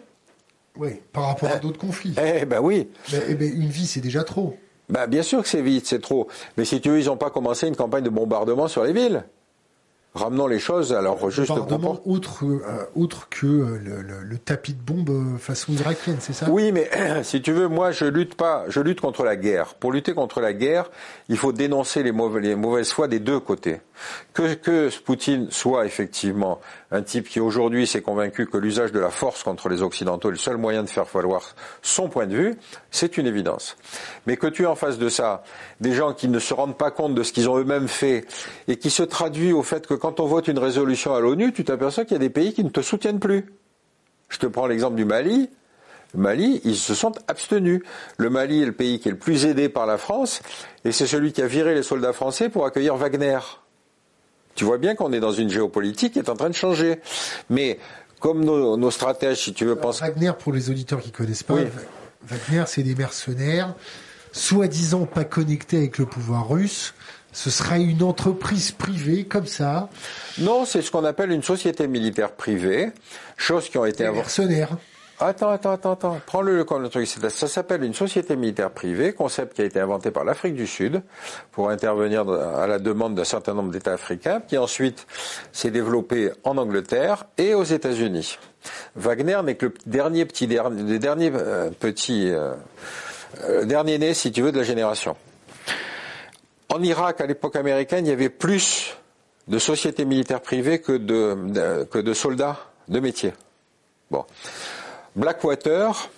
Oui, 0.77 1.01
par 1.13 1.27
rapport 1.27 1.51
à 1.51 1.57
d'autres 1.57 1.79
conflits. 1.79 2.15
Eh 2.23 2.45
ben 2.45 2.61
oui. 2.61 2.89
Eh 3.13 3.35
ben, 3.35 3.53
une 3.53 3.69
vie, 3.69 3.87
c'est 3.87 4.01
déjà 4.01 4.25
trop. 4.25 4.57
Ben, 4.89 5.07
bien 5.07 5.23
sûr 5.23 5.43
que 5.43 5.49
c'est 5.49 5.63
vite, 5.63 5.87
c'est 5.87 6.01
trop. 6.01 6.29
Mais 6.57 6.65
si 6.65 6.81
tu 6.81 6.91
veux, 6.91 6.99
ils 6.99 7.07
n'ont 7.07 7.17
pas 7.17 7.31
commencé 7.31 7.69
une 7.69 7.77
campagne 7.77 8.03
de 8.03 8.11
bombardement 8.11 8.67
sur 8.67 8.85
les 8.85 8.93
villes. 8.93 9.25
Ramenons 10.13 10.49
les 10.49 10.59
choses 10.59 10.93
à 10.93 11.01
leur 11.03 11.31
juste 11.31 11.55
propos. 11.55 12.01
Outre, 12.05 12.45
euh, 12.45 13.07
que 13.31 13.47
euh, 13.47 14.23
le, 14.25 14.39
tapis 14.39 14.75
de 14.75 14.83
bombe 14.83 15.09
euh, 15.11 15.39
façon 15.39 15.73
irakienne, 15.73 16.17
c'est 16.19 16.33
ça? 16.33 16.51
Oui, 16.51 16.73
mais 16.73 16.91
si 17.23 17.41
tu 17.41 17.53
veux, 17.53 17.69
moi 17.69 17.93
je 17.93 18.07
lutte 18.07 18.35
pas, 18.35 18.65
je 18.67 18.81
lutte 18.81 19.01
contre 19.01 19.23
la 19.23 19.37
guerre. 19.37 19.75
Pour 19.75 19.93
lutter 19.93 20.13
contre 20.13 20.41
la 20.41 20.53
guerre, 20.53 20.91
il 21.29 21.37
faut 21.37 21.53
dénoncer 21.53 22.03
les, 22.03 22.11
mauvais, 22.11 22.41
les 22.41 22.57
mauvaises 22.57 22.91
foi 22.91 23.07
des 23.07 23.21
deux 23.21 23.39
côtés. 23.39 23.81
Que, 24.33 24.55
que 24.55 24.91
Poutine 25.05 25.49
soit 25.51 25.87
effectivement 25.87 26.61
un 26.91 27.03
type 27.03 27.29
qui 27.29 27.39
aujourd'hui 27.39 27.87
s'est 27.87 28.03
convaincu 28.03 28.47
que 28.47 28.57
l'usage 28.57 28.93
de 28.93 28.99
la 28.99 29.11
force 29.11 29.43
contre 29.43 29.69
les 29.69 29.83
Occidentaux 29.83 30.29
est 30.29 30.33
le 30.33 30.39
seul 30.39 30.57
moyen 30.57 30.83
de 30.83 30.89
faire 30.89 31.05
valoir 31.05 31.55
son 31.83 32.09
point 32.09 32.27
de 32.27 32.35
vue, 32.35 32.55
c'est 32.91 33.17
une 33.17 33.27
évidence. 33.27 33.77
Mais 34.27 34.37
que 34.37 34.47
tu 34.47 34.65
es 34.65 34.67
en 34.67 34.75
face 34.75 34.99
de 34.99 35.09
ça 35.09 35.45
des 35.81 35.93
gens 35.93 36.15
qui 36.15 36.29
ne 36.29 36.39
se 36.39 36.53
rendent 36.55 36.77
pas 36.77 36.91
compte 36.91 37.15
de 37.15 37.23
ce 37.23 37.33
qu'ils 37.33 37.49
ont 37.49 37.59
eux-mêmes 37.59 37.89
fait 37.89 38.27
et 38.67 38.77
qui 38.77 38.91
se 38.91 39.03
traduit 39.03 39.53
au 39.53 39.63
fait 39.63 39.87
que 39.87 39.95
quand 40.01 40.21
on 40.21 40.27
vote 40.27 40.49
une 40.49 40.59
résolution 40.59 41.15
à 41.15 41.21
l'ONU, 41.21 41.53
tu 41.53 41.65
t'aperçois 41.65 42.05
qu'il 42.05 42.15
y 42.15 42.17
a 42.17 42.21
des 42.21 42.31
pays 42.31 42.53
qui 42.53 42.65
ne 42.65 42.71
te 42.71 42.81
soutiennent 42.81 43.21
plus. 43.21 43.53
Je 44.29 44.39
te 44.39 44.47
prends 44.47 44.67
l'exemple 44.67 44.97
du 44.97 45.05
Mali. 45.05 45.51
Mali, 46.15 46.61
ils 46.65 46.77
se 46.77 46.95
sont 46.95 47.13
abstenus. 47.29 47.83
Le 48.17 48.31
Mali 48.31 48.63
est 48.63 48.67
le 48.67 48.73
pays 48.73 48.99
qui 48.99 49.09
est 49.09 49.13
le 49.13 49.19
plus 49.19 49.47
aidé 49.47 49.69
par 49.69 49.87
la 49.87 49.99
France, 49.99 50.43
et 50.85 50.93
c'est 50.93 51.07
celui 51.07 51.33
qui 51.33 51.43
a 51.43 51.47
viré 51.47 51.75
les 51.75 51.83
soldats 51.83 52.13
français 52.13 52.49
pour 52.49 52.67
accueillir 52.67 52.97
Wagner. 52.97 53.39
Tu 54.57 54.65
vois 54.65 54.79
bien 54.79 54.95
qu'on 54.95 55.13
est 55.13 55.21
dans 55.21 55.33
une 55.33 55.51
géopolitique 55.51 56.15
qui 56.15 56.19
est 56.19 56.29
en 56.29 56.35
train 56.35 56.51
de 56.51 56.55
changer. 56.55 57.01
Mais 57.49 57.79
comme 58.19 58.45
nos, 58.45 58.91
stratèges, 58.91 59.45
si 59.45 59.55
tu 59.55 59.65
veux, 59.65 59.77
penser... 59.77 60.05
Wagner, 60.05 60.33
pour 60.39 60.53
les 60.53 60.71
auditeurs 60.71 61.01
qui 61.01 61.13
connaissent 61.13 61.45
pas, 61.45 61.59
Wagner, 62.27 62.65
c'est 62.67 62.83
des 62.83 62.95
mercenaires, 62.95 63.75
soi-disant 64.33 65.07
pas 65.07 65.25
connectés 65.25 65.79
avec 65.79 65.99
le 65.99 66.07
pouvoir 66.07 66.49
russe. 66.49 66.95
Ce 67.33 67.51
serait 67.51 67.83
une 67.83 68.03
entreprise 68.03 68.73
privée 68.73 69.25
comme 69.25 69.47
ça. 69.47 69.89
Non, 70.39 70.65
c'est 70.65 70.83
ce 70.83 70.91
qu'on 70.91 71.05
appelle 71.05 71.31
une 71.31 71.43
société 71.43 71.87
militaire 71.87 72.33
privée, 72.33 72.91
chose 73.37 73.69
qui 73.69 73.79
ont 73.79 73.85
été. 73.85 74.09
Mercenaires. 74.11 74.77
Attends, 75.23 75.51
attends, 75.51 75.73
attends, 75.73 75.93
attends. 75.93 76.21
Prends-le 76.25 76.65
comme 76.65 76.83
le 76.83 76.89
truc. 76.89 77.07
Ça 77.07 77.47
s'appelle 77.47 77.85
une 77.85 77.93
société 77.93 78.37
militaire 78.37 78.71
privée, 78.71 79.13
concept 79.13 79.55
qui 79.55 79.61
a 79.61 79.67
été 79.67 79.79
inventé 79.79 80.11
par 80.11 80.25
l'Afrique 80.25 80.55
du 80.55 80.67
Sud 80.67 81.03
pour 81.53 81.69
intervenir 81.69 82.27
à 82.27 82.67
la 82.67 82.79
demande 82.79 83.17
d'un 83.17 83.25
certain 83.25 83.53
nombre 83.53 83.71
d'États 83.71 83.93
africains, 83.93 84.41
qui 84.41 84.57
ensuite 84.57 85.07
s'est 85.53 85.71
développé 85.71 86.31
en 86.43 86.57
Angleterre 86.57 87.27
et 87.37 87.53
aux 87.53 87.65
États-Unis. 87.65 88.39
Wagner 88.97 89.41
n'est 89.45 89.57
que 89.57 89.67
le 89.67 89.75
dernier 89.85 90.25
petit, 90.25 90.47
le 90.47 90.99
dernier 90.99 91.31
euh, 91.35 91.69
petit, 91.79 92.31
euh, 92.31 92.55
euh, 93.45 93.67
dernier 93.67 93.99
né, 93.99 94.15
si 94.15 94.33
tu 94.33 94.41
veux, 94.41 94.53
de 94.53 94.59
la 94.59 94.65
génération. 94.65 95.17
En 96.71 96.83
Irak, 96.83 97.21
à 97.21 97.27
l'époque 97.27 97.57
américaine, 97.57 98.07
il 98.07 98.11
y 98.11 98.13
avait 98.13 98.31
plus 98.31 98.97
de 99.49 99.59
sociétés 99.59 100.05
militaires 100.05 100.41
privées 100.41 100.81
que 100.81 100.93
de, 100.93 101.85
que 101.85 101.99
de 101.99 102.15
soldats 102.15 102.59
de 102.89 103.01
métier. 103.01 103.33
Bon. 104.11 104.25
Blackwater 105.17 106.09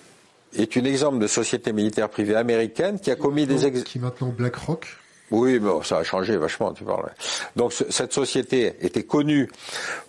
est 0.55 0.77
un 0.77 0.85
exemple 0.85 1.19
de 1.19 1.27
société 1.27 1.73
militaire 1.73 2.11
privée 2.11 2.37
américaine 2.37 3.01
qui 3.01 3.11
a 3.11 3.17
commis 3.17 3.47
des 3.47 3.65
ex... 3.65 3.83
Qui 3.83 3.99
maintenant 3.99 4.29
BlackRock 4.29 4.99
oui, 5.33 5.59
mais 5.61 5.71
ça 5.83 5.99
a 5.99 6.05
changé 6.05 6.37
vachement, 6.37 6.73
tu 6.73 6.85
parles. 6.85 7.11
Donc 7.57 7.73
cette 7.73 8.13
société 8.13 8.75
était 8.81 9.03
connue 9.03 9.51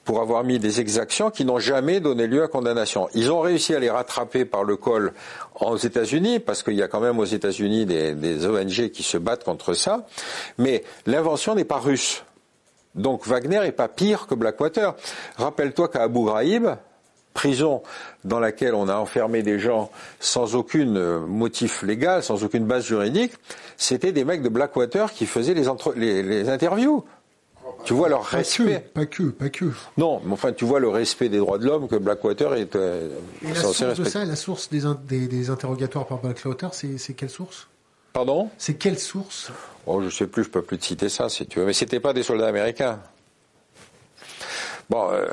pour 0.03 0.21
avoir 0.21 0.43
mis 0.43 0.59
des 0.59 0.81
exactions 0.81 1.31
qui 1.31 1.45
n'ont 1.45 1.59
jamais 1.59 1.99
donné 1.99 2.27
lieu 2.27 2.43
à 2.43 2.47
condamnation. 2.47 3.07
Ils 3.13 3.31
ont 3.31 3.39
réussi 3.39 3.73
à 3.73 3.79
les 3.79 3.89
rattraper 3.89 4.45
par 4.45 4.63
le 4.63 4.75
col 4.75 5.13
aux 5.59 5.77
États-Unis, 5.77 6.39
parce 6.39 6.61
qu'il 6.61 6.75
y 6.75 6.83
a 6.83 6.87
quand 6.87 6.99
même 6.99 7.19
aux 7.19 7.25
États-Unis 7.25 7.85
des, 7.85 8.13
des 8.13 8.45
ONG 8.45 8.89
qui 8.89 9.03
se 9.03 9.17
battent 9.17 9.45
contre 9.45 9.73
ça, 9.73 10.05
mais 10.57 10.83
l'invention 11.05 11.55
n'est 11.55 11.63
pas 11.63 11.79
russe. 11.79 12.23
Donc 12.95 13.25
Wagner 13.25 13.61
n'est 13.61 13.71
pas 13.71 13.87
pire 13.87 14.27
que 14.27 14.35
Blackwater. 14.35 14.93
Rappelle-toi 15.37 15.87
qu'à 15.87 16.03
Abu 16.03 16.25
Ghraib, 16.25 16.75
prison 17.33 17.81
dans 18.23 18.39
laquelle 18.39 18.75
on 18.75 18.87
a 18.87 18.95
enfermé 18.95 19.43
des 19.43 19.59
gens 19.59 19.89
sans 20.19 20.55
aucun 20.55 20.95
euh, 20.95 21.19
motif 21.25 21.81
légal, 21.81 22.23
sans 22.23 22.43
aucune 22.43 22.65
base 22.65 22.85
juridique, 22.85 23.33
c'était 23.83 24.13
des 24.13 24.23
mecs 24.23 24.41
de 24.41 24.49
Blackwater 24.49 25.11
qui 25.11 25.25
faisaient 25.25 25.53
les, 25.53 26.49
interviews. 26.49 27.03
Tu 27.83 27.93
vois 27.93 28.07
leur 28.07 28.23
respect. 28.23 28.79
pas 28.79 29.05
que, 29.05 29.23
pas 29.23 29.49
que. 29.49 29.65
Non, 29.97 30.21
mais 30.23 30.31
enfin, 30.31 30.53
tu 30.53 30.63
vois 30.63 30.79
le 30.79 30.87
respect 30.87 31.27
des 31.27 31.37
droits 31.37 31.57
de 31.57 31.65
l'homme 31.65 31.89
que 31.89 31.97
Blackwater 31.97 32.55
est 32.55 32.77
euh, 32.77 33.09
Et 33.43 33.49
la 33.49 33.55
source 33.55 33.99
de 33.99 34.03
ça, 34.05 34.23
la 34.23 34.37
source 34.37 34.69
des, 34.69 35.49
interrogatoires 35.49 36.05
par 36.05 36.19
Blackwater, 36.19 36.73
c'est 36.73 37.13
quelle 37.13 37.29
source? 37.29 37.67
Pardon? 38.13 38.49
C'est 38.57 38.75
quelle 38.75 38.99
source? 38.99 39.51
Oh, 39.85 40.01
je 40.01 40.09
sais 40.09 40.27
plus, 40.27 40.45
je 40.45 40.49
peux 40.49 40.61
plus 40.61 40.77
te 40.77 40.85
citer 40.85 41.09
ça 41.09 41.27
si 41.27 41.45
tu 41.45 41.59
veux. 41.59 41.65
Mais 41.65 41.73
c'était 41.73 41.99
pas 41.99 42.13
des 42.13 42.23
soldats 42.23 42.47
américains. 42.47 42.99
Bon, 44.89 45.09
euh, 45.11 45.27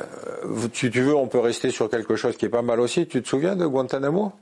tu, 0.72 0.90
tu 0.90 1.02
veux, 1.02 1.14
on 1.14 1.28
peut 1.28 1.38
rester 1.38 1.70
sur 1.70 1.88
quelque 1.88 2.16
chose 2.16 2.36
qui 2.36 2.46
est 2.46 2.50
pas 2.50 2.62
mal 2.62 2.80
aussi. 2.80 3.06
Tu 3.06 3.22
te 3.22 3.28
souviens 3.28 3.54
de 3.54 3.66
Guantanamo? 3.66 4.32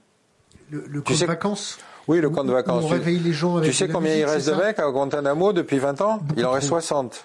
Le, 0.70 1.00
camp 1.02 1.14
de 1.14 1.26
vacances? 1.26 1.78
Oui, 2.08 2.20
le 2.20 2.30
camp 2.30 2.44
de 2.44 2.52
vacances. 2.52 2.84
On 2.84 2.88
réveille 2.88 3.18
les 3.18 3.32
gens 3.32 3.58
avec 3.58 3.70
Tu 3.70 3.76
sais 3.76 3.88
combien 3.88 4.14
il 4.14 4.24
reste 4.24 4.48
de 4.48 4.54
mecs 4.54 4.78
à 4.78 4.90
Guantanamo 4.90 5.52
depuis 5.52 5.78
20 5.78 6.00
ans? 6.00 6.20
Il 6.36 6.44
en 6.44 6.52
reste 6.52 6.68
60. 6.68 7.24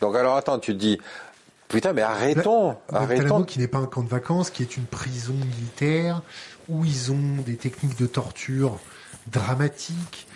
Donc 0.00 0.14
alors 0.14 0.36
attends, 0.36 0.58
tu 0.58 0.74
te 0.74 0.78
dis, 0.78 0.98
putain, 1.68 1.94
mais 1.94 2.02
arrêtons, 2.02 2.76
arrêtons. 2.92 3.42
qui 3.44 3.58
n'est 3.58 3.68
pas 3.68 3.78
un 3.78 3.86
camp 3.86 4.02
de 4.02 4.08
vacances, 4.08 4.50
qui 4.50 4.62
est 4.62 4.76
une 4.76 4.84
prison 4.84 5.32
militaire 5.32 6.20
où 6.68 6.84
ils 6.84 7.10
ont 7.10 7.42
des 7.46 7.56
techniques 7.56 7.98
de 7.98 8.06
torture 8.06 8.78
dramatiques, 9.28 10.26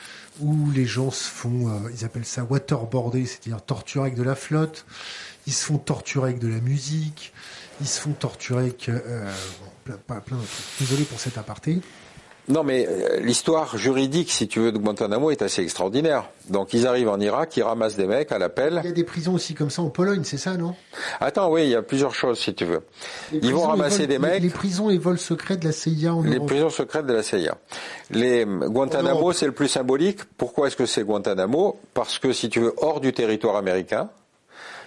où 0.40 0.70
les 0.74 0.86
gens 0.86 1.10
se 1.10 1.28
font, 1.28 1.68
euh, 1.68 1.90
ils 1.94 2.04
appellent 2.04 2.24
ça 2.24 2.44
waterboarder, 2.48 3.26
c'est-à-dire 3.26 3.60
torture 3.60 4.02
avec 4.02 4.14
de 4.14 4.22
la 4.22 4.34
flotte 4.34 4.86
ils 5.46 5.52
se 5.52 5.64
font 5.64 5.78
torturer 5.78 6.30
avec 6.30 6.38
de 6.38 6.48
la 6.48 6.60
musique, 6.60 7.32
ils 7.80 7.88
se 7.88 8.00
font 8.00 8.12
torturer 8.12 8.64
avec 8.64 8.88
euh, 8.88 9.32
plein, 9.84 10.20
plein, 10.20 10.36
de 10.36 10.42
trucs. 10.42 10.78
Désolé 10.78 11.04
pour 11.04 11.18
cet 11.18 11.38
aparté. 11.38 11.80
Non, 12.50 12.64
mais 12.64 12.86
euh, 12.88 13.20
l'histoire 13.20 13.76
juridique, 13.78 14.30
si 14.30 14.48
tu 14.48 14.58
veux, 14.58 14.72
de 14.72 14.78
Guantanamo 14.78 15.30
est 15.30 15.40
assez 15.40 15.62
extraordinaire. 15.62 16.24
Donc, 16.48 16.74
ils 16.74 16.86
arrivent 16.86 17.08
en 17.08 17.20
Irak, 17.20 17.56
ils 17.56 17.62
ramassent 17.62 17.96
des 17.96 18.06
mecs 18.06 18.32
à 18.32 18.38
l'appel. 18.38 18.80
Il 18.82 18.88
y 18.88 18.90
a 18.90 18.94
des 18.94 19.04
prisons 19.04 19.34
aussi 19.34 19.54
comme 19.54 19.70
ça 19.70 19.82
en 19.82 19.88
Pologne, 19.88 20.22
c'est 20.24 20.36
ça, 20.36 20.56
non? 20.56 20.74
Attends, 21.20 21.50
oui, 21.50 21.62
il 21.62 21.70
y 21.70 21.76
a 21.76 21.82
plusieurs 21.82 22.14
choses, 22.14 22.40
si 22.40 22.52
tu 22.52 22.64
veux. 22.64 22.80
ils 23.32 23.54
vont 23.54 23.68
ramasser 23.68 24.08
des 24.08 24.18
mecs. 24.18 24.42
Les, 24.42 24.50
prisons 24.50 24.90
et 24.90 24.98
vols 24.98 25.18
secrets 25.18 25.56
de 25.56 25.64
la 25.64 25.72
CIA 25.72 26.12
en 26.12 26.22
Les 26.22 26.40
prisons 26.40 26.70
secrètes 26.70 27.06
de 27.06 27.12
la 27.12 27.22
CIA. 27.22 27.56
Les 28.10 28.44
Guantanamo, 28.44 29.32
c'est 29.32 29.46
le 29.46 29.52
plus 29.52 29.68
symbolique. 29.68 30.24
Pourquoi 30.36 30.66
est-ce 30.66 30.76
que 30.76 30.86
c'est 30.86 31.04
Guantanamo? 31.04 31.78
Parce 31.94 32.18
que, 32.18 32.32
si 32.32 32.48
tu 32.48 32.58
veux, 32.58 32.74
hors 32.78 33.00
du 33.00 33.12
territoire 33.12 33.54
américain, 33.54 34.10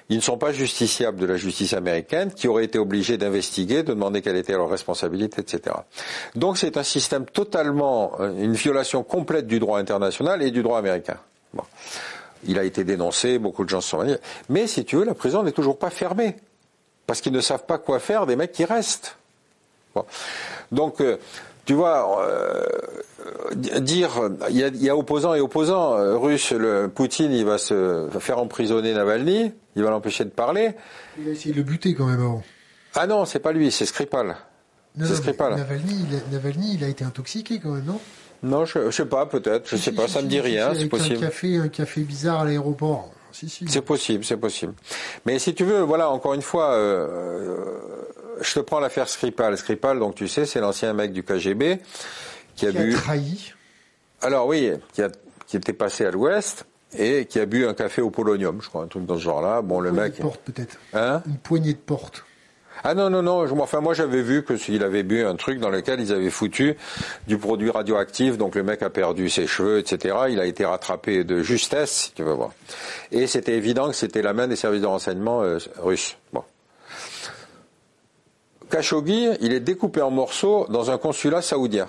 ils 0.09 0.17
ne 0.17 0.21
sont 0.21 0.37
pas 0.37 0.51
justiciables 0.51 1.19
de 1.19 1.25
la 1.25 1.37
justice 1.37 1.73
américaine 1.73 2.33
qui 2.33 2.47
aurait 2.47 2.65
été 2.65 2.79
obligée 2.79 3.17
d'investiguer, 3.17 3.83
de 3.83 3.93
demander 3.93 4.21
quelle 4.21 4.35
était 4.35 4.53
leur 4.53 4.69
responsabilité, 4.69 5.41
etc. 5.41 5.75
Donc 6.35 6.57
c'est 6.57 6.77
un 6.77 6.83
système 6.83 7.25
totalement, 7.25 8.13
euh, 8.19 8.33
une 8.37 8.53
violation 8.53 9.03
complète 9.03 9.47
du 9.47 9.59
droit 9.59 9.79
international 9.79 10.41
et 10.41 10.51
du 10.51 10.63
droit 10.63 10.77
américain. 10.77 11.17
Bon. 11.53 11.63
Il 12.45 12.59
a 12.59 12.63
été 12.63 12.83
dénoncé, 12.83 13.39
beaucoup 13.39 13.63
de 13.63 13.69
gens 13.69 13.81
se 13.81 13.89
sont 13.89 14.03
dit. 14.03 14.15
Mais 14.49 14.67
si 14.67 14.83
tu 14.83 14.97
veux, 14.97 15.05
la 15.05 15.13
prison 15.13 15.43
n'est 15.43 15.51
toujours 15.51 15.77
pas 15.77 15.89
fermée. 15.89 16.35
Parce 17.07 17.21
qu'ils 17.21 17.33
ne 17.33 17.41
savent 17.41 17.65
pas 17.65 17.77
quoi 17.77 17.99
faire 17.99 18.25
des 18.25 18.35
mecs 18.35 18.51
qui 18.51 18.65
restent. 18.65 19.17
Bon. 19.95 20.05
Donc, 20.71 21.01
euh, 21.01 21.17
tu 21.65 21.73
vois, 21.73 22.21
euh, 22.27 22.65
dire 23.55 24.29
il 24.49 24.57
y, 24.57 24.89
a, 24.89 24.97
opposants 24.97 25.33
et 25.33 25.39
opposants. 25.39 25.97
Euh, 25.97 26.17
russe, 26.17 26.51
le 26.51 26.89
Poutine, 26.89 27.31
il 27.31 27.45
va 27.45 27.57
se 27.57 28.07
faire 28.19 28.39
emprisonner 28.39 28.93
Navalny, 28.93 29.53
il 29.75 29.83
va 29.83 29.89
l'empêcher 29.89 30.25
de 30.25 30.29
parler. 30.29 30.71
Il 31.19 31.27
a 31.27 31.31
essayé 31.31 31.51
de 31.51 31.57
le 31.57 31.63
buter 31.63 31.93
quand 31.93 32.05
même 32.05 32.19
avant. 32.21 32.43
Ah 32.95 33.07
non, 33.07 33.25
c'est 33.25 33.39
pas 33.39 33.51
lui, 33.51 33.71
c'est 33.71 33.85
Skripal. 33.85 34.35
C'est 34.99 35.15
Skripal. 35.15 35.55
Navalny, 35.55 36.05
il 36.09 36.15
a, 36.15 36.19
Navalny, 36.31 36.75
il 36.75 36.83
a 36.83 36.87
été 36.87 37.03
intoxiqué 37.03 37.59
quand 37.59 37.71
même, 37.71 37.85
non? 37.85 37.99
Non, 38.43 38.65
je, 38.65 38.91
sais 38.91 39.05
pas, 39.05 39.25
peut-être, 39.25 39.69
je 39.69 39.77
sais 39.77 39.93
pas, 39.93 40.07
ça 40.07 40.21
me 40.21 40.27
dit 40.27 40.41
rien, 40.41 40.73
c'est 40.75 40.87
possible. 40.87 41.17
Un 41.17 41.27
café, 41.27 41.57
un 41.57 41.69
café 41.69 42.01
bizarre 42.01 42.41
à 42.41 42.45
l'aéroport. 42.45 43.11
Si, 43.31 43.49
si. 43.49 43.65
C'est 43.67 43.81
possible, 43.81 44.23
c'est 44.25 44.37
possible. 44.37 44.73
Mais 45.25 45.39
si 45.39 45.55
tu 45.55 45.63
veux, 45.63 45.79
voilà, 45.79 46.09
encore 46.09 46.33
une 46.33 46.41
fois, 46.41 46.73
euh, 46.73 47.57
je 48.41 48.53
te 48.53 48.59
prends 48.59 48.79
l'affaire 48.79 49.07
Skripal. 49.07 49.57
Skripal, 49.57 49.97
donc 49.97 50.15
tu 50.15 50.27
sais, 50.27 50.45
c'est 50.45 50.59
l'ancien 50.59 50.93
mec 50.93 51.13
du 51.13 51.23
KGB 51.23 51.79
qui 52.55 52.67
a 52.67 52.71
qui 52.71 52.77
A 52.77 52.93
trahi. 52.93 53.53
Alors 54.21 54.45
oui, 54.45 54.71
qui, 54.93 55.01
a, 55.01 55.09
qui 55.47 55.57
était 55.57 55.73
passé 55.73 56.05
à 56.05 56.11
l'Ouest 56.11 56.65
et 56.97 57.25
qui 57.25 57.39
a 57.39 57.45
bu 57.45 57.65
un 57.65 57.73
café 57.73 58.01
au 58.01 58.09
polonium, 58.09 58.61
je 58.61 58.69
crois, 58.69 58.83
un 58.83 58.87
truc 58.87 59.05
dans 59.05 59.17
ce 59.17 59.23
genre-là. 59.23 59.61
Bon, 59.61 59.79
Une 59.79 59.85
le 59.85 59.91
mec. 59.91 60.17
De 60.17 60.21
porte 60.21 60.41
peut-être. 60.41 60.77
Hein 60.93 61.21
Une 61.25 61.37
poignée 61.37 61.73
de 61.73 61.77
porte. 61.77 62.23
Ah 62.85 62.95
non 62.95 63.09
non 63.09 63.21
non, 63.21 63.45
enfin 63.61 63.79
moi 63.79 63.93
j'avais 63.93 64.21
vu 64.21 64.43
que 64.43 64.57
s'il 64.57 64.83
avait 64.83 65.03
bu 65.03 65.23
un 65.23 65.35
truc 65.35 65.59
dans 65.59 65.69
lequel 65.69 66.01
ils 66.01 66.11
avaient 66.11 66.29
foutu 66.29 66.75
du 67.27 67.37
produit 67.37 67.69
radioactif, 67.69 68.37
donc 68.37 68.55
le 68.55 68.63
mec 68.63 68.83
a 68.83 68.89
perdu 68.89 69.29
ses 69.29 69.47
cheveux, 69.47 69.79
etc. 69.79 70.15
Il 70.29 70.39
a 70.41 70.45
été 70.45 70.65
rattrapé 70.65 71.23
de 71.23 71.41
justesse, 71.41 71.91
si 71.91 72.11
tu 72.11 72.23
veux 72.23 72.33
voir. 72.33 72.51
Et 73.13 73.25
c'était 73.27 73.55
évident 73.55 73.87
que 73.87 73.95
c'était 73.95 74.21
la 74.21 74.33
main 74.33 74.49
des 74.49 74.57
services 74.57 74.81
de 74.81 74.87
renseignement 74.87 75.43
euh, 75.43 75.59
russes. 75.77 76.17
Bon. 76.33 76.43
Khashoggi, 78.69 79.29
il 79.39 79.53
est 79.53 79.61
découpé 79.61 80.01
en 80.01 80.11
morceaux 80.11 80.65
dans 80.67 80.91
un 80.91 80.97
consulat 80.97 81.41
saoudien. 81.41 81.87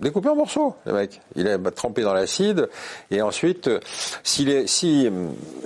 Découpé 0.00 0.30
en 0.30 0.36
morceaux, 0.36 0.74
le 0.86 0.94
mec. 0.94 1.20
Il 1.36 1.46
est 1.46 1.58
trempé 1.72 2.02
dans 2.02 2.14
l'acide. 2.14 2.68
Et 3.10 3.20
ensuite, 3.20 3.68
si 4.22 4.44
les, 4.44 4.66
si, 4.66 5.10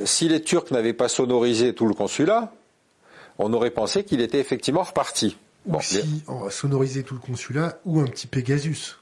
si 0.04 0.28
les 0.28 0.42
Turcs 0.42 0.72
n'avaient 0.72 0.92
pas 0.92 1.08
sonorisé 1.08 1.72
tout 1.72 1.86
le 1.86 1.94
consulat, 1.94 2.52
on 3.38 3.52
aurait 3.52 3.70
pensé 3.70 4.04
qu'il 4.04 4.20
était 4.20 4.40
effectivement 4.40 4.82
reparti. 4.82 5.36
Ou 5.66 5.80
si 5.80 6.22
on 6.26 6.40
va 6.40 6.50
sonoriser 6.50 7.04
tout 7.04 7.14
le 7.14 7.20
consulat, 7.20 7.78
ou 7.84 8.00
un 8.00 8.06
petit 8.06 8.26
Pegasus. 8.26 8.98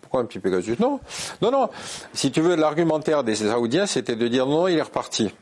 Pourquoi 0.00 0.20
un 0.20 0.24
petit 0.24 0.40
Pegasus? 0.40 0.76
Non, 0.78 1.00
non, 1.40 1.50
non. 1.50 1.70
Si 2.12 2.32
tu 2.32 2.40
veux, 2.40 2.56
l'argumentaire 2.56 3.24
des 3.24 3.36
Saoudiens, 3.36 3.86
c'était 3.86 4.16
de 4.16 4.28
dire 4.28 4.46
non, 4.46 4.68
il 4.68 4.78
est 4.78 4.82
reparti 4.82 5.32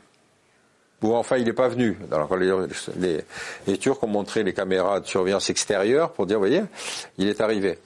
ou 1.03 1.13
enfin 1.13 1.37
il 1.37 1.45
n'est 1.45 1.53
pas 1.53 1.67
venu. 1.67 1.97
Alors, 2.11 2.35
les, 2.37 3.19
les, 3.67 3.77
Turcs 3.77 4.01
ont 4.03 4.07
montré 4.07 4.43
les 4.43 4.53
caméras 4.53 5.01
de 5.01 5.05
surveillance 5.05 5.49
extérieure 5.49 6.11
pour 6.13 6.25
dire, 6.25 6.37
vous 6.37 6.45
voyez, 6.45 6.63
il 7.17 7.27
est 7.27 7.41
arrivé. 7.41 7.77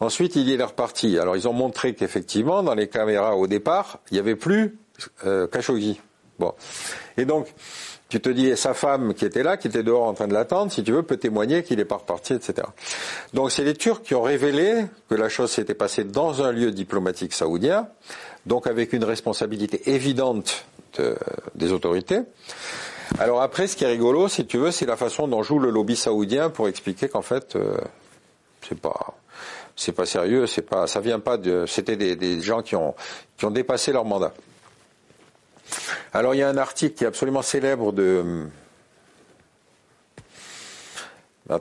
Ensuite, 0.00 0.36
il 0.36 0.50
est 0.50 0.62
reparti. 0.62 1.18
Alors, 1.18 1.36
ils 1.36 1.48
ont 1.48 1.52
montré 1.52 1.94
qu'effectivement, 1.94 2.62
dans 2.62 2.74
les 2.74 2.88
caméras 2.88 3.36
au 3.36 3.46
départ, 3.46 3.98
il 4.10 4.14
n'y 4.14 4.20
avait 4.20 4.36
plus 4.36 4.78
euh, 5.24 5.46
Khashoggi. 5.46 6.00
Bon. 6.38 6.52
Et 7.16 7.24
donc, 7.24 7.52
tu 8.08 8.20
te 8.20 8.28
dis, 8.28 8.56
sa 8.56 8.74
femme 8.74 9.14
qui 9.14 9.24
était 9.24 9.42
là, 9.42 9.56
qui 9.56 9.68
était 9.68 9.82
dehors 9.82 10.04
en 10.04 10.14
train 10.14 10.28
de 10.28 10.34
l'attendre, 10.34 10.70
si 10.70 10.84
tu 10.84 10.92
veux, 10.92 11.02
peut 11.02 11.16
témoigner 11.16 11.62
qu'il 11.62 11.78
n'est 11.78 11.84
pas 11.84 11.96
reparti, 11.96 12.34
etc. 12.34 12.68
Donc 13.34 13.50
c'est 13.50 13.64
les 13.64 13.74
Turcs 13.74 14.02
qui 14.02 14.14
ont 14.14 14.22
révélé 14.22 14.84
que 15.08 15.16
la 15.16 15.28
chose 15.28 15.50
s'était 15.50 15.74
passée 15.74 16.04
dans 16.04 16.40
un 16.40 16.52
lieu 16.52 16.70
diplomatique 16.70 17.32
saoudien, 17.32 17.88
donc 18.44 18.68
avec 18.68 18.92
une 18.92 19.02
responsabilité 19.02 19.90
évidente 19.90 20.66
des 21.54 21.72
autorités. 21.72 22.20
Alors 23.18 23.40
après, 23.40 23.66
ce 23.66 23.76
qui 23.76 23.84
est 23.84 23.88
rigolo, 23.88 24.28
si 24.28 24.46
tu 24.46 24.58
veux, 24.58 24.70
c'est 24.70 24.86
la 24.86 24.96
façon 24.96 25.28
dont 25.28 25.42
joue 25.42 25.58
le 25.58 25.70
lobby 25.70 25.96
saoudien 25.96 26.50
pour 26.50 26.68
expliquer 26.68 27.08
qu'en 27.08 27.22
fait, 27.22 27.56
euh, 27.56 27.76
c'est 28.68 28.78
pas, 28.78 29.14
c'est 29.76 29.92
pas 29.92 30.06
sérieux, 30.06 30.46
c'est 30.46 30.62
pas, 30.62 30.86
ça 30.86 31.00
vient 31.00 31.20
pas 31.20 31.36
de, 31.36 31.66
c'était 31.66 31.96
des, 31.96 32.40
gens 32.40 32.62
qui 32.62 32.74
ont, 32.74 32.94
qui 33.36 33.44
ont 33.44 33.50
dépassé 33.50 33.92
leur 33.92 34.06
mandat. 34.06 34.32
Alors 36.12 36.34
il 36.34 36.38
y 36.38 36.42
a 36.42 36.48
un 36.48 36.56
article 36.56 36.94
qui 36.94 37.04
est 37.04 37.06
absolument 37.06 37.42
célèbre 37.42 37.92
de, 37.92 38.46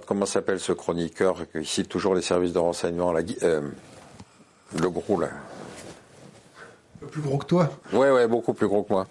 comment 0.06 0.26
s'appelle 0.26 0.60
ce 0.60 0.72
chroniqueur 0.72 1.46
qui 1.52 1.66
cite 1.66 1.90
toujours 1.90 2.16
les 2.16 2.22
services 2.22 2.54
de 2.54 2.60
renseignement, 2.60 3.14
euh, 3.44 3.62
le 4.80 4.90
gros 4.90 5.20
là? 5.20 5.30
Plus 7.12 7.22
gros 7.22 7.38
que 7.38 7.46
toi. 7.46 7.70
Ouais, 7.94 8.10
ouais, 8.10 8.28
beaucoup 8.28 8.54
plus 8.54 8.68
gros 8.68 8.84
que 8.84 8.92
moi. 8.92 9.08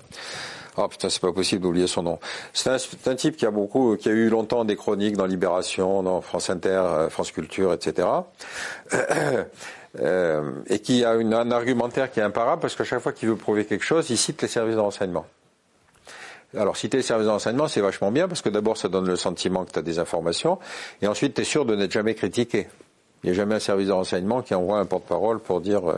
Oh 0.76 0.88
putain, 0.88 1.08
c'est 1.08 1.20
pas 1.20 1.32
possible 1.32 1.62
d'oublier 1.62 1.86
son 1.86 2.02
nom. 2.02 2.18
C'est 2.52 2.70
un, 3.06 3.14
type 3.14 3.36
qui 3.36 3.46
a 3.46 3.50
beaucoup, 3.50 3.96
qui 3.96 4.08
a 4.08 4.12
eu 4.12 4.28
longtemps 4.28 4.64
des 4.64 4.74
chroniques 4.74 5.16
dans 5.16 5.26
Libération, 5.26 6.02
dans 6.02 6.20
France 6.20 6.50
Inter, 6.50 6.68
euh, 6.68 7.10
France 7.10 7.32
Culture, 7.32 7.72
etc. 7.72 8.08
Euh, 10.00 10.50
et 10.66 10.80
qui 10.80 11.04
a 11.04 11.10
un 11.10 11.50
argumentaire 11.52 12.10
qui 12.10 12.18
est 12.18 12.24
imparable 12.24 12.60
parce 12.60 12.74
qu'à 12.74 12.82
chaque 12.82 12.98
fois 12.98 13.12
qu'il 13.12 13.28
veut 13.28 13.36
prouver 13.36 13.64
quelque 13.64 13.84
chose, 13.84 14.10
il 14.10 14.16
cite 14.16 14.42
les 14.42 14.48
services 14.48 14.74
de 14.74 14.80
renseignement. 14.80 15.24
Alors, 16.56 16.76
citer 16.76 16.96
les 16.96 17.04
services 17.04 17.26
de 17.26 17.30
renseignement, 17.30 17.68
c'est 17.68 17.80
vachement 17.80 18.10
bien 18.10 18.26
parce 18.26 18.42
que 18.42 18.48
d'abord, 18.48 18.76
ça 18.76 18.88
donne 18.88 19.06
le 19.06 19.14
sentiment 19.14 19.64
que 19.64 19.70
tu 19.70 19.78
as 19.78 19.82
des 19.82 20.00
informations 20.00 20.58
et 21.00 21.06
ensuite, 21.06 21.34
tu 21.34 21.42
es 21.42 21.44
sûr 21.44 21.64
de 21.64 21.76
n'être 21.76 21.92
jamais 21.92 22.16
critiqué. 22.16 22.66
Il 23.22 23.30
n'y 23.30 23.30
a 23.30 23.34
jamais 23.34 23.54
un 23.54 23.60
service 23.60 23.86
de 23.86 23.92
renseignement 23.92 24.42
qui 24.42 24.54
envoie 24.56 24.80
un 24.80 24.84
porte-parole 24.84 25.38
pour 25.38 25.60
dire. 25.60 25.88
Euh, 25.88 25.94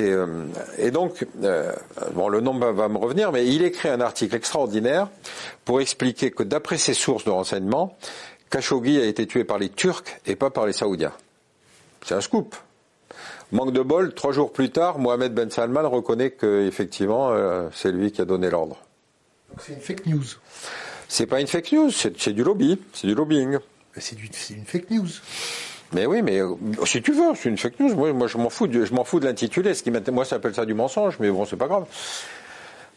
euh, 0.00 0.46
et 0.78 0.90
donc 0.90 1.26
euh, 1.42 1.72
bon 2.14 2.28
le 2.28 2.40
nom 2.40 2.58
va, 2.58 2.88
me 2.88 2.98
revenir, 2.98 3.32
mais 3.32 3.46
il 3.46 3.62
écrit 3.62 3.88
un 3.88 4.00
article 4.00 4.34
extraordinaire 4.34 5.08
pour 5.64 5.80
expliquer 5.80 6.30
que 6.30 6.42
d'après 6.42 6.78
ses 6.78 6.94
sources 6.94 7.24
de 7.24 7.30
renseignement, 7.30 7.96
Khashoggi 8.50 9.00
a 9.00 9.04
été 9.04 9.26
tué 9.26 9.44
par 9.44 9.58
les 9.58 9.68
Turcs 9.68 10.04
et 10.26 10.36
pas 10.36 10.50
par 10.50 10.66
les 10.66 10.72
Saoudiens. 10.72 11.12
C'est 12.04 12.14
un 12.14 12.20
scoop. 12.20 12.54
Manque 13.52 13.72
de 13.72 13.82
bol, 13.82 14.14
trois 14.14 14.32
jours 14.32 14.52
plus 14.52 14.70
tard, 14.70 14.98
Mohamed 14.98 15.34
Ben 15.34 15.50
Salman 15.50 15.88
reconnaît 15.88 16.30
que 16.30 16.66
effectivement 16.66 17.30
euh, 17.32 17.68
c'est 17.72 17.92
lui 17.92 18.10
qui 18.10 18.20
a 18.20 18.24
donné 18.24 18.50
l'ordre. 18.50 18.78
Donc 19.50 19.60
c'est 19.60 19.74
une 19.74 19.80
fake 19.80 20.06
news. 20.06 20.24
C'est 21.08 21.26
pas 21.26 21.40
une 21.40 21.46
fake 21.46 21.72
news, 21.72 21.90
c'est 21.90 22.32
du 22.32 22.42
lobby, 22.42 22.80
c'est 22.94 23.06
du 23.06 23.14
lobbying. 23.14 23.58
C'est 23.96 24.16
une 24.50 24.64
fake 24.64 24.90
news. 24.90 25.08
Mais 25.94 26.06
oui, 26.06 26.22
mais 26.22 26.40
euh, 26.40 26.54
si 26.84 27.00
tu 27.00 27.12
veux, 27.12 27.34
c'est 27.34 27.48
une 27.48 27.56
fake 27.56 27.80
news. 27.80 27.94
Moi, 27.94 28.12
moi 28.12 28.26
je 28.26 28.36
m'en 28.36 28.50
fous, 28.50 28.66
de, 28.66 28.84
je 28.84 28.92
m'en 28.92 29.04
fous 29.04 29.20
de 29.20 29.26
l'intitulé. 29.26 29.74
Ce 29.74 29.82
qui 29.82 29.90
moi, 29.90 30.24
ça 30.24 30.30
s'appelle 30.30 30.54
ça 30.54 30.66
du 30.66 30.74
mensonge, 30.74 31.16
mais 31.20 31.30
bon, 31.30 31.44
c'est 31.44 31.56
pas 31.56 31.68
grave. 31.68 31.86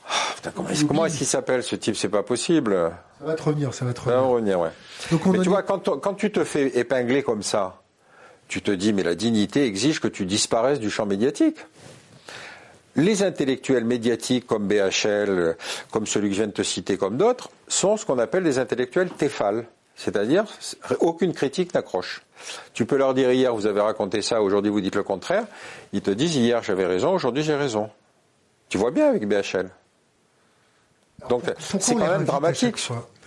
Ah, 0.10 0.52
comment, 0.56 1.06
est-ce, 1.06 1.18
qu'il 1.18 1.28
s'appelle 1.28 1.64
ce 1.64 1.76
type? 1.76 1.96
C'est 1.96 2.10
pas 2.10 2.24
possible. 2.24 2.92
Ça 3.20 3.26
va 3.26 3.36
te 3.36 3.44
revenir, 3.44 3.74
ça 3.74 3.86
va 3.86 3.94
te 3.94 4.00
revenir. 4.00 4.20
Ça 4.20 4.22
va 4.22 4.28
revenir, 4.28 4.60
ouais. 4.60 4.70
mais 5.12 5.40
tu 5.40 5.50
vois, 5.50 5.64
quand, 5.64 6.00
quand 6.00 6.14
tu 6.14 6.32
te 6.32 6.44
fais 6.44 6.78
épingler 6.80 7.24
comme 7.24 7.44
ça, 7.44 7.82
tu 8.48 8.62
te 8.62 8.72
dis, 8.72 8.94
mais 8.94 9.04
la 9.04 9.16
dignité 9.16 9.66
exige 9.66 10.00
que 10.00 10.08
tu 10.08 10.26
disparaisses 10.26 10.80
du 10.80 10.90
champ 10.90 11.06
médiatique. 11.06 11.58
Les 12.96 13.22
intellectuels 13.22 13.84
médiatiques 13.84 14.48
comme 14.48 14.68
BHL, 14.68 15.56
comme 15.92 16.08
celui 16.08 16.30
que 16.30 16.36
je 16.36 16.40
viens 16.40 16.48
de 16.48 16.54
te 16.54 16.64
citer, 16.64 16.98
comme 16.98 17.18
d'autres, 17.18 17.50
sont 17.68 17.98
ce 17.98 18.06
qu'on 18.06 18.18
appelle 18.18 18.44
des 18.44 18.58
intellectuels 18.58 19.10
téphales. 19.10 19.66
C'est-à-dire, 19.96 20.46
aucune 21.00 21.34
critique 21.34 21.74
n'accroche. 21.74 22.22
Tu 22.74 22.86
peux 22.86 22.98
leur 22.98 23.14
dire 23.14 23.32
hier, 23.32 23.54
vous 23.54 23.66
avez 23.66 23.82
raconté 23.82 24.22
ça, 24.22 24.42
aujourd'hui 24.42 24.72
vous 24.72 24.82
dites 24.82 24.96
le 24.96 25.04
contraire. 25.04 25.46
Ils 25.94 26.02
te 26.02 26.12
disent 26.12 26.36
hier 26.36 26.64
j'avais 26.64 26.86
raison, 26.86 27.14
aujourd'hui 27.14 27.44
j'ai 27.44 27.56
raison. 27.56 27.90
Tu 28.70 28.78
vois 28.78 28.92
bien 28.92 29.10
avec 29.10 29.28
BHL. 29.28 29.70
Donc 31.30 31.44
c'est 31.60 31.96
quand 31.96 32.08
même 32.08 32.26
dramatique. 32.26 32.78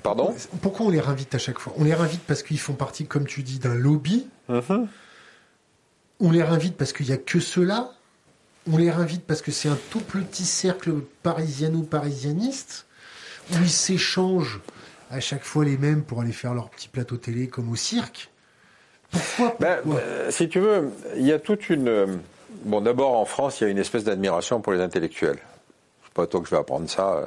Pardon 0.03 0.35
Pourquoi 0.63 0.87
on 0.87 0.91
les 0.91 1.01
réinvite 1.01 1.35
à 1.35 1.39
chaque 1.39 1.59
fois 1.59 1.75
On 1.77 1.85
les 1.85 1.95
réinvite 1.95 2.23
parce 2.27 2.43
qu'ils 2.43 2.59
font 2.59 2.73
partie, 2.73 3.07
comme 3.07 3.27
tu 3.27 3.43
dis, 3.43 3.59
d'un 3.59 3.75
lobby. 3.75 4.27
Mm-hmm. 4.49 4.87
On 6.21 6.31
les 6.31 6.43
réinvite 6.43 6.77
parce 6.77 6.93
qu'il 6.93 7.07
n'y 7.07 7.13
a 7.13 7.19
que 7.19 7.41
cela. 7.41 7.91
On 8.71 8.77
les 8.77 8.91
réinvite 8.91 9.25
parce 9.27 9.43
que 9.43 9.53
c'est 9.53 9.69
un 9.69 9.79
tout 9.91 10.01
petit 10.01 10.45
cercle 10.45 10.95
parisiano-parisianiste 11.23 12.87
où 13.53 13.57
ils 13.63 13.71
s'échangent 13.71 14.61
à 15.11 15.21
chaque 15.21 15.45
fois 15.45 15.65
les 15.65 15.77
mêmes 15.77 16.03
pour 16.03 16.21
aller 16.21 16.33
faire 16.33 16.55
leur 16.55 16.71
petit 16.71 16.89
plateau 16.89 17.17
télé 17.17 17.49
comme 17.49 17.71
au 17.71 17.77
cirque. 17.77 18.30
Pourquoi, 19.11 19.57
ben, 19.59 19.79
euh, 19.89 20.31
Si 20.31 20.49
tu 20.49 20.61
veux, 20.61 20.91
il 21.17 21.27
y 21.27 21.33
a 21.33 21.39
toute 21.39 21.69
une. 21.71 21.89
Euh, 21.89 22.07
bon, 22.65 22.81
d'abord 22.81 23.17
en 23.17 23.25
France, 23.25 23.61
il 23.61 23.65
y 23.65 23.67
a 23.67 23.71
une 23.71 23.79
espèce 23.79 24.05
d'admiration 24.05 24.61
pour 24.61 24.73
les 24.73 24.81
intellectuels. 24.81 25.39
C'est 26.05 26.15
pas 26.15 26.27
toi 26.27 26.41
que 26.41 26.47
je 26.47 26.51
vais 26.51 26.61
apprendre 26.61 26.89
ça. 26.89 27.13
Euh, 27.13 27.27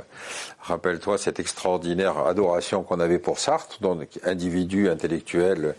rappelle-toi 0.62 1.18
cette 1.18 1.40
extraordinaire 1.40 2.18
adoration 2.20 2.84
qu'on 2.84 3.00
avait 3.00 3.20
pour 3.20 3.40
Sartre, 3.40 3.78
donc 3.82 4.08
individu 4.24 4.90
intellectuel 4.90 5.76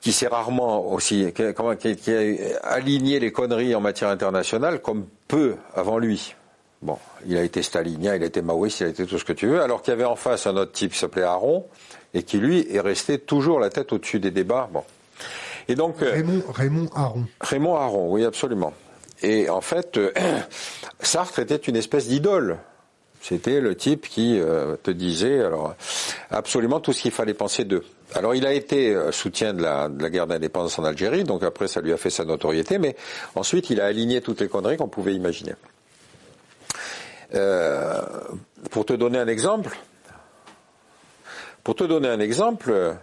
qui 0.00 0.12
s'est 0.12 0.26
rarement 0.26 0.92
aussi, 0.92 1.32
qui, 1.32 1.96
qui 1.96 2.12
a 2.12 2.58
aligné 2.62 3.18
les 3.20 3.32
conneries 3.32 3.74
en 3.74 3.80
matière 3.80 4.10
internationale 4.10 4.82
comme 4.82 5.06
peu 5.28 5.56
avant 5.74 5.96
lui. 5.96 6.34
Bon, 6.82 6.98
il 7.26 7.38
a 7.38 7.42
été 7.42 7.62
stalinien, 7.62 8.14
il 8.14 8.22
a 8.22 8.26
été 8.26 8.42
maoïste, 8.42 8.80
il 8.80 8.84
a 8.84 8.88
été 8.90 9.06
tout 9.06 9.18
ce 9.18 9.24
que 9.24 9.32
tu 9.32 9.46
veux, 9.46 9.62
alors 9.62 9.80
qu'il 9.80 9.92
y 9.92 9.94
avait 9.94 10.04
en 10.04 10.16
face 10.16 10.46
un 10.46 10.58
autre 10.58 10.72
type 10.72 10.92
qui 10.92 10.98
s'appelait 10.98 11.22
Aaron, 11.22 11.66
et 12.14 12.22
qui 12.22 12.38
lui 12.38 12.66
est 12.70 12.80
resté 12.80 13.18
toujours 13.18 13.60
la 13.60 13.70
tête 13.70 13.92
au-dessus 13.92 14.20
des 14.20 14.30
débats. 14.30 14.68
Bon. 14.72 14.84
Et 15.68 15.74
donc 15.74 16.02
euh, 16.02 16.12
Raymond, 16.12 16.42
Raymond 16.48 16.90
Aron. 16.94 17.24
Raymond 17.40 17.76
Aron, 17.76 18.12
oui, 18.12 18.24
absolument. 18.24 18.72
Et 19.22 19.48
en 19.48 19.60
fait, 19.60 19.96
euh, 19.96 20.12
Sartre 21.00 21.40
était 21.40 21.56
une 21.56 21.76
espèce 21.76 22.08
d'idole. 22.08 22.58
C'était 23.20 23.60
le 23.60 23.74
type 23.74 24.06
qui 24.08 24.38
euh, 24.38 24.76
te 24.82 24.90
disait 24.90 25.42
alors 25.42 25.74
absolument 26.30 26.80
tout 26.80 26.92
ce 26.92 27.02
qu'il 27.02 27.10
fallait 27.10 27.34
penser 27.34 27.64
d'eux. 27.64 27.84
Alors 28.14 28.34
il 28.34 28.46
a 28.46 28.52
été 28.52 28.96
soutien 29.12 29.54
de 29.54 29.62
la, 29.62 29.88
de 29.88 30.00
la 30.00 30.10
guerre 30.10 30.26
d'indépendance 30.26 30.78
en 30.78 30.84
Algérie, 30.84 31.24
donc 31.24 31.42
après 31.42 31.66
ça 31.66 31.80
lui 31.80 31.92
a 31.92 31.96
fait 31.96 32.10
sa 32.10 32.24
notoriété, 32.24 32.78
mais 32.78 32.96
ensuite 33.34 33.70
il 33.70 33.80
a 33.80 33.86
aligné 33.86 34.20
toutes 34.20 34.42
les 34.42 34.48
conneries 34.48 34.76
qu'on 34.76 34.88
pouvait 34.88 35.14
imaginer. 35.14 35.54
Euh, 37.34 38.00
pour 38.70 38.86
te 38.86 38.92
donner 38.92 39.18
un 39.18 39.26
exemple, 39.26 39.76
pour 41.64 41.74
te 41.74 41.84
donner 41.84 42.08
un 42.08 42.20
exemple, 42.20 42.96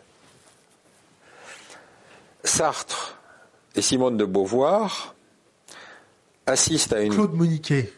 Sartre 2.44 3.18
et 3.76 3.82
Simone 3.82 4.18
de 4.18 4.26
Beauvoir 4.26 5.16
assistent 6.46 6.94
à 6.94 7.02
une. 7.02 7.14
Claude 7.14 7.34
Moniquet. 7.34 7.92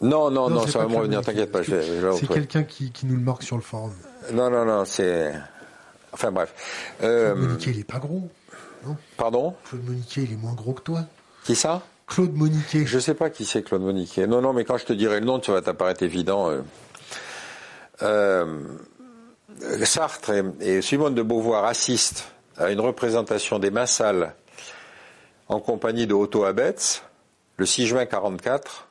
Non, 0.00 0.30
non, 0.30 0.50
non, 0.50 0.66
ça 0.66 0.80
va 0.80 0.88
me 0.88 0.96
revenir, 0.96 1.22
t'inquiète 1.22 1.52
pas. 1.52 1.62
C'est 1.62 2.26
quelqu'un 2.26 2.64
qui, 2.64 2.90
nous 3.04 3.14
le 3.14 3.22
marque 3.22 3.42
sur 3.42 3.56
le 3.56 3.62
forum. 3.62 3.92
Non, 4.32 4.50
non, 4.50 4.64
non, 4.64 4.84
c'est. 4.84 5.32
Enfin 6.12 6.32
bref. 6.32 6.52
Euh... 7.02 7.32
Claude 7.32 7.48
Moniquet, 7.48 7.70
il 7.70 7.80
est 7.80 7.84
pas 7.84 7.98
gros. 7.98 8.28
Non? 8.84 8.96
Pardon? 9.16 9.54
Claude 9.64 9.84
Moniquet, 9.84 10.22
il 10.22 10.32
est 10.32 10.36
moins 10.36 10.54
gros 10.54 10.72
que 10.72 10.82
toi. 10.82 11.04
Qui 11.44 11.54
ça? 11.54 11.82
Claude 12.06 12.34
Moniquet. 12.34 12.84
Je 12.84 12.98
sais 12.98 13.14
pas 13.14 13.30
qui 13.30 13.44
c'est 13.44 13.62
Claude 13.62 13.82
Moniquet. 13.82 14.26
Non, 14.26 14.40
non, 14.42 14.52
mais 14.52 14.64
quand 14.64 14.76
je 14.76 14.84
te 14.84 14.92
dirai 14.92 15.20
le 15.20 15.26
nom, 15.26 15.40
ça 15.42 15.52
va 15.52 15.62
t'apparaître 15.62 16.02
évident. 16.02 16.50
Euh, 16.50 16.62
euh, 18.02 18.58
Sartre 19.84 20.32
et, 20.60 20.82
Simone 20.82 21.14
de 21.14 21.22
Beauvoir 21.22 21.64
assistent 21.64 22.28
à 22.56 22.70
une 22.70 22.80
représentation 22.80 23.58
des 23.58 23.70
Massales 23.70 24.34
en 25.48 25.60
compagnie 25.60 26.06
de 26.06 26.14
Otto 26.14 26.44
Abetz 26.44 27.02
le 27.56 27.66
6 27.66 27.86
juin 27.86 28.06
44 28.06 28.88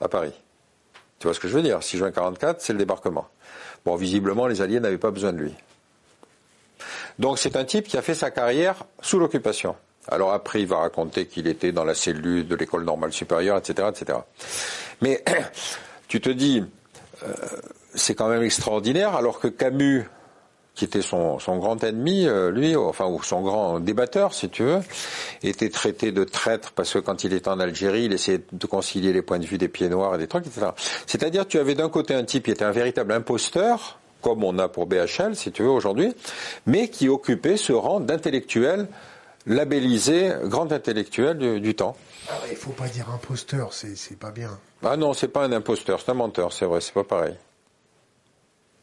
à 0.00 0.08
Paris. 0.08 0.32
Tu 1.18 1.26
vois 1.26 1.34
ce 1.34 1.40
que 1.40 1.48
je 1.48 1.54
veux 1.54 1.62
dire? 1.62 1.82
6 1.82 1.98
juin 1.98 2.10
44, 2.10 2.60
c'est 2.60 2.72
le 2.72 2.78
débarquement. 2.78 3.28
Bon, 3.84 3.96
visiblement, 3.96 4.46
les 4.46 4.62
Alliés 4.62 4.80
n'avaient 4.80 4.98
pas 4.98 5.10
besoin 5.10 5.32
de 5.32 5.38
lui. 5.38 5.54
Donc 7.18 7.38
c'est 7.38 7.56
un 7.56 7.64
type 7.64 7.86
qui 7.86 7.96
a 7.96 8.02
fait 8.02 8.14
sa 8.14 8.30
carrière 8.30 8.84
sous 9.00 9.18
l'occupation. 9.18 9.76
Alors 10.08 10.32
après, 10.32 10.60
il 10.60 10.66
va 10.66 10.78
raconter 10.78 11.26
qu'il 11.26 11.46
était 11.46 11.72
dans 11.72 11.84
la 11.84 11.94
cellule 11.94 12.46
de 12.46 12.56
l'école 12.56 12.84
normale 12.84 13.12
supérieure, 13.12 13.56
etc., 13.56 13.88
etc. 13.90 14.18
Mais 15.00 15.24
tu 16.08 16.20
te 16.20 16.30
dis, 16.30 16.62
euh, 17.22 17.32
c'est 17.94 18.14
quand 18.14 18.28
même 18.28 18.42
extraordinaire, 18.42 19.14
alors 19.14 19.40
que 19.40 19.48
Camus, 19.48 20.04
qui 20.74 20.84
était 20.84 21.02
son, 21.02 21.38
grand 21.46 21.82
ennemi, 21.84 22.26
euh, 22.26 22.50
lui, 22.50 22.74
enfin, 22.74 23.06
ou 23.06 23.22
son 23.22 23.42
grand 23.42 23.78
débatteur, 23.78 24.34
si 24.34 24.48
tu 24.48 24.64
veux, 24.64 24.80
était 25.42 25.70
traité 25.70 26.10
de 26.10 26.24
traître 26.24 26.72
parce 26.72 26.92
que 26.92 26.98
quand 26.98 27.22
il 27.22 27.32
était 27.32 27.48
en 27.48 27.60
Algérie, 27.60 28.04
il 28.04 28.12
essayait 28.12 28.42
de 28.50 28.66
concilier 28.66 29.12
les 29.12 29.22
points 29.22 29.38
de 29.38 29.46
vue 29.46 29.58
des 29.58 29.68
pieds 29.68 29.88
noirs 29.88 30.16
et 30.16 30.18
des 30.18 30.26
trucs, 30.26 30.46
etc. 30.46 30.68
C'est-à-dire, 31.06 31.46
tu 31.46 31.58
avais 31.58 31.74
d'un 31.74 31.88
côté 31.88 32.14
un 32.14 32.24
type 32.24 32.46
qui 32.46 32.50
était 32.50 32.64
un 32.64 32.72
véritable 32.72 33.12
imposteur, 33.12 33.98
comme 34.20 34.42
on 34.42 34.58
a 34.58 34.68
pour 34.68 34.86
BHL, 34.86 35.36
si 35.36 35.52
tu 35.52 35.62
veux, 35.62 35.70
aujourd'hui, 35.70 36.12
mais 36.66 36.88
qui 36.88 37.08
occupait 37.08 37.56
ce 37.56 37.72
rang 37.72 38.00
d'intellectuel 38.00 38.88
labellisé 39.46 40.32
grand 40.44 40.72
intellectuel 40.72 41.60
du, 41.60 41.74
temps. 41.74 41.96
Ah 42.28 42.32
il 42.50 42.56
faut 42.56 42.70
pas 42.70 42.88
dire 42.88 43.10
imposteur, 43.10 43.72
c'est 43.72 44.18
pas 44.18 44.30
bien. 44.30 44.58
Ah 44.82 44.96
non, 44.96 45.12
c'est 45.12 45.28
pas 45.28 45.44
un 45.44 45.52
imposteur, 45.52 46.00
c'est 46.00 46.10
un 46.10 46.14
menteur, 46.14 46.52
c'est 46.52 46.64
vrai, 46.64 46.80
c'est 46.80 46.94
pas 46.94 47.04
pareil. 47.04 47.34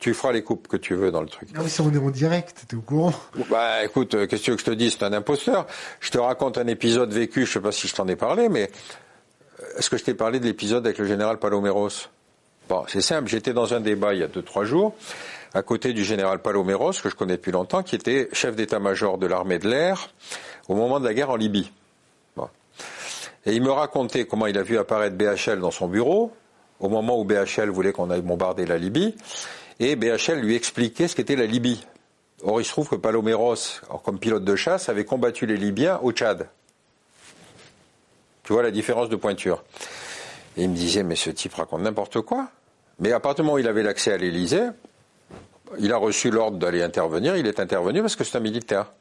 Tu 0.02 0.16
feras 0.16 0.32
les 0.32 0.42
coupes 0.42 0.68
que 0.68 0.78
tu 0.78 0.96
veux 0.96 1.12
dans 1.12 1.22
le 1.22 1.28
truc. 1.28 1.54
Non, 1.54 1.62
mais 1.62 1.70
ça, 1.70 1.84
on 1.84 1.94
est 1.94 1.98
en 2.00 2.10
direct, 2.10 2.66
t'es 2.68 2.76
au 2.76 2.82
courant 2.82 3.14
Bah, 3.52 3.86
écoute, 3.86 4.16
euh, 4.16 4.26
qu'est-ce 4.26 4.50
que 4.50 4.58
je 4.58 4.66
te 4.66 4.72
dis 4.72 4.90
C'est 4.90 5.04
un 5.04 5.14
imposteur. 5.14 5.68
Je 6.00 6.10
te 6.10 6.18
raconte 6.18 6.58
un 6.58 6.66
épisode 6.66 7.14
vécu, 7.14 7.46
je 7.46 7.54
sais 7.54 7.60
pas 7.60 7.72
si 7.72 7.88
je 7.88 7.94
t'en 7.94 8.08
ai 8.08 8.16
parlé, 8.16 8.50
mais 8.50 8.72
euh, 9.62 9.78
est-ce 9.78 9.92
que 9.92 9.98
je 9.98 10.04
t'ai 10.04 10.16
parlé 10.16 10.40
de 10.40 10.46
l'épisode 10.46 10.84
avec 10.88 10.98
le 10.98 11.06
général 11.06 11.38
Paloméros? 11.38 12.10
Bon, 12.68 12.84
c'est 12.88 13.02
simple, 13.02 13.30
j'étais 13.30 13.54
dans 13.54 13.76
un 13.76 13.80
débat 13.80 14.16
il 14.16 14.22
y 14.22 14.24
a 14.24 14.28
deux, 14.28 14.42
trois 14.42 14.66
jours, 14.66 14.96
à 15.54 15.62
côté 15.62 15.94
du 15.94 16.04
général 16.04 16.40
Paloméros, 16.40 16.94
que 16.94 17.08
je 17.08 17.16
connais 17.16 17.36
depuis 17.36 17.52
longtemps, 17.52 17.84
qui 17.84 17.96
était 17.96 18.28
chef 18.34 18.56
d'état-major 18.56 19.20
de 19.20 19.28
l'armée 19.28 19.60
de 19.60 19.70
l'air 19.70 20.10
au 20.68 20.74
moment 20.74 21.00
de 21.00 21.06
la 21.06 21.14
guerre 21.14 21.30
en 21.30 21.36
Libye. 21.36 21.72
Bon. 22.36 22.50
Et 23.46 23.54
il 23.54 23.62
me 23.62 23.70
racontait 23.70 24.26
comment 24.26 24.48
il 24.48 24.58
a 24.58 24.64
vu 24.64 24.80
apparaître 24.80 25.16
BHL 25.16 25.60
dans 25.60 25.70
son 25.70 25.88
bureau, 25.88 26.32
au 26.80 26.90
moment 26.90 27.20
où 27.20 27.24
BHL 27.24 27.70
voulait 27.70 27.92
qu'on 27.92 28.10
aille 28.10 28.22
bombarder 28.22 28.66
la 28.66 28.80
Libye, 28.80 29.16
et 29.82 29.96
BHL 29.96 30.40
lui 30.40 30.56
expliquait 30.56 31.08
ce 31.08 31.16
qu'était 31.16 31.36
la 31.36 31.48
Libye. 31.48 31.84
Or, 32.44 32.62
il 32.62 32.66
se 32.66 32.72
trouve 32.72 32.88
que 32.88 32.96
Paloméros, 32.96 33.82
comme 34.04 34.20
pilote 34.20 34.44
de 34.44 34.56
chasse, 34.56 34.90
avait 34.90 35.06
combattu 35.06 35.46
les 35.48 35.58
Libyens 35.58 36.00
au 36.04 36.12
Tchad. 36.12 36.48
Tu 38.44 38.54
vois 38.54 38.64
la 38.64 38.72
différence 38.72 39.10
de 39.10 39.16
pointure. 39.16 39.64
Et 40.56 40.64
il 40.64 40.70
me 40.70 40.76
disait, 40.76 41.04
mais 41.04 41.16
ce 41.16 41.32
type 41.32 41.54
raconte 41.56 41.82
n'importe 41.82 42.22
quoi. 42.22 42.50
Mais 43.00 43.12
à 43.12 43.20
partir 43.20 43.44
du 43.44 43.48
moment 43.48 43.56
où 43.56 43.60
il 43.60 43.68
avait 43.68 43.84
l'accès 43.84 44.14
à 44.14 44.18
l'Élysée, 44.18 44.68
il 45.80 45.92
a 45.92 45.98
reçu 45.98 46.30
l'ordre 46.30 46.58
d'aller 46.58 46.84
intervenir, 46.84 47.36
il 47.36 47.48
est 47.48 47.60
intervenu 47.60 48.02
parce 48.02 48.16
que 48.16 48.24
c'est 48.24 48.38
un 48.38 48.42
militaire. 48.42 48.92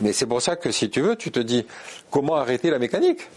Mais 0.00 0.12
c'est 0.12 0.26
pour 0.26 0.42
ça 0.42 0.56
que 0.56 0.72
si 0.72 0.90
tu 0.90 1.00
veux, 1.00 1.14
tu 1.14 1.30
te 1.30 1.38
dis, 1.38 1.64
comment 2.10 2.34
arrêter 2.34 2.70
la 2.70 2.78
mécanique? 2.78 3.28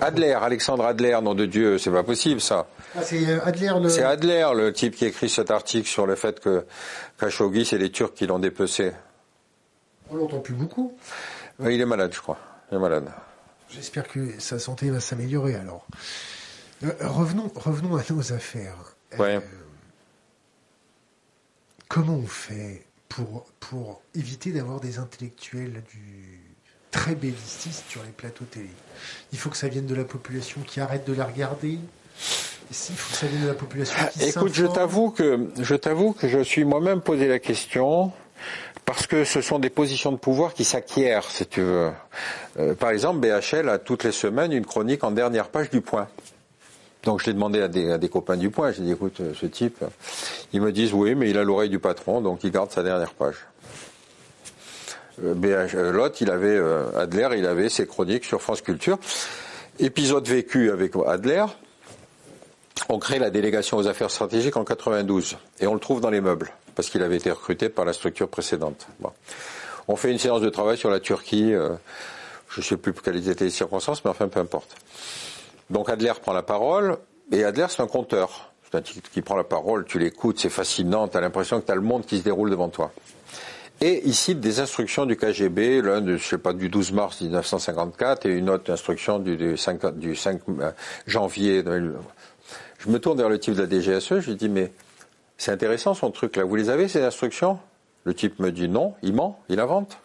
Adler, 0.00 0.32
Alexandre 0.32 0.84
Adler, 0.84 1.18
nom 1.22 1.34
de 1.34 1.46
Dieu, 1.46 1.78
c'est 1.78 1.90
pas 1.90 2.04
possible 2.04 2.40
ça. 2.40 2.68
Ah, 2.96 3.02
c'est 3.02 3.28
euh, 3.28 3.44
Adler 3.44 3.72
le. 3.80 3.88
C'est 3.88 4.04
Adler 4.04 4.48
le 4.54 4.72
type 4.72 4.94
qui 4.94 5.06
écrit 5.06 5.28
cet 5.28 5.50
article 5.50 5.88
sur 5.88 6.06
le 6.06 6.14
fait 6.14 6.38
que 6.38 6.64
Khashoggi 7.18 7.64
c'est 7.64 7.78
les 7.78 7.90
Turcs 7.90 8.14
qui 8.14 8.26
l'ont 8.26 8.38
dépecé. 8.38 8.92
On 10.10 10.16
l'entend 10.16 10.38
plus 10.38 10.54
beaucoup. 10.54 10.96
il 11.60 11.80
est 11.80 11.86
malade, 11.86 12.12
je 12.14 12.20
crois. 12.20 12.38
Il 12.70 12.76
est 12.76 12.80
malade. 12.80 13.10
J'espère 13.68 14.08
que 14.08 14.38
sa 14.38 14.58
santé 14.58 14.90
va 14.90 15.00
s'améliorer 15.00 15.54
alors. 15.54 15.86
Euh, 16.84 16.92
revenons, 17.02 17.50
revenons 17.54 17.96
à 17.96 18.02
nos 18.10 18.32
affaires. 18.32 18.96
Ouais. 19.18 19.36
Euh, 19.36 19.40
comment 21.88 22.14
on 22.14 22.26
fait 22.26 22.84
pour, 23.08 23.46
pour 23.58 24.02
éviter 24.14 24.52
d'avoir 24.52 24.80
des 24.80 24.98
intellectuels 24.98 25.82
du 25.92 26.49
très 26.90 27.14
belliciste 27.14 27.84
sur 27.88 28.02
les 28.02 28.10
plateaux 28.10 28.44
télé. 28.50 28.70
Il 29.32 29.38
faut 29.38 29.50
que 29.50 29.56
ça 29.56 29.68
vienne 29.68 29.86
de 29.86 29.94
la 29.94 30.04
population 30.04 30.60
qui 30.66 30.80
arrête 30.80 31.06
de 31.06 31.12
la 31.12 31.24
regarder. 31.24 31.78
Il 32.70 32.76
faut 32.76 33.12
que 33.12 33.18
ça 33.18 33.26
vienne 33.26 33.42
de 33.42 33.48
la 33.48 33.54
population 33.54 33.96
qui 34.12 34.24
Écoute, 34.24 34.54
je 34.54 34.66
t'avoue 34.66 35.10
que 35.10 35.48
je 35.58 35.74
t'avoue 35.74 36.12
que 36.12 36.28
je 36.28 36.40
suis 36.40 36.64
moi-même 36.64 37.00
posé 37.00 37.28
la 37.28 37.38
question 37.38 38.12
parce 38.84 39.06
que 39.06 39.24
ce 39.24 39.40
sont 39.40 39.58
des 39.58 39.70
positions 39.70 40.12
de 40.12 40.16
pouvoir 40.16 40.54
qui 40.54 40.64
s'acquièrent, 40.64 41.30
si 41.30 41.46
tu 41.46 41.60
veux. 41.60 41.90
Euh, 42.58 42.74
par 42.74 42.90
exemple, 42.90 43.20
BHL 43.20 43.68
a 43.68 43.78
toutes 43.78 44.04
les 44.04 44.12
semaines 44.12 44.52
une 44.52 44.66
chronique 44.66 45.04
en 45.04 45.10
dernière 45.10 45.48
page 45.48 45.70
du 45.70 45.80
Point. 45.80 46.08
Donc 47.04 47.20
je 47.20 47.26
l'ai 47.26 47.32
demandé 47.32 47.62
à 47.62 47.68
des, 47.68 47.92
à 47.92 47.98
des, 47.98 48.08
copains 48.08 48.36
du 48.36 48.50
Point, 48.50 48.72
j'ai 48.72 48.82
dit 48.82 48.92
écoute, 48.92 49.20
ce 49.34 49.46
type, 49.46 49.84
ils 50.52 50.60
me 50.60 50.70
disent 50.70 50.92
oui, 50.92 51.14
mais 51.14 51.30
il 51.30 51.38
a 51.38 51.44
l'oreille 51.44 51.70
du 51.70 51.78
patron, 51.78 52.20
donc 52.20 52.44
il 52.44 52.50
garde 52.50 52.70
sa 52.70 52.82
dernière 52.82 53.14
page. 53.14 53.36
BH, 55.22 55.74
euh, 55.74 55.92
Lot, 55.92 56.20
il 56.20 56.30
avait 56.30 56.56
euh, 56.56 56.86
Adler, 56.96 57.28
il 57.36 57.46
avait 57.46 57.68
ses 57.68 57.86
chroniques 57.86 58.24
sur 58.24 58.40
France 58.40 58.62
Culture. 58.62 58.98
Épisode 59.78 60.26
vécu 60.26 60.70
avec 60.70 60.92
Adler. 61.06 61.44
On 62.88 62.98
crée 62.98 63.18
la 63.18 63.30
délégation 63.30 63.76
aux 63.76 63.86
affaires 63.86 64.10
stratégiques 64.10 64.56
en 64.56 64.64
92 64.64 65.36
et 65.60 65.66
on 65.66 65.74
le 65.74 65.80
trouve 65.80 66.00
dans 66.00 66.10
les 66.10 66.20
meubles 66.20 66.50
parce 66.74 66.88
qu'il 66.88 67.02
avait 67.02 67.16
été 67.16 67.30
recruté 67.30 67.68
par 67.68 67.84
la 67.84 67.92
structure 67.92 68.28
précédente. 68.28 68.86
On 69.88 69.96
fait 69.96 70.10
une 70.10 70.18
séance 70.18 70.40
de 70.40 70.48
travail 70.48 70.78
sur 70.78 70.90
la 70.90 71.00
Turquie. 71.00 71.52
Euh, 71.52 71.70
je 72.48 72.60
ne 72.60 72.64
sais 72.64 72.76
plus 72.76 72.92
quelles 72.92 73.28
étaient 73.28 73.44
les 73.44 73.50
circonstances, 73.50 74.04
mais 74.04 74.10
enfin 74.10 74.28
peu 74.28 74.40
importe. 74.40 74.74
Donc 75.68 75.88
Adler 75.88 76.12
prend 76.20 76.32
la 76.32 76.42
parole 76.42 76.96
et 77.30 77.44
Adler 77.44 77.66
c'est 77.68 77.82
un 77.82 77.86
conteur. 77.86 78.50
C'est 78.70 78.78
un 78.78 78.82
type 78.82 79.10
qui 79.10 79.20
prend 79.20 79.36
la 79.36 79.44
parole, 79.44 79.84
tu 79.84 79.98
l'écoutes, 79.98 80.38
c'est 80.38 80.48
fascinant, 80.48 81.08
tu 81.08 81.16
as 81.16 81.20
l'impression 81.20 81.60
que 81.60 81.66
tu 81.66 81.72
as 81.72 81.74
le 81.74 81.80
monde 81.80 82.06
qui 82.06 82.18
se 82.18 82.22
déroule 82.22 82.50
devant 82.50 82.68
toi. 82.68 82.92
Et 83.82 84.06
ici, 84.06 84.34
des 84.34 84.60
instructions 84.60 85.06
du 85.06 85.16
KGB, 85.16 85.80
l'un 85.80 86.02
de, 86.02 86.18
je 86.18 86.24
sais 86.26 86.38
pas, 86.38 86.52
du 86.52 86.68
12 86.68 86.92
mars 86.92 87.22
1954 87.22 88.26
et 88.26 88.30
une 88.30 88.50
autre 88.50 88.70
instruction 88.70 89.18
du, 89.18 89.56
5, 89.56 89.98
du 89.98 90.14
5 90.14 90.42
euh, 90.48 90.70
janvier. 91.06 91.64
Je 92.78 92.90
me 92.90 92.98
tourne 92.98 93.16
vers 93.16 93.30
le 93.30 93.38
type 93.38 93.54
de 93.54 93.62
la 93.62 93.66
DGSE, 93.66 94.20
je 94.20 94.30
lui 94.30 94.36
dis, 94.36 94.50
mais 94.50 94.70
c'est 95.38 95.50
intéressant 95.50 95.94
son 95.94 96.10
truc 96.10 96.36
là, 96.36 96.44
vous 96.44 96.56
les 96.56 96.68
avez 96.68 96.88
ces 96.88 97.02
instructions? 97.02 97.58
Le 98.04 98.12
type 98.12 98.38
me 98.38 98.52
dit 98.52 98.68
non, 98.68 98.94
il 99.02 99.14
ment, 99.14 99.40
il 99.48 99.60
invente. 99.60 99.98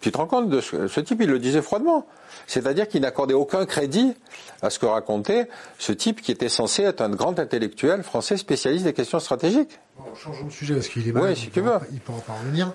Tu 0.00 0.12
te 0.12 0.18
rends 0.18 0.26
compte 0.26 0.48
de 0.48 0.60
ce, 0.60 0.88
ce 0.88 1.00
type, 1.00 1.20
il 1.20 1.28
le 1.28 1.38
disait 1.38 1.62
froidement. 1.62 2.06
C'est-à-dire 2.46 2.86
qu'il 2.86 3.00
n'accordait 3.02 3.34
aucun 3.34 3.66
crédit 3.66 4.14
à 4.62 4.70
ce 4.70 4.78
que 4.78 4.86
racontait 4.86 5.48
ce 5.78 5.92
type 5.92 6.20
qui 6.20 6.32
était 6.32 6.48
censé 6.48 6.82
être 6.82 7.00
un 7.00 7.08
grand 7.10 7.38
intellectuel 7.38 8.02
français 8.02 8.36
spécialiste 8.36 8.84
des 8.84 8.92
questions 8.92 9.18
stratégiques. 9.20 9.78
Bon, 9.98 10.14
changeons 10.14 10.46
de 10.46 10.52
sujet 10.52 10.74
parce 10.74 10.88
qu'il 10.88 11.08
est 11.08 11.12
mal. 11.12 11.24
Oui, 11.24 11.36
si 11.36 11.50
tu 11.50 11.60
veux. 11.60 11.72
Il 11.92 12.00
peut 12.00 12.12
en 12.12 12.20
parvenir. 12.20 12.72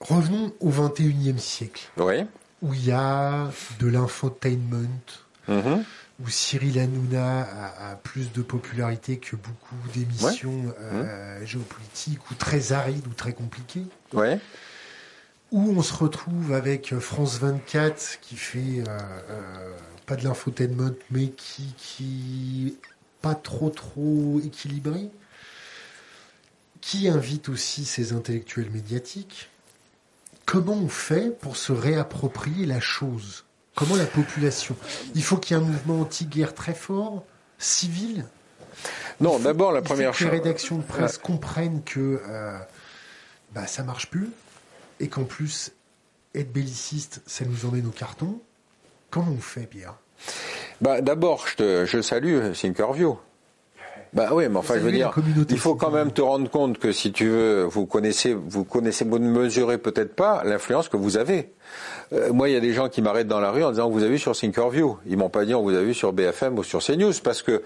revenons 0.00 0.52
au 0.60 0.68
XXIe 0.68 1.38
siècle. 1.38 1.88
Oui. 1.96 2.24
Où 2.62 2.74
il 2.74 2.86
y 2.86 2.92
a 2.92 3.48
de 3.78 3.86
l'infotainment, 3.86 4.88
mm-hmm. 5.48 5.82
Où 6.20 6.28
Cyril 6.28 6.78
Hanouna 6.78 7.42
a, 7.42 7.94
plus 7.96 8.32
de 8.32 8.42
popularité 8.42 9.18
que 9.18 9.36
beaucoup 9.36 9.76
d'émissions 9.94 10.74
euh, 10.80 11.44
géopolitiques 11.44 12.30
ou 12.30 12.34
très 12.34 12.72
arides 12.72 13.06
ou 13.06 13.14
très 13.14 13.32
compliquées. 13.32 13.86
Où 15.52 15.70
on 15.70 15.82
se 15.82 15.94
retrouve 15.94 16.52
avec 16.52 16.98
France 16.98 17.38
24 17.38 18.18
qui 18.20 18.36
fait 18.36 18.80
euh, 18.80 18.98
euh, 19.30 19.76
pas 20.06 20.16
de 20.16 20.24
l'infotainment 20.24 20.94
mais 21.10 21.28
qui 21.28 21.72
qui 21.76 22.76
pas 23.22 23.34
trop 23.34 23.70
trop 23.70 24.40
équilibré 24.44 25.08
qui 26.80 27.08
invite 27.08 27.48
aussi 27.48 27.84
ses 27.84 28.12
intellectuels 28.12 28.70
médiatiques. 28.70 29.50
Comment 30.46 30.74
on 30.74 30.88
fait 30.88 31.30
pour 31.38 31.56
se 31.56 31.72
réapproprier 31.72 32.66
la 32.66 32.80
chose? 32.80 33.44
Comment 33.78 33.96
la 33.96 34.06
population 34.06 34.76
il 35.14 35.22
faut 35.22 35.36
qu'il 35.36 35.56
y 35.56 35.60
ait 35.60 35.62
un 35.62 35.66
mouvement 35.66 36.00
anti-guerre 36.00 36.54
très 36.54 36.74
fort 36.74 37.24
civil 37.58 38.24
non 39.20 39.38
d'abord 39.38 39.72
la 39.72 39.82
première 39.82 40.14
chose 40.14 40.28
que 40.28 40.32
les 40.32 40.38
rédactions 40.38 40.78
de 40.78 40.82
presse 40.82 41.18
comprennent 41.18 41.82
que 41.84 42.20
euh, 42.28 42.58
bah, 43.52 43.66
ça 43.66 43.82
marche 43.82 44.10
plus 44.10 44.30
et 45.00 45.08
qu'en 45.08 45.24
plus, 45.24 45.72
être 46.34 46.52
belliciste, 46.52 47.22
ça 47.26 47.44
nous 47.44 47.66
emmène 47.66 47.86
au 47.86 47.90
carton, 47.90 48.40
comment 49.10 49.32
on 49.32 49.40
fait, 49.40 49.66
Pierre? 49.66 49.94
Bah, 50.80 51.00
D'abord, 51.00 51.46
je, 51.48 51.56
te, 51.56 51.86
je 51.86 52.02
salue. 52.02 52.52
Bah 54.12 54.30
oui, 54.32 54.48
mais 54.48 54.56
enfin, 54.56 54.74
je 54.74 54.80
veux 54.80 54.92
dire, 54.92 55.12
il 55.50 55.58
faut 55.58 55.74
quand 55.74 55.90
même 55.90 56.12
te 56.12 56.22
rendre 56.22 56.50
compte 56.50 56.78
que 56.78 56.92
si 56.92 57.12
tu 57.12 57.28
veux, 57.28 57.64
vous 57.64 57.86
connaissez, 57.86 58.34
vous 58.34 58.64
connaissez, 58.64 59.04
vous 59.04 59.18
ne 59.18 59.28
mesurez 59.28 59.78
peut-être 59.78 60.14
pas 60.14 60.42
l'influence 60.44 60.88
que 60.88 60.96
vous 60.96 61.16
avez. 61.16 61.52
Euh, 62.12 62.32
moi, 62.32 62.48
il 62.48 62.54
y 62.54 62.56
a 62.56 62.60
des 62.60 62.72
gens 62.72 62.88
qui 62.88 63.02
m'arrêtent 63.02 63.28
dans 63.28 63.40
la 63.40 63.50
rue 63.50 63.64
en 63.64 63.70
disant, 63.70 63.90
vous 63.90 64.02
avez 64.02 64.12
vu 64.12 64.18
sur 64.18 64.32
Thinkerview? 64.32 64.98
Ils 65.06 65.18
m'ont 65.18 65.28
pas 65.28 65.44
dit, 65.44 65.54
on 65.54 65.62
vous 65.62 65.74
a 65.74 65.82
vu 65.82 65.92
sur 65.92 66.12
BFM 66.12 66.58
ou 66.58 66.64
sur 66.64 66.82
CNews, 66.82 67.12
parce 67.22 67.42
que 67.42 67.62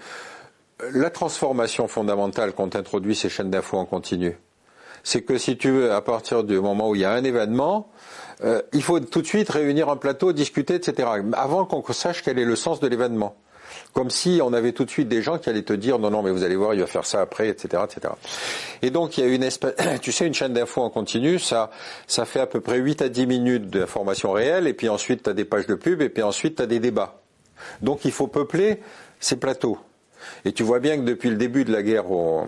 la 0.93 1.09
transformation 1.09 1.87
fondamentale 1.87 2.51
qu'ont 2.53 2.69
introduit 2.73 3.15
ces 3.15 3.29
chaînes 3.29 3.49
d'infos 3.49 3.77
en 3.77 3.85
continu, 3.85 4.37
c'est 5.03 5.21
que 5.21 5.37
si 5.37 5.57
tu 5.57 5.69
veux, 5.69 5.93
à 5.93 6.01
partir 6.01 6.43
du 6.43 6.59
moment 6.59 6.89
où 6.89 6.95
il 6.95 7.01
y 7.01 7.05
a 7.05 7.11
un 7.11 7.23
événement, 7.23 7.89
euh, 8.43 8.61
il 8.73 8.81
faut 8.81 8.99
tout 8.99 9.21
de 9.21 9.27
suite 9.27 9.49
réunir 9.49 9.89
un 9.89 9.97
plateau, 9.97 10.33
discuter, 10.33 10.75
etc. 10.75 11.07
Avant 11.33 11.65
qu'on 11.65 11.83
sache 11.93 12.21
quel 12.23 12.39
est 12.39 12.45
le 12.45 12.55
sens 12.55 12.79
de 12.79 12.87
l'événement. 12.87 13.35
Comme 13.93 14.09
si 14.09 14.39
on 14.43 14.53
avait 14.53 14.71
tout 14.71 14.85
de 14.85 14.89
suite 14.89 15.07
des 15.07 15.21
gens 15.21 15.37
qui 15.37 15.49
allaient 15.49 15.63
te 15.63 15.73
dire 15.73 15.99
non, 15.99 16.09
non, 16.09 16.23
mais 16.23 16.31
vous 16.31 16.43
allez 16.43 16.55
voir, 16.55 16.73
il 16.73 16.79
va 16.79 16.87
faire 16.87 17.05
ça 17.05 17.21
après, 17.21 17.49
etc., 17.49 17.83
etc. 17.85 18.13
Et 18.81 18.89
donc 18.89 19.17
il 19.17 19.23
y 19.23 19.27
a 19.27 19.29
une 19.29 19.43
espèce, 19.43 19.75
tu 20.01 20.11
sais, 20.11 20.25
une 20.25 20.33
chaîne 20.33 20.53
d'infos 20.53 20.81
en 20.81 20.89
continu, 20.89 21.39
ça, 21.39 21.69
ça 22.07 22.25
fait 22.25 22.39
à 22.39 22.47
peu 22.47 22.61
près 22.61 22.77
8 22.77 23.01
à 23.01 23.09
10 23.09 23.27
minutes 23.27 23.69
d'informations 23.69 24.31
réelles, 24.31 24.67
et 24.67 24.73
puis 24.73 24.89
ensuite 24.89 25.23
tu 25.23 25.29
as 25.29 25.33
des 25.33 25.45
pages 25.45 25.67
de 25.67 25.75
pub, 25.75 26.01
et 26.01 26.09
puis 26.09 26.23
ensuite 26.23 26.57
tu 26.57 26.61
as 26.63 26.67
des 26.67 26.79
débats. 26.79 27.21
Donc 27.81 28.05
il 28.05 28.11
faut 28.11 28.27
peupler 28.27 28.81
ces 29.19 29.37
plateaux. 29.37 29.77
Et 30.45 30.53
tu 30.53 30.63
vois 30.63 30.79
bien 30.79 30.97
que 30.97 31.03
depuis 31.03 31.29
le 31.29 31.35
début 31.35 31.65
de 31.65 31.71
la 31.71 31.83
guerre 31.83 32.11
en, 32.11 32.47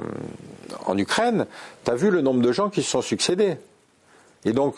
Ukraine, 0.98 1.46
tu 1.84 1.92
as 1.92 1.96
vu 1.96 2.10
le 2.10 2.22
nombre 2.22 2.42
de 2.42 2.52
gens 2.52 2.70
qui 2.70 2.82
se 2.84 2.90
sont 2.90 3.02
succédés. 3.02 3.58
Et 4.46 4.54
donc, 4.54 4.76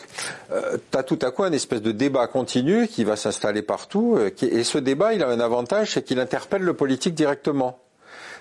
euh, 0.50 0.78
tu 0.90 0.98
as 0.98 1.02
tout 1.02 1.18
à 1.22 1.30
coup 1.30 1.44
un 1.44 1.52
espèce 1.52 1.82
de 1.82 1.92
débat 1.92 2.26
continu 2.26 2.88
qui 2.88 3.04
va 3.04 3.16
s'installer 3.16 3.62
partout. 3.62 4.16
Euh, 4.18 4.30
et 4.42 4.64
ce 4.64 4.78
débat, 4.78 5.12
il 5.12 5.22
a 5.22 5.28
un 5.28 5.40
avantage, 5.40 5.92
c'est 5.92 6.02
qu'il 6.02 6.18
interpelle 6.18 6.62
le 6.62 6.74
politique 6.74 7.14
directement. 7.14 7.78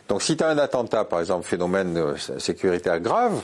Donc 0.08 0.22
si 0.22 0.38
tu 0.38 0.44
as 0.44 0.48
un 0.48 0.58
attentat, 0.58 1.04
par 1.04 1.20
exemple, 1.20 1.46
phénomène 1.46 2.16
sécuritaire 2.38 3.02
grave, 3.02 3.44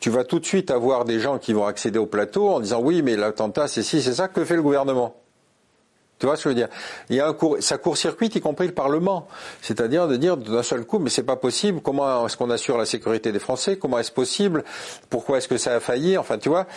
tu 0.00 0.10
vas 0.10 0.24
tout 0.24 0.40
de 0.40 0.44
suite 0.44 0.72
avoir 0.72 1.04
des 1.04 1.20
gens 1.20 1.38
qui 1.38 1.52
vont 1.52 1.64
accéder 1.64 2.00
au 2.00 2.06
plateau 2.06 2.48
en 2.50 2.58
disant 2.58 2.80
oui, 2.80 3.02
mais 3.02 3.16
l'attentat, 3.16 3.68
c'est 3.68 3.84
ci, 3.84 4.02
c'est 4.02 4.14
ça, 4.14 4.26
que 4.26 4.44
fait 4.44 4.56
le 4.56 4.62
gouvernement? 4.62 5.14
Tu 6.22 6.26
vois 6.26 6.36
ce 6.36 6.44
que 6.44 6.50
je 6.50 6.54
veux 6.54 6.54
dire? 6.54 6.68
Il 7.10 7.16
y 7.16 7.20
a 7.20 7.26
un 7.26 7.32
court, 7.32 7.56
ça 7.58 7.78
court-circuite 7.78 8.36
y 8.36 8.40
compris 8.40 8.68
le 8.68 8.72
Parlement. 8.72 9.26
C'est-à-dire 9.60 10.06
de 10.06 10.14
dire 10.14 10.36
d'un 10.36 10.62
seul 10.62 10.84
coup, 10.84 11.00
mais 11.00 11.10
c'est 11.10 11.24
pas 11.24 11.34
possible. 11.34 11.80
Comment 11.82 12.24
est-ce 12.24 12.36
qu'on 12.36 12.50
assure 12.50 12.78
la 12.78 12.86
sécurité 12.86 13.32
des 13.32 13.40
Français? 13.40 13.76
Comment 13.76 13.98
est-ce 13.98 14.12
possible? 14.12 14.62
Pourquoi 15.10 15.38
est-ce 15.38 15.48
que 15.48 15.56
ça 15.56 15.74
a 15.74 15.80
failli? 15.80 16.16
Enfin, 16.16 16.38
tu 16.38 16.48
vois, 16.48 16.68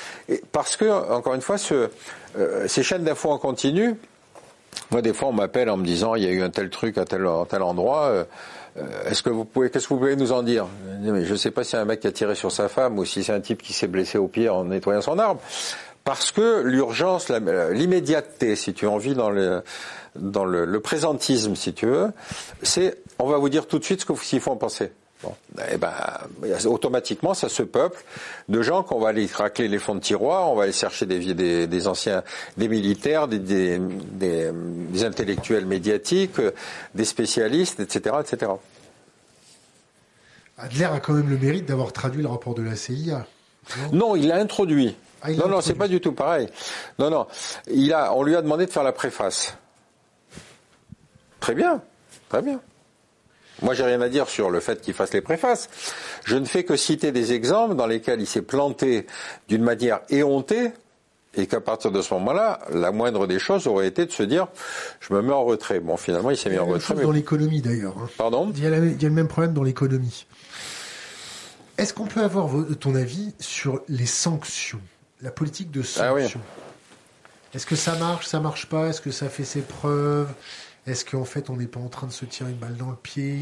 parce 0.51 0.75
que 0.77 0.89
encore 1.11 1.35
une 1.35 1.41
fois, 1.41 1.59
ce, 1.59 1.91
euh, 2.39 2.67
ces 2.67 2.81
chaînes 2.81 3.03
d'infos 3.03 3.29
en 3.29 3.37
continu. 3.37 3.99
Moi, 4.89 5.03
des 5.03 5.13
fois, 5.13 5.27
on 5.27 5.33
m'appelle 5.33 5.69
en 5.69 5.77
me 5.77 5.85
disant, 5.85 6.15
il 6.15 6.23
y 6.23 6.27
a 6.27 6.31
eu 6.31 6.41
un 6.41 6.49
tel 6.49 6.71
truc 6.71 6.97
à 6.97 7.05
tel, 7.05 7.23
à 7.27 7.45
tel 7.47 7.61
endroit. 7.61 8.05
Euh, 8.05 8.23
euh, 8.77 9.09
est-ce 9.09 9.21
que 9.21 9.29
vous 9.29 9.45
pouvez, 9.45 9.69
qu'est-ce 9.69 9.87
que 9.87 9.93
vous 9.93 9.99
pouvez 9.99 10.15
nous 10.15 10.31
en 10.31 10.41
dire? 10.41 10.65
Je 11.03 11.11
ne 11.11 11.35
sais 11.37 11.51
pas 11.51 11.63
si 11.63 11.71
c'est 11.71 11.77
un 11.77 11.85
mec 11.85 11.99
qui 11.99 12.07
a 12.07 12.11
tiré 12.11 12.33
sur 12.33 12.51
sa 12.51 12.67
femme 12.67 12.97
ou 12.97 13.05
si 13.05 13.23
c'est 13.23 13.31
un 13.31 13.39
type 13.39 13.61
qui 13.61 13.73
s'est 13.73 13.87
blessé 13.87 14.17
au 14.17 14.27
pied 14.27 14.49
en 14.49 14.65
nettoyant 14.65 15.01
son 15.01 15.17
arbre 15.19 15.39
parce 16.05 16.31
que 16.31 16.61
l'urgence, 16.61 17.29
l'immédiateté, 17.29 18.55
si 18.55 18.73
tu 18.73 18.85
as 18.85 18.91
envie, 18.91 19.15
dans 19.15 19.31
le, 19.31 19.63
dans 20.15 20.45
le, 20.45 20.79
présentisme, 20.79 21.55
si 21.55 21.73
tu 21.73 21.87
veux, 21.87 22.11
c'est 22.61 22.99
on 23.17 23.27
va 23.27 23.37
vous 23.37 23.49
dire 23.49 23.67
tout 23.67 23.79
de 23.79 23.83
suite 23.83 24.01
ce 24.01 24.05
qu'il 24.05 24.39
faut 24.39 24.51
en 24.51 24.55
penser. 24.55 24.91
Bon, 25.23 25.33
eh 25.71 25.77
ben, 25.77 25.93
automatiquement, 26.65 27.33
ça 27.33 27.49
se 27.49 27.63
peuple 27.63 28.03
de 28.49 28.61
gens 28.61 28.83
qu'on 28.83 28.99
va 28.99 29.09
aller 29.09 29.27
racler 29.33 29.67
les 29.67 29.79
fonds 29.79 29.95
de 29.95 29.99
tiroir, 29.99 30.51
on 30.51 30.55
va 30.55 30.63
aller 30.63 30.73
chercher 30.73 31.07
des, 31.07 31.33
des, 31.33 31.65
des 31.65 31.87
anciens, 31.87 32.21
des 32.57 32.67
militaires, 32.67 33.27
des, 33.27 33.39
des, 33.39 33.79
des, 33.79 35.03
intellectuels 35.03 35.65
médiatiques, 35.65 36.39
des 36.93 37.05
spécialistes, 37.05 37.79
etc., 37.79 38.17
etc. 38.19 38.51
Adler 40.59 40.85
a 40.85 40.99
quand 40.99 41.13
même 41.13 41.29
le 41.29 41.37
mérite 41.37 41.65
d'avoir 41.65 41.93
traduit 41.93 42.21
le 42.21 42.27
rapport 42.27 42.53
de 42.53 42.61
la 42.61 42.75
CIA. 42.75 43.25
non 43.91 44.15
il 44.15 44.27
l'a 44.27 44.35
introduit. 44.35 44.95
Ah, 45.25 45.31
non, 45.31 45.47
non, 45.47 45.61
c'est 45.61 45.75
pas 45.75 45.87
du 45.87 45.99
tout 45.99 46.11
pareil. 46.11 46.47
Non, 46.99 47.09
non. 47.09 47.27
Il 47.71 47.93
a, 47.93 48.13
on 48.13 48.23
lui 48.23 48.35
a 48.35 48.41
demandé 48.41 48.65
de 48.65 48.71
faire 48.71 48.83
la 48.83 48.91
préface. 48.91 49.57
Très 51.39 51.55
bien, 51.55 51.81
très 52.29 52.41
bien. 52.41 52.59
Moi, 53.61 53.73
j'ai 53.73 53.83
rien 53.83 54.01
à 54.01 54.09
dire 54.09 54.27
sur 54.27 54.49
le 54.49 54.59
fait 54.59 54.81
qu'il 54.81 54.93
fasse 54.93 55.13
les 55.13 55.21
préfaces. 55.21 55.69
Je 56.25 56.35
ne 56.35 56.45
fais 56.45 56.63
que 56.63 56.75
citer 56.75 57.11
des 57.11 57.33
exemples 57.33 57.75
dans 57.75 57.87
lesquels 57.87 58.19
il 58.19 58.27
s'est 58.27 58.41
planté 58.41 59.07
d'une 59.47 59.63
manière 59.63 60.01
éhontée 60.09 60.71
et 61.35 61.47
qu'à 61.47 61.61
partir 61.61 61.91
de 61.91 62.01
ce 62.01 62.13
moment-là, 62.15 62.59
la 62.71 62.91
moindre 62.91 63.27
des 63.27 63.39
choses 63.39 63.67
aurait 63.67 63.87
été 63.87 64.05
de 64.05 64.11
se 64.11 64.23
dire, 64.23 64.47
je 64.99 65.13
me 65.13 65.21
mets 65.21 65.33
en 65.33 65.43
retrait. 65.43 65.79
Bon, 65.79 65.97
finalement, 65.97 66.31
il 66.31 66.37
s'est 66.37 66.49
mis 66.49 66.57
en 66.57 66.65
retrait. 66.65 66.95
Mais... 66.95 67.03
Dans 67.03 67.11
l'économie, 67.11 67.61
d'ailleurs. 67.61 67.95
Hein. 67.97 68.09
Pardon 68.17 68.51
il 68.55 68.63
y, 68.63 68.67
a 68.67 68.77
il 68.77 69.01
y 69.01 69.05
a 69.05 69.09
le 69.09 69.15
même 69.15 69.27
problème 69.27 69.53
dans 69.53 69.63
l'économie. 69.63 70.25
Est-ce 71.77 71.93
qu'on 71.93 72.05
peut 72.07 72.23
avoir 72.23 72.51
ton 72.79 72.95
avis 72.95 73.33
sur 73.39 73.81
les 73.89 74.05
sanctions? 74.05 74.79
La 75.21 75.31
politique 75.31 75.71
de 75.71 75.81
ah 75.81 75.83
sanction. 75.83 76.41
Est-ce 77.53 77.65
que 77.65 77.75
ça 77.75 77.95
marche, 77.95 78.25
ça 78.27 78.39
marche 78.39 78.67
pas? 78.67 78.87
Est-ce 78.87 79.01
que 79.01 79.11
ça 79.11 79.29
fait 79.29 79.45
ses 79.45 79.61
preuves? 79.61 80.29
Est-ce 80.87 81.05
qu'en 81.05 81.25
fait 81.25 81.49
on 81.49 81.55
n'est 81.55 81.67
pas 81.67 81.79
en 81.79 81.87
train 81.87 82.07
de 82.07 82.11
se 82.11 82.25
tirer 82.25 82.51
une 82.51 82.57
balle 82.57 82.75
dans 82.75 82.89
le 82.89 82.95
pied? 82.95 83.39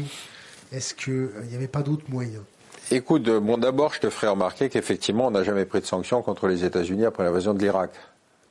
Est-ce 0.72 0.94
qu'il 0.94 1.12
euh, 1.12 1.44
n'y 1.48 1.56
avait 1.56 1.68
pas 1.68 1.82
d'autres 1.82 2.08
moyens? 2.08 2.42
Écoute, 2.90 3.26
euh, 3.28 3.40
bon 3.40 3.58
d'abord 3.58 3.92
je 3.92 4.00
te 4.00 4.10
ferai 4.10 4.28
remarquer 4.28 4.68
qu'effectivement 4.68 5.26
on 5.26 5.30
n'a 5.30 5.42
jamais 5.42 5.64
pris 5.64 5.80
de 5.80 5.86
sanctions 5.86 6.22
contre 6.22 6.46
les 6.46 6.64
États-Unis 6.64 7.04
après 7.04 7.24
l'invasion 7.24 7.54
de 7.54 7.58
l'Irak. 7.58 7.90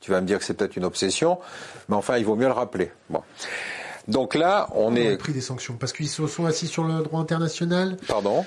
Tu 0.00 0.10
vas 0.10 0.20
me 0.20 0.26
dire 0.26 0.38
que 0.38 0.44
c'est 0.44 0.54
peut-être 0.54 0.76
une 0.76 0.84
obsession, 0.84 1.38
mais 1.88 1.96
enfin 1.96 2.18
il 2.18 2.26
vaut 2.26 2.36
mieux 2.36 2.46
le 2.46 2.52
rappeler. 2.52 2.92
Bon. 3.08 3.22
Donc 4.06 4.34
là, 4.34 4.68
on, 4.74 4.92
on 4.92 4.96
est. 4.96 5.16
pris 5.16 5.32
des 5.32 5.40
sanctions? 5.40 5.76
Parce 5.78 5.94
qu'ils 5.94 6.10
se 6.10 6.26
sont 6.26 6.44
assis 6.44 6.66
sur 6.66 6.84
le 6.84 7.02
droit 7.02 7.20
international? 7.20 7.96
Pardon? 8.06 8.44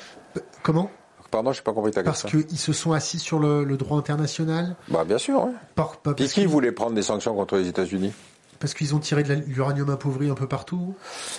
Comment? 0.61 0.91
Pardon, 1.31 1.51
je 1.51 1.59
n'ai 1.59 1.63
pas 1.63 1.73
compris 1.73 1.91
ta 1.91 2.03
question. 2.03 2.29
Parce 2.29 2.45
qu'ils 2.45 2.57
se 2.57 2.73
sont 2.73 2.93
assis 2.93 3.19
sur 3.19 3.39
le, 3.39 3.65
droit 3.77 3.97
international 3.97 4.75
Bah 4.87 5.03
bien 5.03 5.17
sûr. 5.17 5.49
Par, 5.75 5.97
qui 6.15 6.45
voulait 6.45 6.71
prendre 6.71 6.93
des 6.93 7.01
sanctions 7.01 7.35
contre 7.35 7.57
les 7.57 7.67
États-Unis? 7.67 8.13
Parce 8.59 8.73
qu'ils 8.73 8.95
ont 8.95 8.99
tiré 8.99 9.23
de 9.23 9.33
l'uranium 9.33 9.89
appauvri 9.89 10.29
un 10.29 10.33
peu 10.33 10.47
partout 10.47 10.95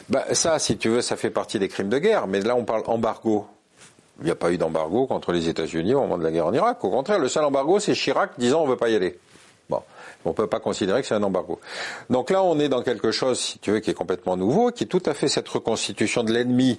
bah, 0.09 0.25
Ça, 0.33 0.59
si 0.59 0.77
tu 0.77 0.89
veux, 0.89 1.03
ça 1.03 1.17
fait 1.17 1.31
partie 1.31 1.59
des 1.59 1.69
crimes 1.69 1.89
de 1.89 1.99
guerre. 1.99 2.27
Mais 2.27 2.41
là, 2.41 2.55
on 2.55 2.65
parle 2.65 2.83
embargo. 2.87 3.47
Il 4.21 4.25
n'y 4.25 4.31
a 4.31 4.37
pas 4.37 4.53
eu 4.53 4.59
d'embargo 4.59 5.07
contre 5.07 5.33
les 5.33 5.49
États-Unis 5.49 5.95
au 5.95 6.01
moment 6.01 6.19
de 6.19 6.25
la 6.25 6.33
guerre 6.33 6.47
en 6.47 6.53
Irak. 6.53 6.83
Au 6.85 6.91
contraire, 6.91 7.19
le 7.19 7.29
seul 7.29 7.45
embargo, 7.45 7.79
c'est 7.79 7.95
Chirac 7.95 8.33
disant 8.39 8.63
on 8.63 8.67
ne 8.67 8.71
veut 8.71 8.77
pas 8.77 8.89
y 8.89 8.97
aller. 8.97 9.19
On 10.29 10.33
ne 10.33 10.37
peut 10.37 10.47
pas 10.47 10.61
considérer 10.61 11.01
que 11.01 11.09
c'est 11.09 11.15
un 11.15 11.23
embargo. 11.23 11.59
Donc 12.11 12.31
là, 12.31 12.43
on 12.43 12.59
est 12.61 12.69
dans 12.69 12.83
quelque 12.83 13.11
chose, 13.11 13.41
si 13.41 13.59
tu 13.59 13.71
veux, 13.73 13.81
qui 13.81 13.91
est 13.91 13.95
complètement 13.95 14.37
nouveau, 14.37 14.71
qui 14.71 14.85
est 14.85 14.89
tout 14.89 15.03
à 15.07 15.15
fait 15.15 15.29
cette 15.29 15.49
reconstitution 15.49 16.23
de 16.23 16.33
l'ennemi 16.33 16.79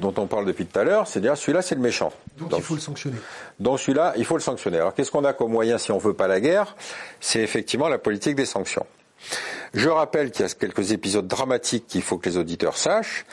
dont 0.00 0.12
on 0.16 0.26
parle 0.26 0.46
depuis 0.46 0.66
tout 0.66 0.78
à 0.78 0.84
l'heure, 0.84 1.06
c'est-à-dire 1.06 1.36
celui-là, 1.36 1.62
c'est 1.62 1.74
le 1.74 1.80
méchant. 1.80 2.12
Donc, 2.38 2.52
il 2.56 2.62
faut 2.62 2.74
le 2.74 2.80
sanctionner. 2.80 3.16
Donc 3.60 3.80
celui-là, 3.80 4.14
il 4.16 4.24
faut 4.24 4.36
le 4.36 4.42
sanctionner. 4.42 4.78
Alors 4.78 4.94
qu'est-ce 4.94 5.10
qu'on 5.10 5.24
a 5.24 5.32
comme 5.32 5.52
moyen 5.52 5.78
si 5.78 5.92
on 5.92 5.98
veut 5.98 6.14
pas 6.14 6.28
la 6.28 6.40
guerre? 6.40 6.76
C'est 7.20 7.40
effectivement 7.40 7.88
la 7.88 7.98
politique 7.98 8.34
des 8.34 8.46
sanctions. 8.46 8.86
Je 9.74 9.88
rappelle 9.88 10.30
qu'il 10.30 10.46
y 10.46 10.48
a 10.48 10.54
quelques 10.54 10.92
épisodes 10.92 11.26
dramatiques 11.26 11.86
qu'il 11.86 12.02
faut 12.02 12.18
que 12.18 12.28
les 12.28 12.36
auditeurs 12.36 12.76
sachent. 12.76 13.26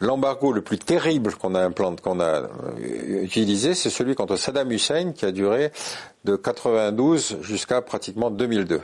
L'embargo 0.00 0.52
le 0.52 0.60
plus 0.60 0.78
terrible 0.78 1.34
qu'on 1.34 1.54
a 1.54 1.60
implanté, 1.60 2.02
qu'on 2.02 2.20
a 2.20 2.42
euh, 2.42 3.22
utilisé, 3.22 3.74
c'est 3.74 3.90
celui 3.90 4.14
contre 4.14 4.36
Saddam 4.36 4.70
Hussein 4.70 5.12
qui 5.12 5.24
a 5.24 5.32
duré 5.32 5.72
de 6.24 6.36
92 6.36 7.38
jusqu'à 7.42 7.82
pratiquement 7.82 8.30
2002 8.30 8.80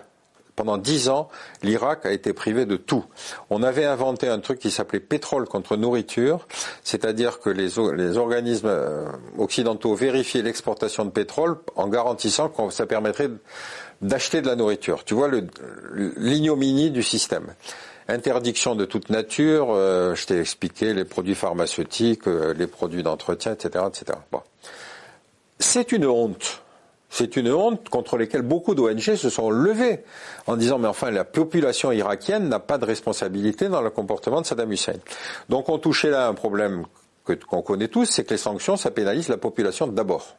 pendant 0.57 0.79
dix 0.79 1.09
ans, 1.09 1.29
l'Irak 1.63 2.07
a 2.07 2.13
été 2.13 2.33
privé 2.33 2.67
de 2.67 2.77
tout. 2.77 3.05
On 3.51 3.63
avait 3.63 3.85
inventé 3.85 4.29
un 4.29 4.39
truc 4.39 4.59
qui 4.59 4.71
s'appelait 4.71 5.01
pétrole 5.01 5.47
contre 5.47 5.77
nourriture, 5.77 6.47
c'est-à-dire 6.83 7.41
que 7.41 7.51
les, 7.51 7.79
organismes 8.19 8.69
euh, 8.69 9.07
occidentaux 9.39 9.95
vérifiaient 9.95 10.43
l'exportation 10.43 11.05
de 11.05 11.11
pétrole 11.11 11.59
en 11.77 11.89
garantissant 11.89 12.49
que 12.49 12.71
ça 12.71 12.87
permettrait 12.87 13.31
d'acheter 14.01 14.43
de 14.43 14.47
la 14.47 14.57
nourriture. 14.57 15.05
Tu 15.05 15.15
vois 15.15 15.31
l'ignominie 16.17 16.91
du 16.91 17.03
système. 17.03 17.55
Interdiction 18.07 18.75
de 18.75 18.85
toute 18.85 19.09
nature, 19.09 19.69
euh, 19.71 20.15
je 20.15 20.27
t'ai 20.27 20.39
expliqué 20.39 20.93
les 20.93 21.05
produits 21.05 21.35
pharmaceutiques, 21.35 22.29
euh, 22.29 22.53
les 22.53 22.67
produits 22.67 23.03
d'entretien, 23.03 23.53
etc., 23.53 23.87
etc. 23.89 24.19
Bon. 24.31 24.43
C'est 25.59 25.91
une 25.93 26.07
honte 26.07 26.64
c'est 27.15 27.37
une 27.37 27.53
honte 27.53 27.89
contre 27.91 28.19
laquelle 28.19 28.43
beaucoup 28.43 28.75
d'ONG 28.75 29.15
se 29.15 29.31
sont 29.31 29.49
levées 29.49 30.03
en 30.49 30.57
disant 30.57 30.81
mais 30.81 30.89
enfin 30.89 31.13
la 31.13 31.25
population 31.25 31.93
irakienne 31.93 32.49
n'a 32.49 32.59
pas 32.59 32.77
de 32.77 32.85
responsabilité 32.85 33.69
dans 33.69 33.83
le 33.83 33.91
comportement 33.91 34.41
de 34.41 34.47
Saddam 34.47 34.73
Hussein. 34.73 34.97
Donc 35.49 35.69
on 35.69 35.79
touchait 35.79 36.11
là 36.11 36.27
un 36.27 36.35
problème 36.35 36.87
qu'on 37.49 37.63
connaît 37.63 37.87
tous, 37.87 38.07
c'est 38.07 38.25
que 38.25 38.31
les 38.31 38.37
sanctions 38.37 38.77
ça 38.77 38.91
pénalise 38.91 39.29
la 39.29 39.37
population 39.37 39.87
d'abord. 39.87 40.37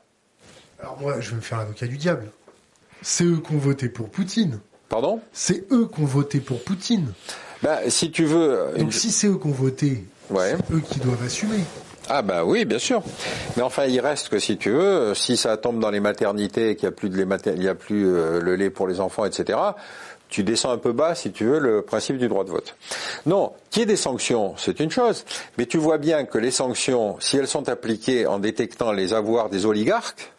Alors 0.81 0.99
moi 0.99 1.21
je 1.21 1.29
vais 1.29 1.37
me 1.37 1.41
faire 1.41 1.59
l'avocat 1.59 1.87
du 1.87 1.95
diable. 1.95 2.29
C'est 3.01 3.23
eux 3.23 3.37
qui 3.37 3.53
ont 3.53 3.57
voté 3.57 3.87
pour 3.87 4.09
Poutine. 4.09 4.59
Pardon? 4.89 5.21
C'est 5.31 5.71
eux 5.71 5.87
qui 5.87 6.01
ont 6.01 6.05
voté 6.05 6.41
pour 6.41 6.61
Poutine. 6.61 7.13
Ben, 7.63 7.89
si 7.89 8.11
tu 8.11 8.25
veux. 8.25 8.73
Donc 8.77 8.93
si 8.93 9.11
c'est 9.11 9.27
eux 9.27 9.37
qui 9.37 9.47
ont 9.47 9.51
voté, 9.51 10.03
c'est 10.29 10.73
eux 10.73 10.81
qui 10.81 10.99
doivent 10.99 11.23
assumer. 11.23 11.63
Ah 12.07 12.21
bah 12.21 12.43
oui, 12.45 12.65
bien 12.65 12.77
sûr. 12.77 13.01
Mais 13.57 13.63
enfin, 13.63 13.85
il 13.85 13.99
reste 13.99 14.29
que 14.29 14.37
si 14.37 14.57
tu 14.57 14.69
veux, 14.69 15.15
si 15.15 15.37
ça 15.37 15.57
tombe 15.57 15.79
dans 15.79 15.89
les 15.89 15.99
maternités, 15.99 16.75
qu'il 16.75 16.87
n'y 16.87 16.93
a 16.93 16.95
plus 16.95 17.09
de 17.09 17.15
il 17.55 17.63
y 17.63 17.67
a 17.67 17.75
plus 17.75 18.05
euh, 18.07 18.39
le 18.39 18.55
lait 18.55 18.69
pour 18.69 18.87
les 18.87 18.99
enfants, 18.99 19.25
etc. 19.25 19.57
Tu 20.29 20.43
descends 20.43 20.71
un 20.71 20.77
peu 20.77 20.91
bas, 20.91 21.15
si 21.15 21.31
tu 21.31 21.45
veux, 21.45 21.59
le 21.59 21.81
principe 21.81 22.17
du 22.17 22.27
droit 22.27 22.43
de 22.43 22.51
vote. 22.51 22.75
Non, 23.25 23.53
qu'il 23.69 23.81
y 23.81 23.83
ait 23.83 23.87
des 23.87 23.95
sanctions, 23.95 24.53
c'est 24.57 24.79
une 24.79 24.91
chose, 24.91 25.25
mais 25.57 25.65
tu 25.65 25.77
vois 25.77 25.97
bien 25.97 26.25
que 26.25 26.37
les 26.37 26.51
sanctions, 26.51 27.17
si 27.19 27.37
elles 27.37 27.47
sont 27.47 27.69
appliquées 27.69 28.27
en 28.27 28.39
détectant 28.39 28.91
les 28.91 29.13
avoirs 29.13 29.49
des 29.49 29.65
oligarques, 29.65 30.31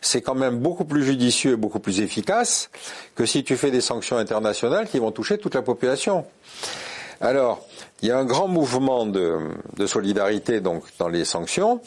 c'est 0.00 0.22
quand 0.22 0.34
même 0.34 0.58
beaucoup 0.58 0.84
plus 0.84 1.04
judicieux 1.04 1.52
et 1.52 1.56
beaucoup 1.56 1.80
plus 1.80 2.00
efficace 2.00 2.70
que 3.14 3.26
si 3.26 3.42
tu 3.42 3.56
fais 3.56 3.70
des 3.70 3.80
sanctions 3.80 4.16
internationales 4.16 4.88
qui 4.88 4.98
vont 4.98 5.10
toucher 5.10 5.38
toute 5.38 5.54
la 5.54 5.62
population. 5.62 6.24
Alors, 7.20 7.66
il 8.02 8.08
y 8.08 8.12
a 8.12 8.18
un 8.18 8.24
grand 8.24 8.48
mouvement 8.48 9.06
de, 9.06 9.40
solidarité 9.86 10.60
donc 10.60 10.84
dans 10.98 11.08
les 11.08 11.24
sanctions. 11.24 11.80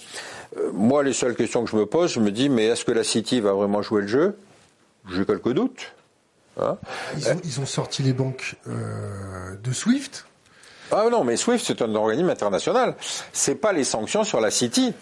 Euh, 0.57 0.71
moi, 0.73 1.03
les 1.03 1.13
seules 1.13 1.35
questions 1.35 1.63
que 1.63 1.69
je 1.69 1.75
me 1.75 1.85
pose, 1.85 2.11
je 2.11 2.19
me 2.19 2.31
dis, 2.31 2.49
mais 2.49 2.65
est-ce 2.65 2.83
que 2.83 2.91
la 2.91 3.03
City 3.03 3.39
va 3.39 3.53
vraiment 3.53 3.81
jouer 3.81 4.01
le 4.01 4.07
jeu? 4.07 4.37
J'ai 5.09 5.25
quelques 5.25 5.53
doutes. 5.53 5.93
Hein 6.59 6.77
ils, 7.45 7.59
ont, 7.61 7.65
sorti 7.65 8.03
les 8.03 8.11
banques 8.11 8.55
euh, 8.67 9.55
de 9.63 9.71
SWIFT. 9.71 10.25
Ah 10.91 11.07
non, 11.09 11.23
mais 11.23 11.37
SWIFT 11.37 11.63
c'est 11.65 11.81
un 11.81 11.95
organisme 11.95 12.29
international. 12.29 12.95
C'est 13.31 13.55
pas 13.55 13.71
les 13.71 13.85
sanctions 13.85 14.25
sur 14.25 14.41
la 14.41 14.51
City. 14.51 14.93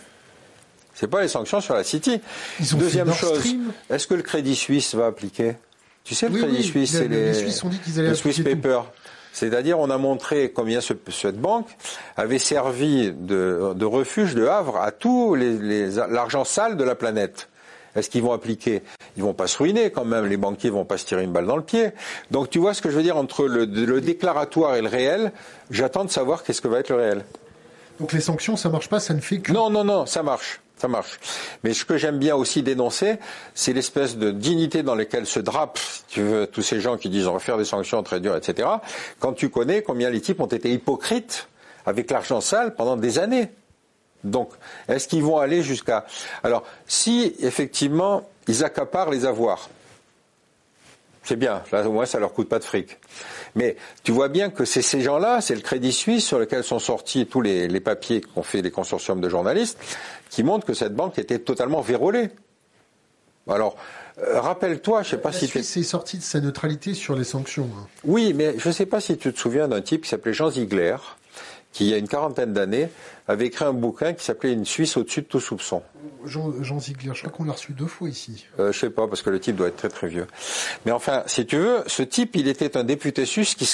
C'est 0.94 1.08
pas 1.08 1.22
les 1.22 1.28
sanctions 1.28 1.60
sur 1.60 1.74
la 1.74 1.84
City. 1.84 2.22
Deuxième 2.74 3.12
chose, 3.14 3.44
est-ce 3.90 4.06
que 4.06 4.14
le 4.14 4.22
Crédit 4.22 4.56
Suisse 4.56 4.94
va 4.94 5.08
appliquer? 5.08 5.56
Tu 6.04 6.14
sais, 6.14 6.30
le 6.30 6.40
Crédit 6.40 6.64
Suisse, 6.64 6.92
c'est 6.92 7.08
les, 7.08 7.26
les, 7.26 7.34
Suisses 7.34 7.64
ont 7.64 7.70
dit 7.70 7.80
qu'ils 7.80 8.00
allaient 8.00 8.14
Swiss 8.16 8.42
Paper. 8.42 8.82
C'est-à-dire, 9.34 9.80
on 9.80 9.90
a 9.90 9.98
montré 9.98 10.52
combien 10.52 10.80
cette 10.82 11.40
banque 11.40 11.68
avait 12.18 12.40
servi 12.40 13.12
de, 13.12 13.86
refuge, 13.86 14.36
de 14.36 14.46
havre 14.48 14.78
à 14.78 14.92
tout 14.92 15.36
l'argent 15.36 16.44
sale 16.44 16.78
de 16.78 16.84
la 16.84 16.96
planète. 16.96 17.50
Est-ce 17.96 18.10
qu'ils 18.10 18.22
vont 18.22 18.34
appliquer? 18.34 18.84
Ils 19.18 19.24
vont 19.24 19.34
pas 19.34 19.48
se 19.48 19.58
ruiner 19.58 19.92
quand 19.92 20.06
même. 20.06 20.26
Les 20.26 20.38
banquiers 20.38 20.70
vont 20.70 20.86
pas 20.86 20.98
se 20.98 21.06
tirer 21.06 21.24
une 21.24 21.32
balle 21.32 21.48
dans 21.48 21.58
le 21.58 21.64
pied. 21.64 21.90
Donc, 22.32 22.50
tu 22.50 22.60
vois 22.60 22.74
ce 22.74 22.82
que 22.82 22.90
je 22.90 22.96
veux 22.96 23.04
dire? 23.04 23.18
Entre 23.18 23.46
le, 23.46 23.66
déclaratoire 23.66 24.76
et 24.76 24.82
le 24.82 24.88
réel. 24.88 25.32
J'attends 25.72 26.06
de 26.06 26.10
savoir 26.10 26.44
qu'est-ce 26.44 26.62
que 26.62 26.68
va 26.68 26.80
être 26.80 26.90
le 26.90 26.96
réel. 26.96 27.26
Donc 28.00 28.14
les 28.14 28.22
sanctions, 28.22 28.56
ça 28.56 28.70
marche 28.70 28.88
pas, 28.88 29.02
ça 29.02 29.14
ne 29.14 29.20
fait 29.20 29.40
que. 29.40 29.52
Non, 29.52 29.70
non, 29.70 29.84
non, 29.84 30.06
ça 30.06 30.24
marche. 30.24 30.62
Ça 30.80 30.88
marche. 30.88 31.20
Mais 31.64 31.74
ce 31.74 31.84
que 31.84 31.98
j'aime 31.98 32.20
bien 32.20 32.36
aussi 32.36 32.64
dénoncer, 32.64 33.18
c'est 33.54 33.74
l'espèce 33.74 34.16
de 34.16 34.32
dignité 34.32 34.82
dans 34.82 34.96
laquelle 34.96 35.26
se 35.26 35.42
drapent, 35.42 35.78
si 35.78 36.04
tu 36.08 36.22
veux, 36.22 36.48
tous 36.48 36.62
ces 36.62 36.80
gens 36.80 36.96
qui 36.96 37.10
disent 37.10 37.28
on 37.28 37.34
va 37.34 37.40
faire 37.40 37.58
des 37.58 37.66
sanctions 37.66 38.02
très 38.02 38.22
dures, 38.22 38.38
etc. 38.38 38.68
Quand 39.20 39.34
tu 39.34 39.50
connais 39.50 39.82
combien 39.82 40.10
les 40.10 40.22
types 40.22 40.40
ont 40.40 40.46
été 40.46 40.72
hypocrites 40.72 41.50
avec 41.86 42.10
l'argent 42.10 42.40
sale 42.40 42.76
pendant 42.76 42.96
des 42.96 43.20
années. 43.20 43.50
Donc, 44.24 44.52
est-ce 44.88 45.08
qu'ils 45.08 45.24
vont 45.24 45.38
aller 45.38 45.64
jusqu'à... 45.64 46.06
Alors, 46.44 46.64
si 46.88 47.36
effectivement 47.40 48.30
ils 48.48 48.64
accaparent 48.64 49.10
les 49.10 49.26
avoirs, 49.26 49.70
c'est 51.24 51.36
bien, 51.36 51.62
là 51.72 51.88
au 51.88 51.92
moins 51.92 52.06
ça 52.06 52.20
leur 52.20 52.34
coûte 52.34 52.50
pas 52.50 52.60
de 52.60 52.64
fric. 52.64 52.98
Mais 53.56 53.76
tu 54.04 54.12
vois 54.12 54.30
bien 54.30 54.50
que 54.50 54.66
c'est 54.66 54.82
ces 54.82 55.02
gens-là, 55.02 55.42
c'est 55.42 55.56
le 55.56 55.62
Crédit 55.62 55.92
Suisse 55.92 56.26
sur 56.26 56.40
lequel 56.40 56.64
sont 56.64 56.80
sortis 56.80 57.28
tous 57.28 57.42
les, 57.42 57.68
les 57.68 57.80
papiers 57.80 58.22
qu'ont 58.22 58.44
fait 58.44 58.62
les 58.62 58.72
consortiums 58.72 59.22
de 59.22 59.30
journalistes, 59.30 59.78
qui 60.30 60.44
montrent 60.44 60.66
que 60.66 60.74
cette 60.74 60.96
banque 60.96 61.18
était 61.20 61.40
totalement 61.40 61.82
vérolée. 61.82 62.30
Alors, 63.50 63.76
euh, 64.20 64.40
rappelle-toi, 64.40 65.02
je 65.04 65.10
sais 65.12 65.18
pas 65.18 65.32
La 65.32 65.38
si 65.40 65.48
Suisse 65.48 65.76
est 65.78 65.84
sortie 65.84 66.18
de 66.18 66.24
sa 66.24 66.40
neutralité 66.40 66.94
sur 66.94 67.16
les 67.16 67.24
sanctions. 67.24 67.70
hein? 67.80 67.88
Oui, 68.04 68.34
mais 68.36 68.54
je 68.60 68.68
ne 68.68 68.74
sais 68.74 68.86
pas 68.86 69.00
si 69.02 69.18
tu 69.18 69.34
te 69.34 69.40
souviens 69.40 69.68
d'un 69.68 69.82
type 69.82 70.04
qui 70.04 70.10
s'appelait 70.10 70.34
Jean 70.34 70.52
Ziegler, 70.52 70.98
qui 71.72 71.86
il 71.86 71.92
y 71.92 71.94
a 71.94 71.98
une 71.98 72.08
quarantaine 72.08 72.52
d'années 72.54 72.90
avait 73.28 73.46
écrit 73.46 73.64
un 73.66 73.74
bouquin 73.74 74.14
qui 74.14 74.26
s'appelait 74.26 74.54
Une 74.54 74.66
Suisse 74.66 74.98
au-dessus 74.98 75.22
de 75.22 75.28
tout 75.28 75.40
soupçon. 75.40 75.84
Jean, 76.26 76.52
Jean 76.64 76.80
Ziegler, 76.80 77.12
je 77.14 77.20
crois 77.22 77.32
qu'on 77.32 77.44
l'a 77.44 77.54
reçu 77.54 77.74
deux 77.74 77.86
fois 77.86 78.10
ici. 78.10 78.48
Euh, 78.60 78.72
je 78.72 78.80
sais 78.80 78.90
pas 78.90 79.08
parce 79.08 79.22
que 79.22 79.30
le 79.30 79.40
type 79.40 79.56
doit 79.56 79.68
être 79.68 79.76
très 79.76 79.90
très 79.90 80.08
vieux. 80.08 80.26
Mais 80.86 80.92
enfin, 80.92 81.22
si 81.28 81.46
tu 81.46 81.58
veux, 81.58 81.84
ce 81.86 82.02
type, 82.02 82.36
il 82.36 82.48
était 82.48 82.76
un 82.76 82.84
député 82.84 83.26
suisse 83.26 83.54
qui, 83.54 83.66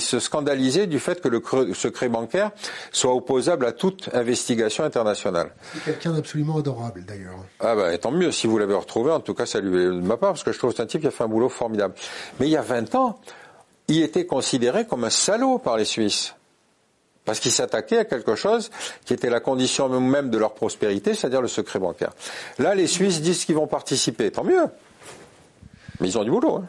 se 0.00 0.18
scandalisait 0.20 0.86
du 0.86 0.98
fait 0.98 1.20
que 1.20 1.28
le 1.28 1.40
cre- 1.40 1.74
secret 1.74 2.08
bancaire 2.08 2.50
soit 2.92 3.14
opposable 3.14 3.66
à 3.66 3.72
toute 3.72 4.08
investigation 4.14 4.84
internationale. 4.84 5.50
C'est 5.74 5.84
quelqu'un 5.84 6.12
d'absolument 6.12 6.56
adorable 6.58 7.04
d'ailleurs. 7.04 7.36
Ah 7.60 7.76
bah 7.76 7.96
tant 7.98 8.10
mieux 8.10 8.32
si 8.32 8.46
vous 8.46 8.56
l'avez 8.58 8.74
retrouvé. 8.74 9.12
En 9.12 9.20
tout 9.20 9.34
cas, 9.34 9.44
saluez 9.44 9.84
de 9.84 9.90
ma 10.00 10.16
part 10.16 10.30
parce 10.30 10.44
que 10.44 10.52
je 10.52 10.58
trouve 10.58 10.70
que 10.70 10.76
c'est 10.76 10.82
un 10.82 10.86
type 10.86 11.02
qui 11.02 11.06
a 11.08 11.10
fait 11.10 11.24
un 11.24 11.28
boulot 11.28 11.50
formidable. 11.50 11.94
Mais 12.40 12.46
il 12.46 12.52
y 12.52 12.56
a 12.56 12.62
20 12.62 12.94
ans, 12.94 13.20
il 13.88 14.02
était 14.02 14.24
considéré 14.24 14.86
comme 14.86 15.04
un 15.04 15.10
salaud 15.10 15.58
par 15.58 15.76
les 15.76 15.84
Suisses. 15.84 16.34
Parce 17.24 17.40
qu'il 17.40 17.52
s'attaquait 17.52 17.98
à 17.98 18.04
quelque 18.04 18.34
chose 18.34 18.70
qui 19.06 19.14
était 19.14 19.30
la 19.30 19.40
condition 19.40 19.88
même 20.00 20.28
de 20.30 20.36
leur 20.38 20.52
prospérité, 20.54 21.14
c'est-à-dire 21.14 21.40
le 21.40 21.48
secret 21.48 21.78
bancaire. 21.78 22.12
Là, 22.58 22.74
les 22.74 22.86
Suisses 22.86 23.22
disent 23.22 23.44
qu'ils 23.46 23.54
vont 23.54 23.66
participer, 23.66 24.30
tant 24.30 24.44
mieux. 24.44 24.66
Mais 26.00 26.08
ils 26.08 26.18
ont 26.18 26.24
du 26.24 26.30
boulot. 26.30 26.56
hein. 26.56 26.64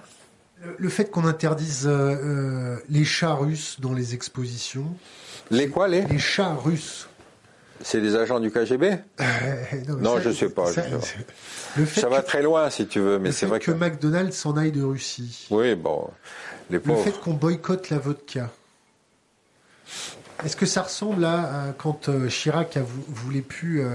Le, 0.63 0.75
le 0.79 0.89
fait 0.89 1.11
qu'on 1.11 1.25
interdise 1.25 1.85
euh, 1.85 1.91
euh, 1.91 2.77
les 2.89 3.03
chats 3.03 3.33
russes 3.33 3.77
dans 3.81 3.93
les 3.93 4.13
expositions, 4.13 4.85
Les 5.51 5.67
quoi, 5.67 5.87
les? 5.89 6.03
Les 6.03 6.19
chats 6.19 6.53
russes. 6.55 7.07
C'est 7.83 7.99
des 7.99 8.15
agents 8.15 8.39
du 8.39 8.49
KGB 8.49 8.97
Euh, 9.19 9.25
Non, 9.99 10.19
je 10.21 10.31
sais 10.31 10.49
pas, 10.49 10.67
je 10.71 10.79
sais 10.79 10.81
pas. 10.89 10.97
Le 11.75 11.85
fait 11.85 11.99
Ça 12.01 12.07
va 12.07 12.21
que, 12.21 12.27
très 12.27 12.41
loin, 12.41 12.69
si 12.69 12.87
tu 12.87 12.99
veux, 13.01 13.19
mais 13.19 13.33
c'est 13.33 13.45
vrai 13.45 13.59
que 13.59 13.65
que... 13.65 13.71
McDonald's 13.71 14.35
s'en 14.37 14.55
aille 14.55 14.71
de 14.71 14.81
Russie. 14.81 15.45
Oui, 15.51 15.75
bon, 15.75 16.07
les 16.69 16.77
Le 16.77 16.81
pauvres... 16.81 17.03
fait 17.03 17.19
qu'on 17.19 17.33
boycotte 17.33 17.89
la 17.89 17.99
vodka. 17.99 18.49
Est-ce 20.43 20.55
que 20.55 20.65
ça 20.65 20.81
ressemble 20.81 21.23
à, 21.25 21.39
à 21.69 21.73
quand 21.77 22.09
euh, 22.09 22.27
Chirac 22.27 22.75
a 22.77 22.81
vou- 22.81 23.05
voulait 23.07 23.41
plus, 23.41 23.81
euh, 23.81 23.87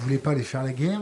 voulait 0.00 0.18
pas 0.18 0.30
aller 0.30 0.42
faire 0.42 0.62
la 0.62 0.72
guerre 0.72 1.00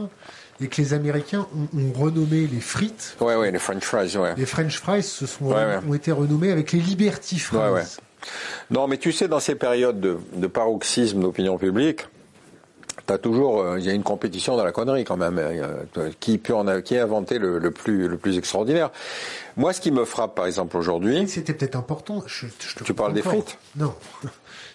et 0.60 0.68
que 0.68 0.81
les 0.81 0.94
Américains 0.94 1.47
ont, 1.55 1.78
ont 1.78 1.93
renommé 1.93 2.47
les 2.47 2.60
frites, 2.60 3.16
Ouais, 3.20 3.36
ouais, 3.36 3.51
les 3.51 3.59
French 3.59 3.85
fries, 3.85 4.16
ouais. 4.16 4.35
les 4.36 4.47
French 4.47 4.78
fries, 4.78 5.02
se 5.02 5.27
sont 5.27 5.47
Ouais, 5.47 5.55
ouais. 5.55 5.78
ont 5.86 5.94
été 5.94 6.12
renommés 6.12 6.51
avec 6.51 6.73
les 6.73 6.81
Liberty 6.81 7.39
fries. 7.39 7.56
Ouais, 7.59 7.70
ouais. 7.70 7.82
Non, 8.70 8.89
mais 8.89 8.97
tu 8.97 9.12
sais, 9.12 9.28
dans 9.28 9.39
ces 9.40 9.55
périodes 9.55 10.01
de, 10.01 10.16
de 10.35 10.47
paroxysme 10.47 11.20
d'opinion 11.20 11.59
publique, 11.59 12.06
t'as 13.05 13.18
toujours, 13.18 13.60
euh, 13.60 13.78
il 13.78 13.85
y 13.85 13.90
a 13.90 13.93
une 13.93 14.02
compétition 14.02 14.56
dans 14.56 14.64
la 14.64 14.73
connerie 14.73 15.05
quand 15.05 15.18
même. 15.18 15.39
euh, 15.39 16.10
qui 16.18 16.39
peut 16.39 16.55
en 16.55 16.66
a, 16.66 16.81
qui 16.82 16.97
a 16.98 17.02
inventé 17.05 17.39
le, 17.39 17.59
le 17.59 17.70
plus 17.70 18.09
le 18.09 18.16
plus 18.16 18.39
extraordinaire? 18.39 18.90
Moi, 19.56 19.73
ce 19.74 19.81
qui 19.81 19.90
me 19.93 20.05
frappe, 20.06 20.35
par 20.35 20.47
exemple 20.47 20.77
aujourd'hui, 20.77 21.28
C'était 21.28 21.52
peut-être 21.52 21.77
important. 21.77 22.23
je- 22.27 22.47
je 22.59 22.74
te 22.74 22.82
Tu 22.82 22.94
parles 22.94 23.12
des 23.12 23.23
frites? 23.23 23.59
Non, 23.77 23.94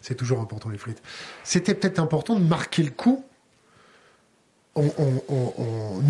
c'est 0.02 0.15
toujours 0.15 0.40
important 0.41 0.69
les 0.69 0.78
frites. 0.78 1.02
C'était 1.44 1.73
peut-être 1.76 1.99
important 1.99 2.36
de 2.36 2.44
marquer 2.44 2.84
le 2.84 2.91
coup 2.91 3.23
en, 4.76 4.84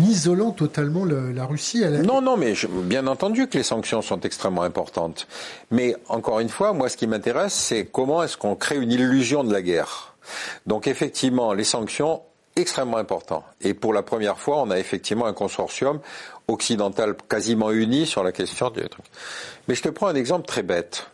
isolant 0.08 0.52
totalement 0.52 1.04
le- 1.04 1.32
la 1.32 1.46
Russie. 1.46 1.80
la- 1.80 1.98
non, 1.98 2.20
non, 2.20 2.36
mais 2.36 2.54
bien 2.84 3.06
entendu 3.08 3.48
que 3.48 3.58
les 3.58 3.64
sanctions 3.64 4.02
sont 4.02 4.20
extrêmement 4.20 4.62
importantes. 4.62 5.26
Mais 5.72 5.96
encore 6.08 6.38
une 6.40 6.48
fois, 6.48 6.72
moi, 6.72 6.88
ce 6.88 6.96
qui 6.96 7.06
m'intéresse, 7.08 7.54
c'est 7.54 7.86
comment 7.86 8.22
est-ce 8.22 8.36
qu'on 8.36 8.54
crée 8.54 8.76
une 8.76 8.92
illusion 8.92 9.42
de 9.42 9.52
la 9.52 9.62
guerre. 9.62 10.14
Donc, 10.66 10.86
effectivement, 10.86 11.52
les 11.52 11.64
sanctions 11.64 12.22
extrêmement 12.54 12.98
importantes. 12.98 13.44
Et 13.62 13.74
pour 13.74 13.92
la 13.92 14.02
première 14.02 14.38
fois, 14.38 14.58
on 14.62 14.70
a 14.70 14.78
effectivement 14.78 15.26
un 15.26 15.32
consortium 15.32 15.98
occidental 16.46 17.16
quasiment 17.28 17.72
uni 17.72 18.06
sur 18.06 18.22
la 18.22 18.30
question 18.30 18.70
du. 18.70 18.98
Mais 19.66 19.74
je 19.74 19.82
te 19.82 19.88
prends 19.88 20.06
un 20.08 20.14
exemple 20.14 20.46
très 20.46 20.62
bête. 20.62 21.08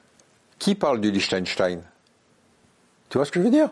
Qui 0.58 0.74
parle 0.74 1.00
du 1.00 1.10
Liechtenstein? 1.10 1.80
Tu 3.08 3.16
vois 3.16 3.24
ce 3.24 3.32
que 3.32 3.40
je 3.40 3.44
veux 3.44 3.50
dire? 3.50 3.70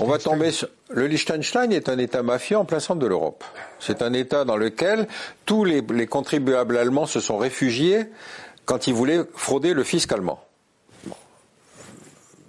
On 0.00 0.06
va 0.06 0.18
tomber 0.18 0.50
sur... 0.50 0.68
Le 0.90 1.06
Liechtenstein 1.06 1.72
est 1.72 1.88
un 1.88 1.98
État 1.98 2.22
mafieux 2.22 2.58
en 2.58 2.64
plein 2.64 2.80
centre 2.80 3.00
de 3.00 3.06
l'Europe. 3.06 3.44
C'est 3.78 4.02
un 4.02 4.12
État 4.12 4.44
dans 4.44 4.56
lequel 4.56 5.06
tous 5.46 5.64
les, 5.64 5.80
les 5.80 6.06
contribuables 6.06 6.76
allemands 6.76 7.06
se 7.06 7.20
sont 7.20 7.38
réfugiés 7.38 8.06
quand 8.64 8.86
ils 8.86 8.94
voulaient 8.94 9.22
frauder 9.34 9.72
le 9.72 9.84
fisc 9.84 10.10
allemand. 10.12 10.40
Bon. 11.06 11.14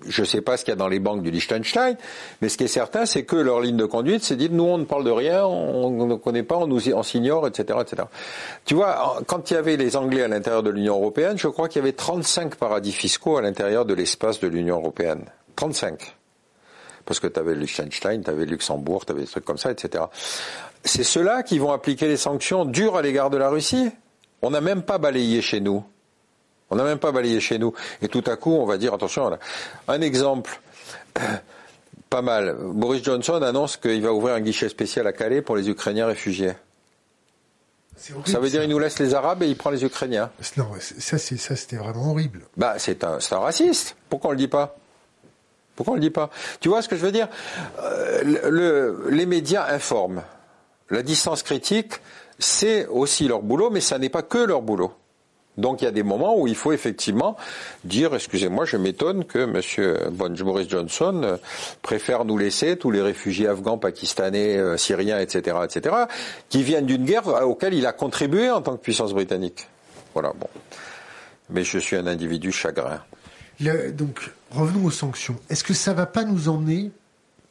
Je 0.08 0.22
ne 0.22 0.26
sais 0.26 0.42
pas 0.42 0.58
ce 0.58 0.66
qu'il 0.66 0.72
y 0.72 0.74
a 0.74 0.78
dans 0.78 0.88
les 0.88 1.00
banques 1.00 1.22
du 1.22 1.32
Liechtenstein, 1.32 1.96
mais 2.42 2.50
ce 2.50 2.58
qui 2.58 2.64
est 2.66 2.68
certain, 2.68 3.06
c'est 3.06 3.24
que 3.24 3.36
leur 3.36 3.62
ligne 3.62 3.78
de 3.78 3.86
conduite, 3.86 4.24
c'est 4.24 4.36
dit 4.36 4.50
nous 4.50 4.64
on 4.64 4.80
ne 4.80 4.86
parle 4.86 5.04
de 5.04 5.12
rien, 5.12 5.46
on 5.46 6.06
ne 6.06 6.16
connaît 6.16 6.44
pas, 6.44 6.58
on 6.58 6.68
nous 6.68 6.90
on 6.94 7.04
s'ignore, 7.04 7.48
etc., 7.48 7.80
etc. 7.82 8.04
Tu 8.66 8.74
vois, 8.74 9.22
quand 9.28 9.52
il 9.52 9.54
y 9.54 9.58
avait 9.58 9.78
les 9.78 9.96
Anglais 9.96 10.24
à 10.24 10.28
l'intérieur 10.28 10.64
de 10.64 10.72
l'Union 10.72 10.96
européenne, 10.96 11.38
je 11.38 11.48
crois 11.48 11.70
qu'il 11.70 11.80
y 11.80 11.84
avait 11.84 11.94
35 11.94 12.56
paradis 12.56 12.92
fiscaux 12.92 13.38
à 13.38 13.42
l'intérieur 13.42 13.86
de 13.86 13.94
l'espace 13.94 14.40
de 14.40 14.48
l'Union 14.48 14.78
européenne. 14.78 15.26
35 15.56 16.16
parce 17.06 17.20
que 17.20 17.28
tu 17.28 17.40
avais 17.40 17.54
le 17.54 17.62
Liechtenstein, 17.62 18.24
tu 18.24 18.30
avais 18.30 18.46
le 18.46 18.52
Luxembourg, 18.52 19.06
tu 19.06 19.12
avais 19.12 19.22
des 19.22 19.28
trucs 19.28 19.46
comme 19.46 19.58
ça, 19.58 19.72
etc. 19.72 20.06
C'est 20.84 21.04
ceux-là 21.04 21.44
qui 21.44 21.60
vont 21.60 21.72
appliquer 21.72 22.08
les 22.08 22.18
sanctions 22.18 22.66
dures 22.66 22.98
à 22.98 23.02
l'égard 23.02 23.30
de 23.30 23.38
la 23.38 23.50
Russie. 23.50 23.92
On 24.42 24.50
n'a 24.50 24.62
même 24.62 24.84
pas 24.84 24.98
balayé 24.98 25.42
chez 25.42 25.60
nous. 25.62 25.84
On 26.70 26.76
n'a 26.76 26.84
même 26.84 27.00
pas 27.00 27.12
balayé 27.12 27.40
chez 27.40 27.58
nous. 27.60 27.74
Et 28.02 28.08
tout 28.08 28.24
à 28.26 28.36
coup, 28.36 28.54
on 28.54 28.66
va 28.66 28.78
dire, 28.78 28.94
attention, 28.94 29.38
un 29.88 30.02
exemple, 30.02 30.60
pas 32.10 32.22
mal. 32.22 32.58
Boris 32.60 33.04
Johnson 33.04 33.42
annonce 33.42 33.78
qu'il 33.78 34.02
va 34.02 34.14
ouvrir 34.14 34.36
un 34.36 34.42
guichet 34.42 34.70
spécial 34.70 35.08
à 35.08 35.14
Calais 35.14 35.42
pour 35.42 35.56
les 35.56 35.70
Ukrainiens 35.70 36.08
réfugiés. 36.08 36.54
Horrible, 38.10 38.28
Ça 38.28 38.40
veut 38.40 38.50
dire 38.50 38.62
qu'il 38.62 38.70
nous 38.70 38.80
laisse 38.80 39.00
les 39.00 39.14
Arabes 39.14 39.44
et 39.44 39.48
il 39.48 39.56
prend 39.56 39.70
les 39.70 39.86
Ukrainiens. 39.86 40.30
Non, 40.58 40.68
ça, 40.80 41.18
c'était 41.18 41.76
vraiment 41.76 42.12
horrible. 42.12 42.42
Bah, 42.58 42.76
c'est 42.78 43.04
un, 43.04 43.20
c'est 43.20 43.36
un 43.36 43.40
raciste. 43.40 43.96
Pourquoi 44.10 44.30
on 44.30 44.32
le 44.32 44.38
dit 44.38 44.48
pas? 44.48 44.76
Pourquoi 45.76 45.94
on 45.94 45.96
le 45.96 46.02
dit 46.02 46.10
pas? 46.12 46.30
Tu 46.60 46.70
vois 46.70 46.82
ce 46.82 46.88
que 46.90 46.96
je 46.96 47.02
veux 47.02 47.12
dire? 47.12 47.28
Euh, 47.82 48.22
le, 48.24 48.50
le- 48.50 49.06
Les 49.10 49.26
médias 49.26 49.66
informent. 49.74 50.24
La 50.90 51.02
distance 51.02 51.42
critique, 51.44 51.94
c'est 52.40 52.86
aussi 52.88 53.28
leur 53.28 53.42
boulot, 53.42 53.70
mais 53.72 53.82
ça 53.82 53.98
n'est 53.98 54.10
pas 54.10 54.22
que 54.22 54.38
leur 54.38 54.62
boulot. 54.62 54.94
Donc 55.56 55.82
il 55.82 55.86
y 55.86 55.88
a 55.88 55.92
des 55.92 56.02
moments 56.04 56.36
où 56.36 56.48
il 56.48 56.56
faut 56.56 56.72
effectivement 56.72 57.38
dire, 57.84 58.16
excusez-moi, 58.16 58.66
je 58.66 58.76
m'étonne 58.78 59.24
que 59.24 59.38
M. 59.40 60.10
Boris 60.12 60.68
Johnson 60.68 61.22
euh, 61.24 61.38
préfère 61.84 62.26
nous 62.26 62.38
laisser 62.40 62.76
tous 62.76 62.90
les 62.90 63.02
réfugiés 63.04 63.48
afghans, 63.48 63.78
pakistanais, 63.78 64.58
euh, 64.58 64.78
syriens, 64.78 65.20
etc., 65.20 65.58
etc., 65.64 65.96
qui 66.50 66.64
viennent 66.64 66.88
d'une 66.88 67.06
guerre 67.06 67.28
auquel 67.48 67.76
il 67.76 67.86
a 67.86 67.94
contribué 67.94 68.50
en 68.50 68.62
tant 68.62 68.74
que 68.76 68.82
puissance 68.82 69.14
britannique. 69.14 69.68
Voilà, 70.14 70.34
bon. 70.36 70.48
Mais 71.52 71.64
je 71.64 71.78
suis 71.78 71.96
un 71.98 72.08
individu 72.08 72.52
chagrin. 72.52 73.04
Le- 73.64 73.92
donc, 73.92 74.32
revenons 74.52 74.86
aux 74.86 74.92
sanctions. 74.92 75.36
Est-ce 75.50 75.64
que 75.64 75.74
ça 75.74 75.94
va 75.94 76.06
pas 76.06 76.24
nous 76.24 76.50
emmener 76.50 76.92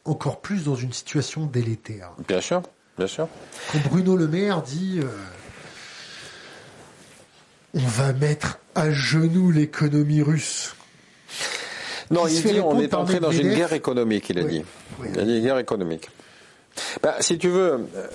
encore 0.05 0.39
plus 0.41 0.63
dans 0.65 0.75
une 0.75 0.93
situation 0.93 1.45
délétère? 1.45 2.11
Bien 2.27 2.41
sûr, 2.41 2.61
bien 2.97 3.07
sûr. 3.07 3.27
Quand 3.71 3.79
Bruno 3.89 4.15
Le 4.17 4.27
Maire 4.27 4.61
dit 4.61 4.99
euh, 5.01 5.07
on 7.73 7.79
va 7.79 8.13
mettre 8.13 8.59
à 8.75 8.91
genoux 8.91 9.51
l'économie 9.51 10.21
russe. 10.21 10.75
Non, 12.11 12.27
il 12.27 12.41
dit 12.43 12.59
on 12.59 12.79
est 12.79 12.93
entré 12.93 13.19
dans 13.19 13.31
une 13.31 13.53
guerre 13.55 13.73
économique, 13.73 14.29
il 14.29 14.39
a 14.39 14.43
Oui, 14.43 14.51
dit. 14.59 14.65
oui. 14.99 15.07
Il 15.13 15.19
a 15.19 15.23
dit 15.23 15.41
guerre 15.41 15.57
économique. 15.57 16.09
Ben, 17.01 17.13
si 17.19 17.37
tu 17.37 17.49
veux, 17.49 17.87
euh, 17.95 18.07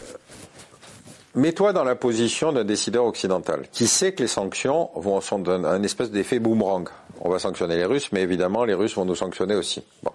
mets-toi 1.34 1.72
dans 1.72 1.84
la 1.84 1.96
position 1.96 2.52
d'un 2.52 2.64
décideur 2.64 3.04
occidental 3.06 3.66
qui 3.72 3.86
sait 3.86 4.12
que 4.12 4.22
les 4.22 4.28
sanctions 4.28 4.90
vont 4.94 5.20
sont 5.20 5.48
un, 5.48 5.64
un 5.64 5.82
espèce 5.82 6.10
d'effet 6.10 6.38
boomerang. 6.38 6.88
On 7.20 7.30
va 7.30 7.38
sanctionner 7.38 7.76
les 7.76 7.84
Russes, 7.84 8.10
mais 8.12 8.22
évidemment 8.22 8.64
les 8.64 8.74
Russes 8.74 8.94
vont 8.94 9.04
nous 9.04 9.14
sanctionner 9.14 9.54
aussi. 9.54 9.82
Bon. 10.02 10.12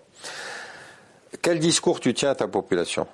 Quel 1.41 1.59
discours 1.59 1.99
tu 1.99 2.13
tiens 2.13 2.31
à 2.31 2.35
ta 2.35 2.47
population? 2.47 3.07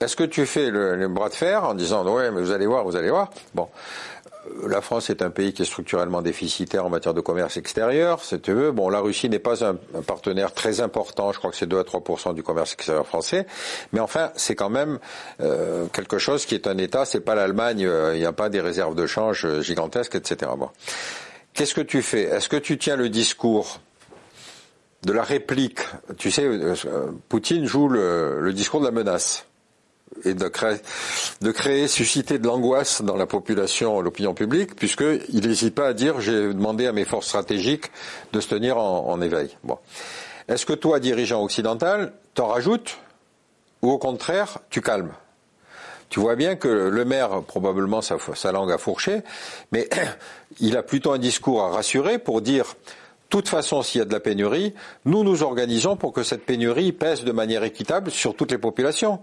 Est-ce 0.00 0.16
que 0.16 0.24
tu 0.24 0.46
fais 0.46 0.70
le, 0.70 1.08
bras 1.08 1.28
de 1.28 1.34
fer 1.34 1.64
en 1.64 1.74
disant 1.74 2.04
ouais 2.04 2.30
mais 2.30 2.40
vous 2.40 2.52
allez 2.52 2.66
voir, 2.66 2.84
vous 2.84 2.96
allez 2.96 3.10
voir? 3.10 3.30
Bon, 3.54 3.68
la 4.66 4.80
France 4.80 5.10
est 5.10 5.20
un 5.22 5.30
pays 5.30 5.52
qui 5.52 5.62
est 5.62 5.66
structurellement 5.66 6.22
déficitaire 6.22 6.86
en 6.86 6.88
matière 6.88 7.12
de 7.14 7.20
commerce 7.20 7.56
extérieur, 7.56 8.22
si 8.24 8.40
tu 8.40 8.52
veux. 8.52 8.72
Bon, 8.72 8.88
la 8.88 9.00
Russie 9.00 9.28
n'est 9.28 9.38
pas 9.38 9.64
un, 9.64 9.74
partenaire 10.06 10.54
très 10.54 10.80
important, 10.80 11.32
je 11.32 11.38
crois 11.38 11.50
que 11.50 11.56
c'est 11.56 11.66
2 11.66 11.78
à 11.78 11.82
3% 11.82 12.34
du 12.34 12.42
commerce 12.42 12.72
extérieur 12.72 13.06
français, 13.06 13.46
mais 13.92 14.00
enfin, 14.00 14.30
c'est 14.36 14.54
quand 14.54 14.70
même 14.70 14.98
euh, 15.40 15.86
quelque 15.92 16.18
chose 16.18 16.46
qui 16.46 16.54
est 16.54 16.66
un 16.66 16.78
État, 16.78 17.04
c'est 17.04 17.20
pas 17.20 17.34
l'Allemagne, 17.34 17.84
euh, 17.84 18.14
il 18.14 18.20
n'y 18.20 18.26
a 18.26 18.32
pas 18.32 18.48
des 18.48 18.60
réserves 18.60 18.94
de 18.94 19.06
change 19.06 19.60
gigantesques, 19.60 20.14
etc. 20.14 20.50
Qu'est-ce 21.54 21.74
que 21.74 21.80
tu 21.80 22.02
fais? 22.02 22.22
Est-ce 22.22 22.48
que 22.48 22.56
tu 22.56 22.78
tiens 22.78 22.96
le 22.96 23.08
discours 23.08 23.80
de 25.02 25.12
la 25.12 25.22
réplique? 25.22 25.80
Tu 26.18 26.30
sais, 26.30 26.44
euh, 26.44 26.74
Poutine 27.28 27.66
joue 27.66 27.88
le 27.88 28.52
discours 28.52 28.80
de 28.80 28.86
la 28.86 28.92
menace 28.92 29.46
et 30.24 30.34
de 30.34 30.48
créer, 30.48 30.76
de 31.40 31.50
créer, 31.50 31.88
susciter 31.88 32.38
de 32.38 32.46
l'angoisse 32.46 33.02
dans 33.02 33.16
la 33.16 33.26
population, 33.26 34.00
l'opinion 34.00 34.34
publique, 34.34 34.74
puisqu'il 34.76 35.46
n'hésite 35.46 35.74
pas 35.74 35.88
à 35.88 35.92
dire 35.92 36.20
j'ai 36.20 36.52
demandé 36.52 36.86
à 36.86 36.92
mes 36.92 37.04
forces 37.04 37.28
stratégiques 37.28 37.90
de 38.32 38.40
se 38.40 38.48
tenir 38.48 38.78
en, 38.78 39.20
éveil. 39.20 39.56
Bon. 39.64 39.78
Est-ce 40.48 40.66
que 40.66 40.72
toi, 40.72 41.00
dirigeant 41.00 41.42
occidental, 41.42 42.12
t'en 42.34 42.48
rajoutes 42.48 42.98
ou 43.82 43.90
au 43.90 43.98
contraire, 43.98 44.58
tu 44.68 44.80
calmes? 44.80 45.12
Tu 46.10 46.20
vois 46.20 46.36
bien 46.36 46.56
que 46.56 46.68
le 46.68 47.04
maire, 47.04 47.42
probablement 47.46 48.02
sa, 48.02 48.52
langue 48.52 48.72
a 48.72 48.78
fourché, 48.78 49.22
mais 49.72 49.88
il 50.60 50.76
a 50.76 50.82
plutôt 50.82 51.12
un 51.12 51.18
discours 51.18 51.62
à 51.62 51.70
rassurer 51.70 52.18
pour 52.18 52.42
dire 52.42 52.66
de 52.66 53.38
toute 53.38 53.48
façon, 53.48 53.82
s'il 53.82 54.00
y 54.00 54.02
a 54.02 54.04
de 54.04 54.12
la 54.12 54.18
pénurie, 54.18 54.74
nous 55.04 55.22
nous 55.22 55.44
organisons 55.44 55.94
pour 55.94 56.12
que 56.12 56.24
cette 56.24 56.44
pénurie 56.44 56.90
pèse 56.90 57.22
de 57.22 57.30
manière 57.30 57.62
équitable 57.62 58.10
sur 58.10 58.34
toutes 58.34 58.50
les 58.50 58.58
populations. 58.58 59.20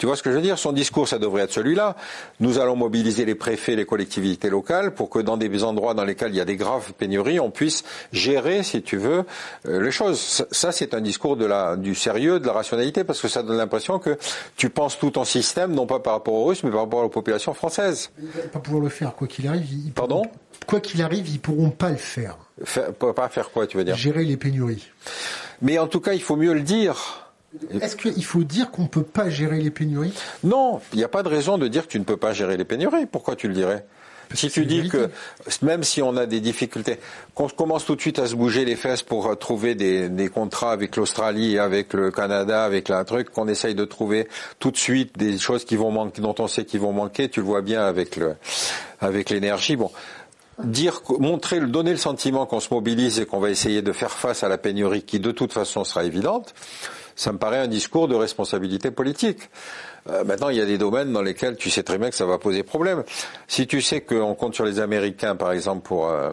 Tu 0.00 0.06
vois 0.06 0.16
ce 0.16 0.22
que 0.22 0.30
je 0.30 0.36
veux 0.36 0.40
dire? 0.40 0.58
Son 0.58 0.72
discours, 0.72 1.06
ça 1.06 1.18
devrait 1.18 1.42
être 1.42 1.52
celui-là. 1.52 1.94
Nous 2.40 2.58
allons 2.58 2.74
mobiliser 2.74 3.26
les 3.26 3.34
préfets, 3.34 3.76
les 3.76 3.84
collectivités 3.84 4.48
locales 4.48 4.94
pour 4.94 5.10
que 5.10 5.18
dans 5.18 5.36
des 5.36 5.62
endroits 5.62 5.92
dans 5.92 6.04
lesquels 6.04 6.30
il 6.32 6.36
y 6.36 6.40
a 6.40 6.46
des 6.46 6.56
graves 6.56 6.94
pénuries, 6.94 7.38
on 7.38 7.50
puisse 7.50 7.84
gérer, 8.10 8.62
si 8.62 8.80
tu 8.80 8.96
veux, 8.96 9.24
euh, 9.66 9.82
les 9.82 9.90
choses. 9.90 10.46
Ça, 10.50 10.72
c'est 10.72 10.94
un 10.94 11.02
discours 11.02 11.36
de 11.36 11.44
la, 11.44 11.76
du 11.76 11.94
sérieux, 11.94 12.40
de 12.40 12.46
la 12.46 12.54
rationalité, 12.54 13.04
parce 13.04 13.20
que 13.20 13.28
ça 13.28 13.42
donne 13.42 13.58
l'impression 13.58 13.98
que 13.98 14.16
tu 14.56 14.70
penses 14.70 14.98
tout 14.98 15.10
ton 15.10 15.24
système, 15.24 15.74
non 15.74 15.84
pas 15.84 16.00
par 16.00 16.14
rapport 16.14 16.32
aux 16.32 16.46
Russes, 16.46 16.64
mais 16.64 16.70
par 16.70 16.80
rapport 16.80 17.00
à 17.00 17.02
la 17.02 17.10
population 17.10 17.52
française. 17.52 18.10
Ils 18.18 18.24
ne 18.24 18.48
pas 18.48 18.58
pouvoir 18.58 18.82
le 18.82 18.88
faire, 18.88 19.14
quoi 19.14 19.26
qu'il 19.26 19.48
arrive. 19.48 19.92
Pardon? 19.94 20.22
Quoi 20.66 20.80
qu'il 20.80 21.02
arrive, 21.02 21.28
ils 21.28 21.40
pourront 21.40 21.68
pas 21.68 21.90
le 21.90 21.96
faire. 21.96 22.38
Faire, 22.64 22.94
pas 22.94 23.28
faire 23.28 23.50
quoi, 23.50 23.66
tu 23.66 23.76
veux 23.76 23.84
dire? 23.84 23.96
Gérer 23.96 24.24
les 24.24 24.38
pénuries. 24.38 24.88
Mais 25.60 25.78
en 25.78 25.88
tout 25.88 26.00
cas, 26.00 26.14
il 26.14 26.22
faut 26.22 26.36
mieux 26.36 26.54
le 26.54 26.62
dire. 26.62 27.29
Est-ce 27.70 27.96
qu'il 27.96 28.24
faut 28.24 28.44
dire 28.44 28.70
qu'on 28.70 28.82
ne 28.82 28.88
peut 28.88 29.02
pas 29.02 29.28
gérer 29.28 29.60
les 29.60 29.70
pénuries? 29.70 30.14
Non, 30.44 30.80
il 30.92 30.98
n'y 30.98 31.04
a 31.04 31.08
pas 31.08 31.22
de 31.22 31.28
raison 31.28 31.58
de 31.58 31.66
dire 31.68 31.86
que 31.86 31.92
tu 31.92 31.98
ne 31.98 32.04
peux 32.04 32.16
pas 32.16 32.32
gérer 32.32 32.56
les 32.56 32.64
pénuries. 32.64 33.06
Pourquoi 33.06 33.34
tu 33.34 33.48
le 33.48 33.54
dirais? 33.54 33.84
Si 34.32 34.48
tu 34.48 34.64
dis 34.64 34.88
que 34.88 35.10
même 35.62 35.82
si 35.82 36.02
on 36.02 36.16
a 36.16 36.26
des 36.26 36.40
difficultés, 36.40 36.98
qu'on 37.34 37.48
commence 37.48 37.84
tout 37.84 37.96
de 37.96 38.00
suite 38.00 38.20
à 38.20 38.28
se 38.28 38.36
bouger 38.36 38.64
les 38.64 38.76
fesses 38.76 39.02
pour 39.02 39.36
trouver 39.38 39.74
des, 39.74 40.28
contrats 40.28 40.70
avec 40.70 40.94
l'Australie, 40.94 41.58
avec 41.58 41.92
le 41.94 42.12
Canada, 42.12 42.64
avec 42.64 42.90
un 42.90 43.02
truc, 43.02 43.30
qu'on 43.30 43.48
essaye 43.48 43.74
de 43.74 43.84
trouver 43.84 44.28
tout 44.60 44.70
de 44.70 44.76
suite 44.76 45.18
des 45.18 45.36
choses 45.38 45.64
qui 45.64 45.74
vont 45.74 45.90
manquer, 45.90 46.22
dont 46.22 46.36
on 46.38 46.46
sait 46.46 46.64
qu'ils 46.64 46.80
vont 46.80 46.92
manquer, 46.92 47.28
tu 47.28 47.40
le 47.40 47.46
vois 47.46 47.62
bien 47.62 47.84
avec 47.84 48.14
le, 48.16 48.36
avec 49.00 49.30
l'énergie. 49.30 49.74
Bon, 49.74 49.90
dire, 50.62 51.02
montrer, 51.18 51.58
donner 51.60 51.90
le 51.90 51.96
sentiment 51.96 52.46
qu'on 52.46 52.60
se 52.60 52.72
mobilise 52.72 53.18
et 53.18 53.26
qu'on 53.26 53.40
va 53.40 53.50
essayer 53.50 53.82
de 53.82 53.92
faire 53.92 54.12
face 54.12 54.44
à 54.44 54.48
la 54.48 54.58
pénurie 54.58 55.02
qui 55.02 55.18
de 55.18 55.32
toute 55.32 55.52
façon 55.52 55.82
sera 55.82 56.04
évidente 56.04 56.54
ça 57.20 57.32
me 57.32 57.38
paraît 57.38 57.58
un 57.58 57.68
discours 57.68 58.08
de 58.08 58.14
responsabilité 58.14 58.90
politique. 58.90 59.50
Euh, 60.08 60.24
maintenant, 60.24 60.48
il 60.48 60.56
y 60.56 60.60
a 60.62 60.64
des 60.64 60.78
domaines 60.78 61.12
dans 61.12 61.20
lesquels 61.20 61.58
tu 61.58 61.68
sais 61.68 61.82
très 61.82 61.98
bien 61.98 62.08
que 62.08 62.16
ça 62.16 62.24
va 62.24 62.38
poser 62.38 62.62
problème. 62.62 63.04
Si 63.46 63.66
tu 63.66 63.82
sais 63.82 64.00
qu'on 64.00 64.34
compte 64.34 64.54
sur 64.54 64.64
les 64.64 64.80
Américains, 64.80 65.36
par 65.36 65.52
exemple, 65.52 65.82
pour, 65.82 66.08
euh, 66.08 66.32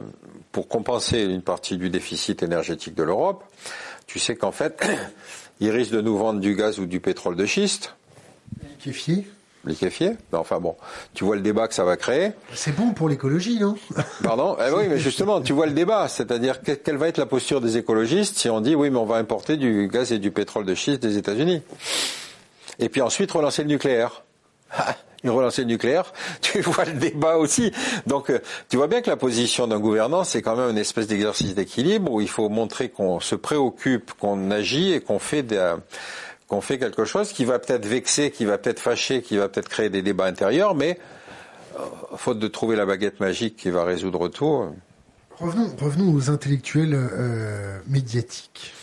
pour 0.53 0.69
compenser 0.69 1.23
une 1.23 1.41
partie 1.41 1.77
du 1.77 1.89
déficit 1.89 2.41
énergétique 2.41 2.95
de 2.95 3.03
l'Europe, 3.03 3.43
tu 4.05 4.17
sais 4.17 4.37
qu'en 4.37 4.53
fait, 4.53 4.81
ils 5.59 5.71
risquent 5.71 5.91
de 5.91 5.99
nous 5.99 6.17
vendre 6.17 6.39
du 6.39 6.55
gaz 6.55 6.79
ou 6.79 6.85
du 6.85 7.01
pétrole 7.01 7.35
de 7.35 7.45
schiste. 7.45 7.93
Liquéfié. 9.67 10.13
Enfin 10.31 10.59
bon, 10.59 10.75
tu 11.13 11.23
vois 11.23 11.35
le 11.35 11.41
débat 11.41 11.67
que 11.67 11.73
ça 11.73 11.83
va 11.83 11.97
créer. 11.97 12.31
C'est 12.53 12.75
bon 12.75 12.91
pour 12.91 13.09
l'écologie, 13.09 13.59
non? 13.59 13.75
Pardon? 14.23 14.57
Eh 14.65 14.71
Oui, 14.71 14.85
mais 14.89 14.97
justement, 14.97 15.41
tu 15.41 15.53
vois 15.53 15.65
le 15.65 15.73
débat. 15.73 16.07
C'est-à-dire, 16.07 16.61
quelle 16.61 16.97
va 16.97 17.07
être 17.07 17.17
la 17.17 17.25
posture 17.25 17.61
des 17.61 17.77
écologistes 17.77 18.37
si 18.37 18.49
on 18.49 18.61
dit, 18.61 18.75
oui, 18.75 18.89
mais 18.89 18.97
on 18.97 19.05
va 19.05 19.17
importer 19.17 19.57
du 19.57 19.87
gaz 19.91 20.11
et 20.11 20.19
du 20.19 20.31
pétrole 20.31 20.65
de 20.65 20.75
schiste 20.75 21.01
des 21.01 21.17
États-Unis? 21.17 21.61
Et 22.79 22.89
puis 22.89 23.01
ensuite, 23.01 23.31
relancer 23.31 23.63
le 23.63 23.69
nucléaire. 23.69 24.23
Et 25.23 25.29
relancer 25.29 25.63
le 25.63 25.67
nucléaire, 25.67 26.13
tu 26.41 26.61
vois 26.61 26.85
le 26.85 26.93
débat 26.93 27.37
aussi. 27.37 27.71
Donc, 28.05 28.29
euh, 28.29 28.39
tu 28.69 28.77
vois 28.77 28.87
bien 28.87 29.01
que 29.01 29.09
la 29.09 29.17
position 29.17 29.65
d'un 29.65 29.79
gouvernant, 29.79 30.23
c'est 30.23 30.43
quand 30.43 30.55
même 30.55 30.69
une 30.69 30.77
espèce 30.77 31.07
d'exercice 31.07 31.55
d'équilibre 31.55 32.11
où 32.11 32.21
il 32.21 32.29
faut 32.29 32.49
montrer 32.49 32.89
qu'on 32.89 33.19
se 33.19 33.33
préoccupe, 33.33 34.13
qu'on 34.13 34.51
agit 34.51 34.93
et 34.93 35.01
qu'on 35.01 35.17
fait 35.17 35.41
des 35.41 35.73
qu'on 36.47 36.61
fait 36.61 36.79
quelque 36.79 37.05
chose 37.05 37.33
qui 37.33 37.45
va 37.45 37.59
peut-être 37.59 37.85
vexer, 37.85 38.31
qui 38.31 38.45
va 38.45 38.57
peut-être 38.57 38.79
fâcher, 38.79 39.21
qui 39.21 39.37
va 39.37 39.49
peut-être 39.49 39.69
créer 39.69 39.89
des 39.89 40.01
débats 40.01 40.25
intérieurs, 40.25 40.75
mais 40.75 40.97
euh, 41.75 41.83
faute 42.15 42.39
de 42.39 42.47
trouver 42.47 42.75
la 42.75 42.85
baguette 42.85 43.19
magique 43.19 43.57
qui 43.57 43.69
va 43.69 43.83
résoudre 43.83 44.29
tout. 44.29 44.63
Euh. 44.63 44.69
Revenons, 45.39 46.13
aux 46.13 46.29
intellectuels 46.29 46.95
euh, 46.95 47.79
médiatiques. 47.87 48.73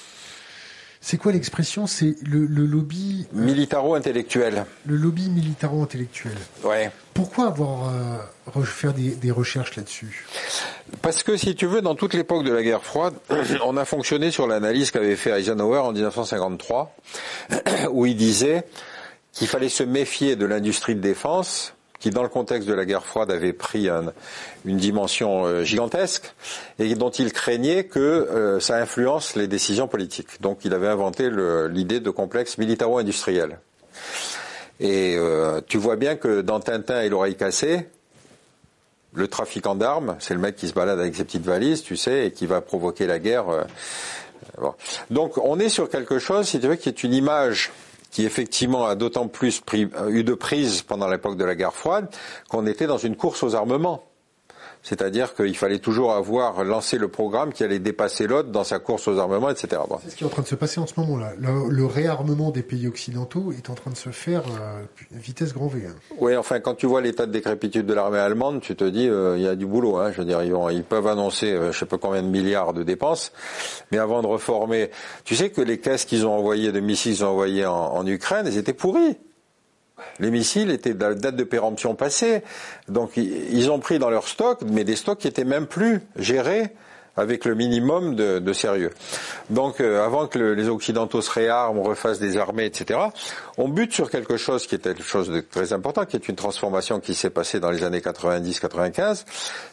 C'est 1.07 1.19
quoi 1.19 1.33
l'expression? 1.33 1.87
C'est 1.87 2.17
le, 2.23 2.47
lobby 2.47 3.27
euh, 3.37 3.39
militaro-intellectuel. 3.39 4.65
Le 4.87 4.97
lobby 4.97 5.29
militaro-intellectuel. 5.29 6.33
Ouais. 6.63 6.91
Pourquoi 7.13 7.49
avoir 7.49 7.91
euh, 7.91 8.63
faire 8.63 8.95
des, 8.95 9.31
recherches 9.31 9.77
là-dessus? 9.77 10.27
Parce 11.03 11.23
que 11.23 11.37
si 11.37 11.55
tu 11.55 11.67
veux, 11.67 11.83
dans 11.83 11.95
toute 11.95 12.15
l'époque 12.15 12.43
de 12.43 12.55
la 12.55 12.63
guerre 12.63 12.83
froide, 12.83 13.13
on 13.67 13.77
a 13.77 13.85
fonctionné 13.85 14.31
sur 14.31 14.47
l'analyse 14.47 14.91
qu'avait 14.91 15.17
fait 15.17 15.39
Eisenhower 15.39 15.81
en 15.81 15.93
1953, 15.93 16.97
où 17.91 18.07
il 18.07 18.17
disait 18.17 18.65
qu'il 19.35 19.47
fallait 19.47 19.69
se 19.69 19.83
méfier 19.83 20.37
de 20.37 20.47
l'industrie 20.47 20.95
de 20.95 21.01
défense 21.01 21.75
qui, 22.05 22.11
dans 22.11 22.23
le 22.23 22.29
contexte 22.29 22.69
de 22.69 22.75
la 22.75 22.85
guerre 22.85 23.07
froide, 23.07 23.31
avait 23.31 23.55
pris 23.55 23.89
une 24.67 24.77
dimension 24.77 25.47
euh, 25.47 25.65
gigantesque 25.65 26.35
et 26.79 26.95
dont 26.97 27.09
il 27.09 27.33
craignait 27.33 27.85
que 27.85 27.99
euh, 27.99 28.61
ça 28.61 28.77
influence 28.77 29.37
les 29.37 29.49
décisions 29.49 29.89
politiques. 29.89 30.43
Donc, 30.43 30.67
il 30.67 30.75
avait 30.75 30.89
inventé 30.89 31.31
l'idée 31.71 32.01
de 32.01 32.11
complexe 32.11 32.59
militaro-industriel. 32.59 33.59
Et 34.81 35.17
euh, 35.17 35.63
tu 35.67 35.79
vois 35.79 35.97
bien 35.97 36.17
que 36.17 36.43
dans 36.43 36.61
Tintin 36.61 37.01
et 37.01 37.09
l'oreille 37.09 37.37
cassée, 37.37 37.89
le 39.15 39.27
trafiquant 39.27 39.75
d'armes, 39.75 40.17
c'est 40.19 40.35
le 40.35 40.41
mec 40.41 40.57
qui 40.57 40.69
se 40.69 40.75
balade 40.75 41.01
avec 41.01 41.17
ses 41.17 41.25
petites 41.25 41.47
valises, 41.47 41.83
tu 41.83 41.97
sais, 41.97 42.27
et 42.27 42.33
qui 42.33 42.45
va 42.45 42.61
provoquer 42.61 43.07
la 43.07 43.19
guerre. 43.19 43.47
Donc, 45.09 45.39
on 45.39 45.59
est 45.59 45.71
sur 45.71 45.89
quelque 45.89 46.19
chose, 46.19 46.49
si 46.49 46.61
tu 46.61 46.69
veux, 46.69 46.75
qui 46.75 46.91
est 46.91 47.03
une 47.03 47.15
image 47.15 47.73
qui 48.15 48.25
effectivement 48.25 48.87
a 48.87 48.95
d'autant 48.95 49.27
plus 49.27 49.61
eu 50.09 50.23
de 50.23 50.35
prise 50.35 50.83
pendant 50.83 51.09
l'époque 51.09 51.37
de 51.37 51.45
la 51.45 51.57
guerre 51.57 51.75
froide 51.75 52.07
qu'on 52.49 52.65
était 52.65 52.87
dans 52.87 52.97
une 52.97 53.17
course 53.17 53.43
aux 53.43 53.57
armements. 53.57 54.05
C'est-à-dire 54.85 55.35
qu'il 55.35 55.57
fallait 55.57 55.79
toujours 55.79 56.13
avoir 56.13 56.63
lancé 56.63 56.99
le 56.99 57.09
programme 57.09 57.53
qui 57.55 57.65
allait 57.65 57.79
dépasser 57.79 58.27
l'autre 58.27 58.51
dans 58.51 58.65
sa 58.65 58.79
course 58.79 59.09
aux 59.09 59.19
armements, 59.19 59.49
etc. 59.49 59.81
C'est 60.03 60.11
ce 60.11 60.17
qui 60.17 60.25
est 60.25 60.27
en 60.27 60.31
train 60.31 60.43
de 60.43 60.47
se 60.47 60.55
passer 60.55 60.79
en 60.79 60.87
ce 60.87 60.93
moment-là. 60.99 61.33
Le, 61.39 61.87
réarmement 61.87 62.51
des 62.51 62.63
pays 62.63 62.87
occidentaux 62.87 63.53
est 63.53 63.71
en 63.71 63.75
train 63.75 63.91
de 63.91 63.97
se 63.97 64.11
faire 64.11 64.43
à 64.47 64.81
euh, 64.81 64.85
vitesse 65.13 65.55
grand 65.55 65.69
V. 65.69 65.87
Hein. 65.89 65.95
Oui, 66.19 66.37
enfin, 66.37 66.61
quand 66.61 66.75
tu 66.75 66.87
vois 66.87 67.01
l'état 67.01 67.25
de 67.27 67.33
décrépitude 67.33 67.87
de 67.87 67.95
l'armée 67.95 68.19
allemande, 68.19 68.61
tu 68.61 68.77
te 68.77 68.85
dis, 68.85 69.09
euh, 69.09 69.37
il 69.39 69.43
y 69.43 69.49
a 69.49 69.55
du 69.55 69.67
boulot. 69.67 69.97
Hein. 69.97 70.13
Je 70.13 70.19
veux 70.19 70.27
dire, 70.27 70.43
ils, 70.43 70.85
peuvent 70.85 71.07
annoncer, 71.07 71.53
euh, 71.53 71.73
je 71.73 71.79
sais 71.79 71.87
pas 71.87 71.99
combien 71.99 72.23
de 72.23 72.29
milliards 72.29 72.75
de 72.75 72.83
dépenses, 72.83 73.33
mais 73.91 73.99
avant 73.99 74.21
de 74.21 74.27
reformer, 74.27 74.91
tu 75.25 75.35
sais 75.35 75.51
que 75.51 75.63
les 75.63 75.79
caisses 75.79 76.05
qu'ils 76.05 76.27
ont 76.27 76.33
envoyées 76.33 76.73
de 76.73 76.81
missiles 76.81 77.05
qu'ils 77.05 77.25
ont 77.25 77.29
envoyées 77.29 77.67
en, 77.67 77.75
en 77.75 78.07
Ukraine, 78.07 78.47
elles 78.47 78.57
étaient 78.57 78.73
pourries. 78.73 79.17
Les 80.19 80.31
missiles 80.31 80.71
étaient 80.71 80.95
de 80.95 81.01
la 81.01 81.15
date 81.15 81.37
de 81.37 81.45
péremption 81.45 81.95
passée. 81.95 82.43
Donc 82.89 83.17
ils 83.17 83.71
ont 83.71 83.79
pris 83.79 83.99
dans 83.99 84.11
leur 84.11 84.29
stock, 84.29 84.61
mais 84.67 84.85
des 84.85 84.97
stocks 84.97 85.19
qui 85.19 85.29
étaient 85.29 85.45
même 85.45 85.67
plus 85.67 86.01
gérés 86.17 86.71
avec 87.17 87.45
le 87.45 87.55
minimum 87.55 88.15
de, 88.17 88.53
sérieux. 88.53 88.91
Donc 89.51 89.81
euh, 89.81 90.05
avant 90.05 90.27
que 90.27 90.39
les 90.39 90.69
Occidentaux 90.69 91.23
se 91.23 91.31
réarment, 91.31 91.83
refassent 91.83 92.19
des 92.19 92.37
armées, 92.37 92.67
etc., 92.67 92.99
on 93.57 93.69
bute 93.69 93.93
sur 93.93 94.11
quelque 94.11 94.37
chose 94.37 94.67
qui 94.67 94.75
est 94.75 94.83
quelque 94.83 95.03
chose 95.03 95.29
de 95.31 95.41
très 95.41 95.73
important, 95.73 96.07
qui 96.07 96.17
est 96.17 96.29
une 96.29 96.35
transformation 96.35 97.01
qui 97.01 97.15
s'est 97.15 97.31
passée 97.31 97.61
dans 97.61 97.71
les 97.71 97.85
années 97.85 98.01
90-95, 98.01 99.25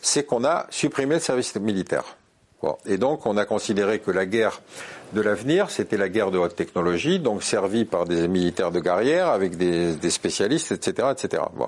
c'est 0.01 0.23
qu'on 0.23 0.45
a 0.45 0.67
supprimé 0.69 1.15
le 1.15 1.21
service 1.21 1.55
militaire. 1.55 2.15
Et 2.85 2.97
donc 2.97 3.25
on 3.25 3.37
a 3.37 3.45
considéré 3.45 3.97
que 3.97 4.11
la 4.11 4.27
guerre 4.27 4.61
de 5.13 5.21
l'avenir, 5.21 5.69
c'était 5.69 5.97
la 5.97 6.09
guerre 6.09 6.31
de 6.31 6.37
haute 6.37 6.55
technologie, 6.55 7.19
donc 7.19 7.43
servie 7.43 7.85
par 7.85 8.05
des 8.05 8.27
militaires 8.27 8.71
de 8.71 8.79
guerrière, 8.79 9.27
avec 9.27 9.57
des, 9.57 10.09
spécialistes, 10.09 10.71
etc., 10.71 11.09
etc. 11.11 11.43
Bon. 11.55 11.67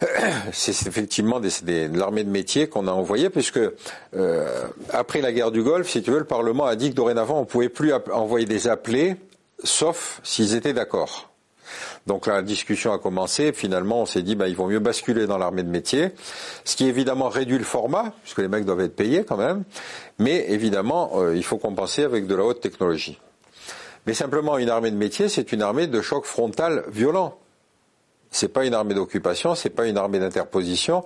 C'est 0.52 0.86
effectivement 0.86 1.40
des, 1.40 1.50
de 1.88 1.98
l'armée 1.98 2.24
de 2.24 2.30
métier 2.30 2.68
qu'on 2.68 2.86
a 2.88 2.92
envoyé, 2.92 3.30
puisque 3.30 3.60
euh, 4.14 4.64
après 4.92 5.20
la 5.20 5.32
guerre 5.32 5.50
du 5.50 5.62
Golfe, 5.62 5.88
si 5.88 6.02
tu 6.02 6.10
veux, 6.10 6.18
le 6.18 6.24
Parlement 6.24 6.66
a 6.66 6.76
dit 6.76 6.90
que 6.90 6.96
dorénavant 6.96 7.40
on 7.40 7.44
pouvait 7.44 7.68
plus 7.68 7.92
envoyer 8.12 8.46
des 8.46 8.68
appelés, 8.68 9.16
sauf 9.62 10.20
s'ils 10.22 10.54
étaient 10.54 10.72
d'accord. 10.72 11.29
Donc 12.06 12.26
la 12.26 12.42
discussion 12.42 12.92
a 12.92 12.98
commencé. 12.98 13.52
Finalement, 13.52 14.02
on 14.02 14.06
s'est 14.06 14.22
dit, 14.22 14.34
bah, 14.34 14.48
il 14.48 14.56
vaut 14.56 14.66
mieux 14.66 14.78
basculer 14.78 15.26
dans 15.26 15.38
l'armée 15.38 15.62
de 15.62 15.70
métier, 15.70 16.10
ce 16.64 16.76
qui 16.76 16.86
évidemment 16.86 17.28
réduit 17.28 17.58
le 17.58 17.64
format, 17.64 18.12
puisque 18.22 18.38
les 18.38 18.48
mecs 18.48 18.64
doivent 18.64 18.80
être 18.80 18.96
payés 18.96 19.24
quand 19.24 19.36
même. 19.36 19.64
Mais 20.18 20.46
évidemment, 20.50 21.12
euh, 21.16 21.36
il 21.36 21.44
faut 21.44 21.58
compenser 21.58 22.04
avec 22.04 22.26
de 22.26 22.34
la 22.34 22.44
haute 22.44 22.60
technologie. 22.60 23.18
Mais 24.06 24.14
simplement, 24.14 24.58
une 24.58 24.70
armée 24.70 24.90
de 24.90 24.96
métier, 24.96 25.28
c'est 25.28 25.52
une 25.52 25.62
armée 25.62 25.86
de 25.86 26.00
choc 26.00 26.24
frontal 26.24 26.84
violent. 26.88 27.36
C'est 28.30 28.48
pas 28.48 28.64
une 28.64 28.74
armée 28.74 28.94
d'occupation, 28.94 29.54
c'est 29.54 29.70
pas 29.70 29.86
une 29.86 29.98
armée 29.98 30.20
d'interposition. 30.20 31.04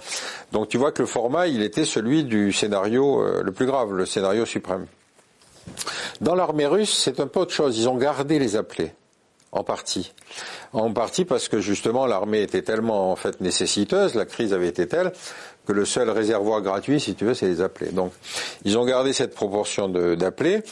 Donc 0.53 0.69
tu 0.69 0.77
vois 0.77 0.93
que 0.93 1.03
le 1.03 1.07
format, 1.07 1.47
il 1.47 1.63
était 1.63 1.87
celui 1.87 2.25
du 2.25 2.53
scénario 2.53 3.23
euh, 3.23 3.43
le 3.43 3.53
plus 3.53 3.67
grave, 3.67 3.93
le 3.93 4.05
scénario 4.05 4.45
suprême. 4.45 4.87
Dans 6.21 6.35
l'armée 6.35 6.67
russe, 6.67 6.95
c'est 6.97 7.21
un 7.21 7.27
peu 7.27 7.41
autre 7.41 7.53
chose. 7.53 7.79
Ils 7.79 7.89
ont 7.89 7.97
gardé 7.97 8.39
les 8.39 8.57
appelés, 8.57 8.93
en 9.55 9.65
partie. 9.65 10.13
En 10.73 10.93
partie 10.93 11.25
parce 11.25 11.49
que 11.49 11.61
justement 11.61 12.07
l'armée 12.07 12.43
était 12.43 12.63
tellement 12.63 13.13
en 13.13 13.17
fait 13.17 13.41
nécessiteuse, 13.41 14.15
la 14.15 14.27
crise 14.27 14.53
avait 14.53 14.69
été 14.69 14.87
telle 14.87 15.13
que 15.67 15.73
le 15.73 15.85
seul 15.87 16.11
réservoir 16.11 16.61
gratuit, 16.61 17.01
si 17.01 17.15
tu 17.15 17.25
veux, 17.25 17.35
c'est 17.35 17.47
les 17.47 17.63
appelés. 17.63 17.93
Donc 17.93 18.13
ils 18.65 18.77
ont 18.77 18.85
gardé 18.85 19.13
cette 19.13 19.35
proportion 19.35 19.89
d'appelés 19.89 20.63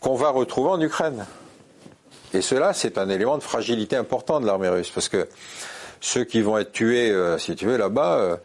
qu'on 0.00 0.16
va 0.16 0.30
retrouver 0.30 0.70
en 0.70 0.80
Ukraine. 0.80 1.24
Et 2.34 2.40
cela, 2.40 2.72
c'est 2.72 2.98
un 2.98 3.08
élément 3.08 3.38
de 3.38 3.42
fragilité 3.42 3.96
important 3.96 4.40
de 4.40 4.46
l'armée 4.46 4.68
russe, 4.68 4.90
parce 4.90 5.08
que 5.08 5.28
ceux 6.00 6.24
qui 6.24 6.40
vont 6.40 6.58
être 6.58 6.72
tués, 6.72 7.10
euh, 7.10 7.38
si 7.38 7.54
tu 7.54 7.66
veux, 7.66 7.76
là-bas, 7.76 8.16
euh, 8.16 8.36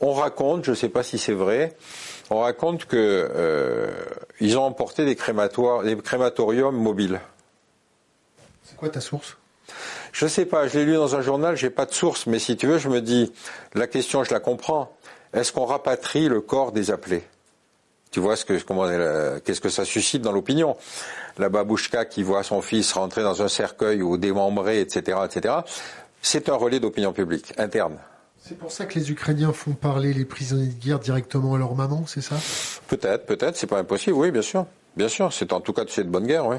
on 0.00 0.12
raconte, 0.12 0.64
je 0.64 0.72
ne 0.72 0.76
sais 0.76 0.88
pas 0.88 1.02
si 1.02 1.16
c'est 1.16 1.32
vrai, 1.32 1.76
on 2.30 2.40
raconte 2.40 2.86
que 2.86 2.96
euh, 2.96 3.90
ils 4.40 4.58
ont 4.58 4.64
emporté 4.64 5.04
des 5.04 5.14
crématoires, 5.14 5.82
des 5.82 5.96
crématoriums 5.96 6.76
mobiles. 6.76 7.20
C'est 8.64 8.76
quoi 8.76 8.88
ta 8.88 9.00
source? 9.00 9.36
Je 10.12 10.24
ne 10.24 10.30
sais 10.30 10.44
pas, 10.44 10.66
je 10.68 10.78
l'ai 10.78 10.84
lu 10.84 10.94
dans 10.94 11.16
un 11.16 11.22
journal, 11.22 11.56
j'ai 11.56 11.70
pas 11.70 11.86
de 11.86 11.92
source, 11.92 12.26
mais 12.26 12.38
si 12.38 12.56
tu 12.56 12.66
veux, 12.66 12.78
je 12.78 12.88
me 12.88 13.00
dis, 13.00 13.32
la 13.74 13.86
question, 13.86 14.24
je 14.24 14.32
la 14.32 14.40
comprends. 14.40 14.94
Est-ce 15.32 15.52
qu'on 15.52 15.64
rapatrie 15.64 16.28
le 16.28 16.40
corps 16.40 16.72
des 16.72 16.90
appelés? 16.90 17.24
Tu 18.10 18.20
vois 18.20 18.36
ce 18.36 18.44
que 18.44 18.60
comment 18.62 18.86
qu'est-ce 19.44 19.60
que 19.60 19.68
ça 19.68 19.84
suscite 19.84 20.22
dans 20.22 20.30
l'opinion? 20.30 20.76
La 21.38 21.48
babouchka 21.48 22.04
qui 22.04 22.22
voit 22.22 22.44
son 22.44 22.62
fils 22.62 22.92
rentrer 22.92 23.22
dans 23.22 23.42
un 23.42 23.48
cercueil 23.48 24.02
ou 24.02 24.16
démembré, 24.16 24.80
etc., 24.80 25.18
etc 25.24 25.54
c'est 26.24 26.48
un 26.48 26.54
relais 26.54 26.80
d'opinion 26.80 27.12
publique 27.12 27.52
interne. 27.58 27.98
C'est 28.42 28.58
pour 28.58 28.72
ça 28.72 28.86
que 28.86 28.98
les 28.98 29.10
Ukrainiens 29.10 29.52
font 29.52 29.72
parler 29.72 30.12
les 30.12 30.24
prisonniers 30.24 30.68
de 30.68 30.84
guerre 30.84 30.98
directement 30.98 31.54
à 31.54 31.58
leur 31.58 31.74
maman, 31.74 32.04
c'est 32.06 32.20
ça? 32.20 32.36
Peut-être, 32.88 33.26
peut-être, 33.26 33.56
c'est 33.56 33.66
pas 33.66 33.78
impossible, 33.78 34.16
oui, 34.16 34.30
bien 34.30 34.42
sûr. 34.42 34.66
Bien 34.96 35.08
sûr, 35.08 35.32
c'est 35.32 35.52
en 35.52 35.60
tout 35.60 35.72
cas 35.72 35.84
de 35.84 36.02
bonne 36.04 36.26
guerre, 36.26 36.46
oui. 36.46 36.56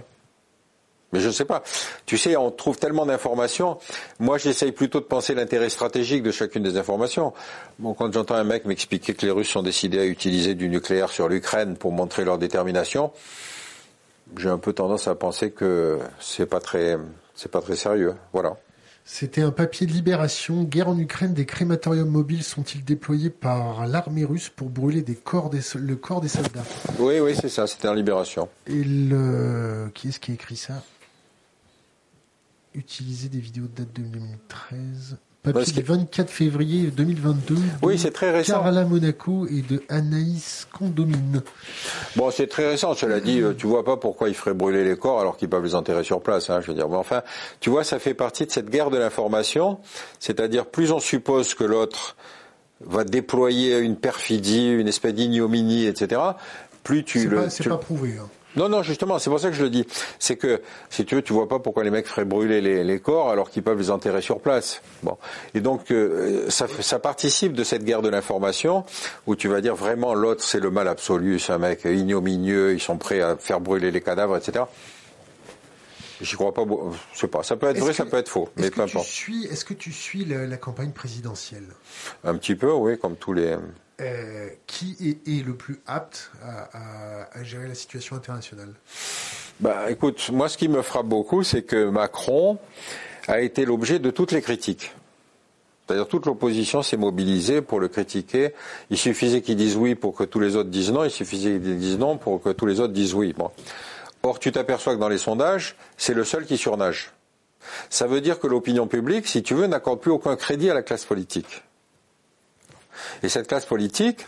Mais 1.15 1.21
je 1.21 1.27
ne 1.27 1.31
sais 1.31 1.45
pas. 1.45 1.63
Tu 2.05 2.17
sais, 2.17 2.35
on 2.35 2.51
trouve 2.51 2.75
tellement 2.75 3.05
d'informations. 3.05 3.77
Moi, 4.19 4.37
j'essaye 4.37 4.73
plutôt 4.73 4.99
de 4.99 5.05
penser 5.05 5.33
l'intérêt 5.33 5.69
stratégique 5.69 6.23
de 6.23 6.31
chacune 6.31 6.61
des 6.61 6.75
informations. 6.75 7.31
Bon, 7.79 7.93
quand 7.93 8.11
j'entends 8.11 8.35
un 8.35 8.43
mec 8.43 8.65
m'expliquer 8.65 9.13
que 9.13 9.25
les 9.25 9.31
Russes 9.31 9.55
ont 9.55 9.63
décidé 9.63 9.97
à 9.99 10.05
utiliser 10.05 10.55
du 10.55 10.67
nucléaire 10.67 11.09
sur 11.09 11.29
l'Ukraine 11.29 11.77
pour 11.77 11.93
montrer 11.93 12.25
leur 12.25 12.37
détermination, 12.37 13.13
j'ai 14.37 14.49
un 14.49 14.57
peu 14.57 14.73
tendance 14.73 15.07
à 15.07 15.15
penser 15.15 15.51
que 15.51 15.99
c'est 16.19 16.47
pas 16.47 16.59
très, 16.59 16.97
c'est 17.33 17.49
pas 17.49 17.61
très 17.61 17.77
sérieux. 17.77 18.15
Voilà. 18.33 18.57
C'était 19.07 19.43
un 19.43 19.51
papier 19.51 19.85
de 19.85 19.91
libération. 19.91 20.63
Guerre 20.63 20.89
en 20.89 20.97
Ukraine, 20.97 21.35
des 21.35 21.45
crématoriums 21.45 22.09
mobiles 22.09 22.43
sont-ils 22.43 22.83
déployés 22.83 23.29
par 23.29 23.85
l'armée 23.85 24.25
russe 24.25 24.49
pour 24.49 24.69
brûler 24.69 25.03
des 25.03 25.13
corps 25.13 25.51
des, 25.51 25.61
le 25.75 25.95
corps 25.95 26.21
des 26.21 26.27
soldats? 26.27 26.63
Oui, 26.97 27.19
oui, 27.19 27.35
c'est 27.39 27.49
ça, 27.49 27.67
c'était 27.67 27.87
en 27.87 27.93
libération. 27.93 28.49
Et 28.65 28.83
le... 28.83 29.91
Qui 29.93 30.07
est-ce 30.07 30.19
qui 30.19 30.31
a 30.31 30.33
écrit 30.33 30.55
ça? 30.55 30.81
Utiliser 32.76 33.30
des 33.30 33.39
vidéos 33.39 33.68
de 33.68 33.84
date 33.84 33.93
de 33.93 34.02
2013. 34.02 35.18
Papier 35.53 35.73
du 35.73 35.81
24 35.84 36.30
février 36.30 36.88
2022. 36.88 37.56
Oui, 37.84 37.99
c'est 37.99 38.11
très 38.11 38.31
récent. 38.31 38.61
Carla 38.61 38.84
Monaco 38.84 39.47
et 39.47 39.61
de 39.61 39.84
Anaïs 39.89 40.68
Condomine. 40.73 41.43
Bon, 42.15 42.31
c'est 42.31 42.47
très 42.47 42.68
récent. 42.68 42.95
Cela 42.95 43.19
dit, 43.19 43.41
euh, 43.41 43.53
tu 43.53 43.68
vois 43.68 43.85
pas 43.85 43.95
pourquoi 43.95 44.27
ils 44.27 44.35
feraient 44.35 44.56
brûler 44.56 44.84
les 44.84 44.97
corps 44.97 45.22
alors 45.22 45.38
qu'ils 45.38 45.49
peuvent 45.49 45.64
les 45.64 45.76
enterrer 45.76 46.03
sur 46.03 46.22
place. 46.22 46.49
Hein, 46.49 46.61
je 46.61 46.68
veux 46.68 46.73
dire. 46.73 46.89
Mais 46.89 46.97
enfin, 46.97 47.22
tu 47.60 47.69
vois, 47.69 47.84
ça 47.84 47.99
fait 47.99 48.15
partie 48.15 48.45
de 48.45 48.52
cette 48.52 48.69
guerre 48.69 48.89
de 48.89 48.97
l'information. 48.97 49.80
C'est-à-dire, 50.19 50.65
plus 50.65 50.91
on 50.91 50.99
suppose 50.99 51.53
que 51.53 51.64
l'autre 51.64 52.15
va 52.81 53.03
déployer 53.03 53.77
une 53.77 53.95
perfidie, 53.95 54.69
une 54.72 54.88
espèce 54.88 55.14
d'ignominie, 55.14 55.85
etc. 55.85 56.22
Plus 56.84 57.03
tu 57.03 57.27
le. 57.30 57.49
C'est 57.49 57.69
pas 57.69 57.77
prouvé. 57.77 58.15
Hein. 58.19 58.27
Non, 58.56 58.69
non, 58.69 58.84
justement, 58.84 59.19
c'est 59.19 59.30
pour 59.30 59.40
ça 59.40 59.49
que 59.49 59.56
je 59.56 59.64
le 59.64 59.69
dis. 59.69 59.86
C'est 60.19 60.38
que, 60.38 60.61
si 60.90 61.06
tu 61.06 61.15
veux, 61.15 61.22
tu 61.22 61.34
vois 61.34 61.48
pas 61.48 61.60
pourquoi 61.60 61.84
les 61.84 61.90
mecs 61.90 62.07
feraient 62.07 62.26
brûler 62.26 62.61
les, 62.61 62.99
corps 62.99 63.30
alors 63.30 63.49
qu'ils 63.49 63.64
peuvent 63.64 63.77
les 63.77 63.91
enterrer 63.91 64.22
sur 64.22 64.40
place. 64.40 64.82
Bon. 65.03 65.18
Et 65.53 65.60
donc, 65.60 65.91
euh, 65.91 66.49
ça, 66.49 66.68
ça, 66.80 66.99
participe 66.99 67.53
de 67.53 67.64
cette 67.64 67.84
guerre 67.84 68.02
de 68.02 68.10
l'information 68.10 68.86
où 69.27 69.36
tu 69.36 69.48
vas 69.48 69.61
dire 69.61 69.76
vraiment 69.76 70.14
l'autre 70.14 70.44
c'est 70.44 70.60
le 70.60 70.72
mal 70.72 70.88
absolu, 70.88 71.40
c'est 71.40 71.52
un 71.52 71.57
mec 71.57 71.84
ignominieux, 71.84 72.73
ils 72.73 72.80
sont 72.80 72.98
prêts 72.98 73.22
à 73.22 73.36
faire 73.36 73.60
brûler 73.60 73.91
les 73.91 74.02
cadavres, 74.02 74.38
etc. 74.38 74.65
J'y 76.22 76.36
crois 76.36 76.53
pas. 76.53 76.64
Je 77.14 77.19
sais 77.19 77.27
pas. 77.27 77.44
Ça 77.44 77.57
peut 77.57 77.68
être 77.68 77.80
vrai, 77.80 77.94
ça 77.94 78.06
peut 78.06 78.18
être 78.18 78.30
faux, 78.30 78.49
mais 78.56 78.69
peu 78.69 78.82
importe. 78.82 79.07
Est-ce 79.52 79.65
que 79.65 79.73
tu 79.73 79.91
suis 79.91 80.26
la 80.26 80.57
campagne 80.57 80.91
présidentielle? 80.91 81.68
Un 82.23 82.36
petit 82.36 82.56
peu, 82.56 82.72
oui, 82.72 82.98
comme 82.98 83.15
tous 83.15 83.34
les. 83.34 83.57
Euh, 84.01 84.49
qui 84.67 85.17
est, 85.26 85.45
le 85.45 85.55
plus 85.55 85.80
apte 85.88 86.30
à, 86.43 87.43
gérer 87.43 87.65
la 87.69 87.76
situation 87.76 88.17
internationale 88.17 88.73
Bah, 89.61 89.89
écoute, 89.89 90.31
moi, 90.34 90.49
ce 90.49 90.57
qui 90.57 90.67
me 90.67 90.81
frappe 90.81 91.05
beaucoup, 91.05 91.43
c'est 91.43 91.61
que 91.61 91.89
Macron 91.89 92.57
a 93.30 93.39
été 93.39 93.63
l'objet 93.63 93.99
de 93.99 94.11
toutes 94.11 94.34
les 94.34 94.41
critiques. 94.41 94.93
C'est-à-dire 95.88 96.09
toute 96.09 96.26
l'opposition 96.26 96.81
s'est 96.81 96.97
mobilisée 96.97 97.61
pour 97.61 97.80
le 97.80 97.88
critiquer. 97.88 98.53
Il 98.89 98.97
suffisait 98.97 99.41
qu'il 99.41 99.55
dise 99.55 99.77
oui 99.77 99.95
pour 99.95 100.13
que 100.13 100.26
tous 100.26 100.41
les 100.41 100.57
autres 100.57 100.69
disent 100.69 100.91
non. 100.91 101.05
Il 101.05 101.11
suffisait 101.11 101.51
qu'il 101.51 101.77
dise 101.77 101.97
non 101.97 102.17
pour 102.17 102.41
que 102.41 102.49
tous 102.49 102.65
les 102.65 102.81
autres 102.81 102.93
disent 102.93 103.13
oui. 103.13 103.31
Bon. 103.31 103.49
Or, 104.23 104.39
tu 104.39 104.51
t'aperçois 104.51 104.95
que 104.95 104.99
dans 104.99 105.07
les 105.07 105.19
sondages, 105.19 105.77
c'est 105.95 106.13
le 106.13 106.26
seul 106.26 106.45
qui 106.45 106.57
surnage. 106.57 107.13
Ça 107.89 108.07
veut 108.07 108.19
dire 108.19 108.39
que 108.39 108.47
l'opinion 108.47 108.88
publique, 108.88 109.26
si 109.27 109.41
tu 109.41 109.53
veux, 109.53 109.67
n'accorde 109.67 110.01
plus 110.01 110.11
aucun 110.11 110.35
crédit 110.35 110.69
à 110.69 110.73
la 110.73 110.81
classe 110.81 111.05
politique. 111.05 111.63
Et 113.23 113.30
cette 113.30 113.47
classe 113.47 113.65
politique, 113.65 114.26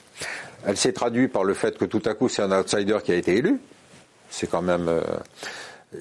elle 0.65 0.77
s'est 0.77 0.93
traduite 0.93 1.31
par 1.31 1.43
le 1.43 1.53
fait 1.53 1.77
que 1.77 1.85
tout 1.85 2.01
à 2.05 2.13
coup 2.13 2.29
c'est 2.29 2.41
un 2.41 2.51
outsider 2.51 2.97
qui 3.03 3.11
a 3.11 3.15
été 3.15 3.37
élu. 3.37 3.59
C'est 4.29 4.49
quand 4.49 4.61
même 4.61 4.87
euh, 4.89 5.01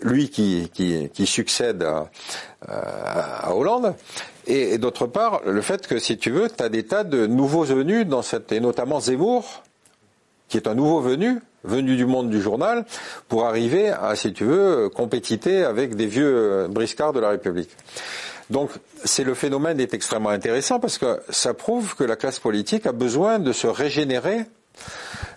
lui 0.03 0.31
qui, 0.31 1.27
succède 1.27 1.83
à, 1.83 2.11
à, 2.67 3.55
Hollande. 3.55 3.95
Et, 4.47 4.79
d'autre 4.79 5.07
part, 5.07 5.43
le 5.45 5.61
fait 5.61 5.87
que, 5.87 5.99
si 5.99 6.19
tu 6.19 6.31
veux, 6.31 6.49
tu 6.49 6.63
as 6.63 6.69
des 6.69 6.85
tas 6.85 7.05
de 7.05 7.27
nouveaux 7.27 7.65
venus 7.65 8.07
dans 8.07 8.23
cette, 8.23 8.53
et 8.53 8.61
notamment 8.61 9.01
Zemmour, 9.01 9.63
qui 10.49 10.57
est 10.57 10.69
un 10.69 10.75
nouveau 10.75 11.01
venu, 11.01 11.41
venu 11.65 11.97
du 11.97 12.07
monde 12.07 12.31
du 12.31 12.41
journal, 12.41 12.85
pour 13.29 13.47
arriver 13.47 13.91
à, 13.91 14.15
si 14.15 14.33
tu 14.33 14.45
veux, 14.45 14.89
compétiter 14.89 15.65
avec 15.65 15.97
des 15.97 16.07
vieux 16.07 16.67
briscards 16.69 17.13
de 17.13 17.21
la 17.21 17.31
République. 17.31 17.71
Donc, 18.51 18.71
c'est 19.05 19.25
le 19.25 19.35
phénomène 19.35 19.81
est 19.81 19.93
extrêmement 19.95 20.31
intéressant 20.31 20.79
parce 20.79 20.99
que 20.99 21.21
ça 21.31 21.55
prouve 21.55 21.97
que 21.97 22.05
la 22.05 22.17
classe 22.17 22.39
politique 22.39 22.87
a 22.87 22.93
besoin 22.93 23.39
de 23.39 23.53
se 23.53 23.67
régénérer. 23.67 24.47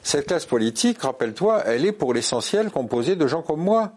Cette 0.03 0.27
classe 0.27 0.45
politique, 0.45 1.02
rappelle-toi, 1.02 1.64
elle 1.65 1.86
est 1.86 1.91
pour 1.91 2.14
l'essentiel 2.14 2.69
composée 2.69 3.15
de 3.15 3.27
gens 3.27 3.41
comme 3.41 3.61
moi. 3.61 3.94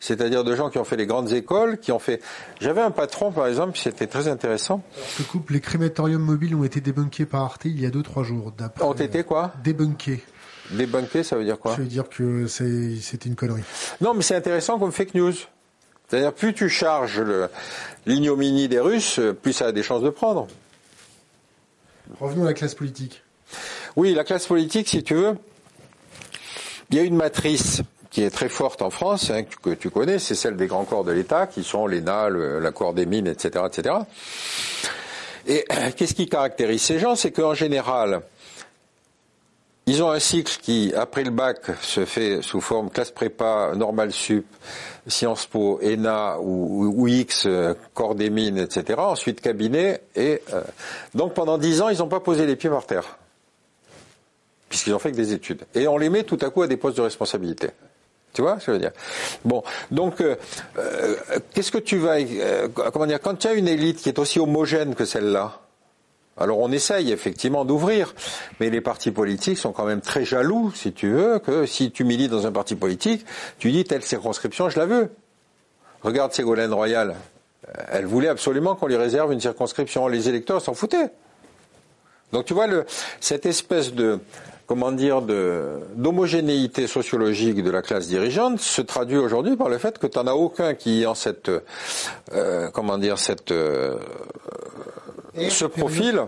C'est-à-dire 0.00 0.44
de 0.44 0.54
gens 0.54 0.68
qui 0.70 0.78
ont 0.78 0.84
fait 0.84 0.96
les 0.96 1.06
grandes 1.06 1.32
écoles, 1.32 1.78
qui 1.78 1.92
ont 1.92 1.98
fait. 1.98 2.20
J'avais 2.60 2.82
un 2.82 2.90
patron, 2.90 3.32
par 3.32 3.46
exemple, 3.46 3.78
c'était 3.78 4.06
très 4.06 4.28
intéressant. 4.28 4.82
Je 5.16 5.22
te 5.22 5.28
coupe, 5.28 5.50
les 5.50 5.60
crématoriums 5.60 6.20
mobiles 6.20 6.54
ont 6.54 6.64
été 6.64 6.80
débunkés 6.80 7.24
par 7.24 7.42
Arte 7.42 7.64
il 7.64 7.80
y 7.80 7.86
a 7.86 7.90
2-3 7.90 8.24
jours. 8.24 8.52
Ont 8.80 8.92
été 8.92 9.22
quoi? 9.22 9.52
Débunkés. 9.62 10.22
Débunkés, 10.72 11.22
ça 11.22 11.36
veut 11.36 11.44
dire 11.44 11.58
quoi? 11.58 11.72
Ça 11.72 11.78
veut 11.78 11.86
dire 11.86 12.08
que 12.08 12.46
c'était 12.46 13.28
une 13.28 13.36
connerie. 13.36 13.62
Non, 14.00 14.14
mais 14.14 14.22
c'est 14.22 14.34
intéressant 14.34 14.78
comme 14.78 14.92
fake 14.92 15.14
news. 15.14 15.32
C'est-à-dire, 16.14 16.32
plus 16.32 16.54
tu 16.54 16.68
charges 16.68 17.20
l'ignominie 18.06 18.68
des 18.68 18.78
Russes, 18.78 19.18
plus 19.42 19.52
ça 19.52 19.66
a 19.66 19.72
des 19.72 19.82
chances 19.82 20.02
de 20.02 20.10
prendre. 20.10 20.46
Revenons 22.20 22.44
à 22.44 22.50
la 22.50 22.54
classe 22.54 22.76
politique. 22.76 23.24
Oui, 23.96 24.14
la 24.14 24.22
classe 24.22 24.46
politique, 24.46 24.88
si 24.88 25.02
tu 25.02 25.14
veux, 25.14 25.36
il 26.90 26.98
y 26.98 27.00
a 27.00 27.02
une 27.02 27.16
matrice 27.16 27.82
qui 28.12 28.22
est 28.22 28.30
très 28.30 28.48
forte 28.48 28.80
en 28.80 28.90
France, 28.90 29.30
hein, 29.30 29.42
que 29.42 29.70
tu 29.70 29.90
connais, 29.90 30.20
c'est 30.20 30.36
celle 30.36 30.54
des 30.54 30.68
grands 30.68 30.84
corps 30.84 31.02
de 31.02 31.10
l'État, 31.10 31.48
qui 31.48 31.64
sont 31.64 31.88
l'ENA, 31.88 32.28
la 32.30 32.70
Cour 32.70 32.94
des 32.94 33.06
mines, 33.06 33.26
etc., 33.26 33.64
etc. 33.66 33.96
Et 35.48 35.64
qu'est-ce 35.96 36.14
qui 36.14 36.28
caractérise 36.28 36.82
ces 36.82 37.00
gens? 37.00 37.16
C'est 37.16 37.32
qu'en 37.32 37.54
général, 37.54 38.22
ils 39.86 40.02
ont 40.02 40.10
un 40.10 40.18
cycle 40.18 40.56
qui, 40.62 40.92
après 40.96 41.24
le 41.24 41.30
bac, 41.30 41.58
se 41.82 42.04
fait 42.04 42.40
sous 42.42 42.60
forme 42.60 42.90
classe 42.90 43.10
prépa, 43.10 43.72
normal 43.76 44.12
sup, 44.12 44.46
Sciences 45.06 45.46
Po, 45.46 45.80
ENA 45.82 46.38
ou, 46.40 47.06
X, 47.06 47.44
euh, 47.46 47.74
corps 47.92 48.14
des 48.14 48.30
mines, 48.30 48.58
etc. 48.58 48.98
Ensuite 48.98 49.40
cabinet 49.42 50.00
et 50.16 50.40
euh, 50.54 50.62
donc 51.14 51.34
pendant 51.34 51.58
dix 51.58 51.82
ans, 51.82 51.90
ils 51.90 51.98
n'ont 51.98 52.08
pas 52.08 52.20
posé 52.20 52.46
les 52.46 52.56
pieds 52.56 52.70
par 52.70 52.86
terre 52.86 53.18
puisqu'ils 54.68 54.94
ont 54.94 54.98
fait 54.98 55.12
que 55.12 55.16
des 55.16 55.32
études. 55.32 55.64
Et 55.74 55.86
on 55.86 55.98
les 55.98 56.08
met 56.08 56.24
tout 56.24 56.38
à 56.40 56.50
coup 56.50 56.62
à 56.62 56.66
des 56.66 56.76
postes 56.76 56.96
de 56.96 57.02
responsabilité. 57.02 57.68
Tu 58.32 58.42
vois 58.42 58.58
ce 58.58 58.66
que 58.66 58.72
je 58.72 58.72
veux 58.72 58.78
dire? 58.80 58.90
Bon, 59.44 59.62
donc, 59.92 60.20
euh, 60.20 60.34
qu'est-ce 61.52 61.70
que 61.70 61.78
tu 61.78 61.98
vas... 61.98 62.16
Comment 62.92 63.06
dire? 63.06 63.20
Quand 63.20 63.36
tu 63.36 63.46
as 63.46 63.52
une 63.52 63.68
élite 63.68 63.98
qui 63.98 64.08
est 64.08 64.18
aussi 64.18 64.40
homogène 64.40 64.96
que 64.96 65.04
celle-là, 65.04 65.60
alors 66.36 66.58
on 66.58 66.72
essaye 66.72 67.12
effectivement 67.12 67.64
d'ouvrir, 67.64 68.14
mais 68.58 68.70
les 68.70 68.80
partis 68.80 69.10
politiques 69.12 69.58
sont 69.58 69.72
quand 69.72 69.84
même 69.84 70.00
très 70.00 70.24
jaloux, 70.24 70.72
si 70.74 70.92
tu 70.92 71.10
veux, 71.10 71.38
que 71.38 71.64
si 71.66 71.92
tu 71.92 72.04
milites 72.04 72.30
dans 72.30 72.46
un 72.46 72.52
parti 72.52 72.74
politique, 72.74 73.24
tu 73.58 73.70
dis 73.70 73.84
telle 73.84 74.02
circonscription, 74.02 74.68
je 74.68 74.78
la 74.78 74.86
veux. 74.86 75.10
Regarde 76.02 76.32
Ségolène 76.32 76.72
Royal, 76.72 77.14
elle 77.90 78.06
voulait 78.06 78.28
absolument 78.28 78.74
qu'on 78.74 78.88
lui 78.88 78.96
réserve 78.96 79.32
une 79.32 79.40
circonscription. 79.40 80.06
Les 80.08 80.28
électeurs 80.28 80.60
s'en 80.60 80.74
foutaient. 80.74 81.10
Donc 82.32 82.46
tu 82.46 82.52
vois, 82.52 82.66
cette 83.20 83.46
espèce 83.46 83.94
de, 83.94 84.18
comment 84.66 84.92
dire, 84.92 85.22
d'homogénéité 85.22 86.86
sociologique 86.86 87.62
de 87.62 87.70
la 87.70 87.80
classe 87.80 88.08
dirigeante 88.08 88.58
se 88.58 88.82
traduit 88.82 89.18
aujourd'hui 89.18 89.56
par 89.56 89.68
le 89.68 89.78
fait 89.78 89.98
que 89.98 90.06
tu 90.06 90.18
n'en 90.18 90.26
as 90.26 90.34
aucun 90.34 90.74
qui 90.74 91.06
en 91.06 91.14
cette, 91.14 91.50
euh, 92.32 92.70
comment 92.70 92.98
dire, 92.98 93.18
cette, 93.18 93.52
euh, 93.52 93.96
ce 95.50 95.64
profil, 95.64 96.22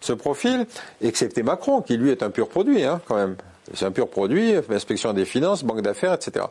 ce 0.00 0.12
profil, 0.12 0.66
excepté 1.00 1.42
Macron, 1.42 1.82
qui 1.82 1.96
lui 1.96 2.10
est 2.10 2.22
un 2.22 2.30
pur 2.30 2.48
produit, 2.48 2.84
hein, 2.84 3.00
quand 3.06 3.16
même. 3.16 3.36
C'est 3.74 3.84
un 3.84 3.90
pur 3.90 4.08
produit, 4.08 4.54
inspection 4.70 5.12
des 5.12 5.24
finances, 5.24 5.64
banque 5.64 5.82
d'affaires, 5.82 6.14
etc 6.14 6.44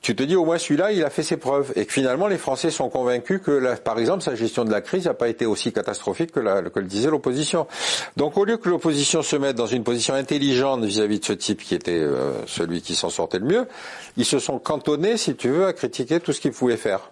tu 0.00 0.14
te 0.14 0.22
dis 0.22 0.36
au 0.36 0.44
moins 0.44 0.58
celui-là, 0.58 0.92
il 0.92 1.02
a 1.04 1.10
fait 1.10 1.22
ses 1.22 1.36
preuves. 1.36 1.72
Et 1.76 1.84
que 1.84 1.92
finalement, 1.92 2.28
les 2.28 2.38
Français 2.38 2.70
sont 2.70 2.88
convaincus 2.88 3.40
que, 3.44 3.74
par 3.76 3.98
exemple, 3.98 4.22
sa 4.22 4.34
gestion 4.34 4.64
de 4.64 4.70
la 4.70 4.80
crise 4.80 5.06
n'a 5.06 5.14
pas 5.14 5.28
été 5.28 5.44
aussi 5.44 5.72
catastrophique 5.72 6.32
que, 6.32 6.40
le 6.40 6.86
disait 6.86 7.10
l'opposition. 7.10 7.66
Donc 8.16 8.36
au 8.36 8.44
lieu 8.44 8.56
que 8.56 8.68
l'opposition 8.68 9.22
se 9.22 9.36
mette 9.36 9.56
dans 9.56 9.66
une 9.66 9.82
position 9.84 10.14
intelligente 10.14 10.84
vis-à-vis 10.84 11.20
de 11.20 11.24
ce 11.24 11.32
type 11.32 11.62
qui 11.62 11.74
était 11.74 11.98
euh, 11.98 12.32
celui 12.46 12.80
qui 12.80 12.94
s'en 12.94 13.10
sortait 13.10 13.38
le 13.38 13.46
mieux, 13.46 13.66
ils 14.16 14.24
se 14.24 14.38
sont 14.38 14.58
cantonnés, 14.58 15.16
si 15.16 15.34
tu 15.34 15.48
veux, 15.48 15.66
à 15.66 15.72
critiquer 15.72 16.20
tout 16.20 16.32
ce 16.32 16.40
qu'ils 16.40 16.52
pouvaient 16.52 16.76
faire. 16.76 17.10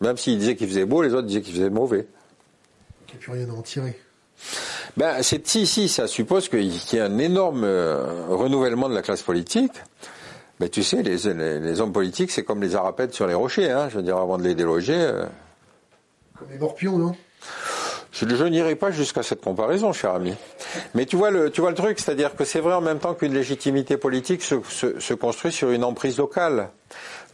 Même 0.00 0.16
s'ils 0.16 0.38
disaient 0.38 0.56
qu'il 0.56 0.68
faisait 0.68 0.86
beau, 0.86 1.02
les 1.02 1.14
autres 1.14 1.26
disaient 1.26 1.42
qu'il 1.42 1.54
faisait 1.54 1.70
mauvais. 1.70 2.06
Il 3.08 3.12
n'y 3.12 3.18
a 3.18 3.22
plus 3.22 3.32
rien 3.32 3.50
à 3.50 3.52
en 3.52 3.62
tirer. 3.62 3.98
Ben, 4.96 5.22
c'est 5.22 5.46
si, 5.46 5.66
si, 5.66 5.88
ça 5.88 6.06
suppose 6.06 6.48
qu'il 6.48 6.72
y 6.72 6.96
ait 6.96 7.00
un 7.00 7.18
énorme 7.18 7.64
euh, 7.64 8.26
renouvellement 8.28 8.88
de 8.88 8.94
la 8.94 9.02
classe 9.02 9.22
politique. 9.22 9.72
Mais 10.60 10.68
tu 10.68 10.82
sais, 10.82 11.02
les, 11.02 11.18
les, 11.58 11.80
hommes 11.80 11.92
politiques, 11.92 12.30
c'est 12.30 12.42
comme 12.42 12.62
les 12.62 12.74
arapèdes 12.76 13.12
sur 13.12 13.26
les 13.26 13.34
rochers. 13.34 13.70
Hein, 13.70 13.88
je 13.90 13.96
veux 13.96 14.02
dire, 14.02 14.16
avant 14.16 14.38
de 14.38 14.44
les 14.44 14.54
déloger. 14.54 14.96
Euh... 14.96 15.26
Comme 16.38 16.48
les 16.50 16.58
morpions, 16.58 16.98
non? 16.98 17.14
Je, 18.12 18.26
je 18.26 18.44
n'irai 18.44 18.74
pas 18.74 18.90
jusqu'à 18.90 19.22
cette 19.22 19.42
comparaison, 19.42 19.92
cher 19.92 20.14
ami. 20.14 20.34
Mais 20.94 21.04
tu 21.04 21.16
vois 21.16 21.30
le, 21.30 21.50
tu 21.50 21.60
vois 21.60 21.70
le 21.70 21.76
truc, 21.76 21.98
c'est-à-dire 21.98 22.34
que 22.34 22.44
c'est 22.44 22.60
vrai 22.60 22.72
en 22.72 22.80
même 22.80 22.98
temps 22.98 23.12
qu'une 23.12 23.34
légitimité 23.34 23.98
politique 23.98 24.42
se, 24.42 24.56
se, 24.70 24.98
se, 24.98 25.12
construit 25.12 25.52
sur 25.52 25.70
une 25.70 25.84
emprise 25.84 26.16
locale. 26.16 26.70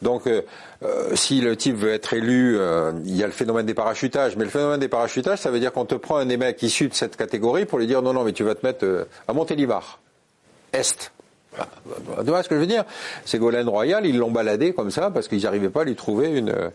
Donc, 0.03 0.27
euh, 0.27 0.43
euh, 0.83 1.15
si 1.15 1.41
le 1.41 1.57
type 1.57 1.77
veut 1.77 1.93
être 1.93 2.12
élu, 2.12 2.59
euh, 2.59 2.93
il 3.05 3.16
y 3.16 3.23
a 3.23 3.27
le 3.27 3.33
phénomène 3.33 3.65
des 3.65 3.74
parachutages. 3.74 4.37
Mais 4.37 4.45
le 4.45 4.51
phénomène 4.51 4.81
des 4.81 4.89
parachutages, 4.89 5.39
ça 5.39 5.51
veut 5.51 5.61
dire 5.61 5.73
qu'on 5.73 5.87
te 5.87 5.95
prend 5.95 6.16
un 6.16 6.27
des 6.27 6.37
mecs 6.37 6.61
issus 6.62 6.89
de 6.89 6.95
cette 6.95 7.16
catégorie 7.16 7.65
pour 7.65 7.79
lui 7.79 7.87
dire 7.87 8.03
non, 8.03 8.12
non, 8.12 8.24
mais 8.24 8.33
tu 8.33 8.43
vas 8.43 8.57
te 8.57 8.66
mettre 8.66 9.07
à 9.29 9.33
Montélimar, 9.33 10.01
Est. 10.73 11.12
Tu 11.55 12.31
vois 12.31 12.43
ce 12.43 12.49
que 12.49 12.57
je 12.57 12.61
veux 12.61 12.66
dire? 12.66 12.85
Ségolène 13.24 13.69
Royal, 13.69 14.05
ils 14.05 14.19
l'ont 14.19 14.31
baladé 14.31 14.73
comme 14.73 14.91
ça 14.91 15.11
parce 15.11 15.29
qu'ils 15.29 15.43
n'arrivaient 15.43 15.70
pas 15.70 15.83
à 15.83 15.85
lui 15.85 15.95
trouver 15.95 16.31
une, 16.31 16.73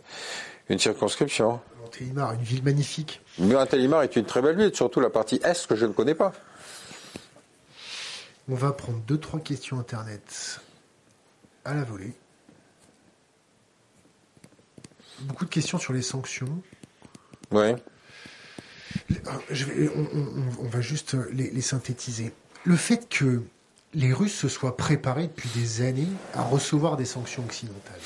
une 0.70 0.80
circonscription. 0.80 1.60
Montélimar, 1.82 2.34
une 2.34 2.44
ville 2.44 2.64
magnifique. 2.64 3.22
Montélimar 3.40 4.04
est 4.04 4.16
une 4.16 4.26
très 4.26 4.42
belle 4.42 4.56
ville, 4.56 4.74
surtout 4.74 5.00
la 5.00 5.10
partie 5.10 5.42
est 5.44 5.68
que 5.68 5.76
je 5.76 5.86
ne 5.86 5.94
connais 5.94 6.16
pas. 6.16 6.32
On 8.50 8.56
va 8.56 8.72
prendre 8.72 9.00
deux, 9.00 9.18
trois 9.18 9.40
questions 9.40 9.80
Internet 9.80 10.62
à 11.66 11.74
la 11.74 11.84
volée. 11.84 12.14
Beaucoup 15.22 15.46
de 15.46 15.50
questions 15.50 15.78
sur 15.78 15.94
les 15.94 16.02
sanctions. 16.02 16.62
Oui. 17.52 17.74
Je 19.50 19.66
vais, 19.66 19.90
on, 19.96 20.68
va 20.68 20.82
juste 20.82 21.16
les, 21.32 21.50
les 21.50 21.62
synthétiser. 21.62 22.34
Le 22.64 22.76
fait 22.76 23.08
que 23.10 23.44
les 23.94 24.14
Russes 24.14 24.36
se 24.36 24.48
soient 24.48 24.78
préparés 24.78 25.28
depuis 25.28 25.50
des 25.56 25.82
années 25.82 26.08
à 26.34 26.42
recevoir 26.42 26.98
des 26.98 27.06
sanctions 27.06 27.44
occidentales. 27.44 28.00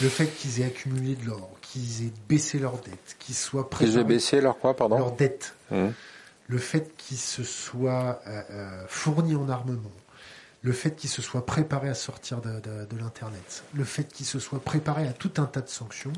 Le 0.00 0.08
fait 0.08 0.26
qu'ils 0.26 0.60
aient 0.60 0.64
accumulé 0.64 1.14
de 1.14 1.26
l'or, 1.26 1.50
qu'ils 1.60 2.06
aient 2.06 2.12
baissé 2.28 2.58
leurs 2.58 2.78
dettes, 2.78 3.16
qu'ils 3.18 3.34
soient 3.34 3.68
préparés... 3.68 3.90
Qu'ils 3.90 4.00
aient 4.00 4.04
baissé 4.04 4.40
leur 4.40 4.58
quoi, 4.58 4.74
pardon 4.74 4.98
Leurs 4.98 5.12
dettes. 5.12 5.54
Mmh. 5.70 5.88
Le 6.48 6.58
fait 6.58 6.96
qu'ils 6.96 7.18
se 7.18 7.44
soient 7.44 8.20
euh, 8.26 8.42
euh, 8.50 8.84
fournis 8.88 9.36
en 9.36 9.48
armement, 9.48 9.92
le 10.62 10.72
fait 10.72 10.94
qu'ils 10.94 11.10
se 11.10 11.22
soient 11.22 11.46
préparés 11.46 11.88
à 11.88 11.94
sortir 11.94 12.40
de, 12.40 12.96
l'Internet, 12.98 13.64
le 13.74 13.84
fait 13.84 14.04
qu'ils 14.04 14.26
se 14.26 14.38
soient 14.38 14.60
préparés 14.60 15.08
à 15.08 15.12
tout 15.12 15.32
un 15.38 15.46
tas 15.46 15.62
de 15.62 15.68
sanctions 15.68 16.12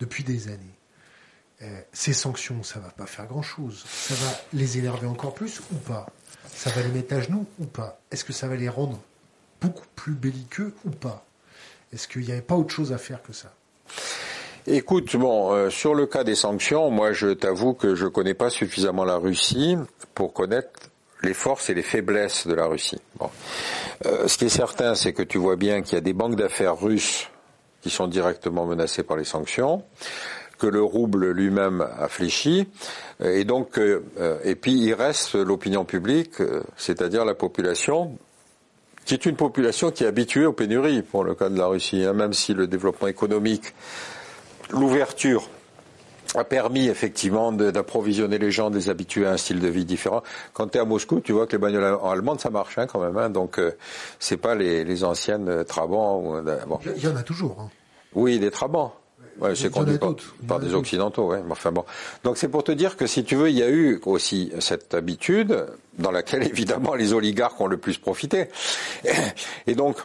depuis 0.00 0.24
des 0.24 0.48
années. 0.48 0.58
Euh, 1.62 1.80
ces 1.92 2.12
sanctions, 2.12 2.62
ça 2.62 2.80
va 2.80 2.90
pas 2.90 3.06
faire 3.06 3.26
grand-chose. 3.26 3.84
Ça 3.86 4.14
va 4.14 4.40
les 4.52 4.78
énerver 4.78 5.06
encore 5.06 5.34
plus 5.34 5.60
ou 5.72 5.76
pas? 5.76 6.06
Ça 6.52 6.70
va 6.70 6.82
les 6.82 6.88
mettre 6.88 7.14
à 7.14 7.20
genoux 7.20 7.46
ou 7.60 7.64
pas? 7.66 8.00
Est-ce 8.10 8.24
que 8.24 8.32
ça 8.32 8.48
va 8.48 8.56
les 8.56 8.68
rendre 8.68 9.00
beaucoup 9.60 9.86
plus 9.94 10.14
belliqueux 10.14 10.74
ou 10.84 10.90
pas? 10.90 11.24
Est-ce 11.92 12.08
qu'il 12.08 12.22
n'y 12.22 12.32
avait 12.32 12.42
pas 12.42 12.56
autre 12.56 12.74
chose 12.74 12.92
à 12.92 12.98
faire 12.98 13.22
que 13.22 13.32
ça? 13.32 13.54
Écoute, 14.66 15.14
bon, 15.16 15.52
euh, 15.52 15.70
sur 15.70 15.94
le 15.94 16.06
cas 16.06 16.24
des 16.24 16.34
sanctions, 16.34 16.90
moi 16.90 17.12
je 17.12 17.28
t'avoue 17.28 17.74
que 17.74 17.94
je 17.94 18.04
ne 18.04 18.08
connais 18.08 18.34
pas 18.34 18.50
suffisamment 18.50 19.04
la 19.04 19.16
Russie 19.16 19.76
pour 20.14 20.32
connaître 20.32 20.90
les 21.24 21.34
forces 21.34 21.70
et 21.70 21.74
les 21.74 21.82
faiblesses 21.82 22.46
de 22.46 22.54
la 22.54 22.66
Russie. 22.66 23.00
Euh, 24.06 24.28
ce 24.28 24.38
qui 24.38 24.46
est 24.46 24.48
certain, 24.48 24.94
c'est 24.94 25.12
que 25.12 25.22
tu 25.22 25.38
vois 25.38 25.56
bien 25.56 25.82
qu'il 25.82 25.94
y 25.94 25.98
a 25.98 26.02
des 26.02 26.12
banques 26.12 26.36
d'affaires 26.36 26.78
russes 26.78 27.28
qui 27.82 27.90
sont 27.90 28.06
directement 28.06 28.66
menacées 28.66 29.02
par 29.02 29.16
les 29.16 29.24
sanctions 29.24 29.82
que 30.58 30.66
le 30.66 30.82
rouble 30.82 31.30
lui-même 31.30 31.86
a 31.98 32.08
fléchi. 32.08 32.68
Et 33.22 33.44
donc, 33.44 33.78
euh, 33.78 34.00
et 34.44 34.54
puis 34.54 34.72
il 34.72 34.94
reste 34.94 35.34
l'opinion 35.34 35.84
publique, 35.84 36.40
euh, 36.40 36.62
c'est-à-dire 36.76 37.24
la 37.24 37.34
population, 37.34 38.16
qui 39.04 39.14
est 39.14 39.26
une 39.26 39.36
population 39.36 39.90
qui 39.90 40.04
est 40.04 40.06
habituée 40.06 40.46
aux 40.46 40.52
pénuries 40.52 41.02
pour 41.02 41.24
le 41.24 41.34
cas 41.34 41.48
de 41.48 41.58
la 41.58 41.66
Russie, 41.66 42.04
hein, 42.04 42.12
même 42.12 42.32
si 42.32 42.54
le 42.54 42.66
développement 42.66 43.08
économique, 43.08 43.74
l'ouverture 44.70 45.48
a 46.34 46.44
permis 46.44 46.88
effectivement 46.88 47.52
d'approvisionner 47.52 48.38
les 48.38 48.50
gens, 48.50 48.70
de 48.70 48.76
les 48.76 48.90
habituer 48.90 49.26
à 49.26 49.32
un 49.32 49.36
style 49.36 49.60
de 49.60 49.68
vie 49.68 49.84
différent. 49.84 50.22
Quand 50.52 50.68
tu 50.68 50.78
es 50.78 50.80
à 50.80 50.84
Moscou, 50.84 51.20
tu 51.20 51.32
vois 51.32 51.46
que 51.46 51.52
les 51.52 51.58
bagnoles 51.58 51.98
allemandes, 52.04 52.40
ça 52.40 52.50
marche 52.50 52.78
hein, 52.78 52.86
quand 52.86 53.00
même. 53.00 53.16
Hein, 53.16 53.30
donc, 53.30 53.58
euh, 53.58 53.76
c'est 54.18 54.36
pas 54.36 54.54
les, 54.54 55.04
anciennes 55.04 55.64
Trabant. 55.64 56.42
bon. 56.66 56.78
Il 56.96 57.02
y 57.02 57.08
en 57.08 57.16
a 57.16 57.22
toujours. 57.22 57.56
Hein. 57.60 57.70
Oui, 58.14 58.38
des 58.38 58.50
Trabants. 58.50 58.94
Ouais, 59.40 59.54
c'est 59.54 59.70
conduit 59.70 59.98
par, 59.98 60.14
par 60.46 60.60
des 60.60 60.74
occidentaux, 60.74 61.28
ouais. 61.28 61.42
Enfin 61.50 61.72
bon. 61.72 61.84
Donc 62.22 62.38
c'est 62.38 62.48
pour 62.48 62.62
te 62.62 62.70
dire 62.70 62.96
que 62.96 63.06
si 63.06 63.24
tu 63.24 63.34
veux, 63.34 63.50
il 63.50 63.58
y 63.58 63.62
a 63.62 63.68
eu 63.68 64.00
aussi 64.04 64.52
cette 64.60 64.94
habitude 64.94 65.66
dans 65.98 66.12
laquelle 66.12 66.42
évidemment 66.48 66.94
les 66.94 67.12
oligarques 67.12 67.60
ont 67.60 67.66
le 67.66 67.76
plus 67.76 67.98
profité. 67.98 68.48
Et 69.66 69.74
donc 69.74 69.96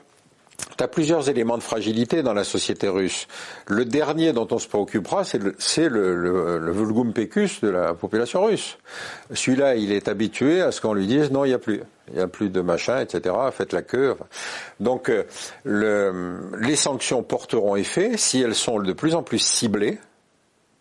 tu 0.78 0.84
as 0.84 0.88
plusieurs 0.88 1.30
éléments 1.30 1.58
de 1.58 1.64
fragilité 1.64 2.24
dans 2.24 2.34
la 2.34 2.44
société 2.44 2.88
russe. 2.88 3.28
Le 3.68 3.86
dernier 3.86 4.34
dont 4.34 4.48
on 4.52 4.60
se 4.60 4.68
préoccupera, 4.68 5.24
c'est 5.24 5.40
le, 5.40 6.16
le, 6.16 6.72
vulgum 6.72 7.14
pecus 7.14 7.62
de 7.62 7.70
la 7.70 7.94
population 7.94 8.46
russe. 8.46 8.78
Celui-là, 9.34 9.76
il 9.76 9.92
est 9.92 10.08
habitué 10.08 10.62
à 10.62 10.72
ce 10.72 10.82
qu'on 10.82 10.94
lui 10.94 11.08
dise 11.08 11.32
non, 11.32 11.46
il 11.46 11.50
n'y 11.50 11.54
a 11.54 11.60
plus. 11.60 11.82
Il 12.12 12.16
n'y 12.16 12.22
a 12.22 12.28
plus 12.28 12.50
de 12.50 12.62
machin, 12.62 13.02
etc. 13.02 13.36
Faites 13.52 13.72
la 13.72 13.84
queue. 13.84 14.16
Donc, 14.80 15.10
euh, 15.10 15.26
le, 15.64 16.40
les 16.60 16.76
sanctions 16.76 17.22
porteront 17.22 17.76
effet 17.76 18.18
si 18.18 18.42
elles 18.42 18.56
sont 18.56 18.80
de 18.80 18.94
plus 18.94 19.14
en 19.14 19.22
plus 19.22 19.38
ciblées 19.38 20.00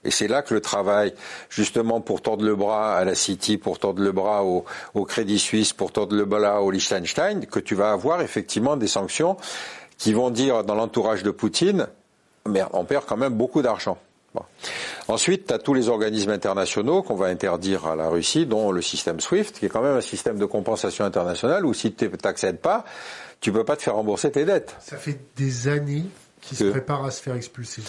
et 0.09 0.11
c'est 0.11 0.27
là 0.27 0.41
que 0.41 0.55
le 0.55 0.63
travail, 0.63 1.13
justement, 1.51 2.01
pour 2.01 2.23
tordre 2.23 2.43
le 2.43 2.57
bras 2.57 2.97
à 2.97 3.05
la 3.05 3.15
City, 3.15 3.59
pour 3.59 3.79
tordre 3.79 4.03
le 4.03 4.11
bras 4.11 4.43
au, 4.43 4.65
Crédit 5.05 5.39
Suisse, 5.39 5.75
pour 5.75 5.93
tordre 5.93 6.17
le 6.17 6.25
bras 6.25 6.63
au 6.63 6.71
Liechtenstein, 6.71 7.45
que 7.45 7.61
tu 7.61 7.75
vas 7.75 7.93
avoir 7.93 8.23
effectivement 8.23 8.79
des 8.79 8.87
sanctions 8.87 9.37
qui 9.99 10.15
vont 10.15 10.31
dire 10.31 10.65
dans 10.65 10.75
l'entourage 10.75 11.23
de 11.25 11.31
Poutine, 11.31 11.89
mais 12.49 12.63
on 12.73 12.87
perd 12.87 13.05
quand 13.05 13.19
même 13.19 13.35
beaucoup 13.35 13.61
d'argent. 13.61 13.99
Ensuite, 15.09 15.49
tu 15.49 15.53
as 15.53 15.59
tous 15.59 15.75
les 15.75 15.91
organismes 15.91 16.31
internationaux 16.31 17.03
qu'on 17.03 17.15
va 17.15 17.27
interdire 17.27 17.87
à 17.87 17.95
la 17.95 18.09
Russie, 18.09 18.47
dont 18.47 18.73
le 18.73 18.81
système 18.81 19.21
SWIFT, 19.21 19.59
qui 19.59 19.67
est 19.67 19.69
quand 19.69 19.83
même 19.83 19.97
un 19.97 20.01
système 20.01 20.39
de 20.39 20.47
compensation 20.47 21.05
internationale 21.05 21.67
où 21.67 21.75
si 21.75 21.93
tu 21.93 22.11
n'accèdes 22.25 22.61
pas, 22.61 22.87
tu 23.43 23.53
peux 23.53 23.65
pas 23.65 23.77
te 23.77 23.83
faire 23.83 23.97
rembourser 23.97 24.31
tes 24.31 24.47
dettes. 24.47 24.75
Ça 24.81 24.97
fait 24.97 25.19
des 25.37 25.69
années 25.69 26.05
qui 26.49 26.57
se 26.57 26.65
préparent 26.65 27.05
à 27.05 27.11
se 27.11 27.23
faire 27.23 27.35
expulser 27.35 27.83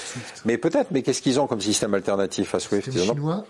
Mais 0.46 0.58
peut-être, 0.58 0.92
mais 0.92 1.02
qu'est-ce 1.02 1.22
qu'ils 1.22 1.40
ont 1.40 1.48
comme 1.48 1.62
système 1.62 1.94
alternatif 1.94 2.54
à 2.56 2.60
Swift 2.60 2.92
Système 2.92 3.16
chinois 3.16 3.46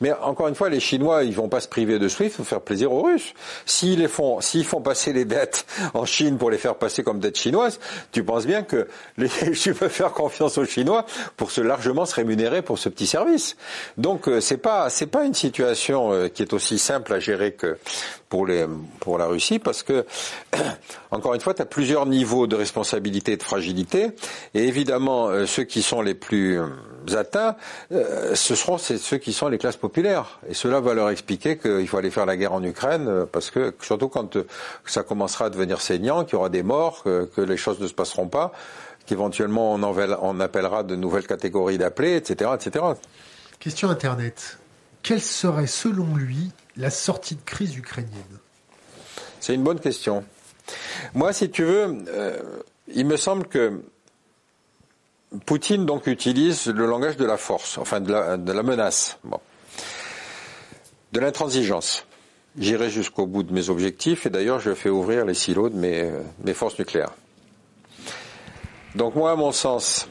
Mais 0.00 0.12
encore 0.12 0.48
une 0.48 0.54
fois, 0.54 0.70
les 0.70 0.80
Chinois, 0.80 1.24
ils 1.24 1.34
vont 1.34 1.48
pas 1.48 1.60
se 1.60 1.68
priver 1.68 1.98
de 1.98 2.08
SWIFT 2.08 2.36
pour 2.36 2.46
faire 2.46 2.62
plaisir 2.62 2.90
aux 2.92 3.02
Russes. 3.02 3.34
S'ils 3.66 3.98
les 4.00 4.08
font, 4.08 4.40
s'ils 4.40 4.64
font 4.64 4.80
passer 4.80 5.12
les 5.12 5.26
dettes 5.26 5.66
en 5.94 6.06
Chine 6.06 6.38
pour 6.38 6.50
les 6.50 6.58
faire 6.58 6.76
passer 6.76 7.02
comme 7.02 7.20
dettes 7.20 7.38
chinoises, 7.38 7.78
tu 8.12 8.24
penses 8.24 8.46
bien 8.46 8.62
que 8.62 8.88
les, 9.18 9.28
tu 9.60 9.74
peux 9.74 9.88
faire 9.88 10.12
confiance 10.12 10.56
aux 10.56 10.64
Chinois 10.64 11.04
pour 11.36 11.50
se 11.50 11.60
largement 11.60 12.06
se 12.06 12.14
rémunérer 12.14 12.62
pour 12.62 12.78
ce 12.78 12.88
petit 12.88 13.06
service. 13.06 13.56
Donc 13.98 14.28
euh, 14.28 14.40
c'est 14.40 14.56
pas 14.56 14.88
c'est 14.88 15.06
pas 15.06 15.24
une 15.24 15.34
situation 15.34 16.12
euh, 16.12 16.28
qui 16.28 16.42
est 16.42 16.54
aussi 16.54 16.78
simple 16.78 17.12
à 17.12 17.20
gérer 17.20 17.52
que 17.52 17.76
pour 19.00 19.18
la 19.18 19.26
Russie 19.26 19.58
parce 19.58 19.82
que 19.82 20.04
encore 21.10 21.34
une 21.34 21.40
fois, 21.40 21.54
tu 21.54 21.62
as 21.62 21.66
plusieurs 21.66 22.06
niveaux 22.06 22.46
de 22.46 22.56
responsabilité 22.56 23.32
et 23.32 23.36
de 23.36 23.42
fragilité 23.42 24.10
et 24.54 24.66
évidemment 24.66 25.28
euh, 25.28 25.46
ceux 25.46 25.64
qui 25.64 25.82
sont 25.82 26.02
les 26.02 26.14
plus 26.14 26.60
atteints, 27.14 27.56
ce 27.90 28.54
seront 28.54 28.78
ceux 28.78 29.18
qui 29.18 29.32
sont 29.32 29.48
les 29.48 29.58
classes 29.58 29.76
populaires 29.76 30.40
et 30.48 30.54
cela 30.54 30.80
va 30.80 30.94
leur 30.94 31.10
expliquer 31.10 31.58
qu'il 31.58 31.86
faut 31.86 31.98
aller 31.98 32.10
faire 32.10 32.26
la 32.26 32.36
guerre 32.36 32.54
en 32.54 32.62
Ukraine 32.62 33.26
parce 33.30 33.50
que 33.50 33.74
surtout 33.82 34.08
quand 34.08 34.38
ça 34.86 35.02
commencera 35.02 35.46
à 35.46 35.50
devenir 35.50 35.80
saignant, 35.80 36.24
qu'il 36.24 36.34
y 36.34 36.36
aura 36.36 36.48
des 36.48 36.62
morts, 36.62 37.02
que, 37.02 37.40
les 37.40 37.56
choses 37.56 37.78
ne 37.80 37.86
se 37.86 37.94
passeront 37.94 38.28
pas 38.28 38.52
qu'éventuellement 39.06 39.74
on, 39.74 40.40
appellera 40.40 40.82
de 40.82 40.96
nouvelles 40.96 41.26
catégories 41.26 41.78
d'appelés, 41.78 42.16
etc., 42.16 42.50
etc. 42.54 42.84
Question 43.58 43.90
Internet. 43.90 44.58
Quelle 45.02 45.20
serait 45.20 45.66
selon 45.66 46.16
lui 46.16 46.50
la 46.76 46.90
sortie 46.90 47.36
de 47.36 47.42
crise 47.44 47.76
ukrainienne 47.76 48.38
C'est 49.40 49.54
une 49.54 49.62
bonne 49.62 49.80
question. 49.80 50.24
Moi, 51.14 51.32
si 51.32 51.50
tu 51.50 51.64
veux, 51.64 52.04
euh, 52.08 52.40
il 52.88 53.06
me 53.06 53.16
semble 53.16 53.46
que 53.46 53.80
Poutine 55.46 55.84
donc 55.84 56.06
utilise 56.06 56.66
le 56.66 56.86
langage 56.86 57.16
de 57.16 57.24
la 57.24 57.36
force, 57.36 57.78
enfin 57.78 58.00
de 58.00 58.12
la, 58.12 58.62
menace, 58.62 59.18
de 61.12 61.20
l'intransigeance. 61.20 62.06
J'irai 62.56 62.88
jusqu'au 62.88 63.26
bout 63.26 63.42
de 63.42 63.52
mes 63.52 63.68
objectifs 63.68 64.26
et 64.26 64.30
d'ailleurs 64.30 64.60
je 64.60 64.74
fais 64.74 64.90
ouvrir 64.90 65.24
les 65.24 65.34
silos 65.34 65.70
de 65.70 65.76
mes, 65.76 66.08
mes 66.44 66.54
forces 66.54 66.78
nucléaires. 66.78 67.12
Donc 68.94 69.16
moi, 69.16 69.32
à 69.32 69.34
mon 69.34 69.50
sens, 69.50 70.08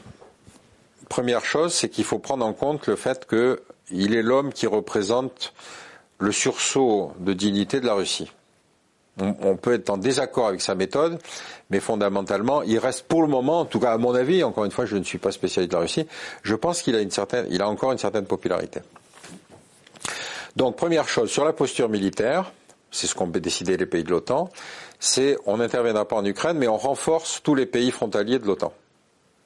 première 1.08 1.44
chose, 1.44 1.72
c'est 1.72 1.88
qu'il 1.88 2.04
faut 2.04 2.18
prendre 2.18 2.44
en 2.44 2.52
compte 2.52 2.86
le 2.86 2.96
fait 2.96 3.26
qu'il 3.26 4.14
est 4.14 4.22
l'homme 4.22 4.52
qui 4.52 4.66
représente 4.66 5.54
le 6.18 6.32
sursaut 6.32 7.12
de 7.18 7.32
dignité 7.32 7.80
de 7.80 7.86
la 7.86 7.94
Russie. 7.94 8.30
On, 9.20 9.56
peut 9.56 9.74
être 9.74 9.90
en 9.90 9.96
désaccord 9.96 10.48
avec 10.48 10.60
sa 10.60 10.74
méthode, 10.74 11.20
mais 11.70 11.78
fondamentalement, 11.78 12.62
il 12.62 12.78
reste 12.80 13.06
pour 13.06 13.22
le 13.22 13.28
moment, 13.28 13.60
en 13.60 13.64
tout 13.64 13.78
cas 13.78 13.92
à 13.92 13.98
mon 13.98 14.12
avis, 14.12 14.42
encore 14.42 14.64
une 14.64 14.72
fois, 14.72 14.86
je 14.86 14.96
ne 14.96 15.04
suis 15.04 15.18
pas 15.18 15.30
spécialiste 15.30 15.70
de 15.70 15.76
la 15.76 15.82
Russie, 15.82 16.06
je 16.42 16.56
pense 16.56 16.82
qu'il 16.82 16.96
a 16.96 17.00
une 17.00 17.12
certaine, 17.12 17.62
encore 17.62 17.92
une 17.92 17.98
certaine 17.98 18.26
popularité. 18.26 18.80
Donc 20.56 20.74
première 20.74 21.08
chose, 21.08 21.30
sur 21.30 21.44
la 21.44 21.52
posture 21.52 21.88
militaire, 21.88 22.52
c'est 22.90 23.06
ce 23.06 23.14
qu'ont 23.14 23.28
décidé 23.28 23.76
les 23.76 23.86
pays 23.86 24.02
de 24.02 24.10
l'OTAN, 24.10 24.50
c'est 24.98 25.36
on 25.46 25.58
n'interviendra 25.58 26.08
pas 26.08 26.16
en 26.16 26.24
Ukraine, 26.24 26.58
mais 26.58 26.68
on 26.68 26.76
renforce 26.76 27.40
tous 27.40 27.54
les 27.54 27.66
pays 27.66 27.92
frontaliers 27.92 28.40
de 28.40 28.46
l'OTAN. 28.46 28.72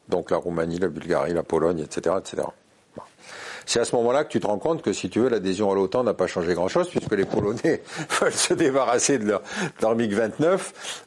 Donc 0.08 0.30
la 0.30 0.38
Roumanie, 0.38 0.78
la 0.78 0.88
Bulgarie, 0.88 1.34
la 1.34 1.42
Pologne, 1.42 1.80
etc. 1.80 2.16
etc. 2.18 2.48
C'est 3.68 3.80
à 3.80 3.84
ce 3.84 3.94
moment-là 3.96 4.24
que 4.24 4.30
tu 4.30 4.40
te 4.40 4.46
rends 4.46 4.58
compte 4.58 4.80
que 4.80 4.94
si 4.94 5.10
tu 5.10 5.20
veux, 5.20 5.28
l'adhésion 5.28 5.70
à 5.70 5.74
l'OTAN 5.74 6.02
n'a 6.02 6.14
pas 6.14 6.26
changé 6.26 6.54
grand-chose, 6.54 6.88
puisque 6.88 7.12
les 7.12 7.26
Polonais 7.26 7.82
veulent 8.18 8.32
se 8.32 8.54
débarrasser 8.54 9.18
de 9.18 9.28
leur, 9.28 9.42
MiG-29 9.94 10.58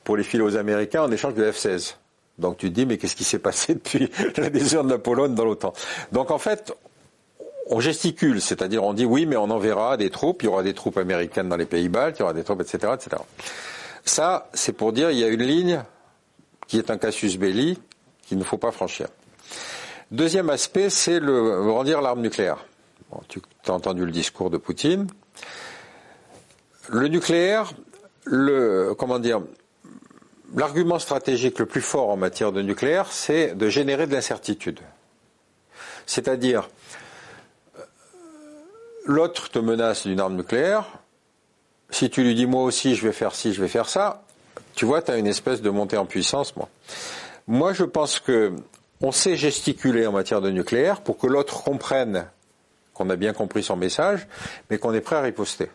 pour 0.03 0.15
les 0.15 0.21
filer 0.21 0.43
aux 0.43 0.55
Américains 0.57 1.01
en 1.01 1.11
échange 1.11 1.33
de 1.33 1.43
F-16. 1.43 1.95
Donc 2.37 2.57
tu 2.57 2.69
te 2.69 2.75
dis, 2.75 2.85
mais 2.85 2.99
qu'est-ce 2.99 3.15
qui 3.15 3.23
s'est 3.23 3.39
passé 3.39 3.73
depuis 3.73 4.11
l'adhésion 4.37 4.83
de 4.83 4.91
la 4.91 4.99
Pologne 4.99 5.33
dans 5.33 5.43
l'OTAN? 5.43 5.73
Donc 6.11 6.29
en 6.29 6.37
fait, 6.37 6.71
on 7.65 7.79
gesticule, 7.79 8.39
c'est-à-dire 8.39 8.83
on 8.83 8.93
dit 8.93 9.05
oui, 9.05 9.25
mais 9.25 9.37
on 9.37 9.49
enverra 9.49 9.97
des 9.97 10.11
troupes, 10.11 10.43
il 10.43 10.45
y 10.45 10.49
aura 10.49 10.61
des 10.61 10.75
troupes 10.75 10.99
américaines 10.99 11.49
dans 11.49 11.57
les 11.57 11.65
pays 11.65 11.89
baltes, 11.89 12.19
il 12.19 12.21
y 12.21 12.23
aura 12.23 12.33
des 12.33 12.43
troupes, 12.43 12.61
etc., 12.61 12.93
etc. 12.93 13.23
Ça, 14.05 14.49
c'est 14.53 14.73
pour 14.73 14.93
dire 14.93 15.09
il 15.09 15.17
y 15.17 15.23
a 15.23 15.29
une 15.29 15.41
ligne 15.41 15.81
qui 16.67 16.77
est 16.77 16.91
un 16.91 16.99
casus 16.99 17.39
belli 17.39 17.79
qu'il 18.27 18.37
ne 18.37 18.43
faut 18.43 18.59
pas 18.59 18.71
franchir. 18.71 19.07
Deuxième 20.11 20.49
aspect, 20.49 20.89
c'est 20.89 21.21
le 21.21 21.71
rendir 21.71 22.01
l'arme 22.01 22.19
nucléaire. 22.19 22.65
tu 23.29 23.39
as 23.65 23.71
entendu 23.71 24.05
le 24.05 24.11
discours 24.11 24.49
de 24.49 24.57
Poutine. 24.57 25.07
Le 26.89 27.07
nucléaire, 27.07 27.71
le 28.25 28.93
comment 28.93 29.19
dire, 29.19 29.41
l'argument 30.53 30.99
stratégique 30.99 31.59
le 31.59 31.65
plus 31.65 31.79
fort 31.79 32.09
en 32.09 32.17
matière 32.17 32.51
de 32.51 32.61
nucléaire, 32.61 33.07
c'est 33.09 33.55
de 33.55 33.69
générer 33.69 34.05
de 34.05 34.11
l'incertitude. 34.11 34.81
C'est-à-dire, 36.05 36.69
l'autre 39.05 39.49
te 39.49 39.59
menace 39.59 40.05
d'une 40.05 40.19
arme 40.19 40.35
nucléaire, 40.35 40.91
si 41.89 42.09
tu 42.09 42.21
lui 42.23 42.35
dis 42.35 42.47
moi 42.47 42.63
aussi 42.63 42.95
je 42.95 43.07
vais 43.07 43.13
faire 43.13 43.33
ci, 43.33 43.53
je 43.53 43.61
vais 43.61 43.69
faire 43.69 43.87
ça, 43.87 44.25
tu 44.75 44.83
vois, 44.83 45.01
tu 45.01 45.11
as 45.11 45.17
une 45.17 45.27
espèce 45.27 45.61
de 45.61 45.69
montée 45.69 45.95
en 45.95 46.05
puissance, 46.05 46.53
moi. 46.57 46.67
Moi, 47.47 47.71
je 47.71 47.85
pense 47.85 48.19
que 48.19 48.53
on 49.01 49.11
sait 49.11 49.35
gesticuler 49.35 50.05
en 50.07 50.11
matière 50.11 50.41
de 50.41 50.49
nucléaire 50.49 51.01
pour 51.01 51.17
que 51.17 51.27
l'autre 51.27 51.63
comprenne 51.63 52.27
qu'on 52.93 53.09
a 53.09 53.15
bien 53.15 53.33
compris 53.33 53.63
son 53.63 53.75
message, 53.75 54.27
mais 54.69 54.77
qu'on 54.77 54.93
est 54.93 55.01
prêt 55.01 55.15
à 55.15 55.21
riposter. 55.21 55.69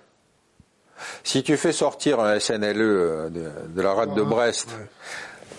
Si 1.24 1.42
tu 1.42 1.56
fais 1.56 1.72
sortir 1.72 2.20
un 2.20 2.38
SNLE 2.38 2.80
euh, 2.80 3.28
de, 3.28 3.82
la 3.82 3.92
rade 3.92 4.14
de 4.14 4.22
Brest, 4.22 4.68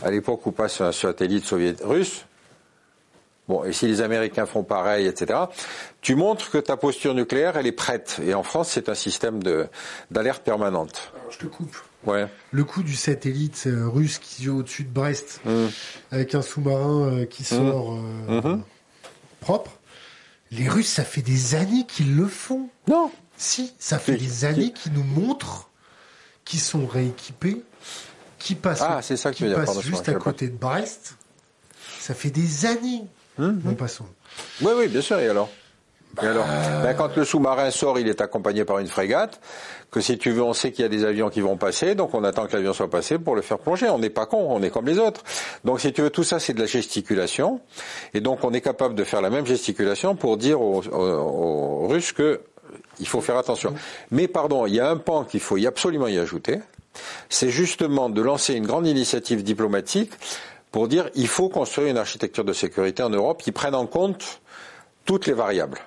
à 0.04 0.12
l'époque 0.12 0.46
où 0.46 0.52
passe 0.52 0.82
un 0.82 0.92
satellite 0.92 1.46
soviétique 1.46 1.86
russe, 1.86 2.26
Bon, 3.48 3.64
et 3.64 3.72
si 3.72 3.88
les 3.88 4.02
Américains 4.02 4.46
font 4.46 4.64
pareil, 4.64 5.08
etc., 5.08 5.40
tu 6.02 6.16
montres 6.16 6.52
que 6.52 6.58
ta 6.58 6.76
posture 6.76 7.14
nucléaire, 7.14 7.56
elle 7.56 7.66
est 7.66 7.72
prête. 7.72 8.20
Et 8.22 8.34
en 8.34 8.44
France, 8.44 8.70
c'est 8.72 8.90
un 8.90 8.94
système 8.94 9.42
d'alerte 10.12 10.44
permanente. 10.44 11.14
Alors, 11.16 11.32
je 11.32 11.38
te 11.38 11.46
coupe. 11.46 11.78
Ouais. 12.08 12.28
Le 12.52 12.64
coup 12.64 12.84
du 12.84 12.96
satellite 12.96 13.66
euh, 13.68 13.88
russe 13.88 14.18
qui 14.18 14.46
est 14.46 14.50
au-dessus 14.50 14.86
de 14.86 14.90
Brest, 14.90 15.42
mmh. 15.46 15.66
avec 16.12 16.36
un 16.36 16.42
sous-marin 16.42 17.10
euh, 17.10 17.26
qui 17.26 17.44
mmh. 17.44 17.46
sort 17.46 18.00
euh, 18.30 18.42
mmh. 18.42 18.64
propre, 19.42 19.72
les 20.52 20.70
Russes, 20.70 20.88
ça 20.88 21.04
fait 21.04 21.22
des 21.22 21.56
années 21.56 21.86
qu'ils 21.86 22.16
le 22.16 22.26
font. 22.26 22.70
Non. 22.88 23.12
Si, 23.36 23.74
ça 23.78 24.00
fait 24.00 24.16
des 24.16 24.46
années 24.46 24.72
qu'ils 24.72 24.94
nous 24.94 25.04
montrent 25.04 25.70
qu'ils 26.46 26.62
sont 26.62 26.88
rééquipés, 26.88 27.62
qui 28.40 28.56
passent, 28.56 28.82
ah, 28.82 29.02
c'est 29.02 29.18
ça 29.18 29.32
que 29.32 29.36
qui 29.36 29.54
passent 29.54 29.82
juste 29.82 30.08
à 30.08 30.14
côté 30.14 30.48
de 30.48 30.56
Brest. 30.56 31.18
Ça 32.00 32.14
fait 32.14 32.30
des 32.30 32.66
années. 32.66 33.04
Nous 33.38 33.76
passons. 33.76 34.06
Oui, 34.62 34.72
oui, 34.78 34.88
bien 34.88 35.02
sûr. 35.02 35.20
Et 35.20 35.28
alors? 35.28 35.50
Et 36.22 36.26
alors? 36.26 36.46
Ben, 36.46 36.94
Quand 36.94 37.16
le 37.16 37.26
sous-marin 37.26 37.70
sort, 37.70 38.00
il 38.00 38.08
est 38.08 38.22
accompagné 38.22 38.66
par 38.66 38.80
une 38.80 38.88
frégate. 38.88 39.40
Que 39.98 40.04
si 40.04 40.20
tu 40.20 40.30
veux, 40.30 40.44
on 40.44 40.54
sait 40.54 40.72
qu'il 40.72 40.84
y 40.84 40.86
a 40.86 40.90
des 40.90 41.06
avions 41.06 41.32
qui 41.32 41.42
vont 41.42 41.58
passer, 41.58 41.96
donc 41.96 42.14
on 42.14 42.24
attend 42.24 42.46
que 42.46 42.54
l'avion 42.56 42.72
soit 42.72 42.88
passé 42.88 43.18
pour 43.18 43.36
le 43.36 43.42
faire 43.42 43.58
plonger. 43.58 43.90
On 43.90 43.98
n'est 43.98 44.12
pas 44.12 44.28
con, 44.28 44.46
on 44.48 44.62
est 44.62 44.70
comme 44.70 44.86
les 44.86 45.00
autres. 45.00 45.24
Donc 45.66 45.80
si 45.80 45.92
tu 45.92 46.04
veux, 46.04 46.12
tout 46.12 46.24
ça, 46.24 46.40
c'est 46.40 46.54
de 46.54 46.60
la 46.60 46.68
gesticulation. 46.68 47.62
Et 48.14 48.22
donc 48.22 48.44
on 48.44 48.54
est 48.54 48.62
capable 48.62 48.94
de 48.94 49.04
faire 49.04 49.22
la 49.22 49.32
même 49.32 49.48
gesticulation 49.48 50.16
pour 50.16 50.38
dire 50.38 50.62
aux, 50.62 51.88
Russes 51.88 52.12
que 52.12 52.42
il 53.00 53.08
faut 53.08 53.22
faire 53.22 53.38
attention. 53.38 53.74
Mais 54.12 54.28
pardon, 54.28 54.68
il 54.68 54.76
y 54.76 54.80
a 54.80 54.88
un 54.88 54.98
pan 54.98 55.24
qu'il 55.24 55.40
faut 55.40 55.58
absolument 55.66 56.08
y 56.08 56.20
ajouter. 56.20 56.60
C'est 57.28 57.50
justement 57.50 58.08
de 58.12 58.22
lancer 58.22 58.54
une 58.54 58.68
grande 58.68 58.86
initiative 58.86 59.42
diplomatique 59.42 60.12
pour 60.72 60.88
dire 60.88 61.10
il 61.16 61.28
faut 61.28 61.50
construire 61.50 61.88
une 61.88 61.98
architecture 61.98 62.46
de 62.46 62.54
sécurité 62.54 63.02
en 63.02 63.10
Europe 63.10 63.42
qui 63.42 63.52
prenne 63.52 63.74
en 63.74 63.88
compte 63.88 64.42
toutes 65.06 65.26
les 65.26 65.34
variables. 65.34 65.80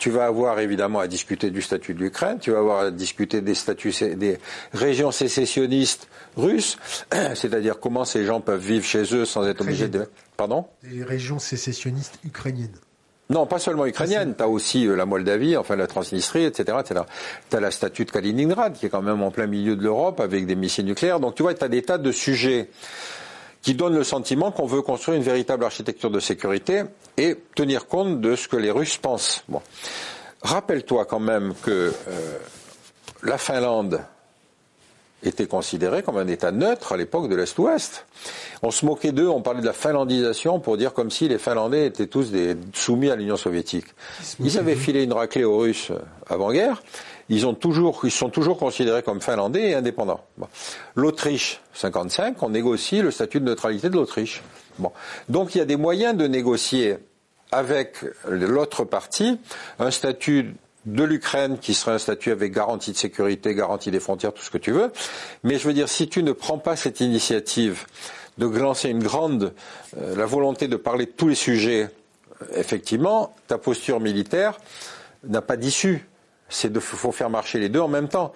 Tu 0.00 0.08
vas 0.08 0.24
avoir 0.24 0.58
évidemment 0.60 0.98
à 0.98 1.06
discuter 1.06 1.50
du 1.50 1.60
statut 1.60 1.92
de 1.92 1.98
l'Ukraine, 1.98 2.38
tu 2.40 2.52
vas 2.52 2.58
avoir 2.58 2.80
à 2.80 2.90
discuter 2.90 3.42
des 3.42 3.54
statuts 3.54 3.92
des 4.16 4.38
régions 4.72 5.10
sécessionnistes 5.10 6.08
russes, 6.38 6.78
c'est-à-dire 7.34 7.78
comment 7.78 8.06
ces 8.06 8.24
gens 8.24 8.40
peuvent 8.40 8.64
vivre 8.64 8.84
chez 8.84 9.14
eux 9.14 9.26
sans 9.26 9.46
être 9.46 9.60
obligés 9.60 9.88
de. 9.88 10.08
Pardon? 10.38 10.64
Les 10.82 11.04
régions 11.04 11.38
sécessionnistes 11.38 12.18
ukrainiennes. 12.24 12.78
Non, 13.28 13.44
pas 13.46 13.58
seulement 13.58 13.84
ukrainienne. 13.84 14.34
Tu 14.34 14.42
as 14.42 14.48
aussi 14.48 14.86
euh, 14.86 14.96
la 14.96 15.04
Moldavie, 15.04 15.56
enfin 15.56 15.76
la 15.76 15.86
Transnistrie, 15.86 16.44
etc. 16.44 16.78
etc. 16.80 17.02
Tu 17.50 17.56
as 17.56 17.60
la 17.60 17.70
statue 17.70 18.06
de 18.06 18.10
Kaliningrad, 18.10 18.72
qui 18.72 18.86
est 18.86 18.88
quand 18.88 19.02
même 19.02 19.22
en 19.22 19.30
plein 19.30 19.46
milieu 19.46 19.76
de 19.76 19.82
l'Europe, 19.82 20.18
avec 20.18 20.46
des 20.46 20.56
missiles 20.56 20.86
nucléaires. 20.86 21.20
Donc 21.20 21.34
tu 21.34 21.42
vois, 21.42 21.52
tu 21.52 21.62
as 21.62 21.68
des 21.68 21.82
tas 21.82 21.98
de 21.98 22.10
sujets 22.10 22.70
qui 23.62 23.74
donne 23.74 23.94
le 23.94 24.04
sentiment 24.04 24.50
qu'on 24.50 24.66
veut 24.66 24.82
construire 24.82 25.16
une 25.16 25.22
véritable 25.22 25.64
architecture 25.64 26.10
de 26.10 26.20
sécurité 26.20 26.84
et 27.16 27.36
tenir 27.54 27.86
compte 27.86 28.20
de 28.20 28.36
ce 28.36 28.48
que 28.48 28.56
les 28.56 28.70
Russes 28.70 28.96
pensent. 28.96 29.44
Bon. 29.48 29.60
Rappelle-toi 30.42 31.04
quand 31.04 31.20
même 31.20 31.52
que 31.62 31.92
euh, 32.08 32.38
la 33.22 33.36
Finlande 33.36 34.00
était 35.22 35.46
considérée 35.46 36.02
comme 36.02 36.16
un 36.16 36.26
État 36.26 36.50
neutre 36.50 36.92
à 36.92 36.96
l'époque 36.96 37.28
de 37.28 37.36
l'Est-Ouest. 37.36 38.06
On 38.62 38.70
se 38.70 38.86
moquait 38.86 39.12
d'eux, 39.12 39.28
on 39.28 39.42
parlait 39.42 39.60
de 39.60 39.66
la 39.66 39.74
finlandisation 39.74 40.60
pour 40.60 40.76
dire 40.76 40.94
comme 40.94 41.10
si 41.10 41.28
les 41.28 41.38
Finlandais 41.38 41.86
étaient 41.86 42.06
tous 42.06 42.30
des, 42.30 42.56
soumis 42.72 43.10
à 43.10 43.16
l'Union 43.16 43.36
soviétique. 43.36 43.86
Ils 44.40 44.58
avaient 44.58 44.76
filé 44.76 45.02
une 45.02 45.12
raclée 45.12 45.44
aux 45.44 45.58
Russes 45.58 45.92
avant-guerre 46.26 46.82
ils 47.30 47.46
ont 47.46 47.54
toujours, 47.54 48.00
ils 48.02 48.10
sont 48.10 48.28
toujours 48.28 48.58
considérés 48.58 49.02
comme 49.02 49.20
finlandais 49.22 49.70
et 49.70 49.74
indépendants. 49.74 50.24
L'Autriche, 50.96 51.60
55, 51.74 52.42
on 52.42 52.50
négocie 52.50 53.00
le 53.00 53.12
statut 53.12 53.38
de 53.40 53.44
neutralité 53.46 53.88
de 53.88 53.94
l'Autriche. 53.94 54.42
Bon. 54.78 54.92
Donc 55.28 55.54
il 55.54 55.58
y 55.58 55.60
a 55.60 55.64
des 55.64 55.76
moyens 55.76 56.16
de 56.16 56.26
négocier 56.26 56.98
avec 57.52 58.04
l'autre 58.28 58.84
partie 58.84 59.38
un 59.78 59.92
statut 59.92 60.54
de 60.86 61.04
l'Ukraine 61.04 61.58
qui 61.58 61.74
serait 61.74 61.92
un 61.92 61.98
statut 61.98 62.32
avec 62.32 62.52
garantie 62.52 62.90
de 62.90 62.96
sécurité, 62.96 63.54
garantie 63.54 63.92
des 63.92 64.00
frontières, 64.00 64.32
tout 64.32 64.42
ce 64.42 64.50
que 64.50 64.58
tu 64.58 64.72
veux. 64.72 64.90
Mais 65.44 65.56
je 65.58 65.68
veux 65.68 65.74
dire, 65.74 65.88
si 65.88 66.08
tu 66.08 66.24
ne 66.24 66.32
prends 66.32 66.58
pas 66.58 66.74
cette 66.74 67.00
initiative 67.00 67.86
de 68.38 68.46
lancer 68.46 68.88
une 68.88 69.02
grande, 69.02 69.52
euh, 69.98 70.16
la 70.16 70.26
volonté 70.26 70.66
de 70.66 70.76
parler 70.76 71.06
de 71.06 71.10
tous 71.12 71.28
les 71.28 71.34
sujets, 71.34 71.90
euh, 72.42 72.46
effectivement, 72.56 73.34
ta 73.46 73.58
posture 73.58 74.00
militaire 74.00 74.58
n'a 75.24 75.42
pas 75.42 75.56
d'issue. 75.56 76.08
C'est 76.50 76.70
de 76.70 76.80
faut 76.80 77.12
faire 77.12 77.30
marcher 77.30 77.58
les 77.58 77.68
deux 77.68 77.80
en 77.80 77.88
même 77.88 78.08
temps. 78.08 78.32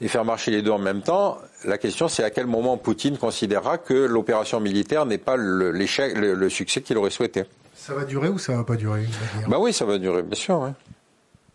Et 0.00 0.08
faire 0.08 0.24
marcher 0.24 0.50
les 0.50 0.62
deux 0.62 0.70
en 0.72 0.78
même 0.78 1.00
temps, 1.00 1.38
la 1.64 1.78
question 1.78 2.08
c'est 2.08 2.24
à 2.24 2.30
quel 2.30 2.46
moment 2.46 2.76
Poutine 2.76 3.16
considérera 3.16 3.78
que 3.78 3.94
l'opération 3.94 4.60
militaire 4.60 5.06
n'est 5.06 5.18
pas 5.18 5.36
l'échec, 5.36 6.16
le, 6.16 6.48
succès 6.50 6.82
qu'il 6.82 6.98
aurait 6.98 7.10
souhaité. 7.10 7.44
Ça 7.74 7.94
va 7.94 8.04
durer 8.04 8.28
ou 8.28 8.38
ça 8.38 8.56
va 8.56 8.64
pas 8.64 8.76
durer 8.76 9.06
Bah 9.48 9.56
oui, 9.58 9.72
ça 9.72 9.84
va 9.84 9.98
durer, 9.98 10.22
bien 10.22 10.36
sûr. 10.36 10.60
Ouais. 10.60 10.72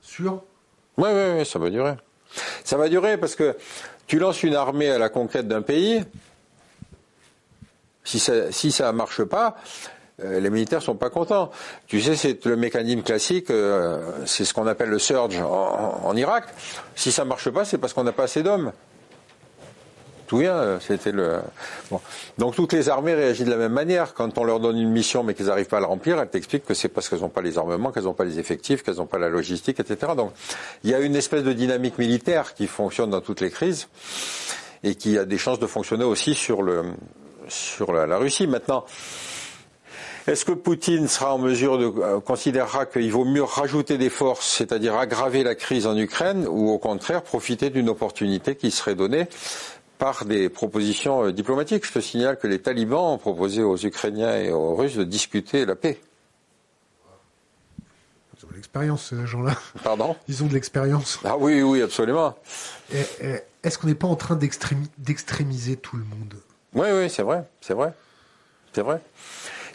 Sûr? 0.02 0.42
Oui, 0.98 1.10
oui, 1.14 1.40
oui, 1.40 1.46
ça 1.46 1.60
va 1.60 1.70
durer. 1.70 1.94
Ça 2.64 2.78
va 2.78 2.90
durer 2.90 3.18
parce 3.18 3.36
que 3.36 3.56
tu 4.08 4.20
lances 4.20 4.44
une 4.44 4.56
armée 4.56 4.90
à 4.90 4.98
la 4.98 5.10
conquête 5.10 5.48
d'un 5.48 5.62
pays, 5.62 6.04
si 8.04 8.20
ça 8.20 8.52
si 8.52 8.72
ça 8.72 8.92
marche 8.94 9.24
pas, 9.24 9.58
les 10.24 10.50
militaires 10.50 10.82
sont 10.82 10.96
pas 10.96 11.10
contents. 11.10 11.52
Tu 11.86 12.02
sais, 12.02 12.16
c'est 12.16 12.46
le 12.46 12.56
mécanisme 12.56 13.04
classique, 13.04 13.52
euh, 13.52 14.12
c'est 14.26 14.46
ce 14.46 14.54
qu'on 14.54 14.66
appelle 14.66 14.90
le 14.90 15.00
surge 15.00 15.40
en, 15.40 16.16
Irak. 16.16 16.46
Si 16.96 17.12
ça 17.12 17.24
marche 17.24 17.50
pas, 17.50 17.66
c'est 17.66 17.78
parce 17.78 17.94
qu'on 17.94 18.04
n'a 18.04 18.12
pas 18.12 18.24
assez 18.24 18.42
d'hommes. 18.42 18.72
Tout 20.26 20.40
bien, 20.40 20.56
euh, 20.56 20.80
c'était 20.82 21.12
le. 21.12 21.40
Bon. 21.90 22.02
Donc 22.38 22.56
toutes 22.56 22.74
les 22.74 22.90
armées 22.90 23.14
réagissent 23.14 23.46
de 23.46 23.52
la 23.52 23.58
même 23.58 23.72
manière. 23.72 24.14
Quand 24.14 24.38
on 24.38 24.44
leur 24.44 24.60
donne 24.60 24.78
une 24.78 24.90
mission 24.90 25.24
mais 25.24 25.34
qu'elles 25.34 25.46
n'arrivent 25.46 25.68
pas 25.68 25.78
à 25.78 25.82
la 25.82 25.88
remplir, 25.88 26.20
elles 26.20 26.28
t'expliquent 26.28 26.66
que 26.66 26.74
c'est 26.74 26.90
parce 26.90 27.08
qu'elles 27.08 27.22
n'ont 27.22 27.30
pas 27.30 27.42
les 27.42 27.58
armements, 27.58 27.92
qu'elles 27.92 28.04
n'ont 28.04 28.14
pas 28.14 28.26
les 28.26 28.38
effectifs, 28.38 28.84
qu'elles 28.84 28.96
n'ont 28.96 29.06
pas 29.06 29.20
la 29.20 29.30
logistique, 29.30 29.80
etc. 29.80 30.14
Donc 30.18 30.34
il 30.84 30.90
y 30.90 30.94
a 30.94 31.00
une 31.00 31.16
espèce 31.16 31.44
de 31.44 31.54
dynamique 31.54 31.98
militaire 31.98 32.56
qui 32.56 32.68
fonctionne 32.68 33.12
dans 33.12 33.22
toutes 33.22 33.40
les 33.40 33.52
crises 33.52 33.88
et 34.84 34.96
qui 34.96 35.18
a 35.18 35.24
des 35.24 35.38
chances 35.38 35.60
de 35.60 35.68
fonctionner 35.68 36.04
aussi 36.04 36.34
sur 36.34 36.62
le 36.62 36.84
sur 37.48 37.94
la, 37.94 38.18
Russie. 38.18 38.48
Maintenant, 38.48 38.86
est-ce 40.28 40.46
que 40.46 40.52
Poutine 40.52 41.08
sera 41.08 41.34
en 41.34 41.38
mesure 41.38 41.78
de 41.78 41.86
euh, 41.86 42.20
considérera 42.20 42.86
qu'il 42.86 43.12
vaut 43.12 43.26
mieux 43.26 43.44
rajouter 43.44 43.98
des 43.98 44.10
forces, 44.10 44.48
c'est-à-dire 44.48 44.96
aggraver 44.96 45.44
la 45.44 45.56
crise 45.56 45.88
en 45.88 45.98
Ukraine, 45.98 46.46
ou 46.48 46.70
au 46.70 46.78
contraire 46.78 47.24
profiter 47.24 47.70
d'une 47.70 47.90
opportunité 47.90 48.56
qui 48.56 48.70
serait 48.72 48.96
donnée 48.96 49.28
par 49.98 50.26
des 50.26 50.50
propositions 50.50 51.26
euh, 51.26 51.32
diplomatiques? 51.32 51.86
Je 51.88 51.94
te 51.94 52.00
signale 52.00 52.38
que 52.38 52.48
les 52.48 52.62
talibans 52.62 53.14
ont 53.14 53.18
proposé 53.18 53.64
aux 53.64 53.78
Ukrainiens 53.78 54.36
et 54.36 54.52
aux 54.52 54.76
Russes 54.76 54.96
de 54.96 55.06
discuter 55.06 55.66
la 55.66 55.76
paix. 55.76 56.00
Ils 58.38 58.46
ont 58.46 58.50
de 58.50 58.56
l'expérience, 58.56 59.10
ces 59.10 59.26
gens-là. 59.26 59.56
Pardon? 59.84 60.16
Ils 60.28 60.44
ont 60.44 60.48
de 60.48 60.54
l'expérience. 60.54 61.20
Ah 61.24 61.38
oui, 61.38 61.62
oui, 61.62 61.82
absolument. 61.82 62.36
Est-ce 63.64 63.78
qu'on 63.80 63.88
n'est 63.88 63.96
pas 63.96 64.08
en 64.08 64.16
train 64.16 64.36
d'extrémiser 64.36 65.78
tout 65.78 65.98
le 65.98 66.04
monde? 66.04 66.36
Oui, 66.74 66.88
oui, 66.94 67.10
c'est 67.10 67.24
vrai, 67.24 67.46
c'est 67.62 67.74
vrai, 67.74 67.94
c'est 68.74 68.84
vrai. 68.84 69.02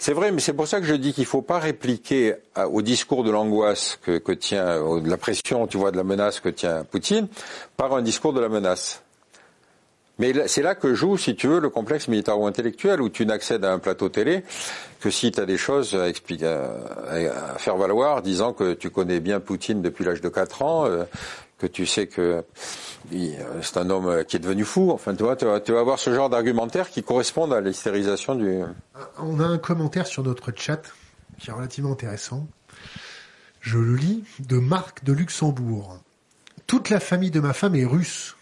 C'est 0.04 0.14
vrai, 0.14 0.32
mais 0.32 0.40
c'est 0.40 0.52
pour 0.52 0.66
ça 0.66 0.80
que 0.80 0.86
je 0.86 0.96
dis 0.96 1.12
qu'il 1.12 1.22
ne 1.22 1.28
faut 1.28 1.42
pas 1.42 1.60
répliquer 1.60 2.34
au 2.56 2.82
discours 2.82 3.22
de 3.22 3.30
l'angoisse 3.30 4.00
que, 4.02 4.18
que, 4.18 4.32
tient, 4.32 4.98
de 4.98 5.08
la 5.08 5.16
pression, 5.16 5.68
tu 5.68 5.76
vois, 5.76 5.92
de 5.92 5.96
la 5.96 6.02
menace 6.02 6.40
que 6.40 6.48
tient 6.48 6.82
Poutine, 6.82 7.28
par 7.76 7.94
un 7.94 8.02
discours 8.02 8.32
de 8.32 8.40
la 8.40 8.48
menace. 8.48 9.00
Mais 10.18 10.48
c'est 10.48 10.62
là 10.62 10.74
que 10.74 10.92
joue, 10.92 11.16
si 11.16 11.36
tu 11.36 11.46
veux, 11.46 11.60
le 11.60 11.70
complexe 11.70 12.08
militaire 12.08 12.36
ou 12.40 12.48
intellectuel, 12.48 13.00
où 13.00 13.10
tu 13.10 13.24
n'accèdes 13.24 13.64
à 13.64 13.72
un 13.72 13.78
plateau 13.78 14.08
télé 14.08 14.42
que 14.98 15.08
si 15.08 15.30
tu 15.30 15.38
as 15.38 15.46
des 15.46 15.56
choses 15.56 15.94
à, 15.94 17.58
faire 17.58 17.76
valoir, 17.76 18.22
disant 18.22 18.52
que 18.52 18.72
tu 18.72 18.90
connais 18.90 19.20
bien 19.20 19.38
Poutine 19.38 19.82
depuis 19.82 20.04
l'âge 20.04 20.20
de 20.20 20.28
4 20.28 20.62
ans, 20.62 20.84
euh, 20.84 21.04
que 21.62 21.68
tu 21.68 21.86
sais 21.86 22.08
que 22.08 22.44
c'est 23.62 23.76
un 23.76 23.88
homme 23.88 24.24
qui 24.24 24.34
est 24.36 24.40
devenu 24.40 24.64
fou. 24.64 24.90
Enfin, 24.90 25.14
tu 25.14 25.22
vas, 25.22 25.36
tu 25.36 25.72
vas 25.72 25.78
avoir 25.78 25.98
ce 26.00 26.12
genre 26.12 26.28
d'argumentaire 26.28 26.90
qui 26.90 27.04
correspondent 27.04 27.54
à 27.54 27.60
l'hystérisation 27.60 28.34
du. 28.34 28.62
On 29.18 29.38
a 29.38 29.44
un 29.44 29.58
commentaire 29.58 30.08
sur 30.08 30.24
notre 30.24 30.52
chat 30.56 30.82
qui 31.38 31.50
est 31.50 31.52
relativement 31.52 31.92
intéressant. 31.92 32.48
Je 33.60 33.78
le 33.78 33.94
lis 33.94 34.24
de 34.40 34.58
Marc 34.58 35.04
de 35.04 35.12
Luxembourg. 35.12 36.00
Toute 36.66 36.90
la 36.90 36.98
famille 36.98 37.30
de 37.30 37.38
ma 37.38 37.52
femme 37.52 37.76
est 37.76 37.84
russe. 37.84 38.36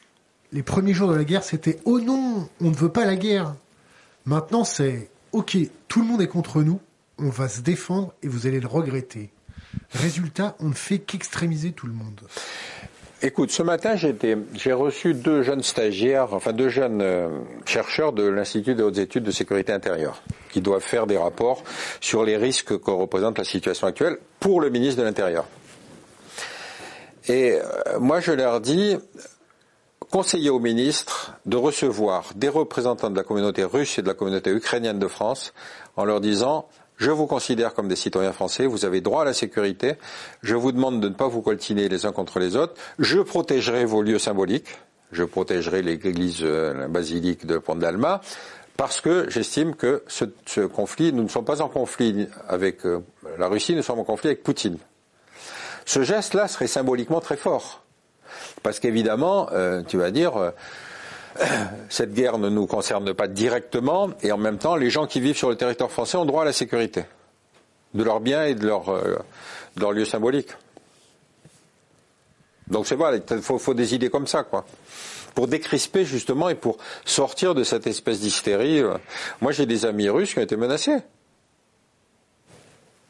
Les 0.53 0.63
premiers 0.63 0.95
jours 0.95 1.11
de 1.11 1.15
la 1.15 1.25
guerre, 1.25 1.45
c'était 1.45 1.79
oh 1.85 2.01
non, 2.01 2.49
on 2.63 2.71
ne 2.71 2.75
veut 2.75 2.89
pas 2.89 3.05
la 3.05 3.17
guerre. 3.17 3.55
Maintenant, 4.25 4.65
c'est 4.65 5.11
ok, 5.33 5.59
tout 5.89 6.01
le 6.01 6.07
monde 6.07 6.23
est 6.23 6.29
contre 6.29 6.63
nous, 6.63 6.81
on 7.19 7.29
va 7.29 7.51
se 7.51 7.61
défendre 7.61 8.15
et 8.23 8.29
vous 8.29 8.47
allez 8.47 8.61
le 8.61 8.67
regretter. 8.67 9.31
Résultat, 9.93 10.57
on 10.59 10.69
ne 10.69 10.75
fait 10.75 10.99
qu'extrémiser 10.99 11.73
tout 11.73 11.87
le 11.87 11.93
monde. 11.93 12.21
Écoute, 13.23 13.51
ce 13.51 13.63
matin, 13.63 13.97
j'ai 13.97 14.73
reçu 14.73 15.13
deux 15.13 15.43
jeunes 15.43 15.63
stagiaires, 15.63 16.33
enfin 16.33 16.55
deux 16.55 16.71
jeunes 16.71 17.03
euh, 17.03 17.29
chercheurs 17.67 18.15
de 18.15 18.23
l'Institut 18.23 18.75
des 18.75 18.83
hautes 18.83 18.97
études 18.97 19.25
de 19.25 19.31
sécurité 19.31 19.75
intérieure, 19.75 20.23
qui 20.51 20.63
doivent 20.63 20.83
faire 20.83 21.07
des 21.07 21.19
rapports 21.19 21.63
sur 22.01 22.25
les 22.25 22.39
risques 22.39 22.79
que 22.79 22.91
représente 22.91 23.37
la 23.37 23.45
situation 23.45 23.87
actuelle 23.87 24.17
pour 24.39 24.63
le 24.63 24.71
ministre 24.71 25.01
de 25.01 25.05
l'Intérieur. 25.05 25.45
Et 27.29 27.59
euh, 27.61 27.99
moi, 28.01 28.21
je 28.21 28.33
leur 28.33 28.63
dis, 28.63 28.97
conseiller 30.11 30.49
au 30.49 30.59
ministre 30.59 31.35
de 31.45 31.59
recevoir 31.59 32.31
des 32.37 32.49
représentants 32.49 33.11
de 33.11 33.17
la 33.17 33.23
communauté 33.23 33.65
russe 33.65 33.99
et 33.99 34.03
de 34.03 34.09
la 34.09 34.15
communauté 34.15 34.51
ukrainienne 34.51 34.99
de 34.99 35.09
France 35.09 35.53
en 35.97 36.07
leur 36.07 36.23
disant 36.23 36.69
je 37.01 37.10
vous 37.10 37.27
considère 37.27 37.72
comme 37.72 37.89
des 37.89 37.97
citoyens 37.97 38.32
français, 38.32 38.66
vous 38.66 38.85
avez 38.85 39.01
droit 39.01 39.22
à 39.22 39.24
la 39.24 39.32
sécurité, 39.32 39.94
je 40.43 40.55
vous 40.55 40.70
demande 40.70 41.01
de 41.01 41.09
ne 41.09 41.14
pas 41.14 41.28
vous 41.28 41.40
coltiner 41.40 41.89
les 41.89 42.05
uns 42.05 42.12
contre 42.12 42.39
les 42.39 42.56
autres, 42.56 42.74
je 42.98 43.18
protégerai 43.18 43.86
vos 43.86 44.02
lieux 44.02 44.18
symboliques, 44.18 44.68
je 45.10 45.24
protégerai 45.24 45.81
l'église, 45.81 46.40
euh, 46.43 46.74
la 46.74 46.89
basilique 46.89 47.47
de 47.47 47.56
Pont 47.56 47.74
d'Alma, 47.74 48.20
parce 48.77 49.01
que 49.01 49.28
j'estime 49.31 49.74
que 49.74 50.05
ce, 50.09 50.60
conflit, 50.66 51.12
nous 51.14 51.22
ne 51.22 51.28
sommes 51.28 51.47
pas 51.47 51.62
en 51.62 51.68
conflit 51.68 52.28
avec 52.47 52.85
euh, 52.85 53.02
la 53.39 53.48
Russie, 53.48 53.74
nous 53.74 53.82
sommes 53.82 53.98
en 53.98 54.05
conflit 54.05 54.28
avec 54.28 54.43
Poutine. 54.43 54.77
Ce 55.86 56.02
geste-là 56.02 56.48
serait 56.48 56.66
symboliquement 56.66 57.20
très 57.20 57.36
fort. 57.39 57.82
Parce 58.62 58.78
qu'évidemment, 58.78 59.48
euh, 59.52 59.82
tu 59.82 59.97
vas 59.97 60.10
dire, 60.10 60.52
cette 61.89 62.15
guerre 62.15 62.39
ne 62.39 62.48
nous 62.48 62.66
concerne 62.66 63.12
pas 63.15 63.28
directement, 63.28 64.11
et 64.23 64.32
en 64.32 64.39
même 64.39 64.59
temps, 64.59 64.77
les 64.77 64.90
gens 64.90 65.07
qui 65.07 65.20
vivent 65.20 65.36
sur 65.36 65.51
le 65.51 65.57
territoire 65.57 65.90
français 65.90 66.16
ont 66.16 66.24
droit 66.24 66.43
à 66.43 66.47
la 66.47 66.52
sécurité 66.52 67.05
de 67.94 68.02
leurs 68.02 68.20
biens 68.20 68.44
et 68.44 68.55
de 68.55 68.66
leurs 68.66 68.89
euh, 68.89 69.93
lieux 69.93 70.05
symboliques. 70.05 70.51
Donc 72.69 72.86
c'est 72.86 72.94
voilà, 72.94 73.19
il 73.19 73.43
faut, 73.43 73.74
des 73.74 73.94
idées 73.94 74.11
comme 74.11 74.27
ça, 74.27 74.44
quoi. 74.44 74.65
Pour 75.35 75.48
décrisper 75.48 76.05
justement 76.05 76.48
et 76.48 76.55
pour 76.55 76.78
sortir 77.05 77.55
de 77.55 77.65
cette 77.65 77.86
espèce 77.86 78.20
d'hystérie. 78.20 78.81
Euh. 78.81 78.97
Moi 79.40 79.52
j'ai 79.52 79.66
des 79.66 79.85
amis 79.85 80.09
russes 80.09 80.32
qui 80.32 80.39
ont 80.39 80.43
été 80.43 80.57
menacés. 80.57 80.98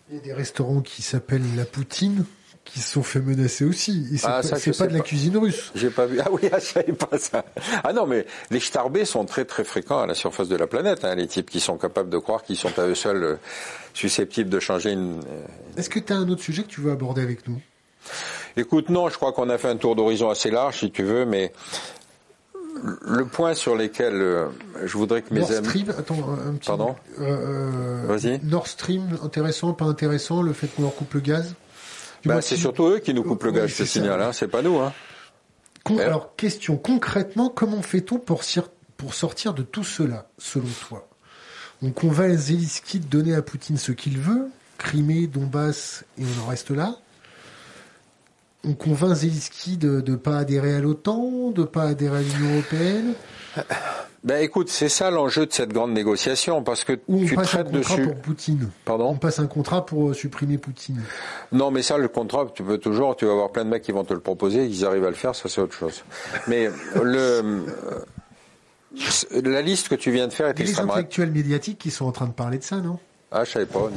Il 0.09 0.17
y 0.17 0.19
a 0.19 0.23
des 0.23 0.33
restaurants 0.33 0.81
qui 0.81 1.03
s'appellent 1.03 1.57
la 1.57 1.65
Poutine 1.65 2.25
qui 2.73 2.81
se 2.81 2.93
sont 2.93 3.03
fait 3.03 3.21
menacer 3.21 3.65
aussi. 3.65 4.07
Et 4.13 4.17
c'est 4.17 4.27
ah, 4.27 4.43
pas, 4.43 4.59
pas 4.79 4.87
de 4.87 4.95
la 4.95 5.01
cuisine 5.01 5.37
russe. 5.37 5.73
J'ai 5.75 5.91
pas 5.91 6.07
vu. 6.07 6.21
Ah 6.21 6.29
oui, 6.31 6.49
ah, 6.53 6.59
je 6.59 6.65
savais 6.65 6.93
pas 6.93 7.19
ça. 7.19 7.45
Ah 7.83 7.93
non, 7.93 8.07
mais 8.07 8.27
les 8.51 8.61
starbés 8.61 9.05
sont 9.05 9.25
très 9.25 9.45
très 9.45 9.65
fréquents 9.65 10.01
à 10.01 10.07
la 10.07 10.15
surface 10.15 10.49
de 10.49 10.57
la 10.57 10.67
planète. 10.67 11.05
Hein, 11.05 11.17
les 11.17 11.27
types 11.27 11.51
qui 11.51 11.61
sont 11.61 11.77
capables 11.77 12.11
de 12.11 12.19
croire 12.19 12.43
qu'ils 12.43 12.57
sont 12.57 12.79
à 12.79 12.87
eux 12.87 12.95
seuls 12.95 13.25
euh, 13.25 13.37
susceptibles 13.95 14.51
de 14.51 14.61
changer 14.61 14.93
une. 14.93 15.21
Euh, 15.21 15.43
Est-ce 15.77 15.91
que 15.91 15.99
tu 15.99 16.13
as 16.13 16.17
un 16.17 16.29
autre 16.29 16.43
sujet 16.43 16.63
que 16.63 16.69
tu 16.69 16.81
veux 16.81 16.93
aborder 16.93 17.23
avec 17.23 17.49
nous? 17.49 17.61
Écoute, 18.57 18.89
non, 18.89 19.09
je 19.09 19.17
crois 19.17 19.33
qu'on 19.33 19.51
a 19.51 19.59
fait 19.59 19.69
un 19.69 19.77
tour 19.77 19.97
d'horizon 19.97 20.31
assez 20.31 20.51
large, 20.51 20.79
si 20.79 20.91
tu 20.91 21.03
veux, 21.03 21.25
mais 21.25 21.53
le 23.03 23.25
point 23.27 23.55
sur 23.55 23.77
lequel 23.77 24.15
euh, 24.15 24.47
je 24.85 24.97
voudrais 24.97 25.23
que 25.23 25.35
mes 25.35 25.41
Nord 25.41 25.53
Stream, 25.53 25.91
attends, 25.91 26.37
un 26.47 26.55
petit. 26.55 26.67
Pardon? 26.69 26.95
Vas-y. 27.19 28.41
Nord 28.45 28.69
Stream, 28.69 29.19
intéressant, 29.23 29.73
pas 29.73 29.85
intéressant, 29.87 30.43
le 30.43 30.53
fait 30.53 30.69
qu'on 30.69 30.83
leur 30.83 30.95
coupe 30.95 31.15
le 31.15 31.21
gaz? 31.21 31.55
Bah, 32.25 32.41
c'est 32.43 32.57
surtout 32.57 32.87
eux 32.87 32.99
qui 32.99 33.15
nous 33.15 33.23
coupent 33.23 33.45
le 33.45 33.53
gaz, 33.53 33.73
ce 33.73 33.85
signal, 33.85 34.21
hein, 34.21 34.33
c'est 34.33 34.49
pas 34.49 34.63
nous. 34.63 34.79
Hein. 34.79 34.93
alors, 35.99 36.37
question, 36.37 36.77
concrètement, 36.77 37.49
comment 37.49 37.83
fait-on 37.83 38.19
pour, 38.19 38.43
pour 38.97 39.15
sortir 39.15 39.55
de 39.55 39.63
tout 39.63 39.85
cela, 39.85 40.29
selon 40.39 40.69
toi? 40.89 41.09
On 41.83 42.09
va 42.09 42.35
Zelensky 42.37 43.01
donner 43.01 43.35
à 43.35 43.41
Poutine 43.41 43.79
ce 43.79 43.93
qu'il 43.93 44.19
veut, 44.19 44.49
Crimée, 44.77 45.27
Donbass, 45.27 46.05
et 46.19 46.23
on 46.25 46.43
en 46.43 46.47
reste 46.47 46.71
là. 46.71 46.97
On 48.65 48.75
convainc 48.75 49.15
Zelensky 49.15 49.79
de 49.79 50.03
ne 50.07 50.17
pas 50.17 50.39
adhérer 50.39 50.75
à 50.75 50.81
l'OTAN, 50.81 51.53
de 51.53 51.63
ne 51.63 51.67
pas 51.67 51.85
adhérer 51.85 52.19
à 52.19 52.23
l'Union 52.23 52.53
européenne 52.53 53.15
ben 54.25 54.43
écoute, 54.43 54.69
c'est 54.69 54.89
ça 54.89 55.11
l'enjeu 55.11 55.47
de 55.47 55.53
cette 55.53 55.73
grande 55.73 55.93
négociation, 55.93 56.63
parce 56.63 56.85
que 56.85 57.01
Ou 57.09 57.23
on 57.23 57.27
tu 57.27 57.35
passe 57.35 57.49
traites 57.49 57.69
un 57.69 57.73
contrat 57.73 57.97
pour 57.97 58.15
Poutine. 58.17 58.71
Pardon 58.85 59.09
On 59.11 59.17
passe 59.17 59.39
un 59.39 59.47
contrat 59.47 59.87
pour 59.87 60.11
euh, 60.11 60.15
supprimer 60.15 60.59
Poutine. 60.59 61.03
Non, 61.53 61.71
mais 61.71 61.83
ça, 61.83 61.99
le 61.99 62.09
contrat, 62.09 62.47
tu 62.55 62.63
peux 62.63 62.79
toujours, 62.79 63.17
tu 63.17 63.27
vas 63.27 63.33
avoir 63.33 63.51
plein 63.51 63.65
de 63.65 63.71
mecs 63.71 63.83
qui 63.83 63.93
vont 63.93 64.05
te 64.05 64.15
le 64.15 64.21
proposer, 64.21 64.67
ils 64.67 64.85
arrivent 64.85 65.07
à 65.07 65.11
le 65.11 65.15
faire, 65.15 65.35
ça 65.35 65.49
c'est 65.49 65.61
autre 65.61 65.75
chose. 65.75 66.05
Mais 66.49 66.69
le 67.03 67.67
euh, 69.03 69.41
la 69.43 69.63
liste 69.63 69.89
que 69.89 69.95
tu 69.95 70.11
viens 70.11 70.27
de 70.27 70.33
faire 70.33 70.49
est 70.49 70.59
Il 70.59 70.67
y 70.67 70.69
a 70.69 70.73
les 70.73 70.81
intellectuels 70.81 71.31
médiatiques 71.31 71.79
qui 71.79 71.91
sont 71.91 72.07
en 72.07 72.13
train 72.13 72.27
de 72.27 72.33
parler 72.33 72.59
de 72.59 72.65
ça, 72.65 72.77
non? 72.77 72.99
Ah, 73.33 73.45
je 73.45 73.53
savais 73.53 73.67
pas. 73.67 73.89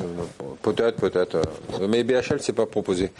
Peut-être, 0.62 0.98
peut-être. 0.98 1.42
Mais 1.90 2.04
BHL, 2.04 2.40
c'est 2.40 2.54
pas 2.54 2.68
proposé. 2.68 3.12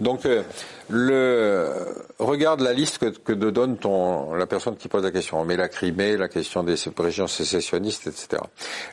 Donc, 0.00 0.26
euh, 0.26 0.42
le, 0.90 1.72
regarde 2.18 2.60
la 2.60 2.74
liste 2.74 2.98
que, 2.98 3.06
que 3.06 3.32
donne 3.32 3.78
ton, 3.78 4.34
la 4.34 4.46
personne 4.46 4.76
qui 4.76 4.88
pose 4.88 5.02
la 5.02 5.10
question. 5.10 5.40
On 5.40 5.46
met 5.46 5.56
la 5.56 5.68
Crimée, 5.68 6.18
la 6.18 6.28
question 6.28 6.62
des 6.62 6.74
régions 6.98 7.26
sécessionnistes, 7.26 8.06
etc. 8.06 8.42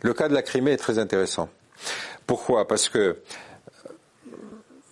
Le 0.03 0.13
cas 0.13 0.29
de 0.29 0.33
la 0.33 0.41
Crimée 0.41 0.71
est 0.71 0.77
très 0.77 0.99
intéressant. 0.99 1.49
Pourquoi? 2.25 2.67
Parce 2.67 2.87
que 2.87 3.17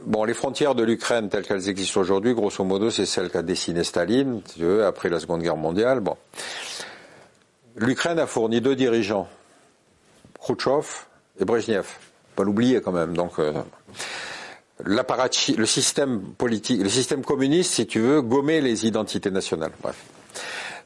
Bon, 0.06 0.24
les 0.24 0.34
frontières 0.34 0.74
de 0.74 0.84
l'Ukraine 0.84 1.28
telles 1.28 1.46
qu'elles 1.46 1.68
existent 1.68 2.00
aujourd'hui, 2.00 2.34
grosso 2.34 2.64
modo, 2.64 2.90
c'est 2.90 3.06
celles 3.06 3.30
qu'a 3.30 3.42
dessiné 3.42 3.84
Staline, 3.84 4.42
après 4.86 5.10
la 5.10 5.20
Seconde 5.20 5.42
Guerre 5.42 5.58
mondiale. 5.58 6.00
Bon, 6.00 6.16
l'Ukraine 7.76 8.18
a 8.18 8.26
fourni 8.26 8.62
deux 8.62 8.76
dirigeants, 8.78 9.28
Khrouchtchev 10.40 11.08
et 11.40 11.46
Brezhnev. 11.46 11.88
Pas 12.36 12.44
l'oublier 12.44 12.82
quand 12.82 12.92
même. 12.92 13.16
Donc, 13.16 13.40
euh, 13.40 13.54
le 14.86 15.66
système 15.66 16.22
politique, 16.22 16.82
le 16.82 16.90
système 16.90 17.24
communiste, 17.24 17.74
si 17.74 17.88
tu 17.88 18.00
veux, 18.00 18.22
gommer 18.22 18.62
les 18.62 18.86
identités 18.86 19.32
nationales. 19.32 19.72
Bref. 19.82 19.96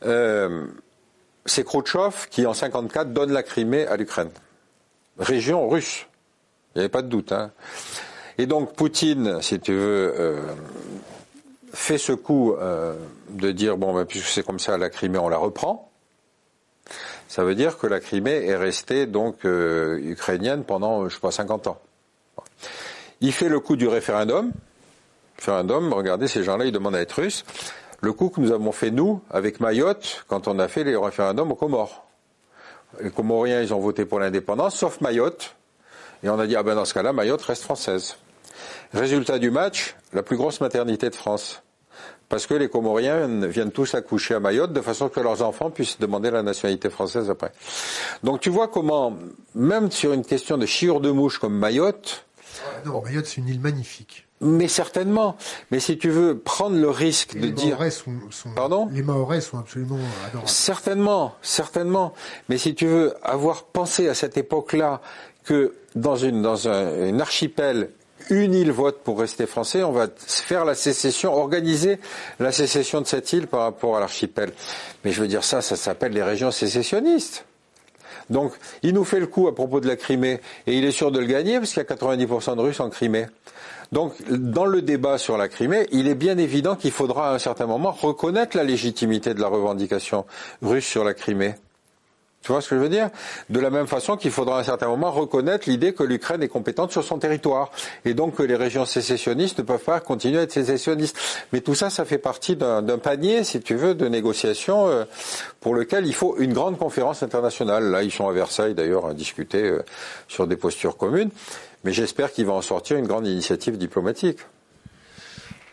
Euh, 0.06 0.66
c'est 1.46 1.66
Khrouchtchev 1.66 2.28
qui, 2.30 2.46
en 2.46 2.54
54, 2.54 3.14
donne 3.14 3.32
la 3.32 3.44
Crimée 3.44 3.86
à 3.88 3.98
l'Ukraine. 3.98 4.32
Région 5.18 5.68
russe. 5.68 6.08
Il 6.74 6.80
n'y 6.80 6.82
avait 6.82 6.90
pas 6.90 7.02
de 7.02 7.08
doute. 7.08 7.32
Hein. 7.32 7.52
Et 8.38 8.46
donc 8.46 8.74
Poutine, 8.76 9.42
si 9.42 9.60
tu 9.60 9.74
veux, 9.74 10.14
euh, 10.18 10.42
fait 11.74 11.98
ce 11.98 12.14
coup 12.14 12.54
euh, 12.54 12.96
de 13.30 13.52
dire 13.52 13.78
bon, 13.78 13.94
ben, 13.94 14.06
puisque 14.06 14.28
c'est 14.28 14.46
comme 14.46 14.60
ça, 14.60 14.78
la 14.78 14.90
Crimée, 14.90 15.18
on 15.20 15.30
la 15.30 15.38
reprend. 15.38 15.91
Ça 17.32 17.46
veut 17.46 17.56
dire 17.56 17.78
que 17.78 17.88
la 17.88 18.02
Crimée 18.02 18.46
est 18.46 18.58
restée 18.58 19.06
donc 19.06 19.46
euh, 19.46 19.98
ukrainienne 20.04 20.66
pendant, 20.66 21.08
je 21.08 21.18
pas, 21.18 21.32
50 21.32 21.68
ans. 21.68 21.80
Il 23.22 23.32
fait 23.32 23.48
le 23.48 23.62
coup 23.62 23.78
du 23.78 23.88
référendum. 23.88 24.52
Référendum, 25.38 25.94
regardez, 25.94 26.28
ces 26.28 26.44
gens-là, 26.44 26.66
ils 26.66 26.74
demandent 26.74 26.98
à 26.98 27.00
être 27.00 27.22
russes. 27.22 27.46
Le 28.02 28.12
coup 28.12 28.28
que 28.28 28.42
nous 28.42 28.52
avons 28.52 28.74
fait, 28.74 28.92
nous, 28.92 29.22
avec 29.30 29.62
Mayotte, 29.62 30.26
quand 30.28 30.50
on 30.50 30.60
a 30.60 30.68
fait 30.68 30.84
les 30.84 30.98
référendums 30.98 31.54
aux 31.54 31.56
Comores. 31.56 32.06
Les 33.00 33.12
Comoriens, 33.12 33.62
ils 33.62 33.74
ont 33.74 33.80
voté 33.80 34.04
pour 34.04 34.20
l'indépendance, 34.20 34.76
sauf 34.76 35.00
Mayotte. 35.00 35.56
Et 36.24 36.30
on 36.30 36.38
a 36.38 36.46
dit, 36.46 36.58
ah 36.58 36.64
ben 36.64 36.76
dans 36.76 36.84
ce 36.84 36.94
cas-là, 36.94 37.14
Mayotte 37.14 37.44
reste 37.44 37.64
française. 37.64 38.18
Résultat 38.94 39.40
du 39.40 39.52
match, 39.52 39.96
la 40.12 40.22
plus 40.22 40.36
grosse 40.36 40.60
maternité 40.60 41.10
de 41.10 41.16
France. 41.16 41.64
Parce 42.32 42.48
que 42.48 42.54
les 42.54 42.70
Comoriens 42.70 43.28
viennent 43.48 43.74
tous 43.74 43.94
accoucher 43.94 44.36
à 44.36 44.40
Mayotte 44.40 44.72
de 44.72 44.80
façon 44.80 45.10
que 45.10 45.20
leurs 45.20 45.42
enfants 45.42 45.70
puissent 45.70 46.00
demander 46.00 46.32
la 46.32 46.44
nationalité 46.44 46.90
française 46.90 47.30
après. 47.30 47.52
Donc 48.24 48.40
tu 48.40 48.50
vois 48.50 48.70
comment, 48.70 49.18
même 49.54 49.92
sur 49.92 50.14
une 50.14 50.24
question 50.24 50.58
de 50.58 50.66
chiure 50.66 51.02
de 51.02 51.12
mouche 51.12 51.40
comme 51.40 51.58
Mayotte. 51.58 52.26
Non, 52.86 53.02
Mayotte 53.04 53.26
c'est 53.26 53.42
une 53.42 53.50
île 53.50 53.60
magnifique. 53.60 54.28
Mais 54.40 54.70
certainement. 54.70 55.36
Mais 55.72 55.82
si 55.82 55.98
tu 55.98 56.10
veux 56.10 56.38
prendre 56.38 56.78
le 56.78 56.90
risque 56.90 57.38
de 57.38 57.50
dire. 57.50 57.78
Sont, 57.92 58.14
sont, 58.30 58.54
Pardon? 58.56 58.88
Les 58.94 59.04
Mahorais 59.04 59.42
sont 59.42 59.60
absolument 59.60 60.00
adorables. 60.26 60.50
Certainement, 60.50 61.36
certainement. 61.42 62.14
Mais 62.48 62.58
si 62.58 62.74
tu 62.76 62.86
veux 62.88 63.14
avoir 63.24 63.66
pensé 63.66 64.08
à 64.08 64.14
cette 64.14 64.38
époque-là 64.38 65.02
que 65.44 65.76
dans 65.96 66.16
une 66.16 66.42
dans 66.42 66.70
un, 66.70 67.08
une 67.08 67.20
archipel 67.20 67.90
une 68.30 68.54
île 68.54 68.72
vote 68.72 69.00
pour 69.04 69.20
rester 69.20 69.46
français, 69.46 69.84
on 69.84 69.92
va 69.92 70.08
faire 70.18 70.66
la 70.66 70.76
sécession, 70.76 71.34
organiser 71.34 72.00
la 72.40 72.52
sécession 72.52 73.02
de 73.02 73.08
cette 73.08 73.32
île 73.34 73.48
par 73.48 73.62
rapport 73.62 73.98
à 73.98 74.00
l'archipel. 74.00 74.52
Mais 75.04 75.12
je 75.12 75.22
veux 75.22 75.28
dire 75.28 75.44
ça, 75.44 75.62
ça 75.62 75.76
s'appelle 75.76 76.14
les 76.14 76.24
régions 76.24 76.52
sécessionnistes. 76.52 77.46
Donc, 78.30 78.54
il 78.84 78.94
nous 78.94 79.04
fait 79.04 79.20
le 79.20 79.28
coup 79.28 79.48
à 79.48 79.56
propos 79.56 79.82
de 79.82 79.88
la 79.88 79.96
Crimée, 79.96 80.40
et 80.66 80.78
il 80.78 80.86
est 80.86 80.92
sûr 80.92 81.12
de 81.12 81.20
le 81.20 81.26
gagner, 81.26 81.60
parce 81.60 81.74
qu'il 81.74 81.84
y 81.84 81.86
a 81.86 81.96
90% 81.96 82.56
de 82.56 82.62
Russes 82.62 82.80
en 82.80 82.90
Crimée. 82.90 83.26
Donc, 83.92 84.14
dans 84.30 84.66
le 84.66 84.82
débat 84.82 85.18
sur 85.18 85.38
la 85.38 85.50
Crimée, 85.50 85.88
il 85.92 86.08
est 86.08 86.16
bien 86.16 86.38
évident 86.38 86.76
qu'il 86.78 86.92
faudra 86.92 87.32
à 87.32 87.34
un 87.34 87.40
certain 87.40 87.66
moment 87.66 87.92
reconnaître 87.92 88.56
la 88.56 88.64
légitimité 88.64 89.34
de 89.34 89.42
la 89.42 89.48
revendication 89.48 90.26
russe 90.62 90.86
sur 90.86 91.04
la 91.04 91.14
Crimée. 91.14 91.56
Tu 92.42 92.52
vois 92.52 92.62
ce 92.62 92.70
que 92.70 92.76
je 92.76 92.82
veux 92.82 92.90
dire? 92.90 93.10
De 93.50 93.60
la 93.60 93.70
même 93.70 93.86
façon 93.86 94.18
qu'il 94.18 94.32
faudra 94.32 94.58
à 94.58 94.62
un 94.62 94.64
certain 94.64 94.88
moment 94.88 95.12
reconnaître 95.12 95.70
l'idée 95.70 95.94
que 95.94 96.04
l'Ukraine 96.04 96.42
est 96.42 96.48
compétente 96.48 96.92
sur 96.92 97.04
son 97.04 97.20
territoire 97.20 97.72
et 98.04 98.16
donc 98.16 98.36
que 98.36 98.44
les 98.44 98.56
régions 98.56 98.86
sécessionnistes 98.86 99.60
ne 99.60 99.64
peuvent 99.64 99.84
pas 99.84 100.00
continuer 100.00 100.40
à 100.40 100.42
être 100.42 100.52
sécessionnistes. 100.52 101.18
Mais 101.54 101.62
tout 101.62 101.76
ça, 101.76 101.92
ça 101.92 102.04
fait 102.04 102.18
partie 102.18 102.56
d'un 102.56 102.98
panier, 102.98 103.44
si 103.44 103.62
tu 103.62 103.76
veux, 103.76 103.94
de 103.94 104.08
négociations 104.08 104.88
euh, 104.88 105.04
pour 105.60 105.76
lequel 105.76 106.08
il 106.08 106.16
faut 106.16 106.36
une 106.40 106.54
grande 106.54 106.80
conférence 106.80 107.22
internationale. 107.22 107.92
Là, 107.92 108.02
ils 108.02 108.12
sont 108.12 108.28
à 108.28 108.32
Versailles 108.32 108.74
d'ailleurs 108.74 109.06
à 109.06 109.14
discuter 109.14 109.62
euh, 109.62 109.84
sur 110.28 110.48
des 110.48 110.56
postures 110.56 110.98
communes. 110.98 111.30
Mais 111.84 111.94
j'espère 111.94 112.32
qu'il 112.32 112.46
va 112.48 112.54
en 112.54 112.62
sortir 112.62 112.98
une 112.98 113.08
grande 113.08 113.28
initiative 113.28 113.78
diplomatique. 113.78 114.40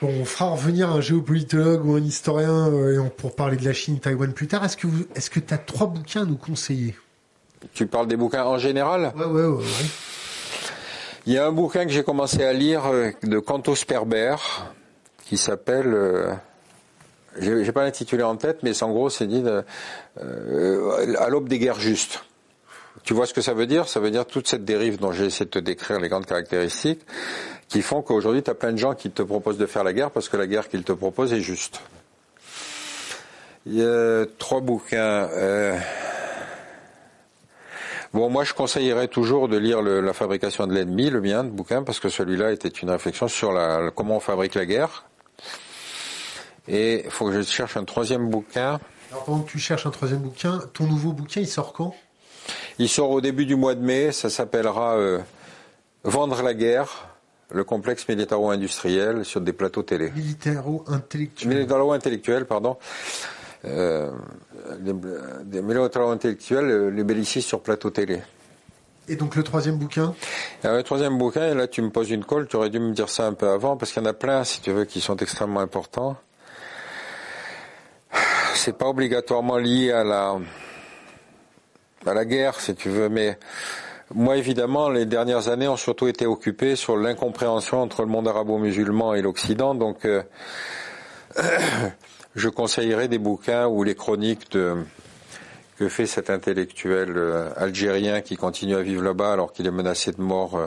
Bon, 0.00 0.08
on 0.20 0.24
fera 0.24 0.50
revenir 0.50 0.90
un 0.90 1.00
géopolitologue 1.00 1.84
ou 1.84 1.96
un 1.96 2.00
historien 2.00 2.68
euh, 2.72 3.02
pour 3.16 3.34
parler 3.34 3.56
de 3.56 3.64
la 3.64 3.72
Chine, 3.72 3.98
Taïwan 3.98 4.32
plus 4.32 4.46
tard. 4.46 4.64
Est-ce 4.64 4.76
que 4.76 4.86
est-ce 5.16 5.28
que 5.28 5.40
tu 5.40 5.52
as 5.52 5.58
trois 5.58 5.88
bouquins 5.88 6.22
à 6.22 6.24
nous 6.24 6.36
conseiller? 6.36 6.94
Tu 7.74 7.88
parles 7.88 8.06
des 8.06 8.16
bouquins 8.16 8.44
en 8.44 8.58
général? 8.58 9.12
Ouais, 9.16 9.24
ouais, 9.24 9.46
ouais. 9.46 9.64
Il 11.26 11.32
y 11.32 11.38
a 11.38 11.46
un 11.46 11.52
bouquin 11.52 11.84
que 11.84 11.90
j'ai 11.90 12.04
commencé 12.04 12.44
à 12.44 12.52
lire 12.52 12.86
euh, 12.86 13.10
de 13.24 13.40
Canto 13.40 13.74
Sperber 13.74 14.36
qui 15.24 15.36
s'appelle. 15.36 15.92
Euh, 15.92 16.32
j'ai 17.40 17.72
pas 17.72 17.82
l'intitulé 17.82 18.22
en 18.22 18.36
tête, 18.36 18.62
mais 18.62 18.80
en 18.82 18.90
gros, 18.90 19.10
c'est 19.10 19.26
dit 19.26 19.42
euh, 19.44 21.16
à 21.18 21.28
l'aube 21.28 21.48
des 21.48 21.58
guerres 21.58 21.80
justes. 21.80 22.24
Tu 23.04 23.14
vois 23.14 23.26
ce 23.26 23.34
que 23.34 23.40
ça 23.40 23.52
veut 23.52 23.66
dire? 23.66 23.88
Ça 23.88 24.00
veut 24.00 24.10
dire 24.10 24.26
toute 24.26 24.48
cette 24.48 24.64
dérive 24.64 24.98
dont 24.98 25.12
j'ai 25.12 25.26
essayé 25.26 25.44
de 25.44 25.50
te 25.50 25.58
décrire 25.58 26.00
les 26.00 26.08
grandes 26.08 26.26
caractéristiques 26.26 27.02
qui 27.68 27.82
font 27.82 28.02
qu'aujourd'hui, 28.02 28.42
tu 28.42 28.50
as 28.50 28.54
plein 28.54 28.72
de 28.72 28.78
gens 28.78 28.94
qui 28.94 29.10
te 29.10 29.22
proposent 29.22 29.58
de 29.58 29.66
faire 29.66 29.84
la 29.84 29.92
guerre 29.92 30.10
parce 30.10 30.28
que 30.28 30.36
la 30.36 30.46
guerre 30.46 30.68
qu'ils 30.68 30.84
te 30.84 30.92
proposent 30.92 31.32
est 31.32 31.40
juste. 31.40 31.80
Il 33.66 33.74
y 33.74 33.84
a 33.84 34.24
trois 34.38 34.60
bouquins. 34.60 35.28
Euh... 35.32 35.78
Bon, 38.14 38.30
moi, 38.30 38.44
je 38.44 38.54
conseillerais 38.54 39.08
toujours 39.08 39.48
de 39.48 39.58
lire 39.58 39.82
le, 39.82 40.00
La 40.00 40.14
fabrication 40.14 40.66
de 40.66 40.72
l'ennemi, 40.72 41.10
le 41.10 41.20
mien 41.20 41.44
de 41.44 41.50
bouquin, 41.50 41.82
parce 41.82 42.00
que 42.00 42.08
celui-là 42.08 42.52
était 42.52 42.68
une 42.68 42.88
réflexion 42.88 43.28
sur 43.28 43.52
la, 43.52 43.90
comment 43.94 44.16
on 44.16 44.20
fabrique 44.20 44.54
la 44.54 44.64
guerre. 44.64 45.04
Et 46.66 47.04
il 47.04 47.10
faut 47.10 47.26
que 47.26 47.32
je 47.32 47.42
cherche 47.42 47.76
un 47.76 47.84
troisième 47.84 48.30
bouquin. 48.30 48.80
Alors, 49.10 49.24
pendant 49.24 49.40
que 49.40 49.50
tu 49.50 49.58
cherches 49.58 49.84
un 49.84 49.90
troisième 49.90 50.20
bouquin, 50.20 50.60
ton 50.72 50.84
nouveau 50.84 51.12
bouquin, 51.12 51.42
il 51.42 51.48
sort 51.48 51.74
quand? 51.74 51.94
Il 52.78 52.88
sort 52.88 53.10
au 53.10 53.20
début 53.20 53.44
du 53.44 53.56
mois 53.56 53.74
de 53.74 53.82
mai. 53.82 54.12
Ça 54.12 54.30
s'appellera 54.30 54.96
euh, 54.96 55.18
Vendre 56.04 56.40
la 56.42 56.54
guerre 56.54 57.07
le 57.50 57.64
complexe 57.64 58.06
militaro-industriel 58.08 59.24
sur 59.24 59.40
des 59.40 59.52
plateaux 59.52 59.82
télé. 59.82 60.10
Militaro-intellectuel. 60.10 61.48
Militaro-intellectuel, 61.48 62.44
pardon. 62.44 62.76
Euh, 63.64 64.12
des 64.78 65.62
militaro-intellectuels, 65.62 66.88
les 66.88 67.04
bellicistes 67.04 67.48
sur 67.48 67.60
plateau 67.60 67.90
télé. 67.90 68.20
Et 69.08 69.16
donc 69.16 69.36
le 69.36 69.42
troisième 69.42 69.78
bouquin? 69.78 70.14
Le 70.62 70.82
troisième 70.82 71.16
bouquin, 71.16 71.50
et 71.50 71.54
là 71.54 71.66
tu 71.66 71.80
me 71.80 71.88
poses 71.88 72.10
une 72.10 72.24
colle, 72.24 72.46
tu 72.46 72.56
aurais 72.56 72.68
dû 72.68 72.78
me 72.78 72.92
dire 72.92 73.08
ça 73.08 73.26
un 73.26 73.32
peu 73.32 73.48
avant, 73.48 73.76
parce 73.76 73.90
qu'il 73.90 74.02
y 74.02 74.06
en 74.06 74.08
a 74.08 74.12
plein, 74.12 74.44
si 74.44 74.60
tu 74.60 74.70
veux, 74.70 74.84
qui 74.84 75.00
sont 75.00 75.16
extrêmement 75.16 75.60
importants. 75.60 76.16
C'est 78.54 78.76
pas 78.76 78.86
obligatoirement 78.86 79.56
lié 79.56 79.92
à 79.92 80.04
la, 80.04 80.36
à 82.04 82.14
la 82.14 82.24
guerre, 82.26 82.60
si 82.60 82.74
tu 82.74 82.90
veux, 82.90 83.08
mais 83.08 83.38
moi, 84.14 84.36
évidemment, 84.36 84.88
les 84.88 85.04
dernières 85.04 85.48
années 85.48 85.68
ont 85.68 85.76
surtout 85.76 86.08
été 86.08 86.26
occupées 86.26 86.76
sur 86.76 86.96
l'incompréhension 86.96 87.82
entre 87.82 88.02
le 88.02 88.08
monde 88.08 88.26
arabo-musulman 88.26 89.14
et 89.14 89.22
l'Occident. 89.22 89.74
Donc, 89.74 90.06
euh, 90.06 90.22
je 92.34 92.48
conseillerais 92.48 93.08
des 93.08 93.18
bouquins 93.18 93.66
ou 93.66 93.82
les 93.82 93.94
chroniques 93.94 94.50
de 94.52 94.76
que 95.78 95.88
fait 95.88 96.06
cet 96.06 96.28
intellectuel 96.28 97.12
euh, 97.16 97.50
algérien 97.56 98.20
qui 98.20 98.36
continue 98.36 98.74
à 98.74 98.82
vivre 98.82 99.04
là-bas 99.04 99.32
alors 99.32 99.52
qu'il 99.52 99.64
est 99.64 99.70
menacé 99.70 100.10
de 100.10 100.20
mort, 100.20 100.56
euh, 100.56 100.66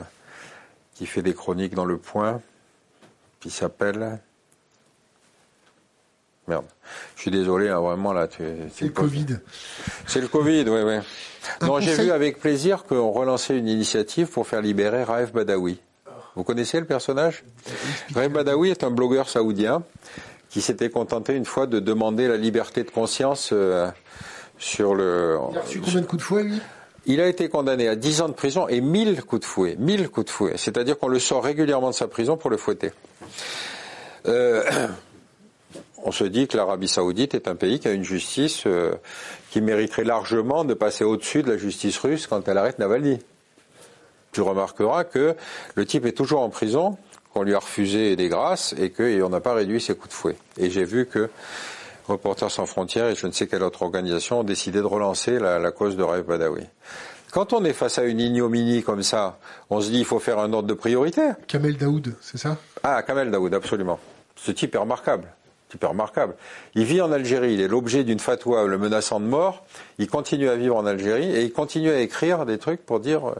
qui 0.94 1.04
fait 1.04 1.20
des 1.20 1.34
chroniques 1.34 1.74
dans 1.74 1.84
Le 1.84 1.98
Point, 1.98 2.40
qui 3.38 3.50
s'appelle 3.50 4.20
Merde. 6.48 6.64
Je 7.16 7.22
suis 7.22 7.30
désolé, 7.30 7.68
hein, 7.68 7.80
vraiment 7.80 8.12
là. 8.12 8.28
C'est 8.74 8.84
le 8.84 8.90
Covid. 8.90 9.26
C'est 10.06 10.20
le 10.20 10.28
Covid, 10.28 10.64
oui, 10.68 10.80
oui. 10.84 10.96
Non, 11.62 11.80
j'ai 11.80 11.94
vu 11.94 12.10
avec 12.10 12.40
plaisir 12.40 12.84
qu'on 12.84 13.10
relançait 13.10 13.56
une 13.56 13.68
initiative 13.68 14.28
pour 14.28 14.46
faire 14.46 14.60
libérer 14.60 15.04
Raif 15.04 15.32
Badawi. 15.32 15.80
Vous 16.34 16.44
connaissez 16.44 16.80
le 16.80 16.86
personnage? 16.86 17.44
Raif 18.14 18.32
Badawi 18.32 18.70
est 18.70 18.84
un 18.84 18.90
blogueur 18.90 19.28
saoudien 19.28 19.82
qui 20.48 20.60
s'était 20.60 20.90
contenté 20.90 21.34
une 21.34 21.44
fois 21.44 21.66
de 21.66 21.78
demander 21.78 22.28
la 22.28 22.36
liberté 22.36 22.82
de 22.82 22.90
conscience 22.90 23.50
euh, 23.52 23.88
sur 24.58 24.94
le. 24.94 25.38
Il 25.50 25.58
a 25.58 25.60
reçu 25.60 25.80
combien 25.80 26.00
de 26.00 26.06
coups 26.06 26.22
de 26.22 26.26
fouet, 26.26 26.42
lui? 26.42 26.60
Il 27.04 27.20
a 27.20 27.26
été 27.26 27.48
condamné 27.48 27.88
à 27.88 27.96
10 27.96 28.20
ans 28.20 28.28
de 28.28 28.34
prison 28.34 28.68
et 28.68 28.80
1000 28.80 29.24
coups 29.24 29.40
de 29.40 29.46
fouet. 29.46 29.76
1000 29.78 30.08
coups 30.08 30.26
de 30.26 30.30
fouet. 30.30 30.52
C'est-à-dire 30.56 30.98
qu'on 30.98 31.08
le 31.08 31.18
sort 31.18 31.42
régulièrement 31.42 31.90
de 31.90 31.94
sa 31.94 32.06
prison 32.06 32.36
pour 32.36 32.48
le 32.48 32.56
fouetter. 32.56 32.92
Euh, 34.26 34.62
on 36.02 36.12
se 36.12 36.24
dit 36.24 36.48
que 36.48 36.56
l'Arabie 36.56 36.88
saoudite 36.88 37.34
est 37.34 37.48
un 37.48 37.54
pays 37.54 37.80
qui 37.80 37.88
a 37.88 37.92
une 37.92 38.04
justice 38.04 38.64
euh, 38.66 38.94
qui 39.50 39.60
mériterait 39.60 40.04
largement 40.04 40.64
de 40.64 40.74
passer 40.74 41.04
au-dessus 41.04 41.42
de 41.42 41.50
la 41.50 41.56
justice 41.56 41.98
russe 41.98 42.26
quand 42.26 42.46
elle 42.48 42.58
arrête 42.58 42.78
Navalny. 42.78 43.18
tu 44.32 44.40
remarqueras 44.40 45.04
que 45.04 45.36
le 45.74 45.86
type 45.86 46.06
est 46.06 46.12
toujours 46.12 46.40
en 46.40 46.50
prison, 46.50 46.96
qu'on 47.32 47.42
lui 47.42 47.54
a 47.54 47.58
refusé 47.58 48.16
des 48.16 48.28
grâces 48.28 48.74
et 48.78 48.90
qu'on 48.90 49.28
n'a 49.28 49.40
pas 49.40 49.54
réduit 49.54 49.80
ses 49.80 49.94
coups 49.94 50.10
de 50.10 50.14
fouet. 50.14 50.36
Et 50.58 50.70
j'ai 50.70 50.84
vu 50.84 51.06
que 51.06 51.30
Reporters 52.08 52.50
sans 52.50 52.66
frontières 52.66 53.08
et 53.08 53.14
je 53.14 53.26
ne 53.26 53.32
sais 53.32 53.46
quelle 53.46 53.62
autre 53.62 53.82
organisation 53.82 54.40
ont 54.40 54.44
décidé 54.44 54.80
de 54.80 54.84
relancer 54.84 55.38
la, 55.38 55.70
cause 55.70 55.96
de 55.96 56.02
Raif 56.02 56.26
Badawi. 56.26 56.64
Quand 57.30 57.52
on 57.52 57.64
est 57.64 57.72
face 57.72 57.98
à 57.98 58.04
une 58.04 58.20
ignominie 58.20 58.82
comme 58.82 59.02
ça, 59.02 59.38
on 59.70 59.80
se 59.80 59.90
dit 59.90 60.00
il 60.00 60.04
faut 60.04 60.18
faire 60.18 60.38
un 60.38 60.52
ordre 60.52 60.68
de 60.68 60.74
priorité. 60.74 61.30
Kamel 61.46 61.76
Daoud, 61.76 62.14
c'est 62.20 62.38
ça? 62.38 62.56
Ah, 62.82 63.02
Kamel 63.02 63.30
Daoud, 63.30 63.54
absolument. 63.54 63.98
Ce 64.36 64.50
type 64.50 64.74
est 64.74 64.78
remarquable. 64.78 65.28
Type 65.72 65.84
remarquable. 65.84 66.34
Il 66.74 66.84
vit 66.84 67.00
en 67.00 67.10
Algérie, 67.10 67.54
il 67.54 67.60
est 67.60 67.68
l'objet 67.68 68.04
d'une 68.04 68.18
fatwa 68.18 68.66
le 68.66 68.78
menaçant 68.78 69.20
de 69.20 69.24
mort. 69.24 69.64
Il 69.98 70.06
continue 70.06 70.48
à 70.48 70.56
vivre 70.56 70.76
en 70.76 70.84
Algérie 70.86 71.34
et 71.34 71.42
il 71.42 71.52
continue 71.52 71.90
à 71.90 72.00
écrire 72.00 72.44
des 72.44 72.58
trucs 72.58 72.84
pour 72.84 73.00
dire 73.00 73.28
euh, 73.28 73.34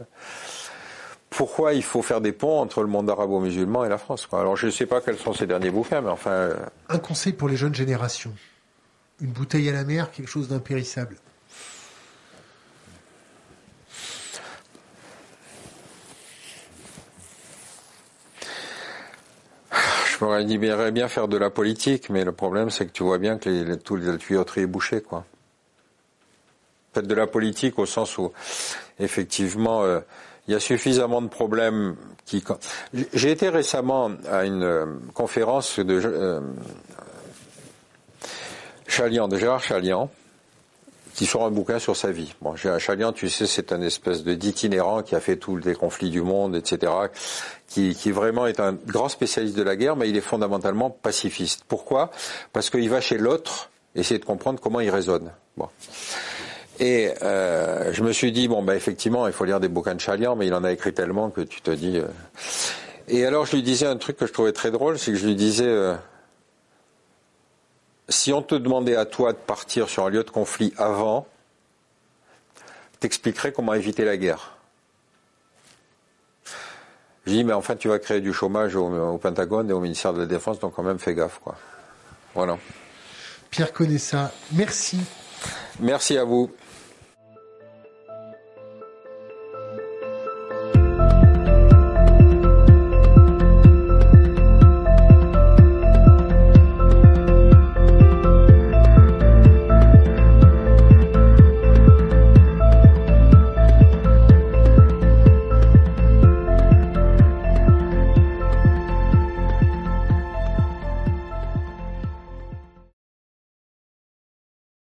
pourquoi 1.29 1.73
il 1.73 1.83
faut 1.83 2.01
faire 2.01 2.21
des 2.21 2.31
ponts 2.31 2.59
entre 2.59 2.81
le 2.81 2.87
monde 2.87 3.09
arabo-musulman 3.09 3.85
et 3.85 3.89
la 3.89 3.99
France. 3.99 4.27
Alors 4.31 4.55
je 4.55 4.65
ne 4.65 4.71
sais 4.71 4.87
pas 4.87 4.99
quels 4.99 5.17
sont 5.17 5.33
ces 5.33 5.45
derniers 5.45 5.69
bouquins, 5.69 6.01
mais 6.01 6.09
enfin. 6.09 6.31
Euh, 6.31 6.55
un 6.89 6.97
conseil 6.99 7.33
pour 7.33 7.47
les 7.47 7.55
jeunes 7.55 7.75
générations 7.75 8.33
une 9.23 9.31
bouteille 9.31 9.69
à 9.69 9.73
la 9.73 9.83
mer, 9.83 10.11
quelque 10.11 10.29
chose 10.29 10.49
d'impérissable. 10.49 11.15
M'aurais 20.23 20.45
dit 20.45 20.57
bien 20.57 21.09
faire 21.09 21.27
de 21.27 21.35
la 21.35 21.49
politique, 21.49 22.09
mais 22.09 22.23
le 22.23 22.31
problème 22.31 22.69
c'est 22.69 22.85
que 22.85 22.93
tu 22.93 23.03
vois 23.03 23.17
bien 23.17 23.37
que 23.37 23.49
les, 23.49 23.77
tout 23.77 23.97
le 23.97 24.17
tuyauterie 24.17 24.61
est 24.61 24.67
bouché, 24.67 25.01
quoi. 25.01 25.25
Faites 26.93 27.07
de 27.07 27.13
la 27.13 27.27
politique 27.27 27.77
au 27.77 27.85
sens 27.85 28.17
où, 28.17 28.31
effectivement, 29.01 29.83
euh, 29.83 29.99
il 30.47 30.53
y 30.53 30.55
a 30.55 30.61
suffisamment 30.61 31.21
de 31.21 31.27
problèmes 31.27 31.97
qui. 32.23 32.41
J'ai 33.13 33.31
été 33.31 33.49
récemment 33.49 34.11
à 34.31 34.45
une 34.45 34.63
euh, 34.63 34.85
conférence 35.13 35.79
de 35.79 36.01
euh, 36.05 36.39
de 39.27 39.37
Gérard 39.37 39.61
Chalian, 39.61 40.09
qui 41.13 41.25
sort 41.25 41.45
un 41.45 41.51
bouquin 41.51 41.79
sur 41.79 41.95
sa 41.95 42.11
vie. 42.11 42.33
Bon, 42.41 42.55
Chalian, 42.55 43.13
tu 43.13 43.29
sais, 43.29 43.45
c'est 43.45 43.71
un 43.71 43.81
espèce 43.81 44.23
de 44.23 44.33
d'itinérant 44.33 45.03
qui 45.03 45.15
a 45.15 45.19
fait 45.19 45.37
tous 45.37 45.57
les 45.57 45.75
conflits 45.75 46.09
du 46.09 46.21
monde, 46.21 46.55
etc., 46.55 46.91
qui, 47.67 47.95
qui 47.95 48.11
vraiment 48.11 48.47
est 48.47 48.59
un 48.59 48.73
grand 48.73 49.09
spécialiste 49.09 49.55
de 49.55 49.63
la 49.63 49.75
guerre, 49.75 49.95
mais 49.95 50.09
il 50.09 50.17
est 50.17 50.21
fondamentalement 50.21 50.89
pacifiste. 50.89 51.63
Pourquoi? 51.67 52.11
Parce 52.51 52.69
qu'il 52.69 52.89
va 52.89 53.01
chez 53.01 53.17
l'autre 53.17 53.69
essayer 53.95 54.19
de 54.19 54.25
comprendre 54.25 54.59
comment 54.59 54.79
il 54.79 54.89
raisonne. 54.89 55.31
Bon. 55.55 55.69
Et 56.79 57.11
euh, 57.21 57.93
je 57.93 58.03
me 58.03 58.11
suis 58.11 58.31
dit, 58.31 58.47
bon, 58.47 58.63
ben 58.63 58.73
effectivement, 58.73 59.27
il 59.27 59.33
faut 59.33 59.45
lire 59.45 59.59
des 59.59 59.67
bouquins 59.67 59.95
de 59.95 60.01
Chalian, 60.01 60.35
mais 60.35 60.47
il 60.47 60.53
en 60.53 60.63
a 60.63 60.71
écrit 60.71 60.93
tellement 60.93 61.29
que 61.29 61.41
tu 61.41 61.61
te 61.61 61.71
dis... 61.71 61.97
Euh. 61.97 62.07
Et 63.07 63.25
alors, 63.25 63.45
je 63.45 63.55
lui 63.55 63.63
disais 63.63 63.85
un 63.85 63.97
truc 63.97 64.17
que 64.17 64.25
je 64.25 64.33
trouvais 64.33 64.53
très 64.53 64.71
drôle, 64.71 64.97
c'est 64.97 65.11
que 65.11 65.17
je 65.17 65.27
lui 65.27 65.35
disais... 65.35 65.67
Euh, 65.67 65.93
si 68.09 68.33
on 68.33 68.41
te 68.41 68.55
demandait 68.55 68.95
à 68.95 69.05
toi 69.05 69.33
de 69.33 69.37
partir 69.37 69.89
sur 69.89 70.05
un 70.05 70.09
lieu 70.09 70.23
de 70.23 70.29
conflit 70.29 70.73
avant, 70.77 71.27
t'expliquerais 72.99 73.51
comment 73.51 73.73
éviter 73.73 74.05
la 74.05 74.17
guerre. 74.17 74.57
Je 77.25 77.31
dis, 77.31 77.43
mais 77.43 77.53
enfin, 77.53 77.75
tu 77.75 77.87
vas 77.87 77.99
créer 77.99 78.19
du 78.19 78.33
chômage 78.33 78.75
au, 78.75 79.17
Pentagone 79.17 79.69
et 79.69 79.73
au 79.73 79.79
ministère 79.79 80.13
de 80.13 80.19
la 80.19 80.25
Défense, 80.25 80.59
donc 80.59 80.73
quand 80.75 80.83
même, 80.83 80.99
fais 80.99 81.13
gaffe, 81.13 81.39
quoi. 81.39 81.55
Voilà. 82.35 82.57
Pierre 83.49 83.71
Conessa, 83.71 84.31
merci. 84.51 84.99
Merci 85.79 86.17
à 86.17 86.23
vous. 86.23 86.51